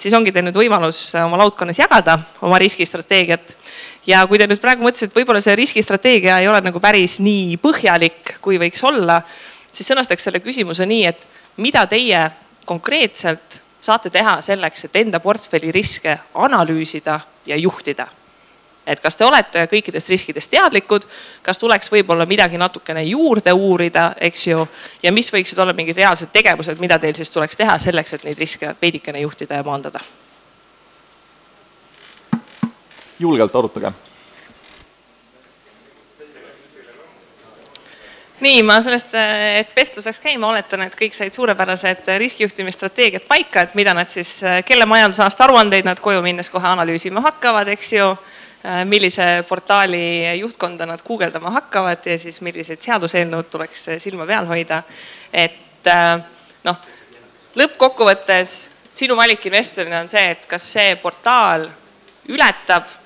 siis 0.00 0.14
ongi 0.16 0.32
teil 0.32 0.46
nüüd 0.46 0.56
võimalus 0.56 1.10
oma 1.20 1.38
laudkonnas 1.42 1.78
jagada 1.82 2.16
oma 2.46 2.58
riskistrateegiat 2.60 3.52
ja 4.06 4.22
kui 4.26 4.38
te 4.38 4.46
nüüd 4.48 4.60
praegu 4.62 4.84
mõtlesite, 4.84 5.10
et 5.10 5.18
võib-olla 5.20 5.42
see 5.44 5.56
riskistrateegia 5.60 6.38
ei 6.40 6.48
ole 6.48 6.60
nagu 6.64 6.80
päris 6.80 7.18
nii 7.20 7.56
põhjalik, 7.62 8.36
kui 8.44 8.60
võiks 8.60 8.84
olla, 8.86 9.20
siis 9.72 9.88
sõnastaks 9.90 10.28
selle 10.28 10.40
küsimuse 10.44 10.86
nii, 10.86 11.04
et 11.10 11.26
mida 11.60 11.86
teie 11.90 12.28
konkreetselt 12.68 13.60
saate 13.80 14.10
teha 14.12 14.38
selleks, 14.44 14.86
et 14.86 14.96
enda 15.02 15.20
portfelli 15.20 15.72
riske 15.72 16.18
analüüsida 16.34 17.20
ja 17.46 17.56
juhtida 17.56 18.08
et 18.86 19.00
kas 19.00 19.16
te 19.16 19.24
olete 19.24 19.66
kõikidest 19.70 20.10
riskidest 20.10 20.50
teadlikud, 20.50 21.04
kas 21.46 21.60
tuleks 21.60 21.92
võib-olla 21.92 22.26
midagi 22.26 22.58
natukene 22.58 23.04
juurde 23.06 23.52
uurida, 23.52 24.10
eks 24.20 24.46
ju. 24.46 24.64
ja 25.02 25.12
mis 25.12 25.30
võiksid 25.32 25.60
olla 25.62 25.76
mingid 25.76 26.00
reaalsed 26.00 26.32
tegevused, 26.32 26.80
mida 26.80 26.98
teil 26.98 27.14
siis 27.14 27.30
tuleks 27.30 27.60
teha 27.60 27.78
selleks, 27.78 28.16
et 28.16 28.26
neid 28.26 28.40
riske 28.40 28.74
veidikene 28.82 29.22
juhtida 29.26 29.60
ja 29.60 29.66
maandada 29.66 30.02
julgelt 33.20 33.54
arutage. 33.54 33.92
nii, 38.40 38.62
ma 38.64 38.78
sellest, 38.80 39.12
et 39.60 39.72
vestlus 39.76 40.06
läks 40.08 40.20
käima, 40.24 40.48
oletan, 40.48 40.86
et 40.86 40.94
kõik 40.96 41.12
said 41.12 41.34
suurepärased 41.36 42.08
riskijuhtimisstrateegiad 42.22 43.26
paika, 43.28 43.66
et 43.66 43.74
mida 43.76 43.92
nad 43.96 44.08
siis, 44.08 44.38
kelle 44.64 44.86
majandusaasta 44.88 45.44
aruandeid 45.44 45.84
nad 45.84 46.00
koju 46.00 46.22
minnes 46.24 46.48
kohe 46.48 46.68
analüüsima 46.70 47.20
hakkavad, 47.26 47.68
eks 47.74 47.92
ju 47.98 48.06
millise 48.88 49.26
portaali 49.48 50.38
juhtkonda 50.38 50.88
nad 50.88 51.04
guugeldama 51.04 51.50
hakkavad 51.50 52.08
ja 52.08 52.16
siis 52.20 52.40
millised 52.44 52.80
seaduseelnõud 52.84 53.48
tuleks 53.52 53.86
silma 53.98 54.26
peal 54.28 54.48
hoida. 54.48 54.82
et 55.32 55.92
noh, 56.64 56.80
lõppkokkuvõttes 57.56 58.56
sinu 58.92 59.16
valik 59.16 59.46
investorina 59.46 60.00
on 60.00 60.08
see, 60.08 60.30
et 60.30 60.44
kas 60.48 60.72
see 60.72 60.96
portaal 61.00 61.68
ületab 62.28 62.99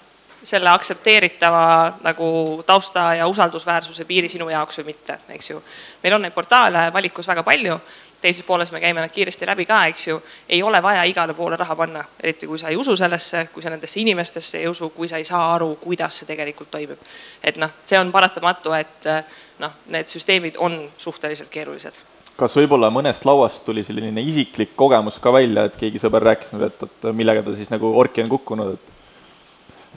selle 0.45 0.71
aktsepteeritava 0.71 1.65
nagu 2.05 2.63
tausta 2.67 3.15
ja 3.15 3.27
usaldusväärsuse 3.27 4.05
piiri 4.05 4.29
sinu 4.29 4.49
jaoks 4.49 4.79
või 4.81 4.93
mitte, 4.93 5.19
eks 5.29 5.51
ju. 5.51 5.63
meil 6.03 6.15
on 6.15 6.23
neid 6.23 6.35
portaale 6.35 6.91
valikus 6.93 7.29
väga 7.29 7.43
palju, 7.43 7.79
teises 8.21 8.45
pooles 8.47 8.73
me 8.73 8.81
käime 8.81 9.01
nad 9.01 9.13
kiiresti 9.13 9.47
läbi 9.47 9.67
ka, 9.67 9.85
eks 9.93 10.09
ju. 10.09 10.23
ei 10.49 10.63
ole 10.63 10.83
vaja 10.83 11.05
igale 11.05 11.35
poole 11.35 11.57
raha 11.57 11.77
panna, 11.77 12.05
eriti 12.23 12.47
kui 12.47 12.59
sa 12.59 12.69
ei 12.69 12.77
usu 12.77 12.97
sellesse, 12.97 13.49
kui 13.53 13.63
sa 13.63 13.73
nendesse 13.73 14.01
inimestesse 14.01 14.59
ei 14.59 14.69
usu, 14.69 14.91
kui 14.91 15.09
sa 15.09 15.21
ei 15.21 15.25
saa 15.25 15.55
aru, 15.55 15.75
kuidas 15.81 16.21
see 16.21 16.29
tegelikult 16.29 16.71
toimib. 16.71 16.99
et 17.43 17.57
noh, 17.57 17.71
see 17.87 18.01
on 18.01 18.13
paratamatu, 18.13 18.73
et 18.73 19.13
noh, 19.59 19.79
need 19.87 20.11
süsteemid 20.11 20.59
on 20.59 20.83
suhteliselt 20.99 21.51
keerulised 21.51 22.03
kas 22.37 22.57
võib-olla 22.59 22.91
mõnest 22.91 23.25
lauast 23.29 23.63
tuli 23.65 23.85
selline 23.87 24.23
isiklik 24.23 24.73
kogemus 24.77 25.21
ka 25.23 25.33
välja, 25.33 25.69
et 25.69 25.77
keegi 25.79 26.01
sõber 26.03 26.25
rääkis 26.31 26.51
nüüd, 26.53 26.67
et, 26.67 26.83
et 26.83 27.07
millega 27.15 27.45
ta 27.47 27.55
siis 27.55 27.71
nagu 27.71 27.93
orki 28.01 28.25
on 28.25 28.33
kukkunud, 28.33 28.75
et 28.75 28.95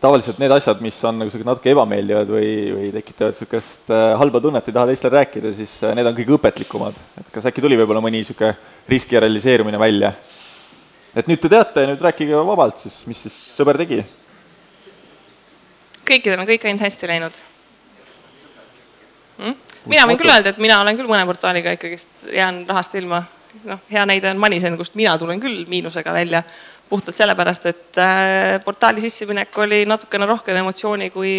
tavaliselt 0.02 0.40
need 0.42 0.54
asjad, 0.54 0.82
mis 0.84 0.98
on 1.08 1.18
nagu 1.22 1.32
sihuke 1.32 1.48
natuke 1.48 1.72
ebameeldivad 1.74 2.30
või, 2.30 2.50
või 2.74 2.90
tekitavad 2.94 3.38
sihukest 3.38 3.92
äh, 3.94 4.08
halba 4.22 4.42
tunnet, 4.44 4.70
ei 4.70 4.76
taha 4.76 4.90
teistele 4.92 5.18
rääkida, 5.18 5.54
siis 5.58 5.74
äh, 5.84 5.96
need 5.98 6.10
on 6.10 6.18
kõige 6.18 6.36
õpetlikumad. 6.38 6.98
et 7.22 7.32
kas 7.34 7.50
äkki 7.50 7.64
tuli 7.66 7.80
võib-olla 7.80 8.04
mõni 8.04 8.22
sihuke 8.28 8.54
riski 8.90 9.20
realiseerumine 9.20 9.80
välja? 9.82 10.14
et 11.18 11.30
nüüd 11.30 11.42
te 11.42 11.50
teate, 11.50 11.86
nüüd 11.90 12.04
rääkige 12.04 12.46
vabalt 12.50 12.82
siis, 12.84 13.00
mis 13.10 13.26
siis 13.26 13.38
sõber 13.58 13.80
tegi? 13.82 14.04
kõikidel 16.08 16.44
on 16.44 16.50
kõik 16.50 16.68
ainult 16.68 16.86
hästi 16.86 17.10
läinud 17.14 17.42
hm?. 19.42 19.58
mina 19.90 20.06
võin 20.10 20.22
küll 20.22 20.36
öelda, 20.36 20.54
et 20.54 20.62
mina 20.62 20.82
olen 20.84 21.00
küll 21.00 21.10
mõne 21.10 21.26
portaaliga 21.30 21.74
ikkagist 21.78 22.30
jään 22.34 22.66
rahast 22.70 22.96
ilma 23.02 23.24
noh, 23.66 23.82
hea 23.92 24.06
näide 24.06 24.30
on 24.32 24.42
Manisen, 24.42 24.78
kust 24.78 24.96
mina 25.00 25.18
tulen 25.18 25.42
küll 25.42 25.66
miinusega 25.70 26.14
välja, 26.14 26.44
puhtalt 26.90 27.16
sellepärast, 27.16 27.66
et 27.66 27.98
äh, 28.02 28.58
portaali 28.66 29.02
sisseminek 29.04 29.58
oli 29.58 29.86
natukene 29.86 30.26
rohkem 30.26 30.56
emotsiooni 30.62 31.10
kui 31.12 31.34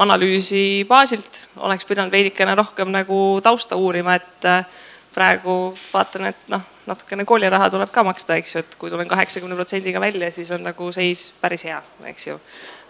analüüsi 0.00 0.86
baasilt, 0.88 1.48
oleks 1.66 1.84
pidanud 1.84 2.12
veidikene 2.12 2.54
rohkem 2.54 2.92
nagu 2.94 3.40
tausta 3.44 3.76
uurima, 3.76 4.14
et 4.16 4.48
äh, 4.48 4.64
praegu 5.14 5.74
vaatan, 5.92 6.30
et 6.30 6.50
noh, 6.52 6.62
natukene 6.86 7.24
kooliraha 7.26 7.70
tuleb 7.70 7.90
ka 7.92 8.04
maksta, 8.06 8.36
eks 8.40 8.54
ju, 8.54 8.62
et 8.62 8.76
kui 8.78 8.90
tulen 8.92 9.08
kaheksakümne 9.10 9.56
protsendiga 9.58 10.00
välja, 10.02 10.30
siis 10.34 10.50
on 10.54 10.62
nagu 10.64 10.90
seis 10.94 11.30
päris 11.40 11.66
hea, 11.66 11.80
eks 12.10 12.26
ju. 12.26 12.36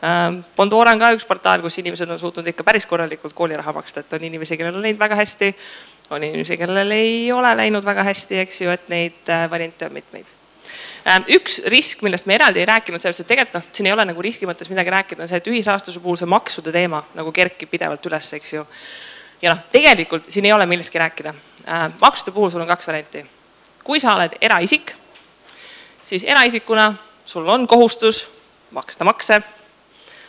Ähm, 0.05 0.41
Bondora 0.57 0.93
on 0.95 1.01
ka 1.01 1.13
üks 1.17 1.27
portaal, 1.29 1.65
kus 1.65 1.81
inimesed 1.83 2.11
on 2.11 2.21
suutnud 2.21 2.47
ikka 2.53 2.65
päris 2.67 2.87
korralikult 2.89 3.37
kooliraha 3.37 3.73
maksta, 3.77 4.05
et 4.05 4.13
on 4.17 4.27
inimesi, 4.29 4.59
kellel 4.61 4.77
on 4.77 4.85
läinud 4.85 5.01
väga 5.01 5.19
hästi, 5.21 5.55
on 6.11 6.25
inimesi, 6.29 6.61
kellel 6.61 6.97
ei 6.97 7.33
ole 7.33 7.55
läinud 7.65 7.87
väga 7.87 8.05
hästi, 8.09 8.43
eks 8.45 8.61
ju, 8.65 8.77
et 8.77 8.93
neid 8.93 9.33
äh, 9.33 9.49
variante 9.51 9.89
on 9.89 9.97
mitmeid 9.97 10.29
ähm, 10.29 10.40
üks 11.37 11.61
risk, 11.73 12.03
millest 12.03 12.27
me 12.27 12.35
eraldi 12.35 12.61
ei 12.61 12.67
rääkinud, 12.69 13.01
sellepärast 13.01 13.25
et 13.25 13.31
tegelikult 13.31 13.61
noh, 13.61 13.69
siin 13.73 13.87
ei 13.87 13.93
ole 13.93 14.05
nagu 14.05 14.23
riski 14.23 14.49
mõttes 14.49 14.71
midagi 14.73 14.91
rääkida, 14.91 15.23
on 15.23 15.29
see, 15.29 15.41
et 15.41 15.53
ühisrahastuse 15.53 16.01
puhul 16.01 16.19
see 16.21 16.29
maksude 16.29 16.73
teema 16.73 17.05
nagu 17.15 17.33
kerkib 17.33 17.71
pidevalt 17.71 18.07
üles, 18.11 18.33
eks 18.37 18.53
ju. 18.59 18.67
ja 19.43 19.55
noh, 19.55 19.63
tegelikult 19.73 20.29
siin 20.29 20.49
ei 20.49 20.53
ole 20.53 20.67
millestki 20.69 21.01
rääkida 21.01 21.35
Äh, 21.69 21.93
maksude 22.01 22.31
puhul 22.31 22.51
sul 22.51 22.61
on 22.61 22.67
kaks 22.67 22.87
varianti. 22.87 23.27
kui 23.85 24.01
sa 24.01 24.15
oled 24.15 24.33
eraisik, 24.41 24.93
siis 26.03 26.25
eraisikuna 26.25 26.95
sul 27.25 27.49
on 27.49 27.67
kohustus 27.67 28.31
maksta 28.71 29.05
makse. 29.05 29.43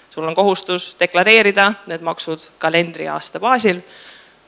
sul 0.09 0.27
on 0.27 0.35
kohustus 0.35 0.95
deklareerida 0.99 1.73
need 1.87 2.01
maksud 2.01 2.39
kalendriaasta 2.57 3.39
baasil. 3.39 3.79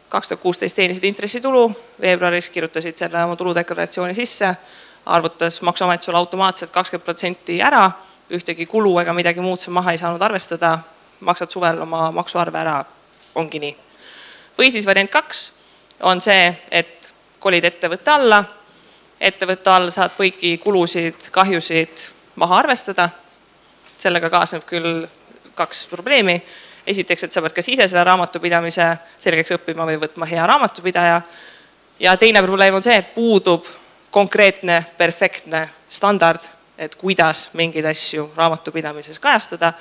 kaks 0.10 0.28
tuhat 0.28 0.42
kuusteist 0.42 0.76
teenisid 0.76 1.04
intressitulu, 1.04 1.72
veebruaris 2.02 2.50
kirjutasid 2.50 2.98
selle 2.98 3.24
oma 3.24 3.36
tuludeklaratsiooni 3.36 4.14
sisse, 4.14 4.56
arvutas 5.06 5.62
Maksuamet 5.62 6.04
sulle 6.04 6.18
automaatselt 6.18 6.72
kakskümmend 6.72 7.06
protsenti 7.06 7.62
ära, 7.62 7.91
ühtegi 8.32 8.66
kulu 8.66 8.97
ega 8.99 9.14
midagi 9.14 9.41
muud 9.41 9.60
sa 9.60 9.72
maha 9.72 9.91
ei 9.91 9.97
saanud 9.97 10.22
arvestada, 10.22 10.78
maksad 11.20 11.51
suvel 11.51 11.82
oma 11.82 12.12
maksuarve 12.12 12.60
ära, 12.60 12.86
ongi 13.36 13.60
nii. 13.60 13.76
või 14.58 14.72
siis 14.72 14.86
variant 14.86 15.12
kaks 15.12 15.51
on 16.01 16.22
see, 16.22 16.56
et 16.72 17.14
kolid 17.39 17.66
ettevõtte 17.66 18.12
alla. 18.12 18.43
ettevõtte 19.20 19.70
all 19.70 19.89
saad 19.91 20.12
kõiki 20.18 20.58
kulusid, 20.58 21.30
kahjusid 21.32 22.10
maha 22.36 22.58
arvestada. 22.58 23.10
sellega 23.97 24.30
kaasneb 24.30 24.66
küll 24.66 25.08
kaks 25.56 25.88
probleemi. 25.88 26.43
esiteks, 26.88 27.24
et 27.24 27.32
sa 27.32 27.41
pead 27.41 27.54
kas 27.54 27.70
ise 27.70 27.88
selle 27.88 28.04
raamatupidamise 28.04 28.97
selgeks 29.20 29.51
õppima 29.51 29.86
või 29.86 29.99
võtma 29.99 30.26
hea 30.26 30.47
raamatupidaja. 30.47 31.22
ja 31.99 32.18
teine 32.18 32.41
probleem 32.41 32.76
on 32.76 32.84
see, 32.84 32.95
et 32.95 33.16
puudub 33.16 33.66
konkreetne 34.14 34.84
perfektne 34.97 35.68
standard, 35.89 36.45
et 36.78 36.95
kuidas 36.95 37.49
mingeid 37.57 37.86
asju 37.89 38.32
raamatupidamises 38.38 39.20
kajastada 39.20 39.74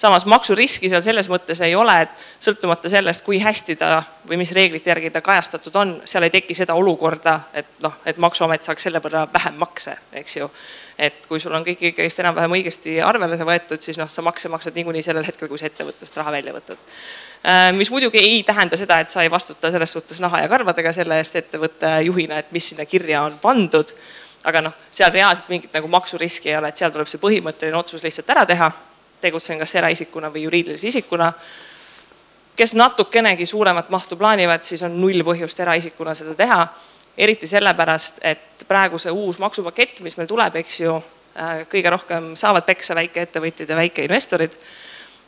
samas 0.00 0.24
maksuriski 0.26 0.88
seal 0.88 1.02
selles 1.04 1.28
mõttes 1.28 1.60
ei 1.64 1.74
ole, 1.76 1.94
et 2.04 2.22
sõltumata 2.40 2.88
sellest, 2.88 3.24
kui 3.24 3.40
hästi 3.42 3.76
ta 3.80 4.02
või 4.28 4.38
mis 4.40 4.52
reeglite 4.56 4.92
järgi 4.92 5.10
ta 5.12 5.20
kajastatud 5.24 5.76
on, 5.76 5.94
seal 6.08 6.24
ei 6.24 6.32
teki 6.32 6.56
seda 6.56 6.76
olukorda, 6.78 7.36
et 7.54 7.68
noh, 7.84 7.98
et 8.08 8.20
maksuamet 8.22 8.64
saaks 8.64 8.88
selle 8.88 9.02
võrra 9.04 9.26
vähem 9.32 9.58
makse, 9.60 9.96
eks 10.22 10.36
ju. 10.36 10.48
et 10.98 11.26
kui 11.28 11.40
sul 11.40 11.54
on 11.56 11.64
kõik 11.64 11.82
ikkagist 11.90 12.20
enam-vähem 12.20 12.56
õigesti 12.56 12.96
arvele 13.04 13.36
võetud, 13.44 13.82
siis 13.84 14.00
noh, 14.00 14.08
sa 14.08 14.24
makse 14.24 14.48
maksad 14.52 14.76
niikuinii 14.76 15.04
sellel 15.04 15.26
hetkel, 15.26 15.48
kui 15.48 15.60
sa 15.60 15.68
ettevõttest 15.68 16.16
raha 16.16 16.32
välja 16.38 16.56
võtad. 16.56 16.80
Äh, 17.40 17.72
mis 17.72 17.90
muidugi 17.90 18.18
ei 18.18 18.42
tähenda 18.42 18.76
seda, 18.76 19.00
et 19.00 19.10
sa 19.10 19.22
ei 19.22 19.30
vastuta 19.30 19.70
selles 19.70 19.92
suhtes 19.92 20.20
naha 20.20 20.42
ja 20.42 20.48
karvadega 20.48 20.92
selle 20.92 21.16
eest 21.18 21.36
ettevõtte 21.40 22.00
juhina, 22.04 22.38
et 22.38 22.52
mis 22.52 22.68
sinna 22.68 22.84
kirja 22.84 23.22
on 23.22 23.38
pandud 23.40 23.94
aga 24.44 24.62
noh, 24.64 24.76
seal 24.92 25.12
reaalselt 25.12 25.50
mingit 25.52 25.74
nagu 25.76 25.88
maksuriski 25.88 26.48
ei 26.52 26.56
ole, 26.56 26.70
et 26.70 26.80
seal 26.80 26.92
tuleb 26.92 27.08
see 27.10 27.20
põhimõtteline 27.20 27.76
otsus 27.76 28.04
lihtsalt 28.04 28.30
ära 28.32 28.46
teha 28.48 28.70
tegutsen 29.20 29.60
kas 29.60 29.74
eraisikuna 29.76 30.30
või 30.32 30.46
juriidilise 30.46 30.88
isikuna. 30.88 31.32
kes 32.56 32.74
natukenegi 32.74 33.46
suuremat 33.46 33.88
mahtu 33.90 34.16
plaanivad, 34.16 34.64
siis 34.64 34.82
on 34.82 35.00
null 35.00 35.24
põhjust 35.24 35.60
eraisikuna 35.60 36.14
seda 36.14 36.34
teha. 36.34 36.68
eriti 37.16 37.46
sellepärast, 37.46 38.20
et 38.22 38.64
praegu 38.68 38.98
see 38.98 39.10
uus 39.12 39.38
maksupakett, 39.38 40.00
mis 40.00 40.16
meil 40.16 40.28
tuleb, 40.28 40.54
eks 40.56 40.80
ju, 40.80 41.02
äh, 41.36 41.66
kõige 41.68 41.90
rohkem 41.90 42.36
saavad 42.36 42.64
peksa 42.64 42.94
väikeettevõtjad 42.94 43.68
ja 43.68 43.76
väikeinvestorid 43.76 44.56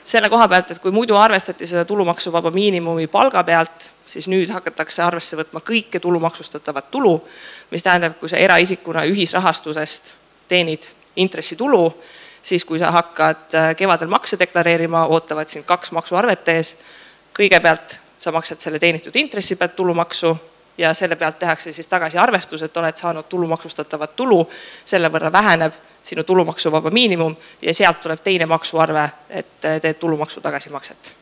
selle 0.04 0.28
koha 0.30 0.48
pealt, 0.48 0.70
et 0.70 0.78
kui 0.82 0.92
muidu 0.94 1.16
arvestati 1.16 1.66
seda 1.66 1.84
tulumaksuvaba 1.84 2.50
miinimumi 2.50 3.06
palga 3.06 3.44
pealt, 3.46 3.90
siis 4.06 4.28
nüüd 4.28 4.50
hakatakse 4.50 5.02
arvesse 5.02 5.38
võtma 5.38 5.62
kõike 5.64 6.00
tulumaksustatavat 6.02 6.90
tulu, 6.90 7.14
mis 7.70 7.82
tähendab, 7.82 8.18
kui 8.20 8.28
sa 8.28 8.40
eraisikuna 8.42 9.04
ühisrahastusest 9.10 10.14
teenid 10.48 10.88
intressitulu, 11.16 11.84
siis 12.42 12.64
kui 12.64 12.78
sa 12.82 12.90
hakkad 12.90 13.54
äh, 13.54 13.72
kevadel 13.76 14.10
makse 14.10 14.38
deklareerima, 14.38 15.06
ootavad 15.06 15.48
sind 15.48 15.64
kaks 15.68 15.92
maksuarvet 15.92 16.48
ees. 16.48 16.76
kõigepealt 17.32 17.96
sa 18.18 18.32
maksad 18.32 18.60
selle 18.60 18.78
teenitud 18.78 19.16
intressi 19.16 19.56
pealt 19.56 19.76
tulumaksu 19.76 20.36
ja 20.78 20.94
selle 20.94 21.16
pealt 21.16 21.38
tehakse 21.38 21.72
siis 21.72 21.88
tagasiarvestus, 21.88 22.62
et 22.62 22.76
oled 22.76 22.96
saanud 22.96 23.28
tulumaksustatavat 23.28 24.16
tulu, 24.16 24.48
selle 24.84 25.10
võrra 25.12 25.32
väheneb 25.32 25.72
sinu 26.02 26.24
tulumaksuvaba 26.24 26.90
miinimum 26.90 27.36
ja 27.62 27.74
sealt 27.74 28.00
tuleb 28.00 28.20
teine 28.24 28.46
maksuarve, 28.46 29.08
et 29.30 29.64
äh, 29.64 29.80
teed 29.80 30.00
tulumaksu 30.00 30.40
tagasimakset. 30.40 31.12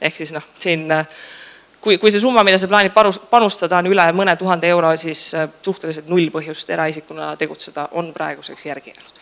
ehk 0.00 0.16
siis 0.16 0.32
noh, 0.32 0.44
siin 0.58 0.92
äh, 0.92 1.06
kui, 1.80 1.98
kui 1.98 2.10
see 2.10 2.20
summa, 2.20 2.44
mida 2.44 2.58
sa 2.58 2.68
plaanid 2.68 2.92
panustada, 3.30 3.78
on 3.78 3.92
üle 3.92 4.10
mõne 4.12 4.36
tuhande 4.36 4.68
euro, 4.68 4.96
siis 4.96 5.30
suhteliselt 5.62 6.08
null 6.08 6.30
põhjust 6.34 6.70
eraisikuna 6.70 7.36
tegutseda 7.36 7.88
on 7.92 8.12
praeguseks 8.14 8.66
järgi 8.66 8.94
jäänud 8.96 9.17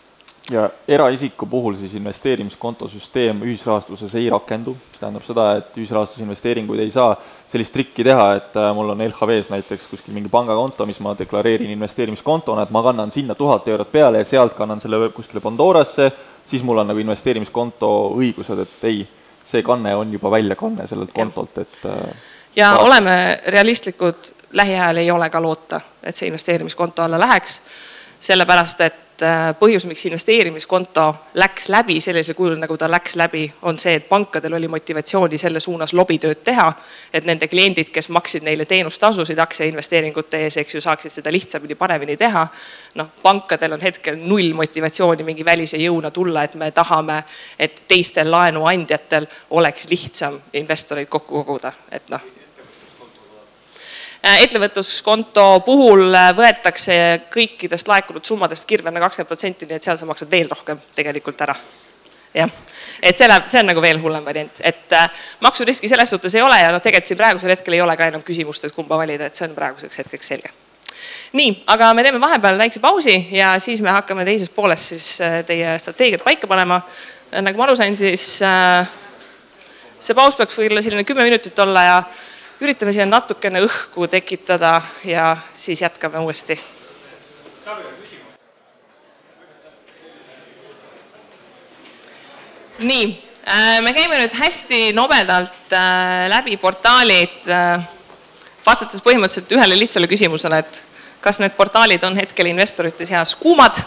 ja 0.51 0.69
eraisiku 0.87 1.45
puhul 1.45 1.75
siis 1.75 1.93
investeerimiskonto 1.93 2.87
süsteem 2.87 3.41
ühisrahastuses 3.43 4.15
ei 4.15 4.29
rakendu, 4.29 4.71
mis 4.71 4.99
tähendab 4.99 5.25
seda, 5.27 5.47
et 5.59 5.75
ühisrahastuse 5.77 6.23
investeeringuid 6.23 6.79
ei 6.79 6.91
saa 6.91 7.15
sellist 7.51 7.73
trikki 7.75 8.05
teha, 8.07 8.27
et 8.39 8.55
äh, 8.59 8.69
mul 8.75 8.93
on 8.93 9.03
LHV-s 9.03 9.51
näiteks 9.51 9.89
kuskil 9.91 10.15
mingi 10.15 10.31
pangakonto, 10.31 10.85
mis 10.87 10.99
ma 11.03 11.15
deklareerin 11.19 11.71
investeerimiskontona, 11.75 12.63
et 12.63 12.71
ma 12.75 12.83
kannan 12.83 13.11
sinna 13.11 13.35
tuhat 13.35 13.67
eurot 13.67 13.91
peale 13.91 14.23
ja 14.23 14.27
sealt 14.27 14.55
kannan 14.55 14.81
selle 14.83 15.09
kuskile 15.15 15.43
Pandorasse, 15.43 16.11
siis 16.47 16.63
mul 16.63 16.79
on 16.83 16.87
nagu 16.91 17.03
investeerimiskonto 17.03 17.91
õigused, 18.15 18.63
et 18.63 18.87
ei, 18.87 19.03
see 19.47 19.63
kanne 19.63 19.95
on 19.95 20.11
juba 20.15 20.31
väljakanne 20.31 20.87
sellelt 20.87 21.11
kontolt, 21.15 21.59
et 21.63 21.83
äh, 21.85 22.23
ja 22.55 22.71
paraku. 22.71 22.87
oleme 22.87 23.17
realistlikud, 23.47 24.31
lähiajal 24.55 25.03
ei 25.03 25.11
ole 25.11 25.29
ka 25.29 25.41
loota, 25.43 25.81
et 26.03 26.15
see 26.15 26.31
investeerimiskonto 26.31 27.03
alla 27.03 27.19
läheks, 27.19 27.59
sellepärast 28.19 28.81
et 28.87 29.03
et 29.17 29.21
äh, 29.25 29.55
põhjus, 29.57 29.85
miks 29.89 30.05
investeerimiskonto 30.05 31.15
läks 31.33 31.69
läbi 31.73 31.95
sellisel 32.01 32.35
kujul, 32.37 32.57
nagu 32.61 32.77
ta 32.77 32.89
läks 32.91 33.15
läbi, 33.17 33.47
on 33.61 33.79
see, 33.81 33.95
et 33.97 34.05
pankadel 34.09 34.53
oli 34.53 34.67
motivatsiooni 34.69 35.39
selle 35.41 35.59
suunas 35.59 35.93
lobitööd 35.93 36.43
teha. 36.43 36.67
et 37.13 37.25
nende 37.25 37.47
kliendid, 37.47 37.89
kes 37.89 38.09
maksid 38.09 38.43
neile 38.43 38.65
teenustasusid 38.65 39.39
aktsiainvesteeringute 39.39 40.43
ees, 40.45 40.57
eks 40.57 40.75
ju, 40.75 40.81
saaksid 40.81 41.11
seda 41.11 41.31
lihtsamini, 41.31 41.75
paremini 41.75 42.17
teha. 42.17 42.47
noh, 42.95 43.09
pankadel 43.23 43.73
on 43.73 43.81
hetkel 43.81 44.21
null 44.21 44.53
motivatsiooni 44.53 45.23
mingi 45.23 45.45
välise 45.45 45.77
jõuna 45.77 46.11
tulla, 46.11 46.43
et 46.43 46.55
me 46.55 46.71
tahame, 46.71 47.23
et 47.59 47.81
teistel 47.87 48.31
laenuandjatel 48.31 49.27
oleks 49.49 49.89
lihtsam 49.89 50.39
investoreid 50.53 51.09
kokku 51.09 51.43
koguda, 51.43 51.73
et 51.91 52.09
noh 52.09 52.36
ettevõtluskonto 54.23 55.45
puhul 55.65 56.13
äh, 56.15 56.31
võetakse 56.35 56.95
kõikidest 57.33 57.89
laekunud 57.89 58.25
summadest 58.25 58.67
kirvena 58.69 59.01
kakskümmend 59.03 59.29
protsenti, 59.29 59.67
nii 59.67 59.77
et 59.77 59.85
seal 59.85 59.99
sa 59.99 60.07
maksad 60.09 60.31
veel 60.31 60.49
rohkem 60.49 60.79
tegelikult 60.95 61.41
ära. 61.45 61.55
jah, 62.33 62.49
et 63.01 63.17
see 63.17 63.27
läheb, 63.27 63.47
see 63.49 63.61
on 63.61 63.69
nagu 63.71 63.81
veel 63.81 63.99
hullem 64.01 64.25
variant, 64.25 64.61
et 64.61 64.93
äh, 64.93 65.09
maksuriski 65.41 65.89
selles 65.89 66.09
suhtes 66.09 66.35
ei 66.35 66.41
ole 66.41 66.59
ja 66.59 66.71
noh, 66.73 66.81
tegelikult 66.83 67.11
siin 67.13 67.19
praegusel 67.19 67.53
hetkel 67.53 67.77
ei 67.77 67.81
ole 67.81 67.97
ka 67.97 68.09
enam 68.11 68.23
küsimust, 68.25 68.65
et 68.65 68.75
kumba 68.75 68.97
valida, 68.97 69.29
et 69.29 69.35
see 69.35 69.47
on 69.47 69.55
praeguseks 69.55 70.03
hetkeks 70.03 70.33
selge. 70.33 70.53
nii, 71.37 71.63
aga 71.73 71.93
me 71.93 72.03
teeme 72.03 72.21
vahepeal 72.21 72.57
väikse 72.57 72.81
pausi 72.83 73.17
ja 73.31 73.55
siis 73.63 73.81
me 73.81 73.93
hakkame 73.93 74.25
teises 74.25 74.49
pooles 74.49 74.89
siis 74.93 75.11
teie 75.47 75.77
strateegiat 75.79 76.23
paika 76.23 76.47
panema. 76.47 76.81
nagu 77.41 77.57
ma 77.57 77.69
aru 77.69 77.75
sain, 77.75 77.95
siis 77.95 78.39
see 79.99 80.15
paus 80.17 80.35
peaks 80.35 80.57
võib-olla 80.57 80.81
selline 80.81 81.05
kümme 81.07 81.25
minutit 81.25 81.59
olla 81.59 81.83
ja 81.83 82.01
üritame 82.61 82.93
siia 82.93 83.05
natukene 83.05 83.61
õhku 83.65 84.07
tekitada 84.09 84.81
ja 85.05 85.35
siis 85.55 85.81
jätkame 85.81 86.19
uuesti. 86.19 86.57
nii, 92.77 93.05
äh, 93.49 93.79
me 93.81 93.89
käime 93.93 94.19
nüüd 94.19 94.33
hästi 94.37 94.91
nobedalt 94.93 95.73
äh, 95.73 96.27
läbi 96.29 96.59
portaalid, 96.61 97.47
äh, 97.49 97.81
vastates 98.65 99.01
põhimõtteliselt 99.01 99.55
ühele 99.57 99.79
lihtsale 99.79 100.05
küsimusele, 100.07 100.59
et 100.61 100.77
kas 101.21 101.39
need 101.41 101.55
portaalid 101.57 102.05
on 102.05 102.13
hetkel 102.19 102.51
investorite 102.51 103.07
seas 103.09 103.33
kuumad 103.35 103.81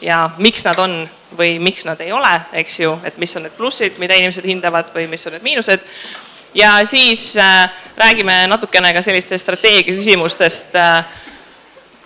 ja 0.00 0.30
miks 0.38 0.64
nad 0.64 0.80
on 0.80 0.96
või 1.36 1.58
miks 1.60 1.84
nad 1.84 2.00
ei 2.00 2.08
ole, 2.12 2.32
eks 2.56 2.80
ju, 2.80 2.94
et 3.04 3.20
mis 3.20 3.36
on 3.36 3.44
need 3.44 3.56
plussid, 3.58 4.00
mida 4.00 4.16
inimesed 4.16 4.48
hindavad 4.48 4.88
või 4.96 5.04
mis 5.12 5.28
on 5.28 5.36
need 5.36 5.44
miinused 5.44 5.84
ja 6.56 6.84
siis 6.84 7.36
äh, 7.36 7.70
räägime 7.96 8.46
natukene 8.46 8.92
ka 8.94 9.02
sellistest 9.02 9.44
strateegia 9.44 9.96
küsimustest 9.96 10.74
äh,. 10.74 11.04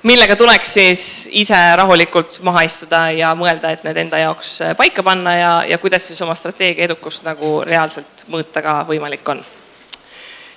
millega 0.02 0.36
tuleks 0.36 0.74
siis 0.74 1.28
ise 1.36 1.59
rahulikult 1.77 2.39
maha 2.43 2.62
istuda 2.64 3.10
ja 3.12 3.35
mõelda, 3.36 3.70
et 3.70 3.82
need 3.85 3.98
enda 4.01 4.18
jaoks 4.18 4.55
paika 4.77 5.02
panna 5.05 5.35
ja, 5.36 5.51
ja 5.68 5.78
kuidas 5.78 6.06
siis 6.09 6.22
oma 6.24 6.35
strateegia 6.35 6.89
edukust 6.89 7.22
nagu 7.22 7.60
reaalselt 7.66 8.24
mõõta 8.32 8.62
ka 8.64 8.81
võimalik 8.89 9.28
on. 9.28 9.44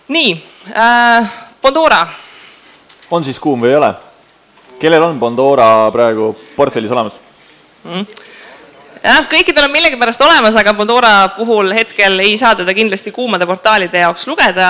nii 0.08 0.34
äh,, 0.78 1.34
Bondora. 1.62 2.08
on 3.12 3.24
siis 3.24 3.40
kuum 3.40 3.62
või 3.62 3.76
ei 3.76 3.82
ole? 3.82 3.94
kellel 4.80 5.04
on 5.04 5.20
Bondora 5.20 5.92
praegu 5.92 6.34
portfellis 6.56 6.92
olemas 6.92 7.20
mm.? 7.84 8.33
Jah, 9.04 9.24
kõikidel 9.30 9.68
on 9.68 9.74
millegipärast 9.74 10.22
olemas, 10.24 10.56
aga 10.60 10.74
Bondora 10.78 11.14
puhul 11.36 11.74
hetkel 11.76 12.20
ei 12.24 12.38
saa 12.40 12.56
teda 12.56 12.74
kindlasti 12.76 13.12
kuumade 13.16 13.48
portaalide 13.50 14.04
jaoks 14.06 14.28
lugeda, 14.30 14.68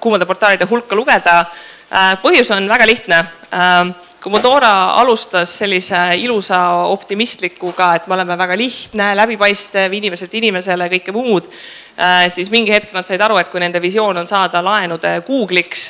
kuumade 0.00 0.28
portaalide 0.28 0.68
hulka 0.70 0.98
lugeda. 0.98 1.40
Äh, 1.86 2.16
põhjus 2.22 2.50
on 2.54 2.68
väga 2.70 2.86
lihtne. 2.86 3.22
Ähm, 3.54 3.94
Commodore 4.26 4.66
alustas 4.98 5.52
sellise 5.60 5.98
ilusa 6.18 6.58
optimistlikuga, 6.90 7.92
et 7.94 8.08
me 8.10 8.16
oleme 8.16 8.34
väga 8.38 8.56
lihtne, 8.58 9.12
läbipaistev, 9.14 9.92
inimeselt 9.94 10.34
inimesele, 10.34 10.88
kõike 10.90 11.14
muud, 11.14 11.46
äh, 11.94 12.24
siis 12.34 12.50
mingi 12.50 12.74
hetk 12.74 12.90
nad 12.96 13.06
said 13.06 13.22
aru, 13.22 13.36
et 13.38 13.52
kui 13.52 13.62
nende 13.62 13.78
visioon 13.82 14.18
on 14.18 14.26
saada 14.26 14.64
laenude 14.66 15.12
Google'iks, 15.28 15.84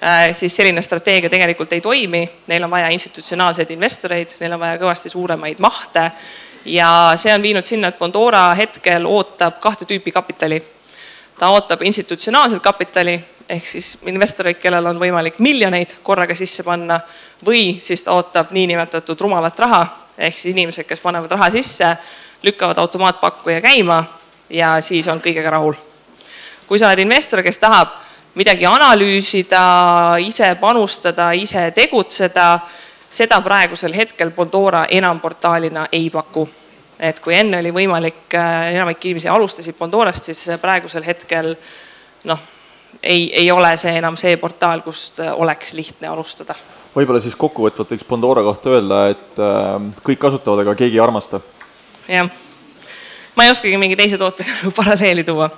äh, 0.00 0.30
siis 0.32 0.56
selline 0.56 0.80
strateegia 0.82 1.28
tegelikult 1.28 1.76
ei 1.76 1.84
toimi, 1.84 2.24
neil 2.48 2.64
on 2.64 2.72
vaja 2.72 2.88
institutsionaalseid 2.96 3.76
investoreid, 3.76 4.38
neil 4.40 4.56
on 4.56 4.64
vaja 4.64 4.80
kõvasti 4.80 5.12
suuremaid 5.12 5.60
mahte 5.60 6.08
ja 6.68 7.12
see 7.16 7.32
on 7.34 7.42
viinud 7.42 7.64
sinna, 7.64 7.88
et 7.88 7.98
Bondora 7.98 8.52
hetkel 8.54 9.06
ootab 9.06 9.60
kahte 9.60 9.84
tüüpi 9.88 10.12
kapitali. 10.12 10.62
ta 11.38 11.48
ootab 11.48 11.82
institutsionaalset 11.82 12.62
kapitali 12.62 13.20
ehk 13.48 13.66
siis 13.66 13.98
investoreid, 14.06 14.58
kellel 14.60 14.86
on 14.86 14.98
võimalik 15.00 15.38
miljoneid 15.38 15.94
korraga 16.02 16.34
sisse 16.34 16.62
panna 16.62 17.00
või 17.46 17.78
siis 17.80 18.02
ta 18.02 18.12
ootab 18.12 18.50
niinimetatud 18.50 19.20
rumalat 19.20 19.58
raha 19.58 19.86
ehk 20.18 20.36
siis 20.36 20.54
inimesed, 20.54 20.84
kes 20.84 21.00
panevad 21.00 21.30
raha 21.30 21.50
sisse, 21.50 21.96
lükkavad 22.42 22.78
automaatpakkuja 22.78 23.60
käima 23.60 24.02
ja 24.50 24.80
siis 24.80 25.08
on 25.08 25.22
kõigega 25.22 25.50
rahul. 25.50 25.74
kui 26.66 26.78
sa 26.78 26.90
oled 26.90 26.98
investor, 26.98 27.42
kes 27.42 27.58
tahab 27.58 27.94
midagi 28.34 28.66
analüüsida, 28.66 29.62
ise 30.20 30.54
panustada, 30.60 31.32
ise 31.32 31.70
tegutseda, 31.74 32.60
seda 33.10 33.40
praegusel 33.40 33.94
hetkel 33.96 34.30
Bondora 34.30 34.86
enam 34.90 35.20
portaalina 35.20 35.86
ei 35.92 36.10
paku 36.10 36.48
et 37.00 37.20
kui 37.22 37.34
enne 37.34 37.60
oli 37.62 37.70
võimalik, 37.74 38.26
äh, 38.34 38.74
enamik 38.74 39.04
inimesi 39.04 39.28
alustasid 39.30 39.76
Bondorast, 39.78 40.30
siis 40.30 40.58
praegusel 40.60 41.04
hetkel 41.06 41.54
noh 42.26 42.40
ei, 43.02 43.28
ei 43.34 43.50
ole 43.50 43.70
see 43.76 43.94
enam 43.98 44.16
see 44.18 44.36
portaal, 44.40 44.82
kust 44.82 45.20
äh, 45.22 45.32
oleks 45.36 45.72
lihtne 45.78 46.08
alustada. 46.08 46.56
võib-olla 46.96 47.20
siis 47.22 47.36
kokkuvõtvalt 47.38 47.94
võiks 47.94 48.08
Pandora 48.08 48.42
kohta 48.42 48.74
öelda, 48.74 49.00
et 49.14 49.40
äh, 49.42 49.88
kõik 50.02 50.20
kasutavad, 50.26 50.64
aga 50.64 50.74
keegi 50.78 50.98
ei 50.98 51.04
armasta. 51.04 51.40
jah, 52.08 52.30
ma 53.36 53.46
ei 53.46 53.54
oskagi 53.54 53.78
mingi 53.78 53.96
teise 53.96 54.18
tootega 54.18 54.72
paralleeli 54.80 55.24
tuua. 55.24 55.50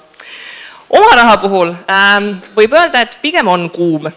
oma 0.90 1.14
raha 1.16 1.36
puhul 1.40 1.72
ähm, 1.72 2.34
võib 2.56 2.76
öelda, 2.76 3.06
et 3.06 3.18
pigem 3.22 3.48
on 3.48 3.70
kuum. 3.70 4.10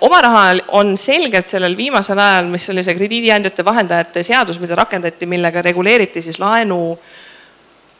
Oma 0.00 0.20
raha 0.24 0.44
on 0.78 0.96
selgelt 0.96 1.48
sellel 1.52 1.76
viimasel 1.76 2.18
ajal, 2.18 2.46
mis 2.48 2.68
oli 2.72 2.84
see 2.84 2.96
krediidiandjate 2.96 3.64
vahendajate 3.64 4.22
seadus, 4.24 4.60
mida 4.60 4.78
rakendati, 4.78 5.28
millega 5.28 5.62
reguleeriti 5.62 6.22
siis 6.24 6.38
laenu 6.40 6.80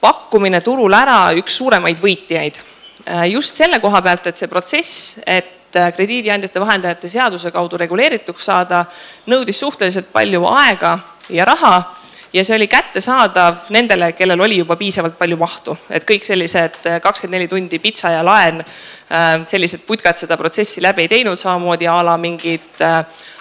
pakkumine 0.01 0.63
turul 0.65 0.95
ära, 0.97 1.31
üks 1.37 1.59
suuremaid 1.61 2.01
võitjaid. 2.01 2.61
Äh, 3.05 3.27
just 3.35 3.57
selle 3.61 3.81
koha 3.81 4.01
pealt, 4.05 4.31
et 4.31 4.41
see 4.41 4.49
protsess, 4.49 5.21
et 5.27 5.77
äh, 5.77 5.93
krediidiandjate 5.97 6.61
vahendajate 6.61 7.09
seaduse 7.13 7.53
kaudu 7.53 7.81
reguleerituks 7.81 8.49
saada, 8.49 8.85
nõudis 9.29 9.61
suhteliselt 9.61 10.09
palju 10.13 10.47
aega 10.49 10.99
ja 11.29 11.45
raha 11.49 11.75
ja 12.33 12.45
see 12.45 12.57
oli 12.57 12.69
kättesaadav 12.71 13.67
nendele, 13.75 14.13
kellel 14.13 14.41
oli 14.41 14.61
juba 14.61 14.77
piisavalt 14.77 15.19
palju 15.19 15.37
mahtu, 15.41 15.77
et 15.91 16.07
kõik 16.09 16.27
sellised 16.27 16.81
äh, 16.87 17.01
kakskümmend 17.03 17.39
neli 17.39 17.51
tundi 17.51 17.79
pitsa 17.83 18.15
ja 18.17 18.25
laen, 18.27 18.63
sellised 19.51 19.83
putkad 19.89 20.21
seda 20.23 20.37
protsessi 20.39 20.79
läbi 20.83 21.03
ei 21.03 21.09
teinud, 21.11 21.39
samamoodi 21.39 21.89
a 21.91 21.97
la 22.07 22.13
mingid 22.15 22.79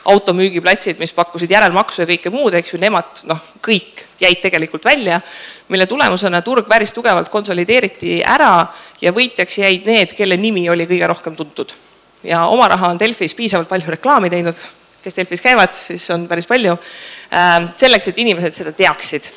automüügiplatsid, 0.10 1.00
mis 1.00 1.14
pakkusid 1.14 1.52
järelmaksu 1.52 2.04
ja 2.04 2.08
kõike 2.10 2.32
muud, 2.34 2.56
eks 2.58 2.74
ju, 2.74 2.80
nemad 2.82 3.22
noh, 3.30 3.42
kõik 3.66 4.04
jäid 4.22 4.42
tegelikult 4.42 4.88
välja, 4.88 5.20
mille 5.70 5.86
tulemusena 5.90 6.42
turg 6.46 6.68
päris 6.70 6.94
tugevalt 6.96 7.30
konsolideeriti 7.30 8.20
ära 8.26 8.68
ja 9.02 9.14
võitjaks 9.16 9.62
jäid 9.62 9.88
need, 9.90 10.16
kelle 10.18 10.40
nimi 10.40 10.66
oli 10.70 10.88
kõige 10.90 11.08
rohkem 11.12 11.38
tuntud. 11.38 11.74
ja 12.24 12.46
oma 12.48 12.68
raha 12.68 12.90
on 12.90 13.00
Delfis 13.00 13.36
piisavalt 13.36 13.70
palju 13.70 13.94
reklaami 13.96 14.30
teinud, 14.30 14.56
kes 15.04 15.16
Delfis 15.16 15.42
käivad, 15.42 15.74
siis 15.74 16.10
on 16.12 16.28
päris 16.28 16.48
palju, 16.48 16.76
ähm, 17.34 17.70
selleks, 17.76 18.12
et 18.12 18.18
inimesed 18.18 18.54
seda 18.54 18.72
teaksid. 18.76 19.32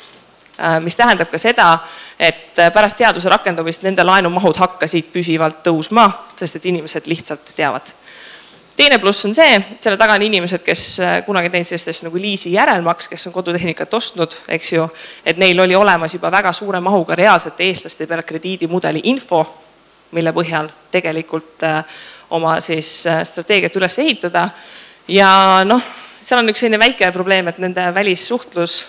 Äh, 0.59 0.77
mis 0.83 0.95
tähendab 0.95 1.31
ka 1.31 1.37
seda, 1.41 1.79
et 2.19 2.59
pärast 2.73 3.01
seaduse 3.01 3.29
rakendumist 3.29 3.83
nende 3.83 4.05
laenumahud 4.05 4.59
hakkasid 4.61 5.09
püsivalt 5.13 5.63
tõusma, 5.65 6.09
sest 6.37 6.59
et 6.59 6.71
inimesed 6.71 7.09
lihtsalt 7.09 7.55
teavad. 7.55 7.93
Teine 8.75 8.97
pluss 8.97 9.25
on 9.27 9.35
see, 9.37 9.51
et 9.53 9.85
selle 9.85 9.99
taga 10.01 10.15
on 10.17 10.23
inimesed, 10.25 10.63
kes 10.65 10.83
äh, 11.03 11.11
kunagi 11.27 11.51
teinud 11.53 11.67
sellist 11.69 11.91
asja 11.91 12.07
nagu 12.07 12.17
liisi 12.17 12.55
järelmaks, 12.55 13.05
kes 13.11 13.27
on 13.29 13.33
kodutehnikat 13.35 13.93
ostnud, 13.93 14.33
eks 14.55 14.71
ju, 14.73 14.87
et 15.25 15.37
neil 15.37 15.61
oli 15.61 15.75
olemas 15.77 16.15
juba 16.17 16.31
väga 16.33 16.49
suure 16.57 16.81
mahuga 16.81 17.13
reaalsete 17.19 17.67
eestlaste 17.67 18.07
peale 18.09 18.25
krediidimudeli 18.25 19.03
info, 19.13 19.43
mille 20.17 20.33
põhjal 20.33 20.71
tegelikult 20.93 21.67
äh, 21.69 21.83
oma 22.33 22.55
siis 22.65 22.89
äh, 23.05 23.21
strateegiat 23.29 23.77
üles 23.77 23.99
ehitada. 24.01 24.47
Ja 25.07 25.63
noh, 25.67 25.83
seal 26.21 26.39
on 26.39 26.49
üks 26.51 26.63
selline 26.63 26.79
väike 26.79 27.11
probleem, 27.11 27.47
et 27.47 27.59
nende 27.63 27.87
välissuhtlus 27.95 28.81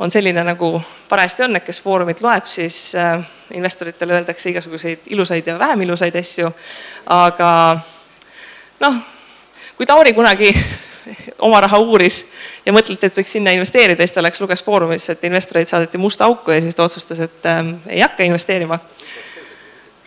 on 0.00 0.10
selline, 0.10 0.44
nagu 0.44 0.80
parajasti 1.08 1.44
on, 1.44 1.56
et 1.56 1.64
kes 1.66 1.80
Foorumit 1.84 2.22
loeb, 2.24 2.46
siis 2.48 2.92
investoritele 3.52 4.16
öeldakse 4.16 4.50
igasuguseid 4.50 5.10
ilusaid 5.12 5.46
ja 5.46 5.58
vähem 5.58 5.82
ilusaid 5.84 6.16
asju, 6.16 6.48
aga 7.06 7.50
noh, 8.80 9.02
kui 9.76 9.86
Tauri 9.86 10.14
kunagi 10.16 10.54
oma 11.46 11.60
raha 11.60 11.78
uuris 11.78 12.22
ja 12.66 12.72
mõtleti, 12.72 13.08
et 13.10 13.16
võiks 13.20 13.32
sinna 13.36 13.52
investeerida, 13.56 14.00
siis 14.04 14.16
ta 14.16 14.24
läks, 14.24 14.40
luges 14.40 14.64
Foorumis, 14.64 15.10
et 15.12 15.24
investoreid 15.28 15.68
saadeti 15.68 16.00
musta 16.00 16.28
auku 16.30 16.54
ja 16.54 16.60
siis 16.64 16.76
ta 16.76 16.84
otsustas, 16.84 17.20
et 17.26 17.46
ähm, 17.50 17.74
ei 17.88 18.00
hakka 18.00 18.24
investeerima. 18.24 18.78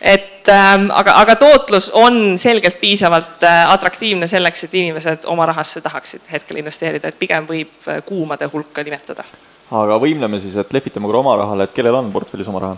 Et 0.04 0.48
ähm, 0.52 0.90
aga, 0.92 1.14
aga 1.22 1.36
tootlus 1.40 1.88
on 1.96 2.38
selgelt 2.38 2.76
piisavalt 2.80 3.42
äh, 3.42 3.62
atraktiivne 3.72 4.28
selleks, 4.28 4.66
et 4.66 4.74
inimesed 4.76 5.24
oma 5.32 5.46
rahasse 5.48 5.80
tahaksid 5.80 6.28
hetkel 6.32 6.60
investeerida, 6.60 7.08
et 7.08 7.18
pigem 7.18 7.48
võib 7.48 7.88
äh, 7.88 8.02
kuumade 8.04 8.48
hulka 8.52 8.84
nimetada. 8.84 9.24
aga 9.70 9.96
võimleme 10.00 10.40
siis, 10.42 10.58
et 10.60 10.76
lepitame 10.76 11.08
korra 11.08 11.22
oma 11.24 11.38
rahale, 11.40 11.64
et 11.64 11.76
kellel 11.76 11.96
on 12.02 12.12
portfellis 12.12 12.50
oma 12.52 12.60
raha? 12.66 12.76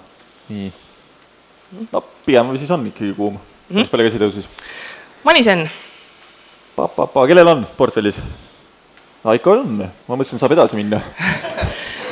nii. 0.52 0.70
no 1.90 2.04
pigem 2.26 2.54
siis 2.60 2.70
on 2.70 2.86
ikkagi 2.92 3.12
kuum 3.18 3.34
mm. 3.34 3.76
-hmm. 3.76 3.90
palju 3.90 4.10
käsi 4.10 4.22
tõusis? 4.22 4.50
Manisen 5.26 5.66
papa, 6.76 7.26
kellel 7.26 7.56
on 7.56 7.66
portfellis? 7.76 8.22
Aiko 9.26 9.56
on, 9.58 9.78
ma 9.82 10.14
mõtlesin, 10.14 10.38
saab 10.38 10.52
edasi 10.54 10.78
minna 10.78 11.00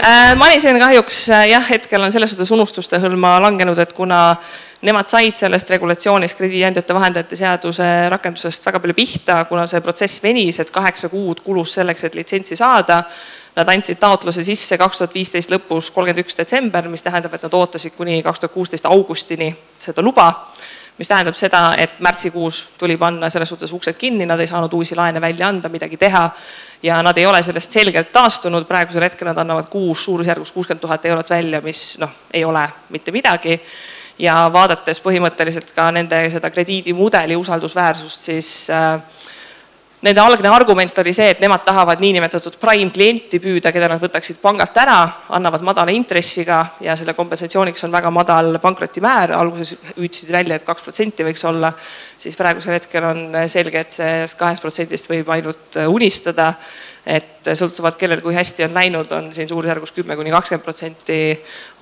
äh, 0.09 0.35
Manisen 0.37 0.79
kahjuks 0.79 1.29
äh, 1.31 1.49
jah, 1.49 1.65
hetkel 1.71 2.03
on 2.03 2.13
selles 2.13 2.35
suhtes 2.35 2.51
unustuste 2.55 2.99
hõlma 3.03 3.37
langenud, 3.45 3.79
et 3.79 3.93
kuna 3.97 4.37
nemad 4.85 5.09
said 5.09 5.37
sellest 5.39 5.71
regulatsioonist, 5.71 6.37
krediidiandjate 6.39 6.95
vahendajate 6.95 7.39
seaduse 7.41 7.87
rakendusest 8.13 8.67
väga 8.67 8.81
palju 8.83 8.97
pihta, 8.97 9.39
kuna 9.49 9.67
see 9.71 9.81
protsess 9.85 10.23
venis, 10.23 10.61
et 10.61 10.71
kaheksa 10.75 11.09
kuud 11.13 11.41
kulus 11.45 11.75
selleks, 11.79 12.05
et 12.05 12.15
litsentsi 12.19 12.57
saada. 12.61 13.03
Nad 13.55 13.69
andsid 13.71 14.01
taotluse 14.03 14.43
sisse 14.45 14.79
kaks 14.79 14.99
tuhat 14.99 15.15
viisteist 15.15 15.53
lõpus, 15.53 15.93
kolmkümmend 15.95 16.25
üks 16.25 16.39
detsember, 16.41 16.89
mis 16.91 17.05
tähendab, 17.07 17.37
et 17.37 17.45
nad 17.47 17.55
ootasid 17.55 17.95
kuni 17.95 18.19
kaks 18.27 18.43
tuhat 18.43 18.55
kuusteist 18.55 18.89
augustini 18.91 19.53
seda 19.79 20.03
luba 20.03 20.33
mis 20.99 21.09
tähendab 21.09 21.35
seda, 21.35 21.75
et 21.79 21.99
märtsikuus 22.01 22.61
tuli 22.79 22.97
panna 22.97 23.29
selles 23.31 23.49
suhtes 23.49 23.73
uksed 23.73 23.97
kinni, 23.99 24.27
nad 24.27 24.41
ei 24.41 24.47
saanud 24.47 24.73
uusi 24.73 24.97
laene 24.97 25.21
välja 25.21 25.49
anda, 25.49 25.69
midagi 25.69 25.97
teha. 25.97 26.31
ja 26.83 27.03
nad 27.03 27.19
ei 27.19 27.27
ole 27.27 27.43
sellest 27.43 27.73
selgelt 27.73 28.13
taastunud, 28.13 28.67
praegusel 28.69 29.03
hetkel 29.03 29.27
nad 29.27 29.39
annavad 29.41 29.67
kuus 29.73 30.05
suurusjärgus 30.05 30.53
kuuskümmend 30.53 30.81
tuhat 30.81 31.07
eurot 31.07 31.31
välja, 31.31 31.61
mis 31.61 31.97
noh, 31.99 32.11
ei 32.33 32.45
ole 32.45 32.69
mitte 32.91 33.11
midagi. 33.11 33.61
Ja 34.19 34.37
vaadates 34.53 35.01
põhimõtteliselt 35.05 35.73
ka 35.75 35.91
nende 35.95 36.21
seda 36.31 36.51
krediidimudeli 36.51 37.37
usaldusväärsust, 37.37 38.29
siis 38.31 38.51
äh, 38.71 39.01
Nende 40.05 40.21
algne 40.21 40.51
argument 40.53 40.99
oli 41.01 41.15
see, 41.17 41.31
et 41.33 41.39
nemad 41.41 41.63
tahavad 41.65 42.03
niinimetatud 42.05 42.59
prime 42.61 42.91
klienti 42.93 43.39
püüda, 43.41 43.71
keda 43.73 43.87
nad 43.89 44.03
võtaksid 44.03 44.37
pangalt 44.43 44.77
ära, 44.77 44.99
annavad 45.33 45.63
madala 45.65 45.95
intressiga 45.97 46.59
ja 46.85 46.93
selle 47.01 47.15
kompensatsiooniks 47.17 47.87
on 47.87 47.95
väga 47.95 48.11
madal 48.13 48.59
pankrotimäär, 48.61 49.33
alguses 49.33 49.79
hüüdsid 49.95 50.33
välja, 50.35 50.59
et 50.61 50.67
kaks 50.67 50.85
protsenti 50.85 51.25
võiks 51.25 51.47
olla, 51.49 51.71
siis 52.21 52.37
praegusel 52.37 52.77
hetkel 52.77 53.07
on 53.09 53.23
selge, 53.49 53.81
et 53.81 53.97
sellest 53.97 54.37
kahest 54.43 54.67
protsendist 54.67 55.09
võib 55.09 55.33
ainult 55.33 55.81
unistada. 55.89 56.53
et 57.07 57.49
sõltuvalt 57.53 57.99
kellel 58.01 58.23
kui 58.25 58.33
hästi 58.33 58.65
on 58.65 58.77
läinud, 58.77 59.11
on 59.13 59.33
siin 59.33 59.49
suurusjärgus 59.49 59.93
kümme 59.93 60.17
kuni 60.17 60.31
kakskümmend 60.33 60.65
protsenti 60.65 61.19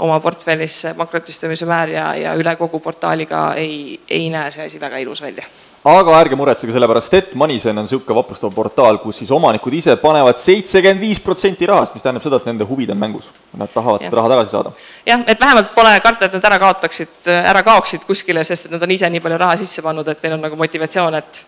oma 0.03 0.21
portfellis 0.21 0.81
pankrotistumise 0.99 1.67
määr 1.67 1.95
ja, 1.95 2.07
ja 2.15 2.35
üle 2.35 2.57
kogu 2.59 2.83
portaaliga 2.83 3.53
ei, 3.55 4.01
ei 4.11 4.31
näe 4.31 4.51
see 4.51 4.67
asi 4.67 4.83
väga 4.83 4.99
ilus 5.03 5.23
välja 5.23 5.47
aga 5.85 6.19
ärge 6.21 6.37
muretsege, 6.39 6.73
sellepärast 6.75 7.15
et 7.19 7.33
Moneyzen 7.39 7.79
on 7.79 7.87
niisugune 7.89 8.15
vapustav 8.15 8.53
portaal, 8.55 9.01
kus 9.03 9.19
siis 9.19 9.31
omanikud 9.35 9.75
ise 9.75 9.97
panevad 9.99 10.39
seitsekümmend 10.39 11.03
viis 11.03 11.21
protsenti 11.23 11.67
rahast, 11.67 11.97
mis 11.97 12.05
tähendab 12.05 12.23
seda, 12.23 12.39
et 12.39 12.47
nende 12.47 12.67
huvid 12.69 12.93
on 12.95 13.01
mängus. 13.01 13.27
Nad 13.59 13.73
tahavad 13.75 14.05
ja. 14.05 14.11
seda 14.11 14.21
raha 14.21 14.31
tagasi 14.35 14.55
saada. 14.55 14.75
jah, 15.07 15.25
et 15.27 15.41
vähemalt 15.41 15.75
pole 15.75 15.97
karta, 16.05 16.29
et 16.29 16.39
nad 16.39 16.47
ära 16.53 16.61
kaotaksid, 16.63 17.27
ära 17.33 17.65
kaoksid 17.67 18.07
kuskile, 18.07 18.45
sest 18.47 18.69
et 18.69 18.77
nad 18.77 18.87
on 18.87 18.95
ise 18.95 19.11
nii 19.11 19.25
palju 19.25 19.43
raha 19.43 19.59
sisse 19.65 19.83
pannud, 19.83 20.09
et 20.09 20.23
neil 20.23 20.39
on 20.39 20.47
nagu 20.47 20.61
motivatsioon, 20.63 21.19
et 21.19 21.43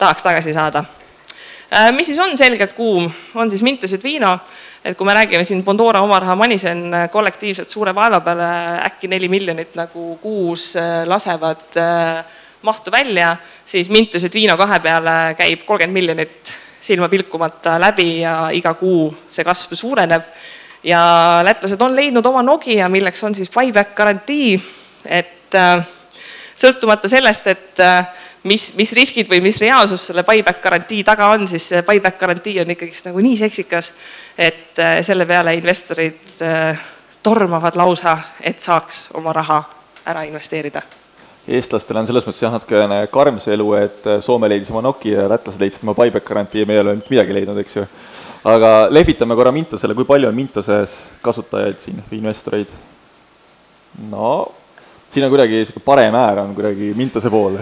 tahaks 0.00 0.24
tagasi 0.24 0.56
saada. 0.56 0.84
Äh, 1.70 1.92
mis 1.94 2.08
siis 2.08 2.18
on 2.18 2.32
selgelt 2.40 2.72
kuum, 2.74 3.12
on 3.34 3.50
siis 3.52 3.62
Mintused 3.62 4.02
Viino, 4.02 4.38
et 4.84 4.96
kui 4.96 5.06
me 5.06 5.14
räägime 5.14 5.44
siin 5.44 5.60
Bondora 5.62 6.00
oma 6.00 6.18
raha 6.18 6.34
Moneyzen 6.34 6.96
kollektiivselt 7.12 7.68
suure 7.68 7.92
vaeva 7.94 8.24
peale 8.24 8.48
äkki 8.88 9.10
neli 9.12 9.28
miljonit 9.28 9.76
nagu 9.76 10.14
kuus 10.22 10.72
äh, 10.80 11.04
lasevad 11.06 11.76
äh, 11.76 12.24
mahtu 12.62 12.92
välja, 12.92 13.36
siis 13.66 13.90
Mintused 13.90 14.34
Viino 14.34 14.56
kahe 14.56 14.80
peale 14.80 15.34
käib 15.38 15.64
kolmkümmend 15.66 15.94
miljonit 15.94 16.52
silma 16.80 17.08
pilkumata 17.08 17.80
läbi 17.80 18.20
ja 18.20 18.48
iga 18.52 18.74
kuu 18.74 19.10
see 19.28 19.44
kasv 19.44 19.74
suureneb. 19.74 20.22
ja 20.84 21.40
lätlased 21.44 21.80
on 21.80 21.96
leidnud 21.96 22.26
oma 22.26 22.42
Nokia, 22.42 22.88
milleks 22.88 23.24
on 23.24 23.34
siis 23.34 23.50
buyback 23.50 23.94
garantii, 23.94 24.60
et 25.04 25.54
äh, 25.54 25.82
sõltumata 26.56 27.08
sellest, 27.08 27.46
et 27.46 27.80
äh, 27.84 28.06
mis, 28.48 28.70
mis 28.76 28.92
riskid 28.96 29.28
või 29.28 29.42
mis 29.44 29.60
reaalsus 29.60 30.06
selle 30.08 30.24
buyback 30.24 30.62
garantii 30.62 31.02
taga 31.04 31.28
on, 31.34 31.44
siis 31.48 31.68
see 31.68 31.82
buyback 31.84 32.16
garantii 32.18 32.62
on 32.62 32.72
ikkagist 32.72 33.10
nagu 33.10 33.20
nii 33.20 33.36
seksikas, 33.42 33.92
et 34.38 34.80
äh, 34.80 35.02
selle 35.04 35.26
peale 35.28 35.54
investorid 35.60 36.40
tormavad 37.22 37.76
lausa, 37.76 38.16
et 38.40 38.60
saaks 38.60 39.10
oma 39.20 39.36
raha 39.36 39.60
ära 40.08 40.24
investeerida 40.24 40.99
eestlastel 41.48 41.96
on 41.96 42.08
selles 42.08 42.26
mõttes 42.26 42.42
jah, 42.42 42.52
natukene 42.52 43.00
karm 43.12 43.40
see 43.40 43.54
elu, 43.56 43.68
et 43.78 44.06
äh, 44.08 44.20
Soome 44.24 44.50
leidis 44.50 44.70
oma 44.72 44.82
Nokia 44.84 45.24
ja 45.24 45.28
lätlased 45.30 45.60
leidsid 45.62 45.84
oma 45.86 45.94
buyback 45.96 46.26
garantii 46.26 46.64
ja 46.64 46.68
meie 46.68 46.80
ei 46.80 46.84
ole 46.84 46.96
mitte 46.98 47.14
midagi 47.14 47.36
leidnud, 47.36 47.60
eks 47.62 47.76
ju. 47.78 47.86
aga 48.50 48.72
lehvitame 48.92 49.36
korra 49.38 49.52
Mintosele, 49.54 49.96
kui 49.96 50.08
palju 50.08 50.28
on 50.28 50.36
Mintoses 50.36 50.96
kasutajaid 51.24 51.80
siin 51.80 52.02
või 52.10 52.20
investoreid? 52.20 52.74
no 54.10 54.34
siin 55.10 55.26
on 55.26 55.32
kuidagi 55.32 55.62
niisugune 55.62 55.84
parem 55.84 56.14
äär 56.14 56.44
on 56.44 56.54
kuidagi 56.54 56.92
Mintose 56.96 57.32
pool. 57.32 57.58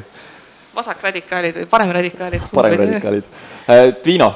vasakradikaalid 0.74 1.62
või 1.62 1.70
paremradikaalid? 1.70 2.50
paremradikaalid. 2.54 3.32
Äh, 3.70 3.88
Dvino? 4.02 4.34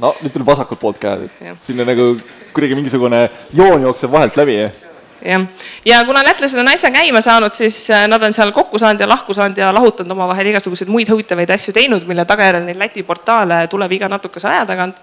no 0.00 0.14
nüüd 0.22 0.32
tuleb 0.32 0.48
vasakult 0.48 0.80
poolt 0.80 0.98
käed, 1.02 1.28
et 1.42 1.62
siin 1.62 1.82
on 1.82 1.90
nagu 1.90 2.08
kuidagi 2.54 2.78
mingisugune 2.78 3.28
joon 3.54 3.82
jookseb 3.88 4.10
vahelt 4.10 4.36
läbi 4.36 4.58
jah, 5.22 5.46
ja 5.84 6.04
kuna 6.04 6.22
lätlased 6.24 6.58
on 6.58 6.68
asja 6.68 6.90
käima 6.90 7.20
saanud, 7.20 7.52
siis 7.52 7.90
äh, 7.90 8.08
nad 8.08 8.22
on 8.22 8.32
seal 8.32 8.52
kokku 8.52 8.78
saanud 8.78 9.00
ja 9.00 9.08
lahku 9.08 9.34
saanud 9.34 9.58
ja 9.58 9.72
lahutanud 9.74 10.10
omavahel 10.10 10.46
igasuguseid 10.52 10.90
muid 10.90 11.08
huvitavaid 11.10 11.50
asju 11.50 11.72
teinud, 11.72 12.04
mille 12.08 12.24
tagajärjel 12.24 12.64
neid 12.66 12.80
Läti 12.80 13.02
portaale 13.02 13.64
tuleb 13.70 13.92
iga 13.92 14.08
natukese 14.08 14.48
aja 14.48 14.66
tagant. 14.66 14.96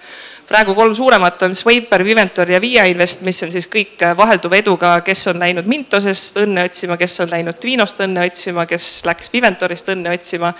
praegu 0.52 0.76
kolm 0.76 0.94
suuremat 0.96 1.42
on 1.42 1.56
Swiper, 1.56 2.04
Viventor 2.04 2.50
ja 2.52 2.62
Via 2.62 2.84
Invest, 2.86 3.22
mis 3.22 3.44
on 3.44 3.52
siis 3.52 3.68
kõik 3.72 4.02
äh, 4.04 4.18
vahelduva 4.18 4.58
eduga, 4.60 4.98
kes 5.02 5.28
on 5.32 5.40
läinud 5.40 5.66
Mintosest 5.66 6.38
õnne 6.44 6.66
otsima, 6.66 6.98
kes 6.98 7.20
on 7.24 7.32
läinud 7.32 7.60
Tvinost 7.60 8.04
õnne 8.04 8.26
otsima, 8.26 8.66
kes 8.66 8.90
läks 9.06 9.32
Viventorist 9.34 9.90
õnne 9.90 10.14
otsima. 10.14 10.54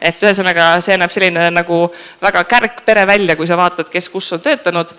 et 0.00 0.22
ühesõnaga, 0.22 0.80
see 0.80 0.96
näeb 0.96 1.10
selline 1.10 1.50
nagu 1.50 1.80
väga 2.22 2.44
kärgpere 2.44 3.06
välja, 3.06 3.36
kui 3.36 3.46
sa 3.46 3.56
vaatad, 3.56 3.88
kes 3.90 4.08
kus 4.08 4.32
on 4.32 4.40
töötanud 4.40 4.94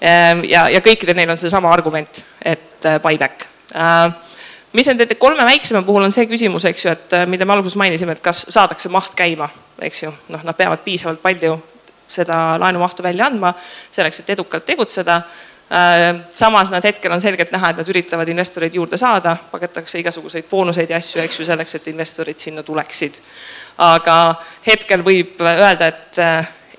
ehm, 0.00 0.44
ja, 0.44 0.68
ja 0.68 0.80
kõikidel 0.80 1.16
neil 1.16 1.30
on 1.30 1.40
seesama 1.40 1.72
argument, 1.72 2.24
et 2.44 2.84
äh, 2.84 3.00
buyback 3.00 3.51
mis 4.72 4.86
nende 4.88 5.06
kolme 5.14 5.44
väiksema 5.44 5.82
puhul 5.82 6.02
on 6.02 6.12
see 6.12 6.26
küsimus, 6.26 6.64
eks 6.68 6.84
ju, 6.84 6.92
et 6.92 7.16
äh, 7.16 7.26
mida 7.28 7.44
me 7.44 7.56
alguses 7.56 7.76
mainisime, 7.80 8.16
et 8.16 8.24
kas 8.24 8.46
saadakse 8.54 8.88
maht 8.92 9.14
käima, 9.16 9.48
eks 9.82 10.02
ju, 10.06 10.12
noh, 10.32 10.44
nad 10.44 10.56
peavad 10.56 10.84
piisavalt 10.84 11.22
palju 11.22 11.56
seda 12.12 12.58
laenumahtu 12.60 13.04
välja 13.04 13.26
andma 13.28 13.54
selleks, 13.90 14.20
et 14.20 14.30
edukalt 14.36 14.66
tegutseda. 14.68 15.22
Äh, 15.72 16.08
samas 16.36 16.70
nad 16.72 16.84
hetkel 16.84 17.12
on 17.12 17.20
selgelt 17.20 17.52
näha, 17.52 17.72
et 17.72 17.80
nad 17.80 17.88
üritavad 17.88 18.28
investoreid 18.28 18.74
juurde 18.76 18.96
saada, 19.00 19.36
pagetakse 19.52 20.00
igasuguseid 20.00 20.48
boonuseid 20.50 20.90
ja 20.90 21.00
asju, 21.00 21.22
eks 21.24 21.40
ju, 21.40 21.48
selleks, 21.48 21.76
et 21.78 21.92
investorid 21.92 22.40
sinna 22.40 22.62
tuleksid. 22.62 23.20
aga 23.78 24.34
hetkel 24.66 25.04
võib 25.04 25.40
öelda, 25.40 25.86
et 25.88 26.18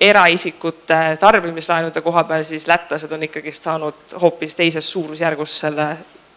eraisikute 0.00 1.16
tarbimislaenude 1.20 2.00
koha 2.00 2.24
peal 2.24 2.44
siis 2.44 2.66
lätlased 2.66 3.12
on 3.12 3.22
ikkagist 3.22 3.62
saanud 3.62 4.14
hoopis 4.20 4.54
teises 4.54 4.92
suurusjärgus 4.92 5.58
selle 5.60 5.88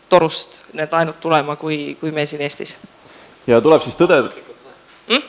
torust 0.09 0.61
need 0.77 0.91
laenud 0.91 1.19
tulema, 1.21 1.55
kui, 1.55 1.95
kui 1.99 2.11
me 2.11 2.25
siin 2.25 2.41
Eestis. 2.45 2.75
ja 3.47 3.61
tuleb 3.61 3.83
siis 3.85 3.97
tõdeda 3.99 4.31
mm?? 5.09 5.25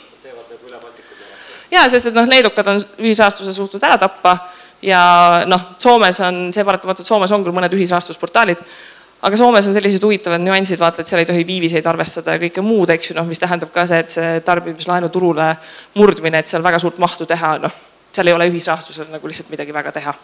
jaa, 1.70 1.88
sest 1.88 2.10
et 2.10 2.16
noh, 2.16 2.28
leedukad 2.28 2.74
on 2.74 2.80
ühisrahastuse 2.98 3.52
suutnud 3.56 3.84
ära 3.84 3.98
tappa 4.00 4.36
ja 4.82 5.00
noh, 5.46 5.72
Soomes 5.78 6.20
on 6.24 6.48
see 6.54 6.64
paratamatult, 6.64 7.06
Soomes 7.08 7.32
on 7.34 7.44
küll 7.44 7.56
mõned 7.56 7.74
ühisrahastusportaalid, 7.74 8.62
aga 9.26 9.40
Soomes 9.40 9.66
on 9.66 9.74
sellised 9.74 10.04
huvitavad 10.04 10.42
nüansid, 10.42 10.78
vaata, 10.80 11.02
et 11.02 11.10
seal 11.10 11.24
ei 11.24 11.28
tohi 11.28 11.44
viiviseid 11.46 11.86
arvestada 11.90 12.36
ja 12.36 12.42
kõike 12.42 12.62
muud, 12.64 12.90
eks 12.94 13.10
ju, 13.12 13.18
noh, 13.18 13.26
mis 13.28 13.42
tähendab 13.42 13.72
ka 13.74 13.86
see, 13.90 14.00
et 14.04 14.14
see 14.14 14.40
tarbimislaenu 14.46 15.10
turule 15.14 15.50
murdmine, 15.98 16.42
et 16.42 16.50
seal 16.50 16.64
väga 16.64 16.80
suurt 16.82 17.00
mahtu 17.02 17.26
teha, 17.26 17.56
noh, 17.62 17.78
seal 18.14 18.30
ei 18.30 18.36
ole 18.36 18.50
ühisrahastusel 18.52 19.10
nagu 19.12 19.30
lihtsalt 19.30 19.50
midagi 19.54 19.74
väga 19.74 19.94
teha. 19.98 20.14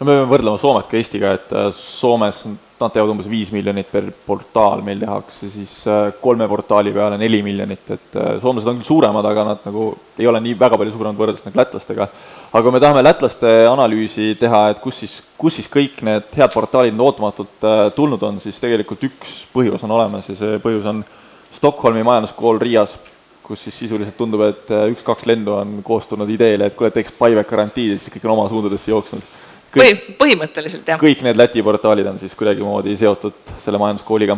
No 0.00 0.08
me 0.08 0.16
peame 0.16 0.30
võrdlema 0.30 0.58
Soomet 0.60 0.88
ka 0.88 0.96
Eestiga, 0.96 1.34
et 1.36 1.50
äh, 1.52 1.70
Soomes 1.76 2.44
nad 2.80 2.92
teevad 2.94 3.10
umbes 3.12 3.26
viis 3.28 3.50
miljonit 3.52 3.90
per 3.92 4.06
portaal, 4.24 4.80
meil 4.84 5.02
tehakse 5.02 5.50
siis 5.52 5.74
äh, 5.84 6.06
kolme 6.22 6.46
portaali 6.48 6.94
peale 6.94 7.18
neli 7.20 7.42
miljonit, 7.44 7.82
et 7.92 8.16
äh, 8.16 8.30
soomlased 8.40 8.70
on 8.70 8.78
küll 8.78 8.88
suuremad, 8.88 9.28
aga 9.28 9.44
nad 9.50 9.66
nagu 9.68 9.90
ei 10.16 10.28
ole 10.30 10.40
nii 10.40 10.56
väga 10.60 10.78
palju 10.80 10.94
suuremad 10.94 11.20
võrreldes 11.20 11.44
nagu 11.44 11.60
lätlastega. 11.60 12.06
aga 12.48 12.62
kui 12.64 12.72
me 12.72 12.80
tahame 12.80 13.02
lätlaste 13.04 13.52
analüüsi 13.68 14.30
teha, 14.40 14.62
et 14.72 14.80
kus 14.80 15.02
siis, 15.04 15.18
kus 15.36 15.60
siis 15.60 15.68
kõik 15.68 16.00
need 16.08 16.32
head 16.38 16.54
portaalid 16.54 17.04
ootamatult 17.08 17.68
tulnud 17.96 18.24
on, 18.30 18.40
siis 18.40 18.56
tegelikult 18.62 19.04
üks 19.10 19.42
põhjus 19.52 19.84
on 19.84 19.92
olemas 19.98 20.32
ja 20.32 20.38
see 20.38 20.56
põhjus 20.64 20.88
on 20.88 21.04
Stockholmi 21.52 22.06
majanduskool 22.06 22.62
Riias, 22.62 22.96
kus 23.44 23.66
siis 23.66 23.76
sisuliselt 23.82 24.16
tundub, 24.16 24.46
et 24.46 24.72
üks-kaks 24.94 25.28
lendu 25.28 25.58
on 25.58 25.80
koos 25.84 26.08
tulnud 26.08 26.30
ideele, 26.32 26.70
et 26.70 26.76
kuule, 26.78 26.92
teeks 26.94 27.12
buyback 27.18 27.50
garantiid 27.50 27.92
ja 27.92 28.00
siis 28.00 28.14
kõik 28.14 28.24
on 28.28 28.36
oma 28.38 28.48
suundadesse 28.48 28.94
jooksnud 28.94 29.38
põhi, 29.74 29.96
põhimõtteliselt 30.18 30.88
jah. 30.92 31.00
kõik 31.00 31.24
need 31.26 31.38
Läti 31.38 31.62
portaalid 31.62 32.08
on 32.10 32.18
siis 32.20 32.34
kuidagimoodi 32.38 32.96
seotud 33.00 33.56
selle 33.62 33.80
majanduskooliga. 33.82 34.36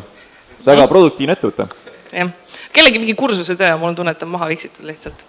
väga 0.67 0.87
produktiivne 0.89 1.37
ettevõte. 1.39 1.69
jah, 2.13 2.33
kellegi 2.73 3.03
mingi 3.03 3.15
kursuse 3.19 3.57
töö, 3.57 3.77
mul 3.77 3.93
on 3.93 4.01
tunne, 4.01 4.17
et 4.17 4.23
on 4.23 4.33
maha 4.35 4.49
viksitud 4.53 4.87
lihtsalt 4.89 5.25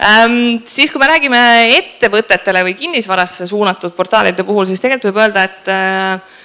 ähm,. 0.00 0.62
siis, 0.66 0.90
kui 0.90 1.00
me 1.02 1.10
räägime 1.10 1.42
ettevõtetele 1.78 2.64
või 2.68 2.76
kinnisvarasse 2.78 3.46
suunatud 3.46 3.92
portaalide 3.96 4.44
puhul, 4.44 4.66
siis 4.66 4.80
tegelikult 4.80 5.10
võib 5.10 5.22
öelda, 5.26 5.44
et 5.44 5.68
äh, 5.72 6.40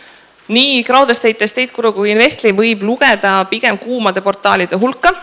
nii 0.48 0.84
Crowdestate, 0.88 1.44
Estate 1.44 1.74
Guru 1.76 1.94
kui 1.96 2.12
Investly 2.12 2.54
võib 2.56 2.84
lugeda 2.88 3.40
pigem 3.50 3.80
kuumade 3.82 4.22
portaalide 4.24 4.80
hulka 4.80 5.16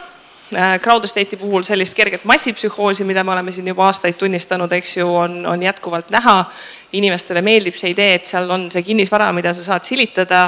äh, 0.56 0.80
Crowdestate'i 0.80 1.38
puhul 1.40 1.62
sellist 1.62 1.96
kerget 1.96 2.24
massipsühhoosi, 2.24 3.04
mida 3.04 3.24
me 3.24 3.32
oleme 3.32 3.52
siin 3.52 3.68
juba 3.68 3.86
aastaid 3.86 4.18
tunnistanud, 4.20 4.72
eks 4.72 4.96
ju, 4.96 5.08
on, 5.16 5.46
on 5.46 5.62
jätkuvalt 5.62 6.10
näha. 6.14 6.44
Inimestele 6.94 7.42
meeldib 7.42 7.74
see 7.74 7.90
idee, 7.90 8.14
et 8.20 8.28
seal 8.30 8.50
on 8.54 8.68
see 8.70 8.84
kinnisvara, 8.86 9.32
mida 9.34 9.50
sa 9.52 9.64
saad 9.66 9.82
silitada, 9.82 10.44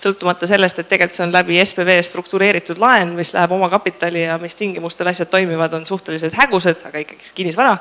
sõltumata 0.00 0.48
sellest, 0.48 0.80
et 0.80 0.88
tegelikult 0.88 1.18
see 1.18 1.26
on 1.26 1.34
läbi 1.34 1.60
SPV 1.60 1.98
struktureeritud 2.08 2.80
laen, 2.80 3.12
mis 3.18 3.34
läheb 3.36 3.52
omakapitali 3.52 4.24
ja 4.24 4.38
mis 4.40 4.56
tingimustel 4.56 5.12
asjad 5.12 5.28
toimivad, 5.28 5.76
on 5.76 5.86
suhteliselt 5.86 6.38
hägusad, 6.40 6.86
aga 6.88 7.04
ikkagist 7.04 7.36
kinnisvara 7.36 7.76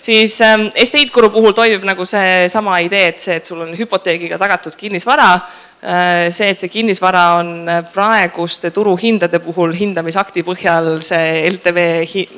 siis 0.00 0.40
ähm, 0.44 0.68
Estate 0.74 1.12
Guru 1.14 1.30
puhul 1.30 1.56
toimib 1.56 1.84
nagu 1.86 2.04
seesama 2.08 2.78
idee, 2.84 3.10
et 3.12 3.22
see, 3.22 3.36
et 3.40 3.46
sul 3.46 3.60
on 3.64 3.74
hüpoteegiga 3.76 4.38
tagatud 4.40 4.76
kinnisvara 4.76 5.30
äh,. 5.34 6.28
see, 6.32 6.50
et 6.50 6.60
see 6.60 6.72
kinnisvara 6.72 7.24
on 7.40 7.52
praeguste 7.92 8.70
turuhindade 8.74 9.42
puhul 9.44 9.74
hindamisakti 9.76 10.44
põhjal 10.46 10.96
see 11.04 11.44
LTV 11.50 11.84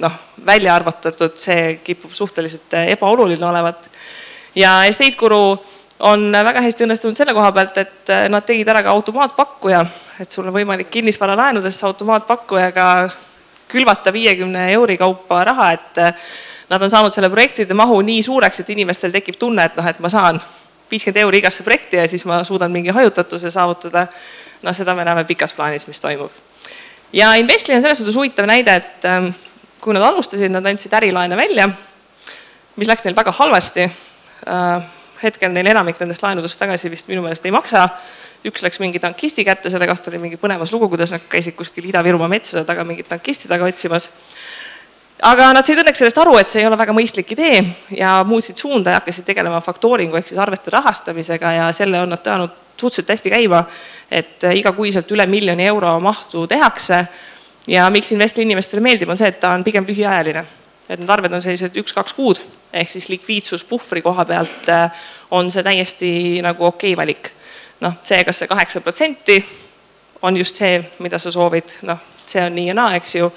noh, 0.02 0.18
välja 0.46 0.74
arvutatud, 0.74 1.38
see 1.38 1.78
kipub 1.84 2.12
suhteliselt 2.14 2.80
ebaoluline 2.86 3.46
olevat 3.46 3.88
ja 4.54 4.82
Estate 4.84 5.16
Guru 5.16 5.56
on 6.02 6.32
väga 6.32 6.62
hästi 6.64 6.86
õnnestunud 6.86 7.16
selle 7.16 7.34
koha 7.36 7.50
pealt, 7.54 7.76
et 7.78 8.10
äh, 8.10 8.24
nad 8.32 8.44
tegid 8.46 8.68
ära 8.68 8.82
ka 8.82 8.94
automaatpakkuja, 8.94 9.82
et 10.22 10.34
sul 10.34 10.48
on 10.48 10.54
võimalik 10.54 10.90
kinnisvaralaenudesse 10.90 11.86
automaatpakkujaga 11.86 12.86
külvata 13.72 14.12
viiekümne 14.12 14.66
euri 14.74 14.98
kaupa 15.00 15.44
raha, 15.48 15.70
et 15.76 16.02
äh, 16.02 16.32
nad 16.72 16.82
on 16.82 16.90
saanud 16.90 17.12
selle 17.12 17.28
projektide 17.30 17.74
mahu 17.76 18.00
nii 18.00 18.22
suureks, 18.24 18.62
et 18.62 18.70
inimestel 18.72 19.12
tekib 19.12 19.36
tunne, 19.38 19.64
et 19.68 19.76
noh, 19.76 19.88
et 19.88 19.98
ma 20.00 20.08
saan 20.12 20.40
viiskümmend 20.90 21.20
euri 21.24 21.42
igasse 21.42 21.64
projekti 21.66 22.00
ja 22.00 22.06
siis 22.08 22.24
ma 22.28 22.40
suudan 22.44 22.72
mingi 22.72 22.94
hajutatuse 22.96 23.50
saavutada. 23.50 24.06
noh, 24.62 24.74
seda 24.76 24.94
me 24.94 25.04
näeme 25.04 25.24
pikas 25.24 25.52
plaanis, 25.52 25.86
mis 25.86 26.00
toimub. 26.00 26.30
ja 27.12 27.34
Investli 27.34 27.74
on 27.74 27.82
selles 27.82 27.98
suhtes 27.98 28.16
huvitav 28.16 28.46
näide, 28.46 28.76
et 28.76 29.04
ähm, 29.04 29.28
kui 29.80 29.94
nad 29.94 30.02
alustasid, 30.02 30.52
nad 30.52 30.66
andsid 30.66 30.92
ärilaene 30.92 31.36
välja, 31.36 31.68
mis 32.76 32.88
läks 32.88 33.04
neil 33.04 33.16
väga 33.16 33.32
halvasti. 33.32 33.88
Äh, 34.48 34.84
hetkel 35.22 35.52
neil 35.52 35.66
enamik 35.70 36.00
nendest 36.00 36.22
laenudest 36.22 36.58
tagasi 36.58 36.90
vist 36.90 37.08
minu 37.08 37.22
meelest 37.22 37.44
ei 37.46 37.54
maksa. 37.54 37.88
üks 38.42 38.62
läks 38.62 38.80
mingi 38.82 38.98
tankisti 38.98 39.44
kätte, 39.44 39.70
selle 39.70 39.86
kohta 39.86 40.10
oli 40.10 40.18
mingi 40.18 40.36
põnevas 40.36 40.72
lugu, 40.72 40.88
kuidas 40.90 41.12
nad 41.14 41.22
käisid 41.30 41.54
kuskil 41.54 41.84
Ida-Virumaa 41.86 42.26
metsade 42.28 42.64
taga 42.66 42.82
mingit 42.84 43.06
tankisti 43.08 43.48
taga 43.48 43.68
otsimas 43.70 44.08
aga 45.22 45.50
nad 45.54 45.66
said 45.66 45.80
õnneks 45.82 46.02
sellest 46.02 46.18
aru, 46.18 46.34
et 46.40 46.50
see 46.50 46.62
ei 46.62 46.68
ole 46.68 46.78
väga 46.78 46.94
mõistlik 46.96 47.34
idee 47.36 47.62
ja 47.96 48.20
muutsid 48.26 48.58
suunda 48.58 48.94
ja 48.94 49.00
hakkasid 49.00 49.26
tegelema 49.28 49.60
faktooringu 49.62 50.18
ehk 50.18 50.28
siis 50.28 50.40
arvete 50.42 50.72
rahastamisega 50.74 51.52
ja 51.58 51.68
selle 51.76 52.00
on 52.02 52.10
nad 52.14 52.26
ajanud 52.26 52.58
suhteliselt 52.82 53.12
hästi 53.14 53.30
käima. 53.30 53.64
et 54.10 54.42
igakuiselt 54.54 55.10
üle 55.14 55.26
miljoni 55.26 55.66
euro 55.66 56.00
mahtu 56.00 56.46
tehakse. 56.46 57.06
ja 57.66 57.90
miks 57.90 58.12
Investli 58.12 58.42
inimestele 58.42 58.82
meeldib, 58.82 59.08
on 59.08 59.18
see, 59.18 59.28
et 59.28 59.40
ta 59.40 59.50
on 59.50 59.64
pigem 59.64 59.86
lühiajaline. 59.86 60.44
et 60.88 60.98
need 60.98 61.10
arved 61.10 61.32
on 61.32 61.42
sellised 61.42 61.76
üks-kaks 61.76 62.14
kuud 62.14 62.40
ehk 62.72 62.90
siis 62.90 63.08
likviidsuspuhvri 63.08 64.02
koha 64.02 64.24
pealt 64.24 64.68
äh, 64.68 64.90
on 65.30 65.50
see 65.50 65.62
täiesti 65.62 66.42
nagu 66.42 66.64
okei 66.66 66.92
okay 66.92 66.96
valik. 66.96 67.30
noh, 67.80 67.94
see, 68.04 68.24
kas 68.24 68.38
see 68.38 68.48
kaheksa 68.48 68.80
protsenti 68.80 69.44
on 70.22 70.36
just 70.36 70.56
see, 70.56 70.82
mida 70.98 71.18
sa 71.18 71.30
soovid, 71.30 71.78
noh, 71.82 71.98
see 72.26 72.42
on 72.44 72.54
nii 72.54 72.68
ja 72.68 72.74
naa, 72.74 72.94
eks 72.96 73.14
ju 73.14 73.30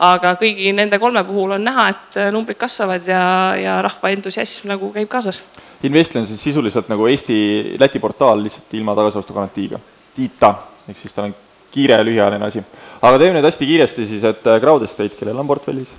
aga 0.00 0.32
kõigi 0.40 0.72
nende 0.72 0.98
kolme 1.00 1.22
puhul 1.28 1.56
on 1.58 1.64
näha, 1.64 1.88
et 1.92 2.18
äh, 2.20 2.30
numbrid 2.32 2.58
kasvavad 2.60 3.04
ja, 3.08 3.22
ja 3.60 3.76
rahva 3.84 4.12
entusiasm 4.14 4.70
nagu 4.72 4.88
käib 4.94 5.08
kaasas. 5.12 5.42
Investli 5.84 6.20
on 6.20 6.26
siis 6.28 6.40
sisuliselt 6.42 6.88
nagu 6.92 7.06
Eesti-Läti 7.08 8.00
portaal 8.00 8.42
lihtsalt 8.44 8.72
ilma 8.76 8.94
tagasiostugarantiiga, 8.96 9.80
tiita, 10.16 10.54
ehk 10.88 11.00
siis 11.00 11.16
tal 11.16 11.28
on 11.28 11.34
kiire 11.70 11.98
ja 12.00 12.04
lühiajaline 12.04 12.46
asi. 12.48 12.62
aga 13.00 13.18
teeme 13.18 13.36
nüüd 13.36 13.48
hästi 13.48 13.68
kiiresti 13.68 14.06
siis, 14.08 14.24
et 14.24 14.46
äh, 14.48 14.60
Crowd 14.60 14.84
Estate, 14.88 15.16
kellel 15.18 15.40
on 15.40 15.48
portfellis? 15.48 15.92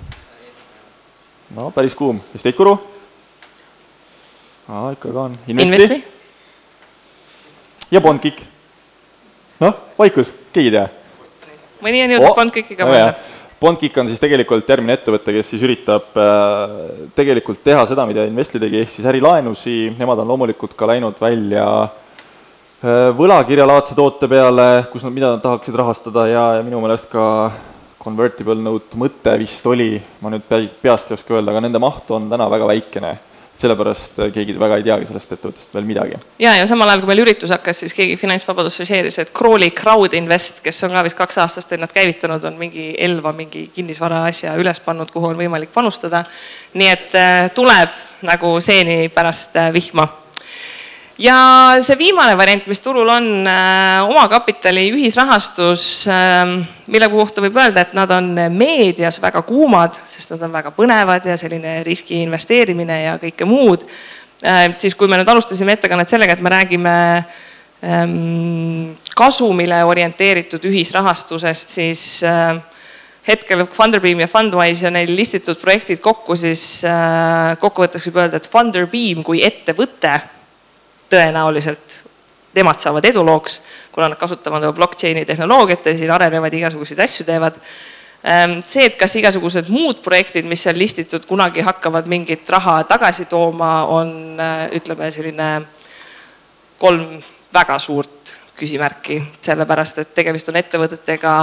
no 1.56 1.70
päris 1.70 1.94
kuum, 1.94 2.18
Estate 2.34 2.56
Guru? 2.58 2.74
aa, 4.68 4.90
ikka 4.96 5.12
ka 5.12 5.28
on. 5.28 5.38
Investi? 5.46 6.00
ja 7.90 8.00
Bondkick? 8.00 8.42
noh, 9.62 9.78
vaikus, 9.98 10.34
keegi 10.50 10.72
ei 10.72 10.76
tea? 10.78 10.88
mõni 11.82 12.02
on 12.02 12.16
jõudnud 12.16 12.30
oh, 12.30 12.36
Bondkickiga 12.38 12.90
mõelda 12.90 13.14
Bondkick 13.62 13.94
on 14.00 14.08
siis 14.10 14.18
tegelikult 14.18 14.66
järgmine 14.66 14.96
ettevõte, 14.98 15.30
kes 15.36 15.52
siis 15.52 15.62
üritab 15.62 16.16
äh, 16.18 16.72
tegelikult 17.14 17.60
teha 17.62 17.84
seda, 17.86 18.02
mida 18.08 18.24
Investli 18.26 18.58
tegi, 18.58 18.80
ehk 18.82 18.90
siis 18.90 19.06
ärilaenusi, 19.06 19.76
nemad 20.00 20.18
on 20.18 20.32
loomulikult 20.32 20.74
ka 20.78 20.88
läinud 20.90 21.20
välja 21.22 21.66
äh, 21.86 23.12
võlakirjalaadse 23.14 23.94
toote 23.94 24.26
peale, 24.30 24.68
kus 24.90 25.06
nad, 25.06 25.14
mida 25.14 25.30
nad 25.36 25.44
tahaksid 25.44 25.78
rahastada 25.78 26.26
ja, 26.26 26.46
ja 26.58 26.64
minu 26.66 26.82
meelest 26.82 27.06
ka 27.12 27.24
convertible 28.02 28.58
note 28.58 28.98
mõte 28.98 29.36
vist 29.38 29.66
oli, 29.70 29.94
ma 30.24 30.34
nüüd 30.34 30.48
peast 30.82 31.12
ei 31.12 31.20
oska 31.20 31.38
öelda, 31.38 31.54
aga 31.54 31.62
nende 31.62 31.78
maht 31.82 32.10
on 32.10 32.26
täna 32.32 32.50
väga 32.50 32.66
väikene 32.74 33.14
sellepärast 33.62 34.20
äh, 34.20 34.30
keegi 34.34 34.56
väga 34.60 34.78
ei 34.80 34.86
teagi 34.86 35.08
sellest 35.08 35.34
ettevõttest 35.36 35.74
veel 35.76 35.88
midagi. 35.88 36.20
ja, 36.42 36.54
ja 36.58 36.68
samal 36.68 36.90
ajal, 36.90 37.02
kui 37.02 37.12
meil 37.12 37.24
üritus 37.24 37.52
hakkas, 37.54 37.82
siis 37.84 37.96
keegi 37.96 38.16
finantsvabadusse 38.20 38.86
share'is, 38.88 39.20
et 39.22 39.34
Crawley 39.36 39.72
Crowd 39.76 40.14
Invest, 40.18 40.62
kes 40.64 40.82
on 40.86 40.96
ka 40.96 41.04
vist 41.06 41.18
kaks 41.18 41.40
aastast 41.44 41.72
ennast 41.76 41.96
käivitanud, 41.96 42.44
on 42.48 42.58
mingi 42.60 42.92
Elva 42.98 43.34
mingi 43.36 43.68
kinnisvara 43.74 44.24
asja 44.30 44.56
üles 44.60 44.82
pannud, 44.84 45.12
kuhu 45.14 45.32
on 45.32 45.38
võimalik 45.40 45.72
panustada. 45.74 46.24
nii 46.74 46.90
et 46.92 47.14
äh, 47.18 47.50
tuleb 47.54 48.00
nagu 48.26 48.56
seeni 48.62 49.08
pärast 49.12 49.56
äh, 49.56 49.72
vihma 49.74 50.08
ja 51.22 51.36
see 51.84 51.98
viimane 51.98 52.34
variant, 52.38 52.64
mis 52.70 52.80
turul 52.82 53.08
on, 53.10 53.28
äh, 53.46 54.02
omakapitali 54.08 54.88
ühisrahastus, 54.94 56.06
ähm, 56.10 56.62
mille 56.90 57.08
kohta 57.12 57.44
võib 57.44 57.56
öelda, 57.60 57.84
et 57.84 57.94
nad 57.94 58.10
on 58.10 58.32
meedias 58.50 59.20
väga 59.22 59.44
kuumad, 59.46 59.96
sest 60.10 60.34
nad 60.34 60.42
on 60.48 60.56
väga 60.56 60.72
põnevad 60.74 61.28
ja 61.30 61.36
selline 61.38 61.80
riski 61.86 62.22
investeerimine 62.24 62.98
ja 63.04 63.14
kõike 63.22 63.46
muud. 63.48 63.86
Äh, 64.42 64.72
siis 64.82 64.98
kui 64.98 65.08
me 65.08 65.20
nüüd 65.20 65.30
alustasime 65.30 65.76
ettekannet 65.76 66.10
sellega, 66.10 66.34
et 66.34 66.42
me 66.42 66.50
räägime 66.50 66.96
ähm, 67.86 68.92
kasumile 69.14 69.84
orienteeritud 69.86 70.64
ühisrahastusest, 70.66 71.78
siis 71.78 72.04
äh, 72.26 72.56
hetkel 73.28 73.68
Funderbeam 73.70 74.24
ja 74.24 74.26
Fundwise 74.26 74.88
ja 74.88 74.90
neil 74.90 75.14
listitud 75.14 75.60
projektid 75.62 76.02
kokku, 76.02 76.34
siis 76.34 76.82
kokkuvõtteks 77.62 78.08
võib 78.08 78.24
öelda, 78.24 78.40
et 78.42 78.48
Funderbeam 78.50 79.22
kui 79.22 79.44
ettevõte 79.46 80.16
tõenäoliselt 81.12 82.02
nemad 82.54 82.80
saavad 82.80 83.04
edulooks, 83.08 83.62
kuna 83.92 84.10
nad 84.12 84.20
kasutavad 84.20 84.66
blockchain'i 84.76 85.24
tehnoloogiat 85.24 85.86
ja 85.86 85.96
siin 85.96 86.10
arenevad 86.10 86.54
igasuguseid 86.54 87.00
asju 87.00 87.26
teevad. 87.28 87.56
Ehm, 88.24 88.58
see, 88.66 88.84
et 88.86 88.98
kas 89.00 89.16
igasugused 89.18 89.70
muud 89.72 90.02
projektid, 90.04 90.46
mis 90.48 90.62
seal 90.62 90.78
listitud, 90.78 91.24
kunagi 91.26 91.64
hakkavad 91.66 92.06
mingit 92.10 92.50
raha 92.50 92.82
tagasi 92.88 93.26
tooma, 93.30 93.72
on 93.90 94.12
äh, 94.40 94.68
ütleme 94.78 95.10
selline 95.10 95.48
kolm 96.78 97.16
väga 97.54 97.78
suurt 97.82 98.36
küsimärki, 98.58 99.18
sellepärast 99.42 99.98
et 100.02 100.14
tegemist 100.14 100.52
on 100.52 100.60
ettevõtetega, 100.60 101.34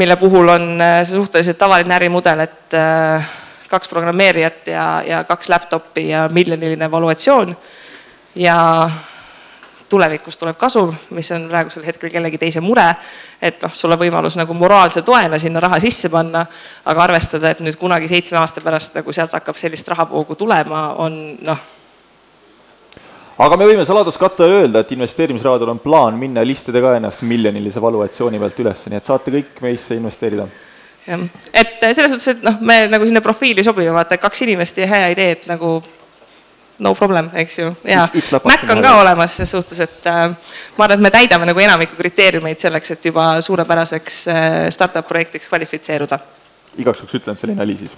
mille 0.00 0.16
puhul 0.16 0.50
on 0.56 0.66
äh, 0.80 0.98
see 1.04 1.20
suhteliselt 1.20 1.60
tavaline 1.60 1.94
ärimudel, 1.94 2.42
et 2.48 2.74
äh, 2.78 3.30
kaks 3.70 3.88
programmeerijat 3.88 4.72
ja, 4.72 4.86
ja 5.06 5.22
kaks 5.28 5.52
laptop'i 5.52 6.08
ja 6.08 6.26
miljoniline 6.32 6.90
valuatsioon 6.90 7.54
ja 8.34 8.90
tulevikus 9.92 10.38
tuleb 10.40 10.56
kasum, 10.56 10.94
mis 11.10 11.28
on 11.36 11.44
praegusel 11.50 11.84
hetkel 11.84 12.10
kellegi 12.10 12.38
teise 12.40 12.62
mure. 12.64 12.86
et 13.42 13.60
noh, 13.62 13.74
sul 13.76 13.92
on 13.92 14.00
võimalus 14.00 14.38
nagu 14.40 14.54
moraalse 14.56 15.02
toena 15.04 15.38
sinna 15.38 15.60
raha 15.60 15.80
sisse 15.82 16.08
panna, 16.12 16.46
aga 16.88 17.04
arvestada, 17.04 17.52
et 17.52 17.60
nüüd 17.60 17.76
kunagi 17.80 18.08
seitsme 18.08 18.40
aasta 18.40 18.64
pärast 18.64 18.96
nagu 18.96 19.12
sealt 19.12 19.36
hakkab 19.36 19.58
sellist 19.60 19.88
rahavoogu 19.92 20.38
tulema, 20.40 20.82
on 21.04 21.20
noh. 21.44 21.68
aga 23.38 23.60
me 23.60 23.68
võime 23.68 23.84
saladuskattele 23.88 24.62
öelda, 24.62 24.80
et 24.80 24.96
investeerimisrahadel 24.96 25.74
on 25.74 25.84
plaan 25.84 26.16
minna 26.20 26.44
listida 26.46 26.80
ka 26.80 26.96
ennast 26.96 27.24
miljonilise 27.28 27.82
valuatsiooni 27.82 28.40
pealt 28.40 28.64
üles, 28.64 28.86
nii 28.88 29.02
et 29.02 29.12
saate 29.12 29.34
kõik 29.34 29.64
meisse 29.66 29.98
investeerida 29.98 30.48
jah, 31.06 31.26
et 31.52 31.82
selles 31.82 32.14
suhtes, 32.14 32.36
et 32.36 32.46
noh, 32.46 32.62
me 32.64 32.86
nagu 32.88 33.04
sinna 33.08 33.20
profiili 33.20 33.64
sobime, 33.66 33.92
vaata 33.92 34.16
kaks 34.22 34.46
inimest 34.46 34.80
ja 34.80 34.88
hea 34.88 35.12
idee, 35.12 35.34
et 35.36 35.50
nagu 35.50 35.82
no 36.78 36.94
problem, 36.94 37.30
eks 37.34 37.58
ju, 37.58 37.68
ja 37.84 38.06
Mac 38.44 38.64
on 38.70 38.82
ka 38.82 38.94
olemas 39.00 39.36
ses 39.36 39.50
suhtes, 39.50 39.80
et 39.84 40.08
äh, 40.10 40.24
ma 40.76 40.86
arvan, 40.86 40.98
et 40.98 41.04
me 41.06 41.12
täidame 41.14 41.48
nagu 41.48 41.62
enamiku 41.62 41.98
kriteeriumeid 41.98 42.60
selleks, 42.62 42.96
et 42.96 43.10
juba 43.10 43.34
suurepäraseks 43.44 44.18
äh, 44.32 44.48
startup 44.74 45.06
projektiks 45.08 45.50
kvalifitseeruda. 45.50 46.18
igaks 46.78 47.02
juhuks 47.02 47.20
ütlen, 47.20 47.36
et 47.36 47.40
see 47.40 47.50
oli 47.50 47.58
nali 47.58 47.78
siis. 47.78 47.96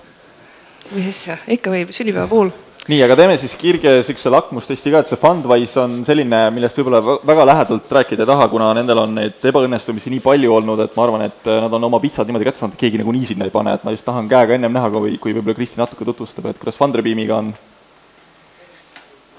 mis 0.92 1.10
asja, 1.10 1.38
ikka 1.56 1.72
võib, 1.72 1.92
sünnipäeva 1.94 2.28
puhul. 2.30 2.52
Nii, 2.84 2.98
aga 3.01 3.14
teeme 3.16 3.36
siis 3.40 3.55
kirge 3.56 3.88
niisuguse 3.94 4.28
lakmustesti 4.28 4.90
ka, 4.92 5.01
et 5.01 5.09
see 5.09 5.16
Fundwise 5.16 5.78
on 5.80 6.02
selline, 6.05 6.40
millest 6.52 6.76
võib-olla 6.76 7.14
väga 7.24 7.46
lähedalt 7.48 7.94
rääkida 7.96 8.26
ei 8.26 8.28
taha, 8.28 8.48
kuna 8.52 8.74
nendel 8.76 8.98
on 9.06 9.14
neid 9.16 9.46
ebaõnnestumisi 9.48 10.12
nii 10.12 10.20
palju 10.20 10.52
olnud, 10.52 10.82
et 10.84 10.98
ma 10.98 11.06
arvan, 11.06 11.24
et 11.24 11.48
äh, 11.48 11.62
nad 11.64 11.72
on 11.78 11.88
oma 11.88 12.02
pitsad 12.02 12.28
niimoodi 12.28 12.51
kätte 12.51 12.60
saanud, 12.60 12.76
et 12.76 12.84
keegi 12.84 13.01
nagunii 13.01 13.30
sinna 13.30 13.48
ei 13.48 13.55
pane, 13.55 13.78
et 13.78 13.86
ma 13.88 13.94
just 13.94 14.05
tahan 14.05 14.28
käega 14.28 14.59
ennem 14.59 14.76
näha, 14.76 14.92
kui, 14.92 15.16
kui 15.22 15.32
võib-olla 15.32 15.56
Kristi 15.56 15.80
natuke 15.80 16.05
tutvustab, 16.10 16.51
et 16.51 16.60
kuidas 16.60 16.76
Funderbeamiga 16.76 17.40
on 17.40 17.55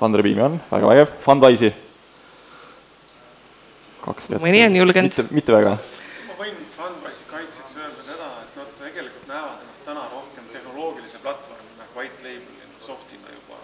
Andre 0.02 0.24
Piimi 0.24 0.42
on, 0.42 0.60
väga 0.72 0.88
vägev, 0.88 1.12
Funwise'i. 1.24 1.74
kaks 4.06 4.28
kätt. 4.28 4.42
mõni 4.44 4.66
on 4.66 4.76
julgenud. 4.76 5.10
mitte, 5.10 5.26
mitte 5.32 5.56
väga. 5.56 5.78
ma 6.28 6.36
võin 6.42 6.58
Funwise'i 6.76 7.30
kaitseks 7.32 7.78
öelda 7.80 8.04
seda, 8.04 8.28
et 8.44 8.60
nad 8.60 8.74
tegelikult 8.82 9.28
näevad 9.32 9.64
ennast 9.64 9.86
täna 9.86 10.04
rohkem 10.12 10.52
tehnoloogilise 10.52 11.24
platvormina, 11.24 11.88
white 11.96 12.28
label'ina, 12.28 12.76
soft'ina 12.80 13.32
juba. 13.32 13.62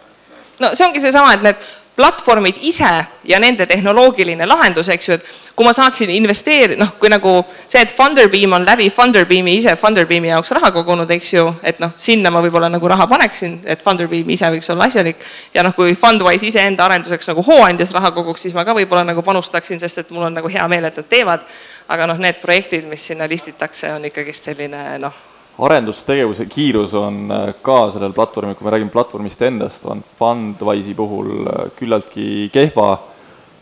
no 0.63 0.73
see 0.75 0.87
ongi 0.87 1.03
seesama, 1.03 1.33
et 1.35 1.43
need 1.49 1.67
platvormid 1.95 2.55
ise 2.61 2.89
ja 3.27 3.39
nende 3.39 3.65
tehnoloogiline 3.67 4.45
lahendus, 4.47 4.89
eks 4.89 5.09
ju, 5.09 5.15
et 5.17 5.55
kui 5.55 5.65
ma 5.67 5.73
saaksin 5.75 6.09
investeerida, 6.15 6.79
noh, 6.79 6.93
kui 6.99 7.09
nagu 7.11 7.33
see, 7.67 7.81
et 7.81 7.91
Funderbeam 7.95 8.55
on 8.55 8.65
läbi 8.65 8.87
Funderbeami 8.89 9.57
ise 9.59 9.75
Funderbeami 9.79 10.31
jaoks 10.31 10.53
raha 10.55 10.71
kogunud, 10.71 11.11
eks 11.11 11.33
ju, 11.33 11.45
et 11.63 11.81
noh, 11.83 11.91
sinna 11.97 12.31
ma 12.31 12.41
võib-olla 12.43 12.69
nagu 12.71 12.87
raha 12.87 13.07
paneksin, 13.11 13.59
et 13.65 13.83
Funderbeam 13.83 14.29
ise 14.31 14.49
võiks 14.55 14.71
olla 14.73 14.87
asjalik. 14.87 15.19
ja 15.53 15.63
noh, 15.67 15.75
kui 15.75 15.95
Fundwise 15.95 16.47
iseenda 16.47 16.85
arenduseks 16.85 17.33
nagu 17.33 17.43
hooandjas 17.45 17.91
raha 17.97 18.13
koguks, 18.15 18.47
siis 18.47 18.55
ma 18.55 18.65
ka 18.65 18.75
võib-olla 18.77 19.03
nagu 19.07 19.21
panustaksin, 19.21 19.79
sest 19.79 20.05
et 20.05 20.15
mul 20.15 20.29
on 20.29 20.39
nagu 20.39 20.47
hea 20.47 20.67
meel, 20.71 20.87
et 20.87 20.97
nad 20.97 21.09
teevad. 21.09 21.43
aga 21.91 22.07
noh, 22.07 22.17
need 22.17 22.39
projektid, 22.39 22.87
mis 22.87 23.03
sinna 23.03 23.27
listitakse, 23.27 23.91
on 23.93 24.05
ikkagist 24.07 24.47
selline 24.47 24.97
noh 25.03 25.30
arendustegevuse 25.59 26.45
kiirus 26.49 26.93
on 26.97 27.23
äh, 27.31 27.53
ka 27.61 27.91
sellel 27.93 28.13
platvormil, 28.15 28.55
kui 28.55 28.67
me 28.67 28.73
räägime 28.75 28.93
platvormist 28.93 29.41
endast, 29.45 29.85
on 29.85 30.03
Fundwise'i 30.19 30.95
puhul 30.97 31.31
äh, 31.45 31.65
küllaltki 31.77 32.49
kehva. 32.53 32.93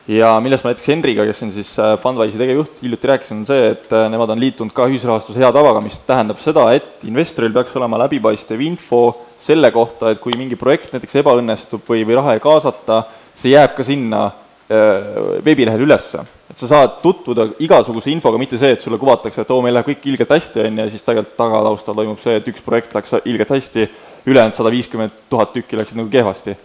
Ja 0.09 0.31
millest 0.41 0.65
ma 0.65 0.71
näiteks 0.71 0.89
Henriga, 0.89 1.25
kes 1.27 1.43
on 1.45 1.53
siis 1.53 1.71
äh, 1.81 1.93
Fundwise'i 2.01 2.39
tegevjuht, 2.41 2.79
hiljuti 2.81 3.09
rääkisin, 3.11 3.41
on 3.43 3.49
see, 3.49 3.71
et 3.73 3.95
nemad 4.13 4.33
on 4.33 4.41
liitunud 4.41 4.73
ka 4.75 4.87
ühisrahastuse 4.89 5.41
hea 5.41 5.51
tavaga, 5.53 5.81
mis 5.85 5.99
tähendab 6.07 6.41
seda, 6.41 6.69
et 6.77 7.05
investoril 7.09 7.53
peaks 7.55 7.75
olema 7.77 7.99
läbipaistev 8.05 8.61
info 8.65 9.03
selle 9.39 9.71
kohta, 9.71 10.13
et 10.13 10.21
kui 10.21 10.35
mingi 10.37 10.57
projekt 10.59 10.93
näiteks 10.95 11.21
ebaõnnestub 11.21 11.85
või, 11.89 12.05
või 12.07 12.17
raha 12.19 12.37
ei 12.37 12.43
kaasata, 12.43 13.03
see 13.37 13.53
jääb 13.53 13.75
ka 13.77 13.85
sinna 13.87 14.27
veebilehel 14.69 15.81
ülesse. 15.81 16.19
et 16.49 16.57
sa 16.57 16.67
saad 16.67 16.95
tutvuda 17.01 17.45
igasuguse 17.61 18.09
infoga, 18.09 18.37
mitte 18.41 18.57
see, 18.57 18.71
et 18.73 18.81
sulle 18.81 18.97
kuvatakse, 18.97 19.41
et 19.41 19.51
oo, 19.53 19.61
meil 19.61 19.75
läheb 19.77 19.91
kõik 19.91 20.07
ilgelt 20.09 20.31
hästi, 20.33 20.63
on 20.63 20.79
ju, 20.79 20.85
ja 20.85 20.89
siis 20.89 21.05
tegelikult 21.05 21.35
tagataustal 21.37 21.97
toimub 21.97 22.21
see, 22.21 22.39
et 22.39 22.47
üks 22.49 22.63
projekt 22.65 22.95
läks 22.97 23.13
ilgelt 23.29 23.53
hästi, 23.53 23.85
ülejäänud 24.29 24.57
sada 24.57 24.71
viiskümmend 24.73 25.13
tuhat 25.29 25.53
tükki 25.53 25.77
läksid 25.77 25.97
nagu 25.97 26.09
kehvasti. 26.09 26.57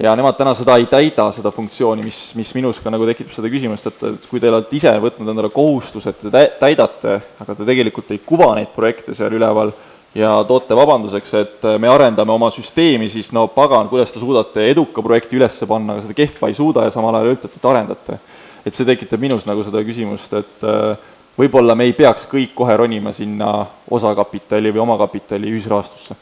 ja 0.00 0.14
nemad 0.16 0.36
täna 0.36 0.54
seda 0.56 0.76
ei 0.80 0.86
täida, 0.88 1.26
seda 1.36 1.52
funktsiooni, 1.52 2.04
mis, 2.04 2.20
mis 2.34 2.54
minus 2.56 2.80
ka 2.80 2.92
nagu 2.92 3.04
tekitab 3.08 3.34
seda 3.36 3.52
küsimust, 3.52 3.86
et, 3.86 4.02
et 4.08 4.28
kui 4.30 4.40
te 4.40 4.48
olete 4.48 4.76
ise 4.76 4.92
võtnud 5.04 5.28
endale 5.28 5.52
kohustuse, 5.52 6.10
et 6.10 6.24
te 6.24 6.44
täidate, 6.60 7.20
aga 7.44 7.54
te 7.54 7.68
tegelikult 7.68 8.12
ei 8.16 8.24
kuva 8.24 8.54
neid 8.56 8.72
projekte 8.76 9.14
seal 9.14 9.36
üleval, 9.36 9.72
ja 10.14 10.32
toote 10.48 10.76
vabanduseks, 10.76 11.34
et 11.38 11.66
me 11.78 11.88
arendame 11.88 12.32
oma 12.32 12.50
süsteemi, 12.50 13.10
siis 13.10 13.30
no 13.32 13.46
pagan, 13.54 13.88
kuidas 13.88 14.12
te 14.12 14.22
suudate 14.22 14.66
eduka 14.70 15.02
projekti 15.02 15.38
üles 15.38 15.60
panna, 15.68 15.94
aga 15.94 16.06
seda 16.06 16.16
kehva 16.18 16.50
ei 16.50 16.56
suuda 16.58 16.86
ja 16.86 16.94
samal 16.94 17.20
ajal 17.20 17.36
ütlete, 17.36 17.60
et 17.60 17.68
arendate. 17.70 18.18
et 18.66 18.76
see 18.76 18.84
tekitab 18.84 19.20
minus 19.20 19.46
nagu 19.48 19.62
seda 19.64 19.80
küsimust, 19.86 20.34
et 20.36 20.64
äh, 20.68 20.96
võib-olla 21.38 21.74
me 21.74 21.86
ei 21.88 21.94
peaks 21.96 22.26
kõik 22.28 22.52
kohe 22.54 22.76
ronima 22.76 23.12
sinna 23.16 23.64
osakapitali 23.90 24.72
või 24.74 24.82
omakapitali 24.84 25.52
ühisrahastusse. 25.54 26.16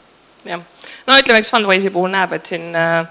jah, 0.45 0.61
no 1.07 1.17
ütleme, 1.17 1.41
eks 1.41 1.51
Fundwise'i 1.51 1.91
puhul 1.91 2.13
näeb, 2.13 2.37
et 2.37 2.45
siin 2.53 2.75
äh 2.75 3.07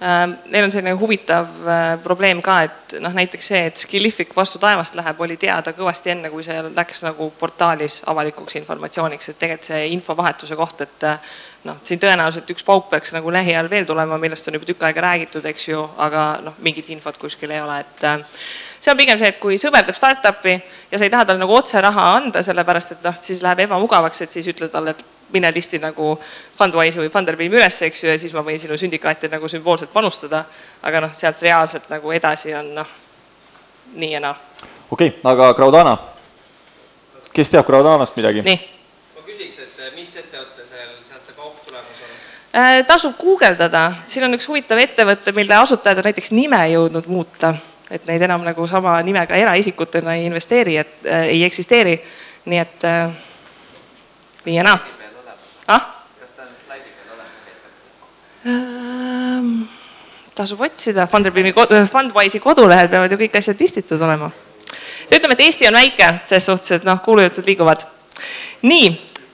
Neil 0.00 0.64
on 0.64 0.70
selline 0.70 0.92
huvitav 0.94 1.48
äh, 1.66 1.96
probleem 2.02 2.38
ka, 2.42 2.60
et 2.68 2.92
noh, 3.02 3.10
näiteks 3.18 3.48
see, 3.50 3.62
et 3.66 3.80
Skillific 3.80 4.30
vastu 4.36 4.60
taevast 4.62 4.94
läheb, 4.94 5.18
oli 5.26 5.34
teada 5.36 5.72
kõvasti 5.74 6.12
enne, 6.12 6.30
kui 6.30 6.46
see 6.46 6.60
läks 6.68 7.02
nagu 7.02 7.26
portaalis 7.40 8.04
avalikuks 8.06 8.60
informatsiooniks, 8.60 9.32
et 9.32 9.40
tegelikult 9.40 9.72
see 9.72 9.88
infovahetuse 9.96 10.58
koht, 10.60 10.86
et 10.86 11.08
äh, 11.08 11.34
noh, 11.66 11.82
siin 11.82 11.98
tõenäoliselt 11.98 12.54
üks 12.54 12.62
pauk 12.62 12.86
peaks 12.92 13.10
nagu 13.16 13.34
lähiajal 13.34 13.70
veel 13.74 13.90
tulema, 13.90 14.20
millest 14.22 14.46
on 14.46 14.60
juba 14.60 14.70
tükk 14.70 14.86
aega 14.86 15.06
räägitud, 15.08 15.50
eks 15.50 15.68
ju, 15.72 15.82
aga 16.06 16.28
noh, 16.46 16.62
mingit 16.62 16.94
infot 16.94 17.18
kuskil 17.18 17.50
ei 17.50 17.64
ole, 17.64 17.82
et 17.82 18.08
see 18.78 18.94
on 18.94 19.02
pigem 19.02 19.18
see, 19.18 19.34
et 19.34 19.42
kui 19.42 19.58
sõber 19.58 19.82
teeb 19.82 19.98
startup'i 19.98 20.54
ja 20.92 20.94
sa 20.94 21.10
ei 21.10 21.10
taha 21.10 21.26
talle 21.26 21.42
nagu 21.42 21.58
otse 21.58 21.82
raha 21.82 22.12
anda, 22.20 22.46
sellepärast 22.46 22.94
et 22.94 23.06
noh, 23.10 23.18
siis 23.18 23.42
läheb 23.42 23.66
ebamugavaks, 23.66 24.22
et 24.22 24.38
siis 24.38 24.54
ütle 24.54 24.70
talle, 24.70 24.94
et 24.94 25.17
mine 25.32 25.52
listi 25.54 25.78
nagu 25.78 26.18
Fundwise'i 26.58 27.02
või 27.02 27.10
Funderbeami 27.12 27.56
üles, 27.60 27.82
eks 27.82 28.04
ju, 28.04 28.10
ja 28.10 28.18
siis 28.18 28.32
ma 28.32 28.42
võin 28.44 28.58
sinu 28.60 28.78
sündikaati 28.80 29.28
nagu 29.32 29.48
sümboolselt 29.48 29.92
panustada. 29.92 30.44
aga 30.82 31.00
noh, 31.00 31.14
sealt 31.14 31.42
reaalselt 31.42 31.88
nagu 31.90 32.12
edasi 32.12 32.54
on 32.54 32.74
noh, 32.74 32.88
nii 33.94 34.12
ja 34.12 34.20
naa. 34.20 34.36
okei 34.90 35.08
okay,, 35.08 35.20
aga 35.24 35.54
Crowdana? 35.54 35.98
kes 37.32 37.50
teab 37.50 37.66
Crowdanast 37.66 38.16
midagi? 38.16 38.42
nii. 38.42 38.58
ma 39.16 39.26
küsiks, 39.26 39.58
et 39.58 39.84
eh, 39.84 39.92
mis 39.96 40.16
ettevõte 40.16 40.66
seal, 40.66 40.92
sealt 41.02 41.24
see 41.24 41.36
pauktulemus 41.36 42.04
on? 42.04 42.18
Äh, 42.58 42.82
tasub 42.86 43.16
guugeldada, 43.20 43.92
siin 44.06 44.24
on 44.24 44.36
üks 44.38 44.48
huvitav 44.48 44.80
ettevõte, 44.80 45.32
mille 45.36 45.60
asutajad 45.60 46.00
on 46.00 46.08
näiteks 46.08 46.32
nime 46.32 46.62
jõudnud 46.72 47.06
muuta, 47.12 47.54
et 47.90 48.06
neid 48.08 48.24
enam 48.24 48.44
nagu 48.44 48.66
sama 48.66 48.96
nimega 49.04 49.36
eraisikutena 49.36 50.16
ei 50.16 50.28
investeeri, 50.30 50.76
et 50.80 51.06
äh, 51.06 51.28
ei 51.36 51.44
eksisteeri. 51.44 52.00
nii 52.48 52.58
et 52.58 52.84
äh, 52.84 53.10
nii 54.46 54.54
ja 54.56 54.62
naa 54.64 54.78
ah?? 55.68 55.88
kas 56.20 56.32
ta 56.36 56.42
on 56.42 56.54
slaidi 56.66 56.88
peal 56.96 57.14
olemas, 57.16 57.40
ähm,? 58.46 59.52
tasub 60.34 60.60
otsida, 60.60 61.06
Funderbeami, 61.06 61.52
Fundwise'i 61.92 62.40
kodulehel 62.40 62.88
peavad 62.88 63.12
ju 63.12 63.18
kõik 63.18 63.38
asjad 63.40 63.60
listitud 63.60 64.02
olema. 64.02 64.30
ütleme, 65.10 65.34
et 65.34 65.40
Eesti 65.40 65.68
on 65.68 65.74
väike 65.74 66.12
ses 66.26 66.46
suhtes, 66.46 66.78
et 66.78 66.84
noh, 66.86 67.00
kuulujutud 67.02 67.46
liiguvad. 67.46 67.86
nii, 68.62 68.92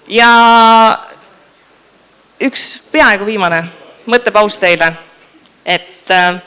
ja 0.09 0.31
üks 2.41 2.65
peaaegu 2.93 3.27
viimane 3.27 3.63
mõttepaus 4.11 4.59
teile, 4.61 4.91
et 5.65 6.11
äh, 6.11 6.41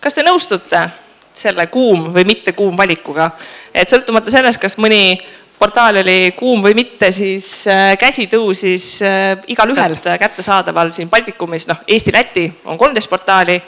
kas 0.00 0.16
te 0.16 0.24
nõustute 0.26 0.88
selle 1.34 1.66
kuum 1.72 2.10
või 2.14 2.24
mitte 2.28 2.52
kuum 2.52 2.76
valikuga, 2.76 3.30
et 3.74 3.88
sõltumata 3.88 4.32
sellest, 4.32 4.60
kas 4.60 4.76
mõni 4.80 5.20
portaal 5.60 6.00
oli 6.00 6.32
kuum 6.36 6.62
või 6.64 6.74
mitte, 6.74 7.10
siis 7.12 7.66
äh, 7.68 7.92
käsi 8.00 8.26
tõusis 8.32 8.86
äh, 9.04 9.36
igalühel 9.52 9.98
kättesaadaval 10.00 10.92
siin 10.96 11.10
Baltikumis, 11.12 11.68
noh, 11.68 11.82
Eesti-Läti 11.88 12.46
on 12.64 12.80
kolmteist 12.80 13.10
portaali, 13.10 13.58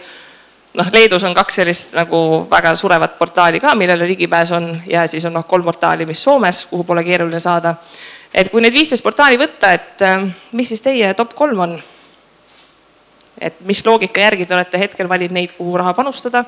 noh, 0.80 0.88
Leedus 0.94 1.26
on 1.28 1.36
kaks 1.36 1.60
sellist 1.60 1.92
nagu 1.98 2.22
väga 2.50 2.72
surevat 2.80 3.18
portaali 3.18 3.60
ka, 3.60 3.74
millele 3.76 4.08
ligipääs 4.14 4.54
on 4.56 4.72
ja 4.88 5.04
siis 5.06 5.28
on 5.28 5.36
noh, 5.36 5.46
kolm 5.48 5.68
portaali, 5.68 6.08
mis 6.08 6.24
Soomes, 6.24 6.64
kuhu 6.72 6.88
pole 6.88 7.04
keeruline 7.04 7.40
saada. 7.40 7.74
et 8.34 8.48
kui 8.48 8.64
need 8.64 8.72
viisteist 8.72 9.04
portaali 9.04 9.36
võtta, 9.36 9.76
et 9.76 10.02
äh, 10.08 10.24
mis 10.52 10.72
siis 10.72 10.80
teie 10.80 11.14
top 11.14 11.36
kolm 11.36 11.60
on? 11.60 11.80
et 13.40 13.60
mis 13.68 13.86
loogika 13.86 14.20
järgi 14.20 14.46
te 14.46 14.54
olete 14.54 14.78
hetkel 14.78 15.08
valinud 15.08 15.36
neid, 15.36 15.52
kuhu 15.58 15.76
raha 15.76 15.92
panustada 15.92 16.44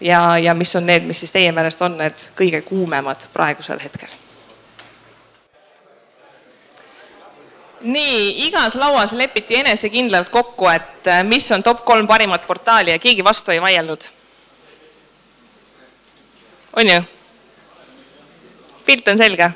ja, 0.00 0.38
ja 0.38 0.54
mis 0.54 0.74
on 0.76 0.86
need, 0.86 1.06
mis 1.06 1.20
siis 1.20 1.30
teie 1.30 1.52
meelest 1.52 1.82
on 1.82 1.98
need 1.98 2.30
kõige 2.38 2.62
kuumemad 2.66 3.30
praegusel 3.34 3.78
hetkel 3.82 4.10
nii, 7.80 8.46
igas 8.46 8.74
lauas 8.74 9.12
lepiti 9.12 9.60
enesekindlalt 9.60 10.28
kokku, 10.28 10.68
et 10.68 11.06
äh, 11.06 11.22
mis 11.24 11.50
on 11.52 11.62
top 11.62 11.84
kolm 11.84 12.06
parimat 12.06 12.46
portaali 12.46 12.90
ja 12.90 12.98
keegi 12.98 13.24
vastu 13.24 13.50
ei 13.50 13.62
vaielnud. 13.62 14.10
on 16.76 16.90
ju? 16.90 17.02
pilt 18.86 19.08
on 19.08 19.18
selge 19.18 19.50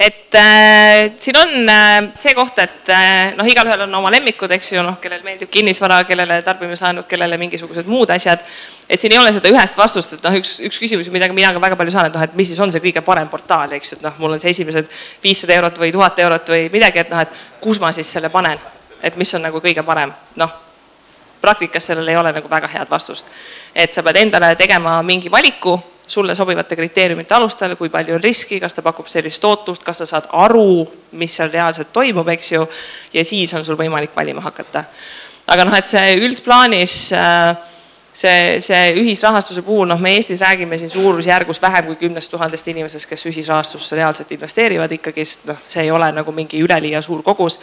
et 0.00 0.34
äh, 0.34 1.12
siin 1.18 1.36
on 1.36 1.68
äh, 1.68 2.12
see 2.18 2.32
koht, 2.34 2.56
et 2.58 2.88
äh, 2.88 3.34
noh, 3.36 3.44
igalühel 3.44 3.82
on 3.84 3.94
oma 3.98 4.08
lemmikud, 4.14 4.48
eks 4.56 4.70
ju, 4.72 4.84
noh, 4.84 4.96
kellel 5.02 5.20
meeldib 5.26 5.50
kinnisvara, 5.52 5.98
kellele 6.08 6.38
tarbimislaenud, 6.46 7.04
kellele 7.08 7.36
mingisugused 7.40 7.90
muud 7.90 8.08
asjad. 8.14 8.40
et 8.88 9.00
siin 9.00 9.12
ei 9.12 9.20
ole 9.20 9.34
seda 9.36 9.52
ühest 9.52 9.76
vastust, 9.76 10.16
et 10.16 10.24
noh, 10.24 10.38
üks, 10.40 10.54
üks 10.64 10.80
küsimus, 10.80 11.12
mida 11.12 11.28
mina 11.36 11.52
ka 11.52 11.60
väga 11.60 11.76
palju 11.76 11.92
saan, 11.92 12.08
et 12.08 12.16
noh, 12.16 12.24
et 12.24 12.38
mis 12.40 12.48
siis 12.48 12.62
on 12.64 12.72
see 12.72 12.80
kõige 12.80 13.04
parem 13.04 13.28
portaal, 13.28 13.76
eks 13.76 13.92
ju, 13.92 14.00
et 14.00 14.08
noh, 14.08 14.16
mul 14.24 14.38
on 14.38 14.40
see 14.40 14.54
esimesed 14.56 14.88
viissada 15.20 15.58
eurot 15.58 15.84
või 15.84 15.92
tuhat 15.92 16.24
eurot 16.24 16.56
või 16.56 16.64
midagi, 16.72 17.04
et 17.04 17.12
noh, 17.12 17.20
et 17.20 17.36
kus 17.60 17.82
ma 17.84 17.92
siis 17.92 18.08
selle 18.08 18.32
panen, 18.32 18.56
et 19.04 19.20
mis 19.20 19.36
on 19.36 19.44
nagu 19.44 19.60
kõige 19.60 19.84
parem, 19.84 20.16
noh 20.40 20.56
praktikas 21.40 21.86
sellel 21.88 22.08
ei 22.08 22.16
ole 22.20 22.32
nagu 22.36 22.50
väga 22.50 22.68
head 22.68 22.88
vastust. 22.90 23.28
et 23.74 23.92
sa 23.92 24.02
pead 24.02 24.16
endale 24.16 24.54
tegema 24.56 25.02
mingi 25.02 25.30
valiku 25.30 25.76
sulle 26.10 26.34
sobivate 26.34 26.76
kriteeriumite 26.76 27.34
alustel, 27.34 27.76
kui 27.78 27.88
palju 27.88 28.16
on 28.16 28.22
riski, 28.22 28.58
kas 28.60 28.74
ta 28.74 28.82
pakub 28.82 29.08
sellist 29.10 29.42
tootlust, 29.42 29.84
kas 29.86 30.02
sa 30.02 30.08
saad 30.10 30.30
aru, 30.44 30.82
mis 31.20 31.36
seal 31.38 31.52
reaalselt 31.52 31.92
toimub, 31.94 32.28
eks 32.34 32.52
ju. 32.52 32.66
ja 33.14 33.24
siis 33.24 33.54
on 33.54 33.64
sul 33.64 33.78
võimalik 33.78 34.16
valima 34.16 34.42
hakata. 34.42 34.84
aga 35.46 35.66
noh, 35.66 35.76
et 35.78 35.90
see 35.90 36.16
üldplaanis 36.18 36.96
äh, 37.14 37.68
see, 38.12 38.58
see 38.60 38.90
ühisrahastuse 38.98 39.62
puhul, 39.62 39.88
noh, 39.88 40.00
me 40.00 40.14
Eestis 40.18 40.40
räägime 40.42 40.78
siin 40.78 40.90
suurusjärgus 40.90 41.62
vähem 41.62 41.86
kui 41.86 41.96
kümnest 41.96 42.30
tuhandest 42.30 42.68
inimesest, 42.68 43.08
kes 43.08 43.26
ühisrahastusse 43.30 43.96
reaalselt 43.96 44.32
investeerivad 44.32 44.92
ikkagist, 44.98 45.46
noh, 45.50 45.58
see 45.64 45.86
ei 45.86 45.94
ole 45.94 46.10
nagu 46.12 46.34
mingi 46.34 46.62
üleliia 46.62 47.02
suur 47.02 47.22
kogus. 47.22 47.58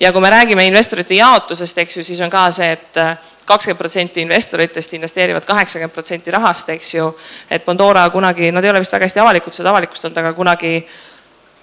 ja 0.00 0.12
kui 0.12 0.20
me 0.20 0.30
räägime 0.30 0.66
investorite 0.66 1.14
jaotusest, 1.14 1.78
eks 1.78 1.96
ju, 1.96 2.04
siis 2.04 2.20
on 2.20 2.30
ka 2.30 2.50
see, 2.50 2.72
et 2.72 3.04
kakskümmend 3.44 3.78
protsenti 3.78 4.24
investoritest 4.24 4.92
investeerivad 4.94 5.44
kaheksakümmend 5.48 5.94
protsenti 5.94 6.30
rahast, 6.30 6.68
eks 6.68 6.94
ju. 6.94 7.06
et 7.50 7.64
Pandora 7.64 8.08
kunagi, 8.10 8.52
nad 8.52 8.64
ei 8.64 8.70
ole 8.70 8.82
vist 8.82 8.92
väga 8.92 9.08
hästi 9.08 9.20
avalikult 9.20 9.54
seda 9.54 9.70
avalikustanud, 9.70 10.18
aga 10.18 10.32
kunagi 10.32 10.74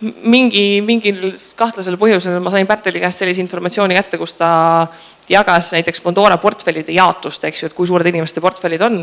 mingi, 0.02 0.82
mingil 0.86 1.32
kahtlasel 1.58 1.98
põhjusel 1.98 2.42
ma 2.44 2.52
sain 2.54 2.68
Pärteli 2.70 3.02
käest 3.02 3.24
sellise 3.24 3.42
informatsiooni 3.42 3.98
kätte, 3.98 4.20
kus 4.22 4.36
ta 4.38 4.50
jagas 5.30 5.72
näiteks 5.74 6.02
Pandora 6.02 6.38
portfellide 6.38 6.94
jaotust, 6.94 7.44
eks 7.50 7.64
ju, 7.64 7.70
et 7.70 7.78
kui 7.78 7.88
suured 7.88 8.06
inimeste 8.08 8.42
portfellid 8.42 8.82
on. 8.82 9.00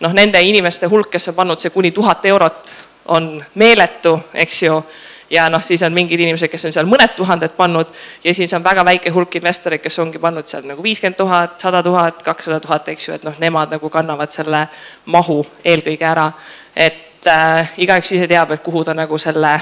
noh, 0.00 0.14
nende 0.14 0.40
inimeste 0.42 0.88
hulk, 0.88 1.10
kes 1.12 1.28
on 1.32 1.38
pannud 1.38 1.60
see 1.60 1.74
kuni 1.74 1.90
tuhat 1.92 2.24
eurot, 2.26 2.74
on 3.08 3.36
meeletu, 3.54 4.18
eks 4.34 4.62
ju 4.62 4.82
ja 5.30 5.48
noh, 5.48 5.62
siis 5.62 5.82
on 5.82 5.92
mingid 5.92 6.20
inimesed, 6.20 6.48
kes 6.50 6.64
on 6.68 6.74
seal 6.74 6.88
mõned 6.88 7.12
tuhanded 7.16 7.52
pannud 7.56 7.90
ja 8.24 8.34
siis 8.34 8.52
on 8.56 8.64
väga 8.64 8.84
väike 8.84 9.10
hulk 9.12 9.36
investoreid, 9.40 9.82
kes 9.84 9.98
ongi 10.02 10.20
pannud 10.22 10.48
seal 10.48 10.64
nagu 10.68 10.82
viiskümmend 10.82 11.18
tuhat, 11.18 11.58
sada 11.60 11.82
tuhat, 11.82 12.22
kakssada 12.24 12.60
tuhat, 12.64 12.88
eks 12.94 13.08
ju, 13.08 13.18
et 13.18 13.26
noh, 13.26 13.36
nemad 13.42 13.72
nagu 13.76 13.90
kannavad 13.92 14.32
selle 14.32 14.64
mahu 15.12 15.42
eelkõige 15.64 16.08
ära. 16.08 16.30
et 16.76 17.26
äh, 17.26 17.72
igaüks 17.76 18.12
ise 18.12 18.28
teab, 18.28 18.52
et 18.52 18.62
kuhu 18.62 18.84
ta 18.84 18.94
nagu 18.94 19.18
selle 19.18 19.60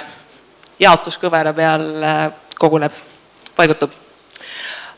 jaotuskõvera 0.81 1.53
peal 1.53 1.87
äh, 2.03 2.25
koguneb, 2.59 2.93
paigutub. 3.57 3.91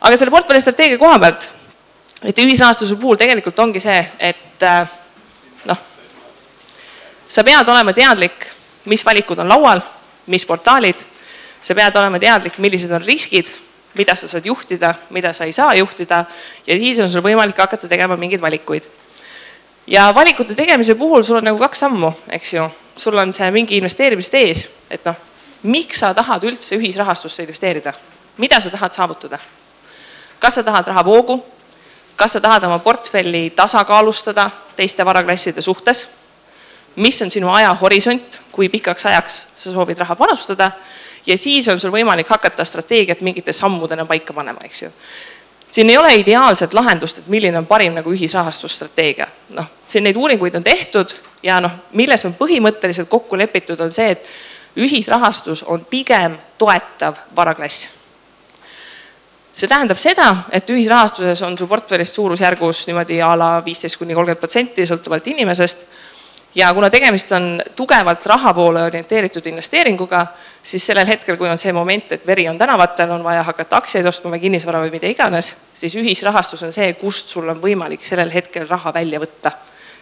aga 0.00 0.16
selle 0.16 0.30
portfelli 0.30 0.60
strateegia 0.60 0.98
koha 0.98 1.18
pealt, 1.18 1.50
et 2.22 2.38
ühisrahastuse 2.38 2.96
puhul 2.96 3.16
tegelikult 3.16 3.58
ongi 3.58 3.80
see, 3.80 4.00
et 4.18 4.62
äh, 4.62 4.88
noh, 5.66 5.84
sa 7.28 7.44
pead 7.44 7.68
olema 7.68 7.92
teadlik, 7.92 8.50
mis 8.84 9.04
valikud 9.06 9.38
on 9.38 9.48
laual 9.48 9.80
mis 10.28 10.46
portaalid. 10.46 10.96
sa 11.62 11.74
pead 11.74 11.96
olema 11.96 12.20
teadlik, 12.22 12.58
millised 12.62 12.92
on 12.94 13.02
riskid, 13.02 13.48
mida 13.98 14.14
sa 14.14 14.28
saad 14.28 14.46
juhtida, 14.46 14.94
mida 15.10 15.32
sa 15.32 15.44
ei 15.44 15.52
saa 15.52 15.74
juhtida 15.74 16.24
ja 16.66 16.78
siis 16.78 17.00
on 17.02 17.10
sul 17.10 17.22
võimalik 17.22 17.58
hakata 17.58 17.88
tegema 17.88 18.16
mingeid 18.16 18.40
valikuid. 18.40 18.82
ja 19.86 20.12
valikute 20.14 20.54
tegemise 20.54 20.94
puhul 20.94 21.22
sul 21.22 21.36
on 21.36 21.44
nagu 21.44 21.58
kaks 21.58 21.78
sammu, 21.78 22.12
eks 22.30 22.54
ju, 22.54 22.70
sul 22.96 23.18
on 23.18 23.34
see 23.34 23.50
mingi 23.50 23.76
investeerimist 23.76 24.34
ees, 24.34 24.68
et 24.90 25.04
noh, 25.04 25.16
miks 25.62 25.98
sa 25.98 26.14
tahad 26.14 26.44
üldse 26.44 26.76
ühisrahastusse 26.76 27.42
investeerida, 27.42 27.92
mida 28.36 28.60
sa 28.60 28.70
tahad 28.70 28.92
saavutada? 28.92 29.38
kas 30.38 30.54
sa 30.54 30.62
tahad 30.62 30.86
rahavoogu, 30.86 31.44
kas 32.16 32.32
sa 32.32 32.40
tahad 32.40 32.64
oma 32.64 32.78
portfelli 32.78 33.50
tasakaalustada 33.50 34.50
teiste 34.76 35.04
varaklasside 35.04 35.60
suhtes, 35.60 36.08
mis 36.96 37.22
on 37.22 37.30
sinu 37.30 37.50
ajahorisont, 37.50 38.40
kui 38.52 38.68
pikaks 38.68 39.06
ajaks 39.06 39.42
sa 39.58 39.72
soovid 39.72 39.98
raha 39.98 40.16
panustada 40.16 40.70
ja 41.26 41.38
siis 41.38 41.68
on 41.68 41.80
sul 41.80 41.92
võimalik 41.92 42.28
hakata 42.28 42.64
strateegiat 42.64 43.20
mingite 43.20 43.52
sammudena 43.52 44.06
paika 44.06 44.32
panema, 44.32 44.64
eks 44.64 44.82
ju 44.82 44.92
siin 45.70 45.90
ei 45.90 45.98
ole 45.98 46.14
ideaalset 46.14 46.74
lahendust, 46.74 47.18
et 47.18 47.26
milline 47.26 47.58
on 47.58 47.66
parim 47.66 47.94
nagu 47.94 48.12
ühisrahastusstrateegia. 48.12 49.26
noh, 49.54 49.66
siin 49.88 50.04
neid 50.04 50.16
uuringuid 50.16 50.54
on 50.54 50.64
tehtud 50.64 51.12
ja 51.42 51.60
noh, 51.60 51.70
milles 51.92 52.24
on 52.24 52.34
põhimõtteliselt 52.34 53.08
kokku 53.08 53.38
lepitud, 53.38 53.80
on 53.80 53.92
see, 53.92 54.10
et 54.10 54.26
ühisrahastus 54.78 55.62
on 55.62 55.84
pigem 55.84 56.38
toetav 56.58 57.16
varaklass. 57.36 57.88
see 59.54 59.68
tähendab 59.68 59.98
seda, 59.98 60.36
et 60.50 60.70
ühisrahastuses 60.70 61.42
on 61.42 61.58
su 61.58 61.66
portfellist 61.66 62.14
suurusjärgus 62.14 62.86
niimoodi 62.86 63.22
a 63.22 63.34
la 63.38 63.50
viisteist 63.64 63.98
kuni 63.98 64.14
kolmkümmend 64.14 64.40
protsenti 64.40 64.86
sõltuvalt 64.86 65.26
inimesest 65.26 65.86
ja 66.58 66.74
kuna 66.74 66.90
tegemist 66.90 67.32
on 67.32 67.62
tugevalt 67.76 68.26
raha 68.26 68.54
poole 68.54 68.82
orienteeritud 68.82 69.46
investeeringuga, 69.46 70.26
siis 70.62 70.86
sellel 70.86 71.06
hetkel, 71.06 71.36
kui 71.38 71.48
on 71.48 71.58
see 71.58 71.72
moment, 71.72 72.12
et 72.12 72.26
veri 72.26 72.48
on 72.50 72.58
tänavatel, 72.58 73.10
on 73.14 73.24
vaja 73.24 73.44
hakata 73.46 73.78
aktsiaid 73.78 74.06
ostma 74.10 74.32
või 74.34 74.42
kinnisvara 74.42 74.80
või 74.82 74.90
mida 74.96 75.10
iganes, 75.10 75.52
siis 75.74 75.94
ühisrahastus 76.00 76.64
on 76.66 76.74
see, 76.74 76.90
kust 76.98 77.30
sul 77.30 77.46
on 77.48 77.62
võimalik 77.62 78.02
sellel 78.04 78.32
hetkel 78.34 78.66
raha 78.68 78.94
välja 78.94 79.22
võtta. 79.22 79.54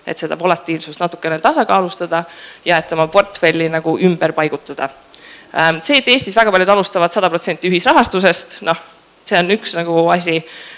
et 0.07 0.19
seda 0.19 0.37
volatiilsust 0.39 1.01
natukene 1.03 1.41
tasakaalustada 1.43 2.21
ja 2.65 2.77
et 2.79 2.93
oma 2.93 3.09
portfelli 3.11 3.67
nagu 3.69 3.99
ümber 3.99 4.33
paigutada. 4.33 4.89
Ähm, 5.59 5.81
see, 5.83 5.99
et 5.99 6.09
Eestis 6.09 6.37
väga 6.37 6.53
paljud 6.55 6.69
alustavad 6.69 7.13
sada 7.13 7.31
protsenti 7.31 7.67
ühisrahastusest, 7.67 8.61
noh, 8.63 8.79
see 9.27 9.39
on 9.39 9.51
üks 9.51 9.75
nagu 9.75 10.07
asi. 10.15 10.37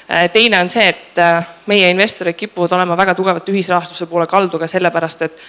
Äh, 0.09 0.31
teine 0.33 0.63
on 0.63 0.71
see, 0.73 0.89
et 0.89 1.21
äh, 1.21 1.45
meie 1.69 1.91
investorid 1.93 2.37
kipuvad 2.41 2.73
olema 2.73 2.97
väga 2.97 3.15
tugevalt 3.15 3.49
ühisrahastuse 3.53 4.09
poole 4.09 4.27
kaldu 4.27 4.59
ka 4.59 4.67
sellepärast, 4.67 5.27
et 5.29 5.41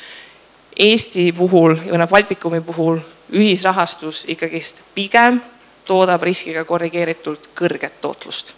Eesti 0.79 1.31
puhul 1.35 1.75
ja 1.85 1.97
noh, 1.97 2.09
Baltikumi 2.09 2.61
puhul 2.61 3.01
ühisrahastus 3.35 4.23
ikkagist 4.31 4.81
pigem 4.95 5.41
toodab 5.85 6.23
riskiga 6.23 6.63
korrigeeritult 6.65 7.49
kõrget 7.57 7.99
tootlust. 8.01 8.53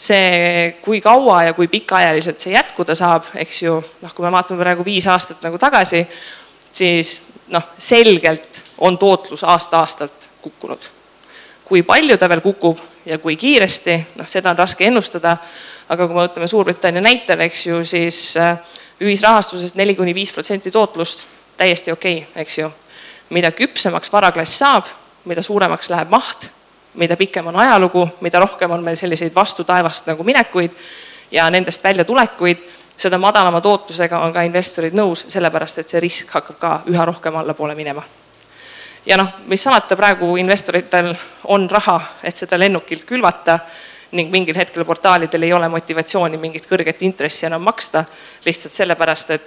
see, 0.00 0.78
kui 0.80 1.00
kaua 1.00 1.42
ja 1.44 1.52
kui 1.52 1.68
pikaajaliselt 1.68 2.40
see 2.40 2.54
jätkuda 2.54 2.94
saab, 2.94 3.26
eks 3.36 3.62
ju, 3.62 3.74
noh, 4.00 4.14
kui 4.14 4.24
me 4.24 4.30
vaatame 4.32 4.62
praegu 4.62 4.84
viis 4.84 5.06
aastat 5.06 5.42
nagu 5.44 5.58
tagasi, 5.58 6.06
siis 6.72 7.10
noh, 7.52 7.66
selgelt 7.78 8.62
on 8.78 8.96
tootlus 8.98 9.44
aasta-aastalt 9.44 10.28
kukkunud. 10.42 10.88
kui 11.64 11.82
palju 11.82 12.16
ta 12.18 12.28
veel 12.28 12.40
kukub 12.40 12.78
ja 13.04 13.18
kui 13.18 13.36
kiiresti, 13.36 13.98
noh, 14.16 14.28
seda 14.28 14.50
on 14.50 14.58
raske 14.58 14.86
ennustada. 14.86 15.36
aga 15.88 16.06
kui 16.06 16.14
me 16.14 16.22
võtame 16.22 16.46
Suurbritannia 16.46 17.02
näitel, 17.02 17.40
eks 17.40 17.66
ju, 17.66 17.84
siis 17.84 18.36
äh, 18.36 18.58
ühisrahastusest 19.00 19.74
neli 19.74 19.94
kuni 19.94 20.14
viis 20.14 20.32
protsenti 20.32 20.70
tootlust, 20.70 21.24
täiesti 21.56 21.92
okei 21.92 22.18
okay,, 22.18 22.42
eks 22.42 22.58
ju. 22.58 22.70
mida 23.30 23.52
küpsemaks 23.52 24.12
varaklass 24.12 24.58
saab, 24.58 24.84
mida 25.24 25.42
suuremaks 25.42 25.90
läheb 25.90 26.10
maht, 26.10 26.50
mida 26.94 27.16
pikem 27.16 27.46
on 27.46 27.56
ajalugu, 27.56 28.08
mida 28.20 28.40
rohkem 28.40 28.70
on 28.70 28.84
meil 28.84 28.96
selliseid 28.96 29.34
vastu 29.34 29.64
taevast 29.64 30.06
nagu 30.06 30.24
minekuid 30.24 30.70
ja 31.30 31.50
nendest 31.50 31.84
väljatulekuid, 31.84 32.62
seda 32.96 33.18
madalama 33.18 33.60
tootlusega 33.60 34.18
on 34.18 34.32
ka 34.32 34.42
investorid 34.42 34.94
nõus, 34.94 35.24
sellepärast 35.28 35.78
et 35.80 35.92
see 35.92 36.00
risk 36.02 36.32
hakkab 36.34 36.58
ka 36.58 36.72
üha 36.90 37.04
rohkem 37.04 37.36
allapoole 37.36 37.74
minema. 37.74 38.02
ja 39.06 39.16
noh, 39.16 39.28
mis 39.46 39.62
salata, 39.62 39.96
praegu 39.96 40.36
investoritel 40.36 41.14
on 41.44 41.70
raha, 41.70 42.00
et 42.22 42.36
seda 42.36 42.58
lennukilt 42.58 43.04
külvata 43.04 43.58
ning 44.12 44.30
mingil 44.32 44.56
hetkel 44.58 44.84
portaalidel 44.84 45.42
ei 45.42 45.52
ole 45.52 45.68
motivatsiooni 45.68 46.38
mingit 46.40 46.66
kõrget 46.66 47.02
intressi 47.06 47.46
enam 47.46 47.62
maksta, 47.62 48.04
lihtsalt 48.44 48.74
sellepärast, 48.74 49.30
et 49.30 49.42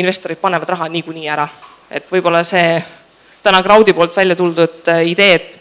investorid 0.00 0.38
panevad 0.38 0.68
raha 0.68 0.88
niikuinii 0.88 1.28
ära. 1.28 1.48
et 1.90 2.06
võib-olla 2.06 2.44
see 2.46 2.82
täna 3.42 3.62
Crowdi 3.62 3.92
poolt 3.92 4.16
välja 4.16 4.36
tuldud 4.36 4.88
äh, 4.88 5.06
idee, 5.10 5.34
et 5.34 5.58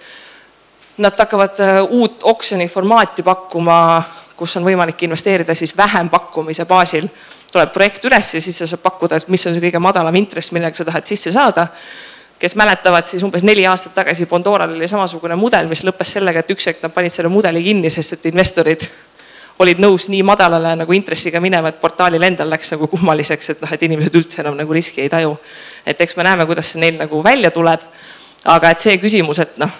nad 0.97 1.17
hakkavad 1.17 1.59
äh, 1.59 1.79
uut 1.89 2.23
oksjoni 2.23 2.67
formaati 2.67 3.23
pakkuma, 3.23 4.03
kus 4.35 4.57
on 4.57 4.63
võimalik 4.63 5.03
investeerida 5.03 5.55
siis 5.55 5.73
vähempakkumise 5.77 6.65
baasil, 6.65 7.07
tuleb 7.51 7.73
projekt 7.73 8.05
üles 8.05 8.33
ja 8.35 8.41
siis 8.41 8.57
sa 8.57 8.67
saad 8.67 8.83
pakkuda, 8.83 9.17
et 9.17 9.27
mis 9.27 9.47
on 9.47 9.55
see 9.55 9.63
kõige 9.63 9.81
madalam 9.81 10.15
intress, 10.15 10.51
millega 10.51 10.77
sa 10.77 10.85
tahad 10.85 11.09
sisse 11.09 11.31
saada 11.33 11.67
kes 12.39 12.55
mäletavad, 12.55 13.05
siis 13.05 13.23
umbes 13.23 13.43
neli 13.43 13.65
aastat 13.67 13.93
tagasi 13.93 14.25
Pandoral 14.25 14.71
oli 14.71 14.87
samasugune 14.87 15.35
mudel, 15.35 15.67
mis 15.67 15.83
lõppes 15.83 16.15
sellega, 16.15 16.39
et 16.39 16.51
üks 16.51 16.69
hetk 16.71 16.83
nad 16.83 16.93
panid 16.95 17.11
selle 17.11 17.29
mudeli 17.29 17.63
kinni, 17.63 17.89
sest 17.91 18.15
et 18.15 18.29
investorid 18.31 18.85
olid 19.59 19.81
nõus 19.83 20.07
nii 20.07 20.21
madalale 20.23 20.71
nagu 20.79 20.95
intressiga 20.95 21.41
minema, 21.43 21.69
et 21.69 21.81
portaalil 21.81 22.23
endal 22.23 22.49
läks 22.49 22.71
nagu 22.71 22.87
kummaliseks, 22.87 23.49
et 23.53 23.63
noh, 23.63 23.73
et 23.75 23.83
inimesed 23.83 24.15
üldse 24.15 24.39
enam 24.43 24.55
nagu 24.55 24.73
riski 24.73 25.03
ei 25.03 25.09
taju. 25.11 25.37
et 25.85 26.01
eks 26.01 26.15
me 26.15 26.23
näeme, 26.23 26.45
kuidas 26.45 26.71
see 26.71 26.79
neil 26.79 26.95
nagu 26.97 27.23
välja 27.23 27.51
tuleb. 27.51 27.81
aga 28.45 28.69
et 28.69 28.79
see 28.79 28.97
küsimus, 28.97 29.39
et 29.39 29.57
noh, 29.57 29.71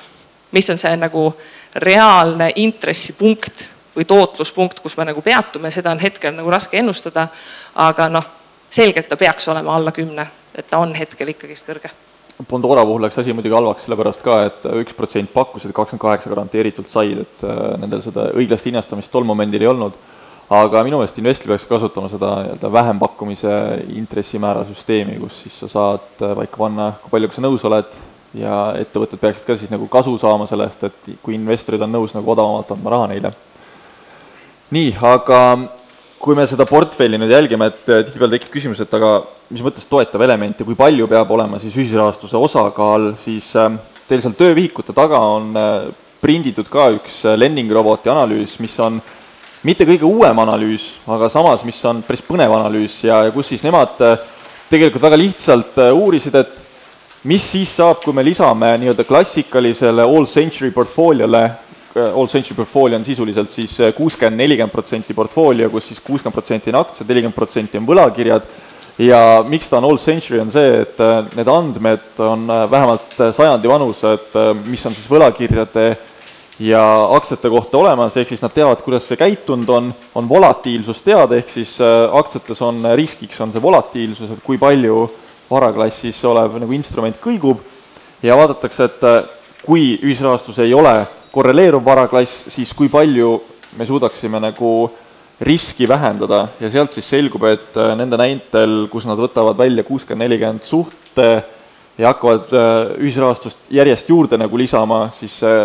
mis 0.52 0.70
on 0.70 0.78
see 0.78 0.96
nagu 0.98 1.34
reaalne 1.76 2.52
intressipunkt 2.56 3.70
või 3.96 4.06
tootluspunkt, 4.06 4.80
kus 4.80 4.98
me 4.98 5.06
nagu 5.06 5.22
peatume, 5.22 5.72
seda 5.72 5.92
on 5.92 6.00
hetkel 6.00 6.36
nagu 6.36 6.52
raske 6.52 6.78
ennustada. 6.78 7.28
aga 7.76 8.10
noh, 8.10 8.30
selgelt 8.70 9.08
ta 9.08 9.18
peaks 9.18 9.48
olema 9.48 9.76
alla 9.76 9.92
kümne, 9.92 10.28
et 10.56 10.68
ta 10.68 10.78
on 10.78 10.96
hetkel 10.96 11.28
ikkagist 11.28 11.72
kõrge 11.72 12.09
Pandora 12.48 12.86
puhul 12.88 13.02
läks 13.04 13.18
asi 13.20 13.34
muidugi 13.36 13.56
halvaks 13.56 13.84
sellepärast 13.84 14.22
ka, 14.24 14.38
et 14.48 14.68
üks 14.80 14.96
protsent 14.96 15.32
pakkusid, 15.34 15.74
kakskümmend 15.76 16.04
kaheksa 16.06 16.30
garanteeritult 16.32 16.88
said, 16.92 17.26
et 17.26 17.42
äh, 17.44 17.58
nendel 17.82 18.04
seda 18.06 18.30
õiglast 18.32 18.70
hinnastamist 18.70 19.12
tol 19.12 19.28
momendil 19.28 19.66
ei 19.66 19.72
olnud. 19.74 19.98
aga 20.50 20.82
minu 20.82 20.98
meelest 20.98 21.18
investor 21.22 21.52
peaks 21.52 21.68
kasutama 21.70 22.08
seda 22.10 22.30
nii-öelda 22.42 22.72
vähempakkumise 22.74 23.52
intressimäära 23.94 24.64
süsteemi, 24.66 25.20
kus 25.22 25.44
siis 25.44 25.60
sa 25.62 25.68
saad 25.70 26.24
äh, 26.24 26.32
paika 26.40 26.58
panna, 26.58 26.94
kui 27.02 27.12
paljuga 27.12 27.36
sa 27.36 27.44
nõus 27.44 27.66
oled 27.68 27.92
ja 28.40 28.56
ettevõtted 28.80 29.20
peaksid 29.20 29.46
ka 29.46 29.58
siis 29.58 29.70
nagu 29.74 29.88
kasu 29.92 30.16
saama 30.18 30.48
sellest, 30.48 30.88
et 30.88 31.12
kui 31.22 31.36
investorid 31.36 31.82
on 31.82 31.92
nõus 31.92 32.16
nagu 32.16 32.32
odavamalt 32.32 32.72
andma 32.72 32.96
raha 32.96 33.12
neile. 33.12 33.34
nii, 34.72 34.96
aga 35.02 35.42
kui 36.20 36.36
me 36.36 36.44
seda 36.50 36.66
portfelli 36.68 37.18
nüüd 37.20 37.32
jälgime, 37.32 37.70
et 37.72 37.86
äh, 37.88 38.02
tihtipeale 38.04 38.36
tekib 38.36 38.52
küsimus, 38.52 38.82
et 38.84 38.96
aga 38.96 39.22
mis 39.54 39.64
mõttes 39.64 39.88
toetav 39.88 40.22
element 40.26 40.60
ja 40.60 40.68
kui 40.68 40.76
palju 40.78 41.08
peab 41.08 41.32
olema 41.32 41.62
siis 41.62 41.78
ühisrahastuse 41.80 42.38
osakaal, 42.38 43.14
siis 43.20 43.48
ähm, 43.60 43.80
teil 44.10 44.22
seal 44.24 44.36
töövihikute 44.38 44.96
taga 44.96 45.22
on 45.38 45.54
äh, 45.56 45.88
prinditud 46.20 46.68
ka 46.72 46.90
üks 46.98 47.22
äh, 47.24 47.38
lending 47.40 47.72
roboti 47.72 48.12
analüüs, 48.12 48.58
mis 48.60 48.76
on 48.84 49.00
mitte 49.64 49.88
kõige 49.88 50.08
uuem 50.08 50.44
analüüs, 50.44 50.92
aga 51.08 51.32
samas, 51.32 51.64
mis 51.68 51.80
on 51.88 52.04
päris 52.04 52.26
põnev 52.28 52.52
analüüs 52.58 53.00
ja, 53.08 53.24
ja 53.28 53.32
kus 53.36 53.54
siis 53.54 53.64
nemad 53.64 53.96
tegelikult 54.70 55.04
väga 55.04 55.20
lihtsalt 55.20 55.80
uurisid, 55.96 56.36
et 56.36 56.60
mis 57.32 57.44
siis 57.56 57.72
saab, 57.80 58.04
kui 58.04 58.16
me 58.16 58.24
lisame 58.28 58.76
nii-öelda 58.80 59.08
klassikalisele 59.08 60.04
all 60.04 60.28
century 60.32 60.72
portfooliole 60.76 61.44
All 61.96 62.28
Century 62.28 62.56
portfoolio 62.56 62.98
on 63.00 63.06
sisuliselt 63.06 63.50
siis 63.50 63.80
äh, 63.82 63.94
kuuskümmend, 63.98 64.38
nelikümmend 64.38 64.74
protsenti 64.74 65.14
portfoolio, 65.18 65.72
kus 65.74 65.88
siis 65.90 66.02
kuuskümmend 66.06 66.36
protsenti 66.36 66.70
on 66.70 66.78
aktsiad, 66.84 67.10
nelikümmend 67.10 67.36
protsenti 67.36 67.80
on 67.80 67.88
võlakirjad. 67.90 68.46
Ja 69.00 69.22
miks 69.48 69.70
ta 69.72 69.80
on 69.80 69.88
All 69.88 69.98
Century, 69.98 70.42
on 70.44 70.52
see, 70.54 70.84
et 70.84 71.02
äh, 71.02 71.24
need 71.40 71.50
andmed 71.50 72.22
on 72.22 72.46
äh, 72.46 72.68
vähemalt 72.70 73.18
sajandi 73.34 73.72
vanused, 73.72 74.38
mis 74.68 74.86
on 74.86 74.94
siis 74.94 75.10
võlakirjade 75.10 75.88
ja 76.62 76.84
aktsiate 77.16 77.50
kohta 77.50 77.80
olemas, 77.80 78.18
ehk 78.20 78.36
siis 78.36 78.44
nad 78.44 78.54
teavad, 78.54 78.84
kuidas 78.86 79.08
see 79.10 79.18
käitunud 79.18 79.70
on, 79.74 79.92
on 80.20 80.30
volatiilsus 80.30 81.02
teada, 81.02 81.40
ehk 81.40 81.50
siis 81.50 81.78
aktsiates 81.82 82.62
on 82.68 82.84
riskiks, 83.00 83.40
on 83.42 83.56
see 83.56 83.64
volatiilsus, 83.64 84.36
et 84.36 84.44
kui 84.46 84.60
palju 84.62 85.08
varaklassis 85.50 86.20
olev 86.30 86.60
nagu 86.62 86.76
instrument 86.76 87.18
kõigub. 87.24 87.64
Ja 88.22 88.36
vaadatakse, 88.36 88.90
et 88.92 89.64
kui 89.64 89.94
ühisrahastus 90.04 90.60
ei 90.60 90.76
ole 90.76 90.98
korreleeruv 91.32 91.86
varaklass, 91.86 92.46
siis 92.50 92.74
kui 92.74 92.90
palju 92.90 93.36
me 93.78 93.86
suudaksime 93.86 94.40
nagu 94.42 94.72
riski 95.42 95.88
vähendada. 95.88 96.48
Ja 96.60 96.70
sealt 96.72 96.96
siis 96.96 97.08
selgub, 97.10 97.46
et 97.48 97.78
äh, 97.78 97.94
nende 97.98 98.20
näitel, 98.20 98.88
kus 98.92 99.08
nad 99.08 99.20
võtavad 99.20 99.58
välja 99.60 99.86
kuuskümmend, 99.88 100.26
nelikümmend 100.28 100.66
suhte 100.68 101.30
ja 102.00 102.12
hakkavad 102.12 102.52
äh, 102.56 102.74
ühisrahastust 103.06 103.70
järjest 103.74 104.10
juurde 104.10 104.40
nagu 104.40 104.60
lisama, 104.60 105.06
siis 105.16 105.40
see 105.44 105.62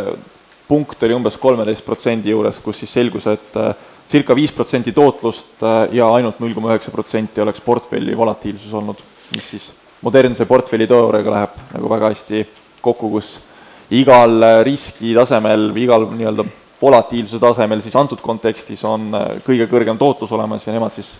punkt 0.68 1.02
oli 1.04 1.16
umbes 1.16 1.36
kolmeteist 1.40 1.84
protsendi 1.84 2.32
juures, 2.32 2.60
kus 2.62 2.84
siis 2.84 2.94
selgus, 2.94 3.26
et 3.32 3.58
äh, 3.60 3.72
circa 4.10 4.36
viis 4.36 4.52
protsenti 4.52 4.92
tootlust 4.92 5.62
ja 5.96 6.10
ainult 6.12 6.36
null 6.42 6.52
koma 6.52 6.74
üheksa 6.74 6.92
protsenti 6.92 7.40
oleks 7.40 7.62
portfelli 7.64 8.12
volatiilsus 8.16 8.72
olnud, 8.76 8.98
mis 9.32 9.46
siis 9.54 9.70
modernse 10.04 10.44
portfelli 10.46 10.86
teooriaga 10.86 11.32
läheb 11.32 11.54
nagu 11.72 11.88
väga 11.88 12.10
hästi 12.12 12.42
kokku, 12.84 13.08
kus 13.16 13.38
igal 14.00 14.42
äh, 14.42 14.60
riskitasemel 14.66 15.70
või 15.74 15.86
igal 15.86 16.08
nii-öelda 16.10 16.46
volatiilsuse 16.80 17.40
tasemel 17.42 17.82
siis 17.84 17.94
antud 17.96 18.22
kontekstis 18.24 18.82
on 18.88 19.12
äh, 19.14 19.30
kõige 19.46 19.68
kõrgem 19.70 19.98
tootlus 20.00 20.32
olemas 20.36 20.66
ja 20.66 20.74
nemad 20.74 20.94
siis 20.94 21.14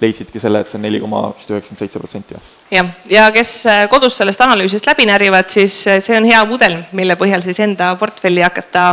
leidsidki 0.00 0.40
selle, 0.40 0.62
et 0.62 0.68
see 0.70 0.78
on 0.78 0.84
neli 0.86 1.00
koma 1.00 1.26
vist 1.36 1.50
üheksakümmend 1.50 1.82
seitse 1.82 2.00
protsenti. 2.00 2.38
jah, 2.72 2.92
ja 3.10 3.26
kes 3.34 3.54
äh, 3.68 3.82
kodus 3.92 4.16
sellest 4.20 4.40
analüüsist 4.40 4.86
läbi 4.88 5.08
närivad, 5.10 5.50
siis 5.52 5.82
see 5.86 6.16
on 6.16 6.28
hea 6.28 6.40
mudel, 6.48 6.78
mille 6.96 7.18
põhjal 7.20 7.44
siis 7.44 7.60
enda 7.60 7.92
portfelli 8.00 8.44
hakata 8.46 8.86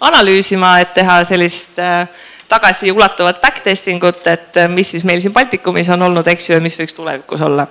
analüüsima, 0.00 0.78
et 0.84 0.94
teha 0.96 1.20
sellist 1.28 1.80
tagasiulatuvat 2.48 3.40
backtesting 3.42 4.04
ut, 4.06 4.22
et 4.30 4.60
mis 4.70 4.94
siis 4.94 5.04
meil 5.04 5.20
siin 5.20 5.34
Baltikumis 5.34 5.90
on 5.90 6.06
olnud, 6.06 6.28
eks 6.30 6.50
ju, 6.50 6.54
ja 6.54 6.62
mis 6.62 6.78
võiks 6.78 6.94
tulevikus 6.94 7.42
olla. 7.42 7.66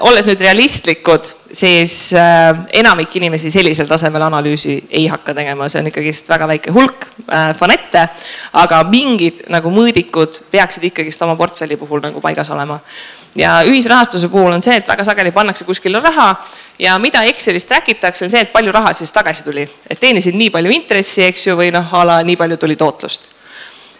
Olles 0.00 0.26
nüüd 0.26 0.40
realistlikud, 0.42 1.28
siis 1.54 2.12
äh, 2.18 2.50
enamik 2.80 3.14
inimesi 3.16 3.50
sellisel 3.50 3.86
tasemel 3.86 4.24
analüüsi 4.26 4.74
ei 4.90 5.06
hakka 5.06 5.34
tegema, 5.34 5.68
see 5.70 5.82
on 5.82 5.90
ikkagist 5.90 6.30
väga 6.32 6.48
väike 6.50 6.74
hulk 6.74 7.06
äh, 7.28 7.52
fanette, 7.58 8.08
aga 8.58 8.82
mingid 8.90 9.44
nagu 9.52 9.70
mõõdikud 9.70 10.40
peaksid 10.50 10.88
ikkagist 10.90 11.22
oma 11.22 11.36
portfelli 11.38 11.78
puhul 11.78 12.02
nagu 12.02 12.20
paigas 12.20 12.50
olema. 12.50 12.80
Ja 13.38 13.60
ühisrahastuse 13.64 14.28
puhul 14.28 14.52
on 14.52 14.64
see, 14.64 14.74
et 14.76 14.88
väga 14.88 15.06
sageli 15.06 15.30
pannakse 15.32 15.64
kuskile 15.64 16.02
raha 16.02 16.34
ja 16.82 16.98
mida 17.00 17.22
Excelis 17.30 17.64
track 17.64 17.88
itakse, 17.94 18.26
on 18.26 18.34
see, 18.34 18.42
et 18.42 18.52
palju 18.52 18.74
raha 18.74 18.92
siis 18.92 19.12
tagasi 19.12 19.46
tuli. 19.46 19.68
et 19.88 20.00
teenisid 20.00 20.34
nii 20.36 20.50
palju 20.50 20.74
intressi, 20.74 21.22
eks 21.30 21.46
ju, 21.46 21.56
või 21.56 21.70
noh, 21.72 21.94
a 21.94 22.02
la 22.04 22.18
nii 22.26 22.36
palju 22.36 22.58
tuli 22.60 22.76
tootlust 22.76 23.30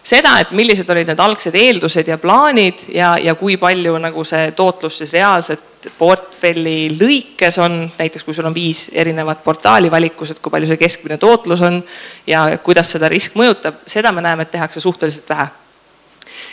seda, 0.03 0.37
et 0.43 0.51
millised 0.57 0.89
olid 0.91 1.11
need 1.13 1.21
algsed 1.23 1.55
eeldused 1.59 2.09
ja 2.11 2.19
plaanid 2.19 2.87
ja, 2.95 3.15
ja 3.23 3.35
kui 3.39 3.57
palju 3.61 3.99
nagu 4.03 4.25
see 4.27 4.51
tootlus 4.59 4.99
siis 5.03 5.13
reaalselt 5.15 5.91
portfelli 5.99 6.93
lõikes 6.95 7.59
on, 7.63 7.81
näiteks 7.99 8.25
kui 8.25 8.35
sul 8.35 8.47
on 8.47 8.55
viis 8.55 8.89
erinevat 8.95 9.43
portaali 9.45 9.91
valikus, 9.91 10.31
et 10.31 10.43
kui 10.43 10.53
palju 10.53 10.71
see 10.71 10.81
keskmine 10.81 11.19
tootlus 11.23 11.63
on 11.67 11.81
ja 12.27 12.45
kuidas 12.63 12.95
seda 12.95 13.11
risk 13.11 13.39
mõjutab, 13.39 13.83
seda 13.87 14.13
me 14.15 14.23
näeme, 14.23 14.47
et 14.47 14.55
tehakse 14.55 14.81
suhteliselt 14.81 15.29
vähe. 15.31 15.49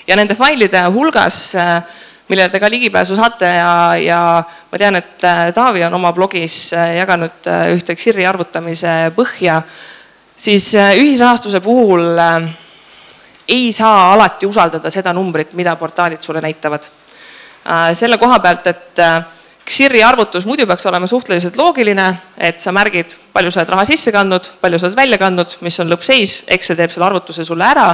ja 0.08 0.16
nende 0.18 0.36
failide 0.36 0.82
hulgas, 0.94 1.54
millele 2.30 2.50
te 2.50 2.60
ka 2.62 2.70
ligipääsu 2.70 3.18
saate 3.18 3.50
ja, 3.58 3.74
ja 3.98 4.22
ma 4.72 4.78
tean, 4.78 4.98
et 5.00 5.24
äh, 5.26 5.50
Taavi 5.54 5.84
on 5.88 5.94
oma 5.98 6.14
blogis 6.14 6.74
äh, 6.74 6.96
jaganud 7.00 7.48
äh, 7.50 7.70
ühte 7.74 7.96
Xiri 7.98 8.26
arvutamise 8.30 9.12
põhja, 9.16 9.62
siis 10.38 10.72
ühisrahastuse 10.78 11.62
puhul 11.62 12.06
ei 13.50 13.74
saa 13.74 14.14
alati 14.14 14.46
usaldada 14.46 14.92
seda 14.94 15.14
numbrit, 15.14 15.54
mida 15.58 15.76
portaalid 15.76 16.24
sulle 16.24 16.42
näitavad. 16.42 16.86
Äh, 17.66 17.92
selle 17.98 18.18
koha 18.18 18.40
pealt, 18.40 18.68
et 18.68 19.00
äh, 19.00 19.20
Xiri 19.70 20.02
arvutus 20.04 20.48
muidu 20.50 20.66
peaks 20.66 20.86
olema 20.90 21.08
suhteliselt 21.08 21.58
loogiline, 21.58 22.08
et 22.38 22.62
sa 22.62 22.72
märgid, 22.74 23.14
palju 23.34 23.52
sa 23.54 23.62
oled 23.62 23.74
raha 23.76 23.86
sisse 23.86 24.14
kandnud, 24.14 24.48
palju 24.62 24.80
sa 24.80 24.88
oled 24.90 24.98
välja 24.98 25.20
kandnud, 25.22 25.58
mis 25.66 25.78
on 25.82 25.92
lõppseis, 25.92 26.44
Excel 26.56 26.78
teeb 26.80 26.94
selle 26.94 27.06
arvutuse 27.06 27.46
sulle 27.46 27.68
ära, 27.68 27.88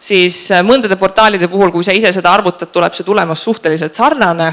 siis 0.00 0.42
äh, 0.52 0.64
mõndade 0.64 0.98
portaalide 1.00 1.48
puhul, 1.52 1.72
kui 1.72 1.84
sa 1.84 1.96
ise 1.96 2.12
seda 2.12 2.32
arvutad, 2.32 2.72
tuleb 2.72 2.96
see 2.96 3.04
tulemus 3.04 3.44
suhteliselt 3.44 3.96
sarnane 3.96 4.50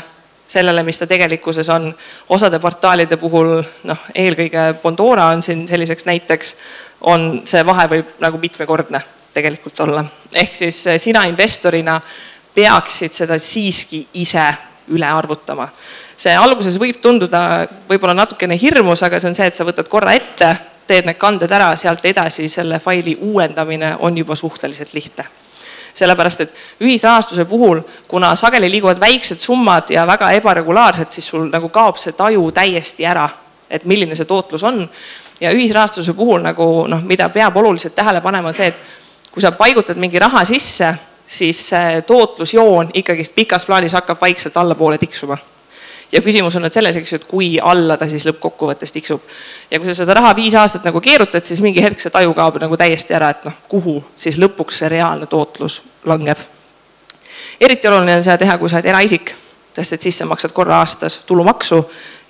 sellele, 0.54 0.84
mis 0.84 1.00
ta 1.00 1.08
tegelikkuses 1.08 1.70
on. 1.74 1.90
osade 2.30 2.60
portaalide 2.60 3.18
puhul, 3.18 3.58
noh, 3.90 4.06
eelkõige 4.16 4.74
Bondora 4.84 5.32
on 5.32 5.44
siin 5.44 5.68
selliseks 5.68 6.06
näiteks, 6.06 6.56
on 7.12 7.42
see 7.48 7.66
vahe 7.66 7.90
võib 7.96 8.16
nagu 8.24 8.40
mitmekordne 8.40 9.04
tegelikult 9.34 9.80
olla. 9.80 10.06
ehk 10.34 10.56
siis 10.56 10.88
eh, 10.88 11.00
sina 11.00 11.26
investorina 11.30 12.00
peaksid 12.56 13.14
seda 13.14 13.40
siiski 13.40 14.08
ise 14.14 14.46
üle 14.94 15.06
arvutama. 15.06 15.68
see 16.18 16.36
alguses 16.38 16.78
võib 16.80 17.02
tunduda 17.02 17.68
võib-olla 17.90 18.14
natukene 18.14 18.58
hirmus, 18.62 19.04
aga 19.04 19.20
see 19.20 19.32
on 19.32 19.36
see, 19.36 19.48
et 19.48 19.56
sa 19.56 19.66
võtad 19.66 19.90
korra 19.90 20.14
ette, 20.14 20.56
teed 20.88 21.08
need 21.08 21.18
kanded 21.18 21.52
ära, 21.52 21.76
sealt 21.80 22.06
edasi 22.06 22.50
selle 22.50 22.80
faili 22.80 23.18
uuendamine 23.22 23.96
on 24.00 24.18
juba 24.18 24.36
suhteliselt 24.36 24.94
lihtne 24.94 25.26
sellepärast 25.94 26.42
et 26.42 26.54
ühisrahastuse 26.82 27.46
puhul, 27.46 27.82
kuna 28.08 28.36
sageli 28.36 28.70
liiguvad 28.72 29.00
väiksed 29.00 29.38
summad 29.40 29.92
ja 29.94 30.08
väga 30.08 30.32
ebaregulaarsed, 30.40 31.12
siis 31.12 31.28
sul 31.28 31.50
nagu 31.52 31.70
kaob 31.70 32.00
see 32.02 32.16
taju 32.18 32.48
täiesti 32.52 33.06
ära, 33.06 33.28
et 33.70 33.86
milline 33.86 34.16
see 34.16 34.26
tootlus 34.26 34.64
on. 34.64 34.90
ja 35.42 35.52
ühisrahastuse 35.52 36.14
puhul 36.14 36.42
nagu 36.42 36.88
noh, 36.88 37.02
mida 37.04 37.30
peab 37.30 37.58
oluliselt 37.58 37.96
tähele 37.96 38.22
panema, 38.22 38.48
on 38.48 38.56
see, 38.56 38.68
et 38.68 39.03
kui 39.34 39.42
sa 39.42 39.52
paigutad 39.52 39.98
mingi 39.98 40.20
raha 40.22 40.46
sisse, 40.46 40.94
siis 41.28 41.70
see 41.70 42.02
tootlusjoon 42.08 42.92
ikkagist 42.94 43.36
pikas 43.36 43.66
plaanis 43.66 43.94
hakkab 43.98 44.22
vaikselt 44.22 44.58
allapoole 44.58 44.98
tiksuma. 44.98 45.38
ja 46.12 46.22
küsimus 46.22 46.56
on 46.56 46.62
nüüd 46.62 46.74
selles, 46.76 46.96
eks 46.96 47.12
ju, 47.12 47.18
et 47.18 47.24
kui 47.26 47.48
alla 47.58 47.96
ta 47.98 48.06
siis 48.08 48.28
lõppkokkuvõttes 48.30 48.94
tiksub. 48.94 49.22
ja 49.72 49.80
kui 49.80 49.90
sa 49.90 49.96
seda 49.98 50.14
raha 50.14 50.36
viis 50.36 50.54
aastat 50.56 50.86
nagu 50.86 51.02
keerutad, 51.02 51.46
siis 51.46 51.62
mingi 51.62 51.82
hetk 51.82 52.00
see 52.00 52.14
taju 52.14 52.34
kaob 52.38 52.60
nagu 52.62 52.78
täiesti 52.78 53.18
ära, 53.18 53.30
et 53.34 53.46
noh, 53.46 53.56
kuhu 53.70 54.04
siis 54.16 54.38
lõpuks 54.38 54.84
see 54.84 54.90
reaalne 54.94 55.26
tootlus 55.26 55.82
langeb. 56.06 56.38
eriti 57.62 57.88
oluline 57.88 58.16
on 58.16 58.24
seda 58.24 58.38
teha, 58.38 58.58
kui 58.58 58.70
sa 58.70 58.78
oled 58.78 58.92
eraisik, 58.94 59.34
sest 59.74 59.98
et 59.98 60.02
siis 60.02 60.18
sa 60.18 60.30
maksad 60.30 60.54
korra 60.54 60.78
aastas 60.84 61.24
tulumaksu 61.26 61.82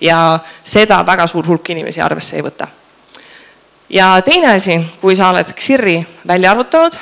ja 0.02 0.40
seda 0.64 1.04
väga 1.06 1.28
suur 1.28 1.48
hulk 1.48 1.70
inimesi 1.76 2.02
arvesse 2.02 2.40
ei 2.40 2.48
võta 2.48 2.68
ja 3.94 4.22
teine 4.26 4.56
asi, 4.56 4.80
kui 5.02 5.15
sa 5.15 5.30
oled 5.30 5.53
Xirri 5.53 5.99
välja 6.28 6.52
arvutanud, 6.52 6.95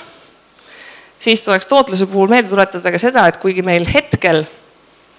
siis 1.19 1.43
tuleks 1.43 1.67
tootluse 1.67 2.05
puhul 2.05 2.27
meelde 2.27 2.49
tuletada 2.49 2.91
ka 2.91 2.99
seda, 2.99 3.27
et 3.27 3.37
kuigi 3.39 3.63
meil 3.63 3.85
hetkel 3.87 4.43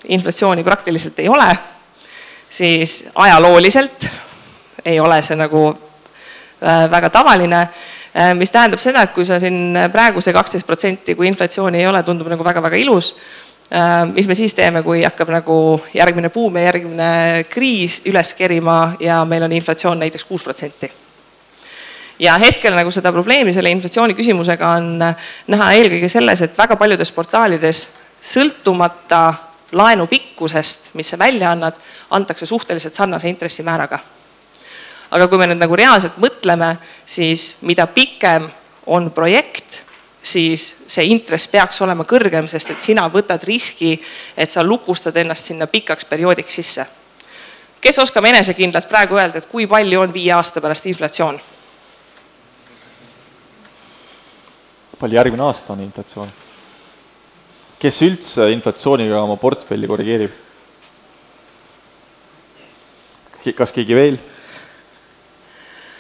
inflatsiooni 0.09 0.65
praktiliselt 0.65 1.19
ei 1.23 1.29
ole, 1.33 1.49
siis 2.51 3.11
ajalooliselt 3.15 4.09
ei 4.85 5.01
ole 5.01 5.23
see 5.23 5.39
nagu 5.39 5.69
äh, 5.71 6.91
väga 6.91 7.11
tavaline, 7.11 7.61
äh, 7.63 8.35
mis 8.37 8.51
tähendab 8.51 8.83
seda, 8.83 9.07
et 9.07 9.15
kui 9.17 9.25
sa 9.25 9.41
siin 9.41 9.79
praegu 9.93 10.21
see 10.21 10.35
kaksteist 10.35 10.67
protsenti, 10.67 11.15
kui 11.15 11.31
inflatsiooni 11.31 11.81
ei 11.81 11.87
ole, 11.89 12.03
tundub 12.03 12.29
nagu 12.29 12.45
väga-väga 12.45 12.83
ilus, 12.83 13.15
äh, 13.73 14.03
mis 14.13 14.29
me 14.29 14.37
siis 14.37 14.55
teeme, 14.59 14.83
kui 14.83 15.07
hakkab 15.07 15.33
nagu 15.33 15.57
järgmine 15.95 16.29
buum 16.35 16.59
ja 16.61 16.67
järgmine 16.69 17.09
kriis 17.49 18.03
üles 18.11 18.35
kerima 18.37 18.99
ja 19.01 19.23
meil 19.25 19.49
on 19.49 19.57
inflatsioon 19.57 20.05
näiteks 20.05 20.29
kuus 20.29 20.45
protsenti 20.45 20.93
ja 22.23 22.39
hetkel 22.39 22.75
nagu 22.77 22.91
seda 22.95 23.11
probleemi 23.13 23.55
selle 23.55 23.71
inflatsiooni 23.75 24.15
küsimusega 24.15 24.69
on 24.79 24.91
äh, 25.03 25.31
näha 25.51 25.73
eelkõige 25.79 26.11
selles, 26.13 26.45
et 26.45 26.59
väga 26.59 26.77
paljudes 26.79 27.11
portaalides 27.13 27.83
sõltumata 28.23 29.25
laenu 29.73 30.07
pikkusest, 30.07 30.93
mis 30.95 31.11
sa 31.11 31.19
välja 31.19 31.51
annad, 31.51 31.79
antakse 32.11 32.47
suhteliselt 32.47 32.95
sarnase 32.95 33.29
intressimääraga. 33.29 33.99
aga 35.13 35.29
kui 35.29 35.39
me 35.39 35.47
nüüd 35.51 35.61
nagu 35.61 35.77
reaalselt 35.77 36.17
mõtleme, 36.17 36.77
siis 37.07 37.57
mida 37.69 37.87
pikem 37.87 38.47
on 38.87 39.11
projekt, 39.13 39.83
siis 40.23 40.85
see 40.87 41.05
intress 41.13 41.51
peaks 41.53 41.83
olema 41.83 42.07
kõrgem, 42.09 42.49
sest 42.49 42.71
et 42.71 42.81
sina 42.81 43.09
võtad 43.13 43.43
riski, 43.45 43.99
et 44.37 44.51
sa 44.51 44.65
lukustad 44.65 45.17
ennast 45.17 45.51
sinna 45.51 45.67
pikaks 45.67 46.05
perioodiks 46.05 46.55
sisse. 46.55 46.87
kes 47.81 47.99
oskab 47.99 48.25
enesekindlalt 48.25 48.89
praegu 48.89 49.19
öelda, 49.19 49.39
et 49.39 49.51
kui 49.51 49.67
palju 49.67 50.01
on 50.01 50.15
viie 50.15 50.33
aasta 50.33 50.61
pärast 50.61 50.87
inflatsioon? 50.87 51.41
Palju 55.03 55.19
järgmine 55.19 55.47
aasta 55.49 55.75
on 55.75 55.83
inflatsioon? 55.83 56.33
kes 57.83 58.03
üldse 58.07 58.47
inflatsiooniga 58.55 59.19
oma 59.25 59.37
portfelli 59.37 59.91
korrigeerib? 59.91 60.35
kas 63.59 63.75
keegi 63.75 63.99
veel? 63.99 64.19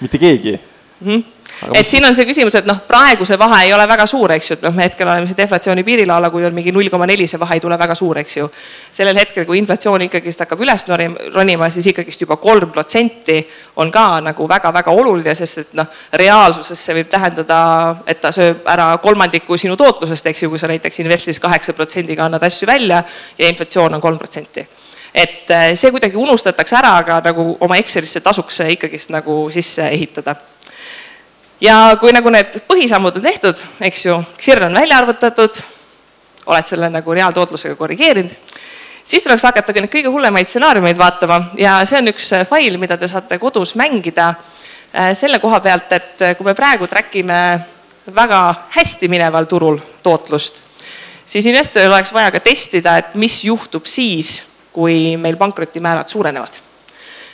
mitte 0.01 0.19
keegi 0.23 0.57
mm. 0.57 1.07
-hmm 1.07 1.42
et 1.75 1.87
siin 1.87 2.05
on 2.05 2.15
see 2.17 2.27
küsimus, 2.27 2.55
et 2.59 2.67
noh, 2.67 2.79
praegu 2.89 3.27
see 3.29 3.39
vahe 3.39 3.63
ei 3.67 3.73
ole 3.75 3.85
väga 3.89 4.07
suur, 4.11 4.33
eks 4.35 4.51
ju, 4.51 4.57
et 4.59 4.65
noh, 4.67 4.75
me 4.75 4.87
hetkel 4.87 5.09
oleme 5.09 5.29
siin 5.29 5.39
deflatsiooni 5.39 5.85
piiril 5.87 6.11
alla, 6.11 6.31
kui 6.33 6.45
on 6.47 6.55
mingi 6.55 6.73
null 6.75 6.91
koma 6.93 7.07
neli, 7.09 7.27
see 7.31 7.41
vahe 7.41 7.59
ei 7.59 7.63
tule 7.63 7.79
väga 7.79 7.97
suur, 7.99 8.19
eks 8.23 8.37
ju. 8.37 8.49
sellel 8.91 9.19
hetkel, 9.21 9.47
kui 9.49 9.59
inflatsioon 9.61 10.07
ikkagist 10.09 10.45
hakkab 10.45 10.65
üles 10.65 10.87
ronima, 11.35 11.71
siis 11.71 11.89
ikkagist 11.93 12.27
juba 12.27 12.37
kolm 12.43 12.71
protsenti 12.75 13.39
on 13.83 13.93
ka 13.93 14.07
nagu 14.25 14.49
väga-väga 14.49 14.95
oluline, 15.03 15.35
sest 15.39 15.65
et 15.65 15.75
noh, 15.79 15.89
reaalsuses 16.19 16.85
see 16.87 16.99
võib 17.01 17.11
tähendada, 17.13 17.63
et 18.07 18.21
ta 18.21 18.33
sööb 18.35 18.67
ära 18.69 18.93
kolmandiku 19.03 19.57
sinu 19.61 19.77
tootlusest, 19.79 20.33
eks 20.33 20.47
ju, 20.47 20.53
kui 20.53 20.61
sa 20.61 20.71
näiteks 20.71 21.03
Investis 21.05 21.41
kaheksa 21.41 21.77
protsendiga 21.77 22.27
annad 22.27 22.43
asju 22.47 22.69
välja 22.69 23.03
ja 23.39 23.49
inflatsioon 23.49 23.95
on 23.95 24.01
kolm 24.01 24.19
protsenti 24.19 24.67
et 25.15 25.51
eh, 25.51 25.75
see 25.77 25.91
kuidagi 25.93 26.17
unustatakse 26.17 26.77
ära, 26.79 26.95
aga 27.03 27.21
nagu 27.27 27.57
oma 27.61 27.77
Excelisse 27.77 28.23
tasuks 28.25 28.63
see 28.63 28.73
ikkagist 28.77 29.13
nagu 29.13 29.45
sisse 29.53 29.85
ehitada 29.93 30.35
ja 31.63 31.97
kui 32.01 32.13
nagu 32.15 32.33
need 32.33 32.59
põhisammud 32.69 33.19
on 33.19 33.25
tehtud, 33.25 33.61
eks 33.87 34.07
ju, 34.09 34.19
XIR 34.39 34.67
on 34.69 34.81
välja 34.81 34.99
arvutatud, 34.99 35.61
oled 36.51 36.67
selle 36.67 36.89
nagu 36.91 37.15
reaaltootlusega 37.15 37.77
korrigeerinud, 37.79 38.35
siis 39.05 39.23
tuleks 39.23 39.47
hakata 39.47 39.75
neid 39.77 39.93
kõige 39.93 40.11
hullemaid 40.11 40.49
stsenaariumeid 40.49 40.99
vaatama. 40.99 41.39
Ja 41.59 41.79
see 41.89 42.01
on 42.01 42.11
üks 42.13 42.33
äh, 42.37 42.47
fail, 42.49 42.79
mida 42.83 42.99
te 42.99 43.11
saate 43.11 43.39
kodus 43.43 43.77
mängida 43.79 44.33
äh, 44.33 45.13
selle 45.19 45.39
koha 45.43 45.63
pealt, 45.63 45.95
et 45.95 46.27
äh, 46.27 46.35
kui 46.39 46.49
me 46.49 46.57
praegu 46.59 46.91
track 46.91 47.15
ime 47.23 47.39
väga 48.13 48.43
hästi 48.75 49.09
mineval 49.09 49.47
turul 49.47 49.79
tootlust, 50.03 50.65
siis 51.27 51.47
investoril 51.47 51.93
oleks 51.93 52.11
vaja 52.15 52.35
ka 52.35 52.43
testida, 52.43 52.99
et 52.99 53.15
mis 53.15 53.45
juhtub 53.47 53.87
siis, 53.87 54.41
kui 54.75 55.15
meil 55.21 55.39
pankrotimäärad 55.39 56.11
suurenevad 56.11 56.72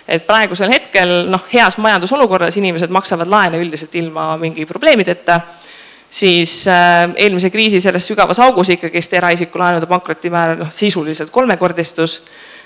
et 0.09 0.25
praegusel 0.27 0.73
hetkel 0.73 1.29
noh, 1.29 1.45
heas 1.53 1.77
majandusolukorras 1.83 2.57
inimesed 2.57 2.93
maksavad 2.95 3.29
laene 3.29 3.61
üldiselt 3.61 3.95
ilma 4.01 4.37
mingi 4.41 4.67
probleemideta. 4.67 5.41
siis 6.11 6.69
äh, 6.69 7.11
eelmise 7.17 7.51
kriisi 7.51 7.81
selles 7.81 8.07
sügavas 8.07 8.39
augus 8.41 8.71
ikkagist 8.71 9.13
eraisiku 9.13 9.59
laenude 9.59 9.87
pankrotimäär 9.87 10.57
noh, 10.57 10.71
sisuliselt 10.73 11.31
kolmekordistus. 11.31 12.23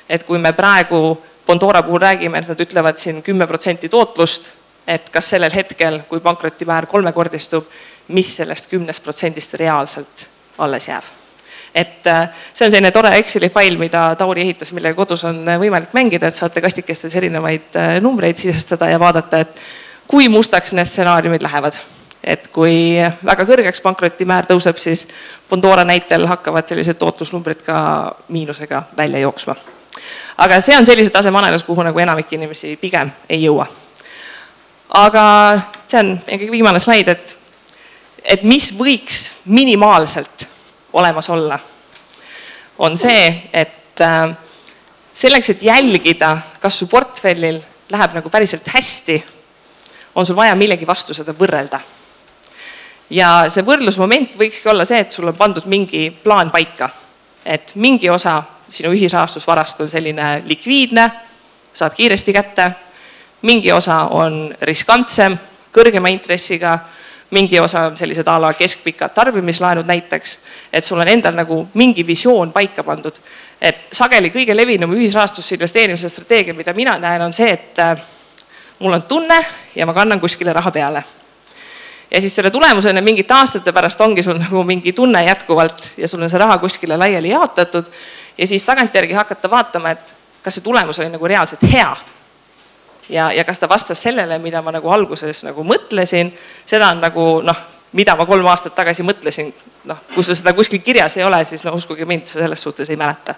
et 0.08 0.22
kui 0.22 0.38
me 0.38 0.52
praegu 0.52 1.18
Bondora 1.46 1.82
puhul 1.82 1.98
räägime, 2.00 2.38
et 2.38 2.48
nad 2.48 2.60
ütlevad 2.60 2.98
siin 3.02 3.22
kümme 3.22 3.46
protsenti 3.46 3.88
tootlust, 3.88 4.52
et 4.86 5.10
kas 5.10 5.30
sellel 5.34 5.50
hetkel, 5.50 6.00
kui 6.08 6.20
pankrotimäär 6.20 6.86
kolmekordistub, 6.86 7.66
mis 8.08 8.36
sellest 8.36 8.70
kümnest 8.70 9.02
protsendist 9.02 9.54
reaalselt 9.54 10.28
alles 10.58 10.88
jääb 10.88 11.21
et 11.74 12.06
äh, 12.06 12.28
see 12.52 12.66
on 12.66 12.70
selline 12.70 12.90
tore 12.92 13.14
Exceli 13.16 13.48
fail, 13.48 13.78
mida 13.80 14.12
Tauri 14.18 14.44
ehitas, 14.44 14.72
millega 14.76 14.96
kodus 14.96 15.24
on 15.28 15.40
võimalik 15.60 15.94
mängida, 15.96 16.28
et 16.28 16.36
saate 16.36 16.60
kastikestes 16.60 17.14
erinevaid 17.16 17.78
äh, 17.80 17.96
numbreid 18.04 18.36
sisestada 18.36 18.90
ja 18.92 19.00
vaadata, 19.00 19.40
et 19.40 19.62
kui 20.08 20.28
mustaks 20.28 20.74
need 20.76 20.88
stsenaariumid 20.88 21.42
lähevad. 21.42 21.80
et 22.22 22.44
kui 22.54 22.94
väga 23.26 23.42
kõrgeks 23.42 23.80
pankrotimäär 23.82 24.46
tõuseb, 24.46 24.76
siis 24.78 25.08
Bondora 25.50 25.82
näitel 25.84 26.22
hakkavad 26.30 26.68
sellised 26.70 26.94
tootlusnumbrid 27.00 27.64
ka 27.66 27.78
miinusega 28.28 28.82
välja 28.96 29.18
jooksma. 29.18 29.56
aga 30.38 30.60
see 30.60 30.76
on 30.76 30.86
sellise 30.86 31.10
taseme 31.10 31.38
analüüs, 31.38 31.64
kuhu 31.64 31.82
nagu 31.82 31.98
enamik 31.98 32.32
inimesi 32.32 32.76
pigem 32.76 33.10
ei 33.28 33.42
jõua. 33.42 33.66
aga 34.88 35.24
see 35.86 35.98
on 35.98 36.20
ikkagi 36.28 36.50
viimane 36.50 36.80
slaid, 36.80 37.08
et, 37.08 37.36
et 38.24 38.42
mis 38.42 38.70
võiks 38.78 39.30
minimaalselt 39.46 40.51
olemas 40.92 41.28
olla, 41.30 41.58
on 42.78 42.96
see, 42.98 43.42
et 43.52 44.00
äh, 44.00 44.36
selleks, 45.14 45.50
et 45.50 45.62
jälgida, 45.62 46.36
kas 46.60 46.78
su 46.78 46.86
portfellil 46.86 47.60
läheb 47.92 48.14
nagu 48.16 48.30
päriselt 48.30 48.68
hästi, 48.74 49.18
on 50.14 50.26
sul 50.26 50.36
vaja 50.36 50.54
millegi 50.54 50.86
vastu 50.86 51.14
seda 51.14 51.34
võrrelda. 51.36 51.80
ja 53.10 53.44
see 53.52 53.64
võrdlusmoment 53.64 54.36
võikski 54.40 54.68
olla 54.72 54.84
see, 54.88 55.00
et 55.04 55.12
sul 55.12 55.28
on 55.28 55.36
pandud 55.36 55.66
mingi 55.68 56.10
plaan 56.10 56.50
paika, 56.50 56.88
et 57.44 57.74
mingi 57.74 58.10
osa 58.10 58.42
sinu 58.72 58.92
ühisrahastusvarast 58.96 59.80
on 59.80 59.88
selline 59.88 60.42
likviidne, 60.46 61.10
saad 61.74 61.92
kiiresti 61.94 62.32
kätte, 62.32 62.70
mingi 63.42 63.72
osa 63.72 64.06
on 64.16 64.54
riskantsem, 64.60 65.36
kõrgema 65.72 66.08
intressiga 66.12 66.78
mingi 67.32 67.60
osa 67.60 67.86
on 67.86 67.96
sellised 67.96 68.28
a 68.28 68.40
la 68.40 68.52
keskpikad 68.52 69.14
tarbimislaenud 69.14 69.86
näiteks, 69.88 70.38
et 70.72 70.84
sul 70.84 71.00
on 71.00 71.08
endal 71.08 71.34
nagu 71.34 71.68
mingi 71.74 72.06
visioon 72.06 72.52
paika 72.52 72.84
pandud. 72.84 73.14
et 73.60 73.76
sageli 73.92 74.30
kõige 74.30 74.56
levinum 74.56 74.92
ühisrahastusse 74.92 75.54
investeerimise 75.54 76.08
strateegia, 76.08 76.54
mida 76.54 76.72
mina 76.72 76.98
näen, 76.98 77.22
on 77.22 77.32
see, 77.32 77.50
et 77.52 77.78
äh, 77.78 78.00
mul 78.78 78.92
on 78.92 79.02
tunne 79.02 79.44
ja 79.74 79.86
ma 79.86 79.94
kannan 79.94 80.20
kuskile 80.20 80.52
raha 80.52 80.70
peale. 80.70 81.04
ja 82.10 82.20
siis 82.20 82.34
selle 82.34 82.50
tulemusena 82.50 83.00
mingite 83.00 83.34
aastate 83.34 83.72
pärast 83.72 84.00
ongi 84.00 84.22
sul 84.22 84.38
nagu 84.38 84.64
mingi 84.64 84.92
tunne 84.92 85.24
jätkuvalt 85.24 85.88
ja 85.96 86.08
sul 86.08 86.22
on 86.22 86.30
see 86.30 86.38
raha 86.38 86.58
kuskile 86.58 86.96
laiali 86.96 87.28
jaotatud 87.28 87.86
ja 88.38 88.46
siis 88.46 88.64
tagantjärgi 88.64 89.12
hakata 89.12 89.50
vaatama, 89.50 89.90
et 89.90 90.14
kas 90.42 90.54
see 90.54 90.64
tulemus 90.64 90.98
oli 90.98 91.08
nagu 91.08 91.28
reaalselt 91.28 91.62
hea 91.72 91.96
ja, 93.08 93.32
ja 93.32 93.44
kas 93.44 93.58
ta 93.58 93.68
vastas 93.68 94.02
sellele, 94.02 94.38
mida 94.38 94.62
ma 94.62 94.72
nagu 94.72 94.90
alguses 94.90 95.44
nagu 95.44 95.64
mõtlesin, 95.66 96.32
seda 96.66 96.92
on 96.94 97.02
nagu 97.02 97.26
noh, 97.44 97.62
mida 97.92 98.16
ma 98.16 98.26
kolm 98.26 98.46
aastat 98.48 98.74
tagasi 98.76 99.04
mõtlesin, 99.06 99.52
noh, 99.88 100.00
kui 100.14 100.24
sul 100.24 100.36
seda 100.38 100.54
kuskil 100.56 100.82
kirjas 100.84 101.18
ei 101.18 101.26
ole, 101.26 101.42
siis 101.44 101.64
no 101.66 101.74
uskuge 101.76 102.06
mind, 102.08 102.26
selles 102.30 102.62
suhtes 102.62 102.90
ei 102.90 102.96
mäleta. 102.96 103.34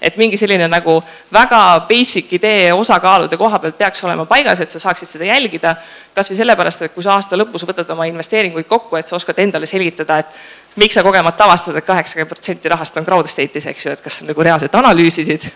et 0.00 0.16
mingi 0.16 0.36
selline 0.38 0.68
nagu 0.70 0.92
väga 1.34 1.80
basic 1.88 2.32
idee 2.32 2.72
osakaalude 2.72 3.36
koha 3.36 3.58
pealt 3.58 3.78
peaks 3.78 4.04
olema 4.04 4.26
paigas, 4.30 4.60
et 4.60 4.70
sa 4.70 4.78
saaksid 4.78 5.08
seda 5.08 5.24
jälgida. 5.24 5.76
kasvõi 6.14 6.36
sellepärast, 6.36 6.82
et 6.82 6.94
kui 6.94 7.02
sa 7.02 7.14
aasta 7.14 7.36
lõpus 7.36 7.66
võtad 7.66 7.90
oma 7.90 8.06
investeeringuid 8.06 8.66
kokku, 8.66 8.96
et 8.96 9.06
sa 9.06 9.16
oskad 9.16 9.38
endale 9.38 9.66
selgitada, 9.66 10.18
et 10.18 10.26
miks 10.76 10.94
sa 10.94 11.02
kogemata 11.02 11.44
avastad 11.44 11.74
et, 11.74 11.82
et 11.82 11.86
kaheksakümmend 11.86 12.28
protsenti 12.28 12.68
rahast 12.68 12.96
on 12.96 13.04
crowd 13.04 13.26
estate'is, 13.26 13.66
eks 13.66 13.86
ju, 13.86 13.92
et 13.92 14.00
kas 14.00 14.20
sa 14.20 14.24
nagu 14.24 14.42
reaalselt 14.42 14.74
analüüsisid 14.74 15.50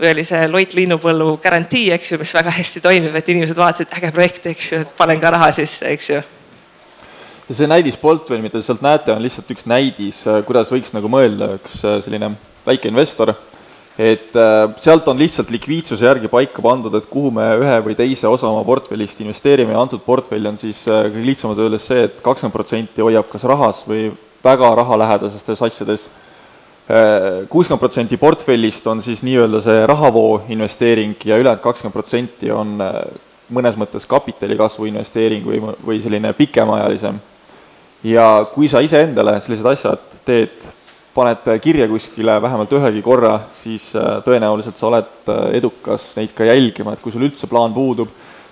või 0.00 0.12
oli 0.12 0.24
see 0.26 0.46
Loit 0.50 0.74
linnupõllu 0.76 1.36
garantii, 1.42 1.90
eks 1.96 2.14
ju, 2.14 2.20
mis 2.22 2.34
väga 2.34 2.54
hästi 2.54 2.82
toimib, 2.84 3.16
et 3.18 3.28
inimesed 3.32 3.58
vaatasid, 3.58 3.92
äge 3.98 4.12
projekt, 4.14 4.48
eks 4.52 4.72
ju, 4.72 4.80
et 4.84 4.96
panen 4.98 5.20
ka 5.22 5.34
raha 5.34 5.50
sisse, 5.54 5.88
eks 5.92 6.10
ju. 6.10 6.22
ja 7.48 7.58
see 7.58 7.70
näidisportfell, 7.70 8.42
mida 8.42 8.58
te 8.58 8.66
sealt 8.66 8.84
näete, 8.84 9.14
on 9.14 9.22
lihtsalt 9.22 9.50
üks 9.54 9.68
näidis, 9.68 10.24
äh, 10.26 10.42
kuidas 10.46 10.72
võiks 10.72 10.94
nagu 10.96 11.10
mõelda 11.12 11.54
üks 11.58 11.80
äh, 11.84 11.98
selline 12.04 12.32
väike 12.66 12.88
investor, 12.88 13.34
et 13.98 14.36
äh, 14.38 14.64
sealt 14.80 15.08
on 15.12 15.20
lihtsalt 15.20 15.52
likviidsuse 15.52 16.06
järgi 16.08 16.30
paika 16.32 16.64
pandud, 16.64 16.94
et 16.96 17.10
kuhu 17.10 17.34
me 17.34 17.50
ühe 17.60 17.78
või 17.84 17.98
teise 17.98 18.30
osa 18.30 18.48
oma 18.48 18.64
portfellist 18.64 19.20
investeerime. 19.20 19.74
Ja 19.74 19.84
antud 19.84 20.00
portfell 20.06 20.48
on 20.48 20.56
siis 20.58 20.80
kõige 20.88 21.26
lihtsamalt 21.26 21.60
öeldes 21.66 21.86
see 21.90 22.06
et, 22.06 22.16
et 22.16 22.24
kakskümmend 22.24 22.56
protsenti 22.56 23.04
hoiab 23.04 23.28
kas 23.30 23.44
rahas 23.50 23.84
või 23.86 24.08
väga 24.42 24.72
rahalähedastes 24.80 25.60
asjades 25.68 26.08
kuuskümmend 27.48 27.80
protsenti 27.80 28.16
portfellist 28.18 28.86
on 28.90 29.02
siis 29.02 29.20
nii-öelda 29.22 29.60
see 29.62 29.84
rahavoo 29.86 30.42
investeering 30.50 31.14
ja 31.24 31.38
ülejäänud 31.38 31.62
kakskümmend 31.62 31.94
protsenti 31.94 32.50
on 32.50 32.74
äh, 32.82 32.96
mõnes 33.52 33.76
mõttes 33.78 34.06
kapitali 34.08 34.56
kasvu 34.58 34.88
investeering 34.90 35.44
või, 35.46 35.60
või 35.86 36.00
selline 36.02 36.32
pikemaajalisem. 36.36 37.20
ja 38.04 38.46
kui 38.54 38.68
sa 38.68 38.80
iseendale 38.82 39.38
sellised 39.40 39.66
asjad 39.66 40.08
teed, 40.26 40.54
paned 41.14 41.46
kirja 41.62 41.86
kuskile 41.88 42.38
vähemalt 42.42 42.72
ühegi 42.72 43.02
korra, 43.02 43.38
siis 43.62 43.92
äh, 43.96 44.18
tõenäoliselt 44.24 44.78
sa 44.78 44.88
oled 44.88 45.28
äh, 45.28 45.44
edukas 45.60 46.14
neid 46.16 46.34
ka 46.34 46.44
jälgima, 46.48 46.92
et 46.92 47.02
kui 47.04 47.12
sul 47.12 47.28
üldse 47.28 47.46
plaan 47.46 47.74
puudub, 47.74 48.08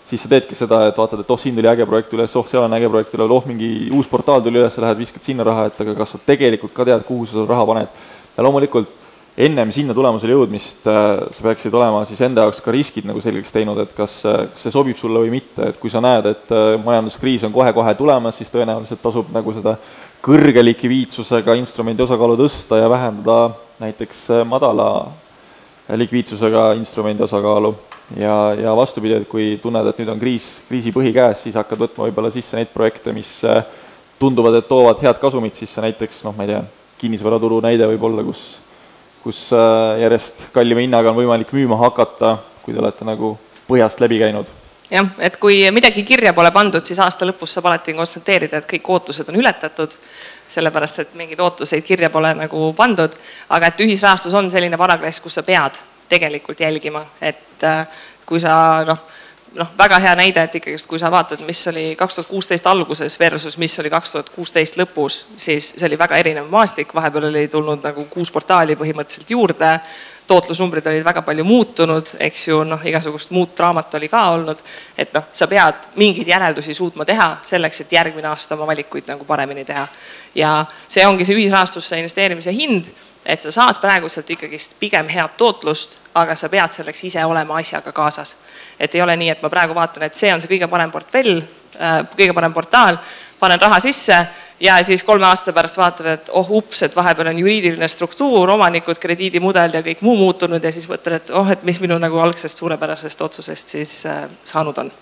siis 0.07 0.23
sa 0.23 0.28
teedki 0.28 0.55
seda, 0.59 0.85
et 0.90 0.98
vaatad, 0.98 1.23
et 1.23 1.31
oh, 1.31 1.40
siin 1.40 1.57
tuli 1.57 1.70
äge 1.70 1.86
projekt 1.86 2.12
üles, 2.15 2.36
oh, 2.36 2.47
seal 2.47 2.66
on 2.66 2.77
äge 2.77 2.90
projekt 2.90 3.15
üles, 3.16 3.32
oh, 3.32 3.47
mingi 3.48 3.89
uus 3.94 4.11
portaal 4.11 4.43
tuli 4.44 4.61
üles, 4.61 4.78
lähed 4.82 4.98
viskad 5.01 5.24
sinna 5.24 5.47
raha, 5.47 5.69
et 5.70 5.82
aga 5.82 5.94
kas 6.02 6.16
sa 6.16 6.23
tegelikult 6.27 6.74
ka 6.77 6.86
tead, 6.89 7.07
kuhu 7.09 7.27
sa 7.27 7.39
seda 7.39 7.48
raha 7.55 7.66
paned 7.73 8.01
ja 8.36 8.47
loomulikult 8.47 9.01
ennem 9.40 9.70
sinna 9.73 9.94
tulemusele 9.97 10.35
jõudmist 10.35 10.86
äh, 10.90 11.23
sa 11.32 11.44
peaksid 11.44 11.74
olema 11.77 12.02
siis 12.09 12.20
enda 12.27 12.44
jaoks 12.44 12.61
ka 12.65 12.73
riskid 12.74 13.07
nagu 13.09 13.23
selgeks 13.23 13.52
teinud, 13.55 13.78
et 13.82 13.93
kas, 13.97 14.20
äh, 14.28 14.43
kas 14.51 14.65
see 14.66 14.74
sobib 14.74 14.98
sulle 14.98 15.23
või 15.23 15.32
mitte, 15.36 15.70
et 15.70 15.78
kui 15.81 15.93
sa 15.93 16.02
näed, 16.05 16.28
et 16.32 16.55
äh, 16.55 16.74
majanduskriis 16.85 17.47
on 17.48 17.55
kohe-kohe 17.55 17.94
tulemas, 17.98 18.40
siis 18.40 18.51
tõenäoliselt 18.52 19.02
tasub 19.02 19.31
nagu 19.35 19.55
seda 19.57 19.77
kõrge 20.24 20.65
likviidsusega 20.65 21.55
instrumendi 21.61 22.05
osakaalu 22.05 22.36
tõsta 22.43 22.81
ja 22.82 22.90
vähendada 22.93 23.55
näiteks 23.81 24.27
madala 24.48 25.07
likviidsusega 25.97 26.73
instrumendi 26.77 27.24
osakaalu. 27.24 27.73
ja, 28.19 28.35
ja 28.59 28.74
vastupidi, 28.77 29.15
et 29.15 29.28
kui 29.28 29.55
tunned, 29.62 29.86
et 29.86 30.02
nüüd 30.02 30.11
on 30.12 30.20
kriis, 30.20 30.51
kriisi 30.69 30.93
põhi 30.93 31.15
käes, 31.15 31.47
siis 31.47 31.57
hakkad 31.57 31.78
võtma 31.86 32.09
võib-olla 32.09 32.32
sisse 32.35 32.59
neid 32.59 32.69
projekte, 32.74 33.15
mis 33.16 33.31
tunduvad, 34.19 34.59
et 34.59 34.69
toovad 34.69 35.01
head 35.01 35.23
kasumit 35.23 35.57
sisse, 35.57 35.81
näiteks 35.81 36.24
noh, 36.27 36.35
ma 36.36 36.44
ei 36.44 36.51
tea, 36.51 36.65
kinnisvaraturu 37.01 37.60
näide 37.64 37.89
võib 37.90 38.05
olla, 38.10 38.24
kus, 38.27 38.44
kus 39.24 39.47
äh, 39.56 40.01
järjest 40.05 40.48
kallima 40.55 40.85
hinnaga 40.85 41.12
on 41.12 41.20
võimalik 41.20 41.52
müüma 41.56 41.78
hakata, 41.81 42.36
kui 42.64 42.77
te 42.77 42.82
olete 42.82 43.09
nagu 43.09 43.35
põhjast 43.68 44.02
läbi 44.02 44.20
käinud. 44.20 44.48
Jah, 44.90 45.06
et 45.22 45.36
kui 45.39 45.62
midagi 45.70 46.02
kirja 46.02 46.32
pole 46.35 46.51
pandud, 46.51 46.82
siis 46.86 46.98
aasta 46.98 47.28
lõpus 47.28 47.52
saab 47.55 47.68
alati 47.70 47.94
konstateerida, 47.94 48.59
et 48.59 48.68
kõik 48.72 48.89
ootused 48.90 49.28
on 49.31 49.39
ületatud, 49.39 49.94
sellepärast 50.51 51.05
et 51.05 51.12
mingeid 51.14 51.40
ootuseid 51.40 51.86
kirja 51.86 52.10
pole 52.10 52.32
nagu 52.35 52.72
pandud, 52.77 53.14
aga 53.55 53.70
et 53.70 53.85
ühisrahastus 53.86 54.35
on 54.35 54.51
selline 54.51 54.78
varaklass, 54.78 55.22
kus 55.22 55.39
sa 55.39 55.47
pead 55.47 55.78
tegelikult 56.10 56.60
jälgima, 56.60 57.05
et 57.22 57.64
äh, 57.64 57.86
kui 58.27 58.43
sa 58.43 58.82
noh 58.86 59.06
noh, 59.55 59.68
väga 59.78 59.98
hea 59.98 60.12
näide, 60.18 60.43
et 60.43 60.55
ikkagist, 60.60 60.86
kui 60.86 60.98
sa 60.98 61.10
vaatad, 61.10 61.43
mis 61.47 61.60
oli 61.68 61.85
kaks 61.98 62.18
tuhat 62.18 62.28
kuusteist 62.28 62.66
alguses 62.66 63.18
versus 63.20 63.59
mis 63.59 63.78
oli 63.82 63.90
kaks 63.90 64.12
tuhat 64.14 64.31
kuusteist 64.31 64.78
lõpus, 64.78 65.24
siis 65.36 65.72
see 65.77 65.86
oli 65.89 65.98
väga 65.98 66.18
erinev 66.20 66.48
maastik, 66.51 66.94
vahepeal 66.94 67.28
oli 67.31 67.48
tulnud 67.48 67.85
nagu 67.85 68.06
kuus 68.10 68.31
portaali 68.31 68.77
põhimõtteliselt 68.78 69.31
juurde, 69.35 69.72
tootlusnumbrid 70.31 70.86
olid 70.86 71.05
väga 71.05 71.22
palju 71.27 71.44
muutunud, 71.44 72.14
eks 72.22 72.47
ju, 72.48 72.62
noh, 72.64 72.82
igasugust 72.86 73.32
muud 73.35 73.51
draamat 73.59 73.94
oli 73.98 74.09
ka 74.09 74.22
olnud, 74.36 74.62
et 74.98 75.14
noh, 75.16 75.27
sa 75.32 75.48
pead 75.51 75.90
mingeid 75.98 76.28
järeldusi 76.31 76.74
suutma 76.74 77.05
teha 77.09 77.32
selleks, 77.47 77.82
et 77.82 77.94
järgmine 77.98 78.31
aasta 78.31 78.55
oma 78.55 78.68
valikuid 78.70 79.10
nagu 79.10 79.27
paremini 79.27 79.64
teha. 79.64 79.89
ja 80.35 80.64
see 80.89 81.06
ongi 81.06 81.24
see 81.27 81.35
ühisrahastusse 81.35 81.98
investeerimise 81.98 82.55
hind, 82.55 82.86
et 83.27 83.43
sa 83.43 83.51
saad 83.52 83.81
praeguselt 83.82 84.31
ikkagist 84.31 84.78
pigem 84.81 85.09
head 85.10 85.35
tootlust, 85.36 85.98
aga 86.15 86.37
sa 86.37 86.49
pead 86.49 86.73
selleks 86.73 87.05
ise 87.05 87.24
olema 87.24 87.59
asjaga 87.59 87.93
kaasas 87.93 88.37
et 88.81 88.95
ei 88.95 89.03
ole 89.03 89.16
nii, 89.20 89.31
et 89.35 89.43
ma 89.45 89.51
praegu 89.53 89.77
vaatan, 89.77 90.07
et 90.09 90.16
see 90.16 90.31
on 90.32 90.41
see 90.41 90.51
kõige 90.55 90.69
parem 90.70 90.93
portfell, 90.93 91.43
äh, 91.77 91.99
kõige 92.16 92.35
parem 92.37 92.55
portaal, 92.57 92.97
panen 93.41 93.61
raha 93.61 93.81
sisse 93.85 94.16
ja 94.61 94.78
siis 94.85 95.05
kolme 95.05 95.27
aasta 95.28 95.53
pärast 95.57 95.77
vaatad, 95.81 96.09
et 96.15 96.31
oh 96.37 96.49
ups, 96.57 96.82
et 96.87 96.97
vahepeal 96.97 97.32
on 97.32 97.43
juriidiline 97.43 97.89
struktuur, 97.89 98.55
omanikud, 98.57 98.99
krediidimudel 99.01 99.77
ja 99.77 99.82
kõik 99.85 100.05
muu 100.07 100.16
muutunud 100.20 100.65
ja 100.65 100.73
siis 100.73 100.89
mõtled, 100.89 101.19
et 101.20 101.35
oh, 101.37 101.53
et 101.53 101.62
mis 101.69 101.81
minu 101.85 101.99
nagu 102.01 102.20
algsest 102.24 102.62
suurepärasest 102.62 103.27
otsusest 103.28 103.77
siis 103.77 104.01
äh, 104.09 104.24
saanud 104.45 104.81
on. 104.81 104.93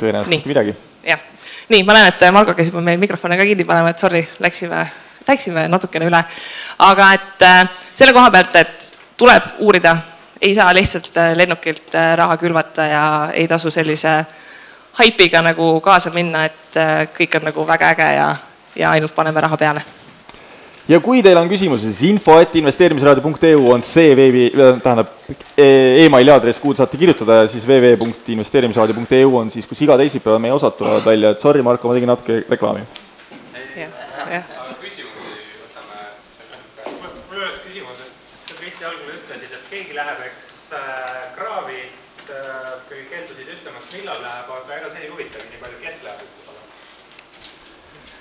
tõenäoliselt 0.00 0.34
mitte 0.34 0.50
midagi. 0.50 0.74
jah, 1.06 1.22
nii, 1.70 1.86
ma 1.86 1.98
näen, 2.00 2.10
et 2.10 2.26
Margo 2.34 2.56
käis 2.58 2.72
juba 2.72 2.82
meil 2.82 2.98
mikrofone 2.98 3.38
ka 3.38 3.46
kinni 3.46 3.66
panema, 3.68 3.94
et 3.94 4.02
sorry, 4.02 4.24
läksime, 4.42 4.82
läksime 5.28 5.68
natukene 5.70 6.10
üle. 6.10 6.24
aga 6.90 7.12
et 7.20 7.46
äh, 7.46 7.62
selle 7.92 8.16
koha 8.16 8.34
pealt, 8.34 8.58
et 8.64 8.93
tuleb 9.16 9.42
uurida. 9.58 9.96
Ei 10.40 10.54
saa 10.54 10.74
lihtsalt 10.74 11.16
äh, 11.16 11.36
lennukilt 11.36 11.94
äh, 11.94 12.16
raha 12.16 12.36
külvata 12.36 12.86
ja 12.86 13.04
ei 13.32 13.48
tasu 13.48 13.70
sellise 13.70 14.24
haipiga 14.98 15.42
nagu 15.42 15.80
kaasa 15.80 16.10
minna, 16.10 16.44
et 16.44 16.76
äh, 16.76 17.04
kõik 17.18 17.38
on 17.38 17.46
nagu 17.50 17.66
väga 17.66 17.92
äge 17.94 18.08
ja, 18.16 18.30
ja 18.76 18.90
ainult 18.90 19.14
paneme 19.14 19.40
raha 19.40 19.56
peale. 19.56 19.84
Ja 20.88 20.98
kui 21.00 21.22
teil 21.24 21.38
on 21.40 21.48
küsimusi, 21.48 21.88
siis 21.94 22.10
info 22.10 22.34
et 22.42 22.52
investeerimisraadio.eu 22.60 23.62
on 23.72 23.82
see 23.86 24.10
veebi, 24.18 24.50
tähendab 24.84 25.08
emaili 25.56 26.28
aadress, 26.34 26.60
kuhu 26.60 26.74
saate 26.76 27.00
kirjutada 27.00 27.38
ja 27.38 27.46
siis 27.48 27.64
www.investeerimisraadio.eu 27.64 29.30
on 29.38 29.48
siis, 29.50 29.64
kus 29.70 29.80
iga 29.86 29.96
teisipäev 29.96 30.36
meie 30.44 30.52
osad 30.52 30.76
tulevad 30.76 31.06
välja, 31.06 31.30
et 31.32 31.40
sorry, 31.40 31.62
Marko, 31.64 31.88
ma 31.88 31.96
tegin 31.96 32.12
natuke 32.12 32.42
reklaami. 32.52 32.84
aga 34.34 34.74
küsimusi 34.82 35.40
võtame. 35.62 35.96
mul 37.30 37.40
oleks 37.40 37.64
küsimus, 37.64 37.98
et 38.04 38.12
sa 38.50 38.54
Kristi 38.60 38.84
algul 38.84 39.08
ütlesid, 39.16 39.52
et 39.56 39.64
keegi 39.70 39.92
läheb, 39.96 40.20
eks 40.28 40.76
äh, 40.76 40.82
kraavi, 41.38 41.82
kui 42.90 43.00
keeldusid 43.08 43.48
ütlemast, 43.56 43.88
millal 43.96 44.20
läheb, 44.20 44.46
aga 44.60 44.72
ega 44.82 44.88
see 44.92 45.02
ei 45.08 45.12
huvitagi 45.16 45.48
nii 45.48 45.60
palju, 45.64 45.78
kes 45.80 45.98
läheb 46.10 46.20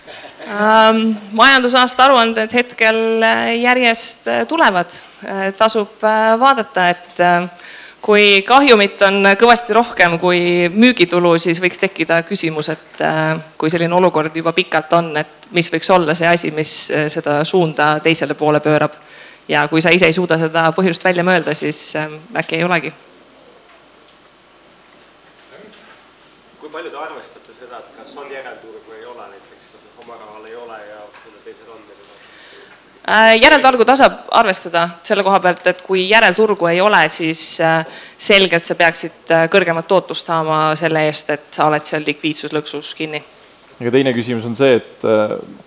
ähm,. 0.07 0.42
Majandusaasta 1.31 2.05
aruanded 2.05 2.53
hetkel 2.53 3.23
äh, 3.23 3.53
järjest 3.61 4.27
äh, 4.27 4.47
tulevad, 4.47 4.91
tasub 5.57 6.01
vaadata, 6.39 6.89
et 6.91 7.21
kui 8.03 8.41
kahjumit 8.43 9.01
on 9.07 9.29
kõvasti 9.39 9.71
rohkem 9.73 10.17
kui 10.19 10.67
müügitulu, 10.73 11.37
siis 11.39 11.61
võiks 11.63 11.79
tekkida 11.79 12.17
küsimus, 12.27 12.67
et 12.73 13.03
kui 13.57 13.71
selline 13.71 13.95
olukord 13.95 14.35
juba 14.35 14.51
pikalt 14.51 14.91
on, 14.99 15.13
et 15.21 15.47
mis 15.55 15.71
võiks 15.71 15.93
olla 15.95 16.11
see 16.17 16.27
asi, 16.27 16.51
mis 16.51 16.73
seda 17.15 17.39
suunda 17.47 17.93
teisele 18.03 18.35
poole 18.35 18.59
pöörab. 18.59 18.99
ja 19.47 19.63
kui 19.67 19.81
sa 19.81 19.95
ise 19.95 20.11
ei 20.11 20.13
suuda 20.13 20.37
seda 20.37 20.67
põhjust 20.75 21.03
välja 21.03 21.23
mõelda, 21.23 21.55
siis 21.55 21.93
äkki 22.35 22.59
ei 22.59 22.67
olegi 22.67 22.93
palju 26.73 26.89
te 26.89 26.97
arvestate 26.97 27.53
seda, 27.53 27.77
et 27.79 27.97
kas 27.99 28.15
on 28.17 28.31
järelturg 28.33 28.87
või 28.89 28.97
ei 28.97 29.05
ole, 29.05 29.27
näiteks 29.29 29.67
oma 30.01 30.15
rahal 30.17 30.47
ei 30.49 30.55
ole 30.57 30.77
ja 30.87 31.03
mõnel 31.05 31.43
teisel 31.45 31.69
on? 31.69 31.83
Äh, 31.85 32.92
järelturgu 33.39 33.85
tasub 33.85 34.29
arvestada 34.31 34.87
selle 35.03 35.23
koha 35.23 35.39
pealt, 35.43 35.65
et 35.67 35.81
kui 35.83 36.05
järelturgu 36.09 36.69
ei 36.71 36.81
ole, 36.81 37.01
siis 37.11 37.59
äh, 37.61 37.85
selgelt 38.17 38.65
sa 38.65 38.77
peaksid 38.79 39.31
äh, 39.31 39.47
kõrgemat 39.51 39.87
tootlust 39.87 40.29
saama 40.31 40.61
selle 40.79 41.03
eest, 41.09 41.33
et 41.35 41.49
sa 41.51 41.67
oled 41.67 41.83
seal 41.85 42.05
likviidsuslõksus 42.07 42.93
kinni. 42.95 43.23
aga 43.81 43.91
teine 43.91 44.13
küsimus 44.13 44.45
on 44.47 44.55
see, 44.55 44.77
et 44.79 45.03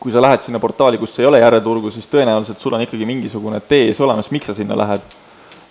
kui 0.00 0.12
sa 0.12 0.22
lähed 0.22 0.40
sinna 0.40 0.58
portaali, 0.62 0.98
kus 0.98 1.18
ei 1.20 1.26
ole 1.28 1.42
järelturgu, 1.42 1.90
siis 1.90 2.08
tõenäoliselt 2.08 2.62
sul 2.62 2.72
on 2.72 2.86
ikkagi 2.86 3.04
mingisugune 3.04 3.60
tee 3.60 3.90
ees 3.90 4.00
olemas, 4.00 4.30
miks 4.30 4.48
sa 4.48 4.54
sinna 4.56 4.78
lähed 4.78 5.04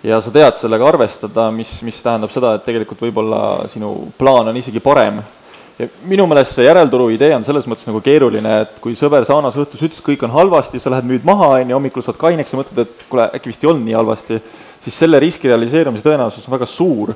ja 0.05 0.21
sa 0.21 0.31
tead 0.31 0.57
sellega 0.59 0.87
arvestada, 0.87 1.49
mis, 1.51 1.71
mis 1.85 1.97
tähendab 2.03 2.33
seda, 2.33 2.55
et 2.55 2.65
tegelikult 2.67 3.01
võib-olla 3.07 3.39
sinu 3.71 4.11
plaan 4.17 4.51
on 4.51 4.59
isegi 4.59 4.81
parem. 4.83 5.21
Ja 5.79 5.87
minu 6.07 6.25
meelest 6.29 6.55
see 6.55 6.65
järelturu 6.67 7.09
idee 7.13 7.33
on 7.35 7.45
selles 7.47 7.65
mõttes 7.67 7.87
nagu 7.89 7.99
keeruline, 8.03 8.59
et 8.63 8.77
kui 8.83 8.95
sõber 8.97 9.25
Saanas 9.27 9.57
õhtus 9.59 9.83
ütles, 9.83 10.03
kõik 10.03 10.23
on 10.27 10.35
halvasti, 10.35 10.79
sa 10.79 10.93
lähed 10.93 11.07
müüd 11.09 11.25
maha, 11.27 11.55
on 11.59 11.71
ju, 11.71 11.79
hommikul 11.79 12.05
saad 12.05 12.19
kaineks 12.21 12.53
ja 12.53 12.59
mõtled, 12.61 12.85
et 12.85 13.07
kuule, 13.09 13.27
äkki 13.35 13.51
vist 13.51 13.65
ei 13.65 13.71
olnud 13.71 13.87
nii 13.87 13.97
halvasti, 13.97 14.39
siis 14.85 15.01
selle 15.03 15.19
riski 15.19 15.51
realiseerumise 15.51 16.05
tõenäosus 16.05 16.47
on 16.47 16.55
väga 16.55 16.69
suur. 16.69 17.11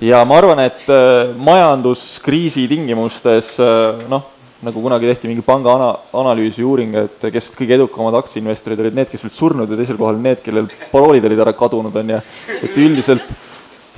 ja 0.00 0.24
ma 0.26 0.38
arvan, 0.38 0.62
et 0.62 0.86
äh, 0.90 1.34
majanduskriisi 1.38 2.68
tingimustes 2.70 3.54
äh, 3.62 4.06
noh, 4.10 4.30
nagu 4.64 4.82
kunagi 4.82 5.08
tehti 5.10 5.28
mingi 5.30 5.42
panga 5.44 5.74
ana-, 5.74 5.94
analüüsi 6.20 6.64
uuring, 6.64 6.94
et 7.04 7.26
kes 7.32 7.50
kõige 7.56 7.76
edukamad 7.78 8.16
aktsiainvestorid 8.20 8.80
olid 8.84 8.98
need, 8.98 9.10
kes 9.10 9.26
olid 9.26 9.36
surnud 9.36 9.70
ja 9.70 9.78
teisel 9.80 9.98
kohal 10.00 10.20
need, 10.22 10.42
kellel 10.44 10.70
paroolid 10.92 11.26
olid 11.28 11.42
ära 11.44 11.54
kadunud, 11.56 11.96
on 12.00 12.14
ju. 12.14 12.20
et 12.60 12.78
üldiselt, 12.84 13.34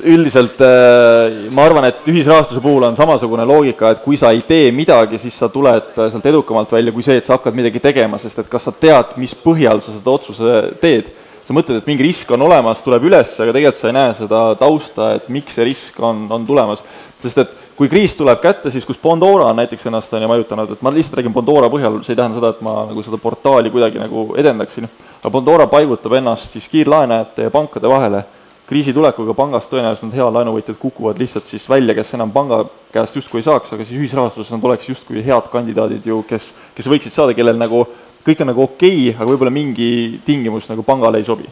üldiselt 0.04 0.60
äh, 0.60 1.50
ma 1.56 1.64
arvan, 1.64 1.86
et 1.88 2.08
ühisrahastuse 2.10 2.60
puhul 2.64 2.84
on 2.88 2.96
samasugune 2.98 3.46
loogika, 3.48 3.94
et 3.94 4.02
kui 4.04 4.18
sa 4.20 4.32
ei 4.34 4.42
tee 4.46 4.72
midagi, 4.74 5.20
siis 5.22 5.36
sa 5.38 5.48
tuled 5.52 5.94
sealt 5.96 6.26
edukamalt 6.26 6.72
välja 6.72 6.92
kui 6.92 7.06
see, 7.06 7.16
et 7.20 7.28
sa 7.28 7.38
hakkad 7.38 7.56
midagi 7.56 7.80
tegema, 7.84 8.20
sest 8.20 8.42
et 8.42 8.50
kas 8.52 8.68
sa 8.68 8.74
tead, 8.76 9.16
mis 9.20 9.32
põhjal 9.40 9.80
sa 9.84 9.94
seda 9.94 10.16
otsuse 10.18 10.58
teed 10.82 11.14
sa 11.46 11.54
mõtled, 11.54 11.78
et 11.78 11.86
mingi 11.86 12.02
risk 12.02 12.30
on 12.34 12.42
olemas, 12.42 12.80
tuleb 12.82 13.04
üles, 13.06 13.30
aga 13.38 13.52
tegelikult 13.54 13.78
sa 13.78 13.90
ei 13.90 13.94
näe 13.94 14.14
seda 14.18 14.40
tausta, 14.58 15.12
et 15.14 15.28
miks 15.30 15.54
see 15.54 15.66
risk 15.68 16.00
on, 16.02 16.24
on 16.34 16.46
tulemas. 16.46 16.82
sest 17.22 17.38
et 17.38 17.52
kui 17.78 17.90
kriis 17.92 18.16
tuleb 18.18 18.40
kätte, 18.42 18.70
siis 18.74 18.86
kus 18.88 18.98
Bondora 18.98 19.50
on 19.52 19.60
näiteks 19.60 19.86
ennast 19.86 20.14
on 20.16 20.24
ju 20.24 20.30
mõjutanud, 20.30 20.72
et 20.74 20.82
ma 20.82 20.90
lihtsalt 20.94 21.20
räägin 21.20 21.34
Bondora 21.34 21.70
põhjal, 21.70 22.00
see 22.02 22.16
ei 22.16 22.18
tähenda 22.18 22.40
seda, 22.40 22.50
et 22.56 22.64
ma 22.66 22.74
nagu 22.88 23.04
seda 23.06 23.20
portaali 23.22 23.70
kuidagi 23.70 24.02
nagu 24.02 24.26
edendaksin, 24.40 24.88
aga 25.20 25.32
Bondora 25.32 25.68
paigutab 25.70 26.16
ennast 26.18 26.56
siis 26.56 26.66
kiirlaenajate 26.72 27.46
ja 27.46 27.54
pankade 27.54 27.94
vahele. 27.94 28.24
Kriisi 28.66 28.94
tulekuga 28.94 29.34
pangast 29.38 29.70
tõenäoliselt 29.70 30.08
need 30.08 30.18
head 30.18 30.34
laenuvõtjad 30.34 30.78
kukuvad 30.80 31.20
lihtsalt 31.22 31.46
siis 31.46 31.68
välja, 31.70 31.94
kes 31.94 32.14
enam 32.18 32.32
panga 32.34 32.64
käest 32.92 33.16
justkui 33.16 33.40
ei 33.42 33.46
saaks, 33.46 33.72
aga 33.76 33.84
siis 33.84 34.00
ühisrahastuses 34.00 34.50
nad 34.56 34.64
oleks 34.66 34.88
justkui 34.90 35.22
head 35.26 35.52
kandidaadid 35.52 36.06
ju, 36.06 36.22
kes, 36.28 36.52
kes 36.74 36.90
võiksid 36.90 37.14
saada, 37.14 37.36
kellel 37.36 37.60
nagu 37.60 37.84
kõik 38.26 38.42
on 38.42 38.50
nagu 38.50 38.64
okei 38.66 39.10
okay,, 39.10 39.14
aga 39.14 39.30
võib-olla 39.30 39.54
mingi 39.54 40.18
tingimus 40.26 40.66
nagu 40.72 40.82
pangale 40.86 41.22
ei 41.22 41.28
sobi. 41.28 41.46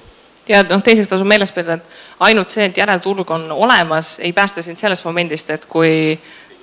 Ja 0.49 0.61
noh, 0.67 0.83
teiseks 0.85 1.09
tasub 1.09 1.29
meeles 1.29 1.55
pidada, 1.57 1.79
et 1.79 2.25
ainult 2.27 2.53
see, 2.53 2.67
et 2.69 2.77
järelturg 2.77 3.31
on 3.33 3.47
olemas, 3.55 4.19
ei 4.21 4.35
päästa 4.37 4.63
sind 4.63 4.77
sellest 4.81 5.07
momendist, 5.07 5.49
et 5.55 5.65
kui 5.71 6.19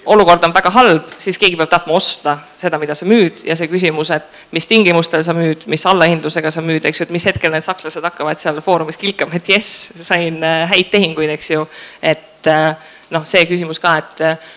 olukord 0.05 0.43
on 0.43 0.53
väga 0.53 0.69
halb, 0.73 1.09
siis 1.21 1.37
keegi 1.37 1.57
peab 1.59 1.69
tahtma 1.69 1.93
osta 1.93 2.37
seda, 2.59 2.79
mida 2.81 2.95
sa 2.97 3.05
müüd 3.05 3.43
ja 3.45 3.55
see 3.57 3.69
küsimus, 3.69 4.11
et 4.15 4.55
mis 4.55 4.65
tingimustel 4.69 5.23
sa 5.25 5.35
müüd, 5.37 5.67
mis 5.71 5.85
allahindlusega 5.89 6.51
sa 6.53 6.63
müüd, 6.65 6.85
eks 6.89 7.01
ju, 7.01 7.07
et 7.07 7.13
mis 7.13 7.25
hetkel 7.29 7.53
need 7.53 7.65
sakslased 7.65 8.05
hakkavad 8.09 8.41
seal 8.41 8.61
foorumis 8.65 8.97
kilkama, 9.01 9.37
et 9.37 9.51
jess, 9.53 9.91
sain 10.01 10.41
äh, 10.43 10.63
häid 10.71 10.89
tehinguid, 10.93 11.29
eks 11.35 11.53
ju. 11.53 11.67
et 12.01 12.49
äh, 12.49 12.73
noh, 13.13 13.27
see 13.29 13.45
küsimus 13.49 13.81
ka, 13.81 13.93
et 14.01 14.25
äh, 14.25 14.49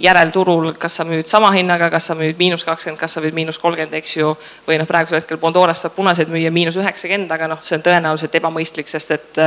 järelturul, 0.00 0.70
kas 0.80 1.00
sa 1.00 1.04
müüd 1.08 1.28
sama 1.28 1.50
hinnaga, 1.56 1.90
kas 1.92 2.10
sa 2.10 2.16
müüd 2.16 2.36
miinus 2.40 2.64
kakskümmend, 2.68 3.00
kas 3.00 3.16
sa 3.16 3.24
müüd 3.24 3.36
miinus 3.36 3.58
kolmkümmend, 3.60 3.96
eks 4.00 4.16
ju. 4.18 4.34
või 4.68 4.78
noh, 4.80 4.88
praegusel 4.88 5.22
hetkel 5.22 5.40
Bondoras 5.40 5.80
saab 5.84 5.96
punaseid 5.96 6.28
müüa 6.32 6.52
miinus 6.52 6.76
üheksakümmend, 6.80 7.32
aga 7.32 7.48
noh, 7.54 7.64
see 7.64 7.78
on 7.80 7.88
tõenäoliselt 7.88 8.36
ebamõistlik, 8.36 8.88
sest 8.88 9.16
et 9.16 9.42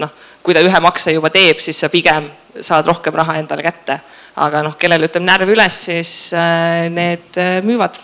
noh, 0.00 0.12
kui 0.44 0.56
ta 0.56 0.64
ühe 0.64 0.80
makse 0.84 1.12
juba 1.12 1.32
teeb, 1.32 1.60
siis 1.64 1.80
sa 1.80 1.92
pigem 1.92 2.30
saad 2.60 2.88
rohkem 2.88 3.16
raha 3.16 3.36
endale 3.40 3.64
kätte. 3.64 3.98
Aga 4.38 4.62
noh, 4.66 4.76
kellel 4.78 5.06
ütleb 5.08 5.24
närv 5.26 5.50
üles, 5.54 5.80
siis 5.88 6.12
äh, 6.36 6.86
need 6.92 7.38
äh, 7.40 7.58
müüvad. 7.66 7.98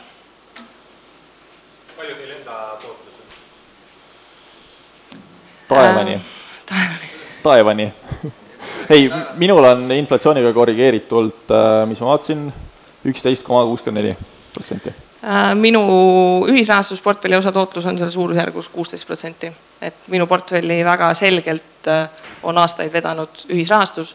palju 1.94 2.16
teil 2.19 2.32
enda 2.39 2.59
tootlus 2.82 3.20
on? 3.20 3.28
taevani 5.70 6.19
äh,. 6.19 6.98
taevani. 7.44 7.89
ei, 8.94 9.09
minul 9.40 9.70
on 9.70 9.86
inflatsiooniga 9.94 10.52
korrigeeritult, 10.56 11.47
äh, 11.51 11.81
mis 11.90 12.02
ma 12.02 12.12
vaatasin, 12.12 12.47
üksteist 13.11 13.47
koma 13.47 13.65
kuuskümmend 13.70 14.02
neli 14.02 14.16
protsenti. 14.55 14.94
Minu 15.56 15.81
ühisrahastusportfelli 16.52 17.39
osatootlus 17.39 17.86
on 17.89 17.97
seal 17.97 18.11
suurusjärgus 18.12 18.66
kuusteist 18.69 19.06
protsenti, 19.09 19.48
et 19.81 20.11
minu 20.12 20.27
portfelli 20.28 20.82
väga 20.85 21.09
selgelt 21.16 21.89
on 22.44 22.59
aastaid 22.61 22.93
vedanud 22.93 23.47
ühisrahastus, 23.48 24.12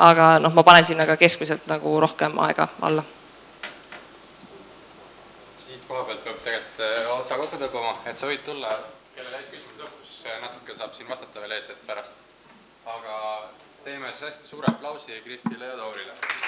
aga 0.00 0.26
noh, 0.40 0.52
ma 0.56 0.64
panen 0.64 0.86
sinna 0.88 1.06
ka 1.06 1.16
keskmiselt 1.20 1.66
nagu 1.68 1.92
rohkem 2.00 2.38
aega 2.46 2.68
alla. 2.88 3.04
siit 5.60 5.84
koha 5.88 6.04
pealt 6.08 6.24
peab 6.24 6.38
tegelikult 6.44 7.18
otsa 7.18 7.40
kokku 7.42 7.60
tõmbama, 7.60 7.92
et 8.08 8.18
sa 8.18 8.30
võid 8.30 8.44
tulla, 8.46 8.72
kellel 9.14 9.36
jäid 9.36 9.50
küsimused 9.52 9.84
õhkus, 9.86 10.14
natuke 10.40 10.76
saab 10.78 10.94
siin 10.96 11.08
vastata 11.08 11.44
veel 11.44 11.58
ees, 11.58 11.68
et 11.74 11.86
pärast. 11.86 12.16
aga 12.86 13.16
teeme 13.84 14.12
siis 14.14 14.30
hästi 14.30 14.48
suure 14.48 14.72
aplausi 14.72 15.20
Kristile 15.24 15.68
ja 15.68 15.76
Toorile. 15.76 16.39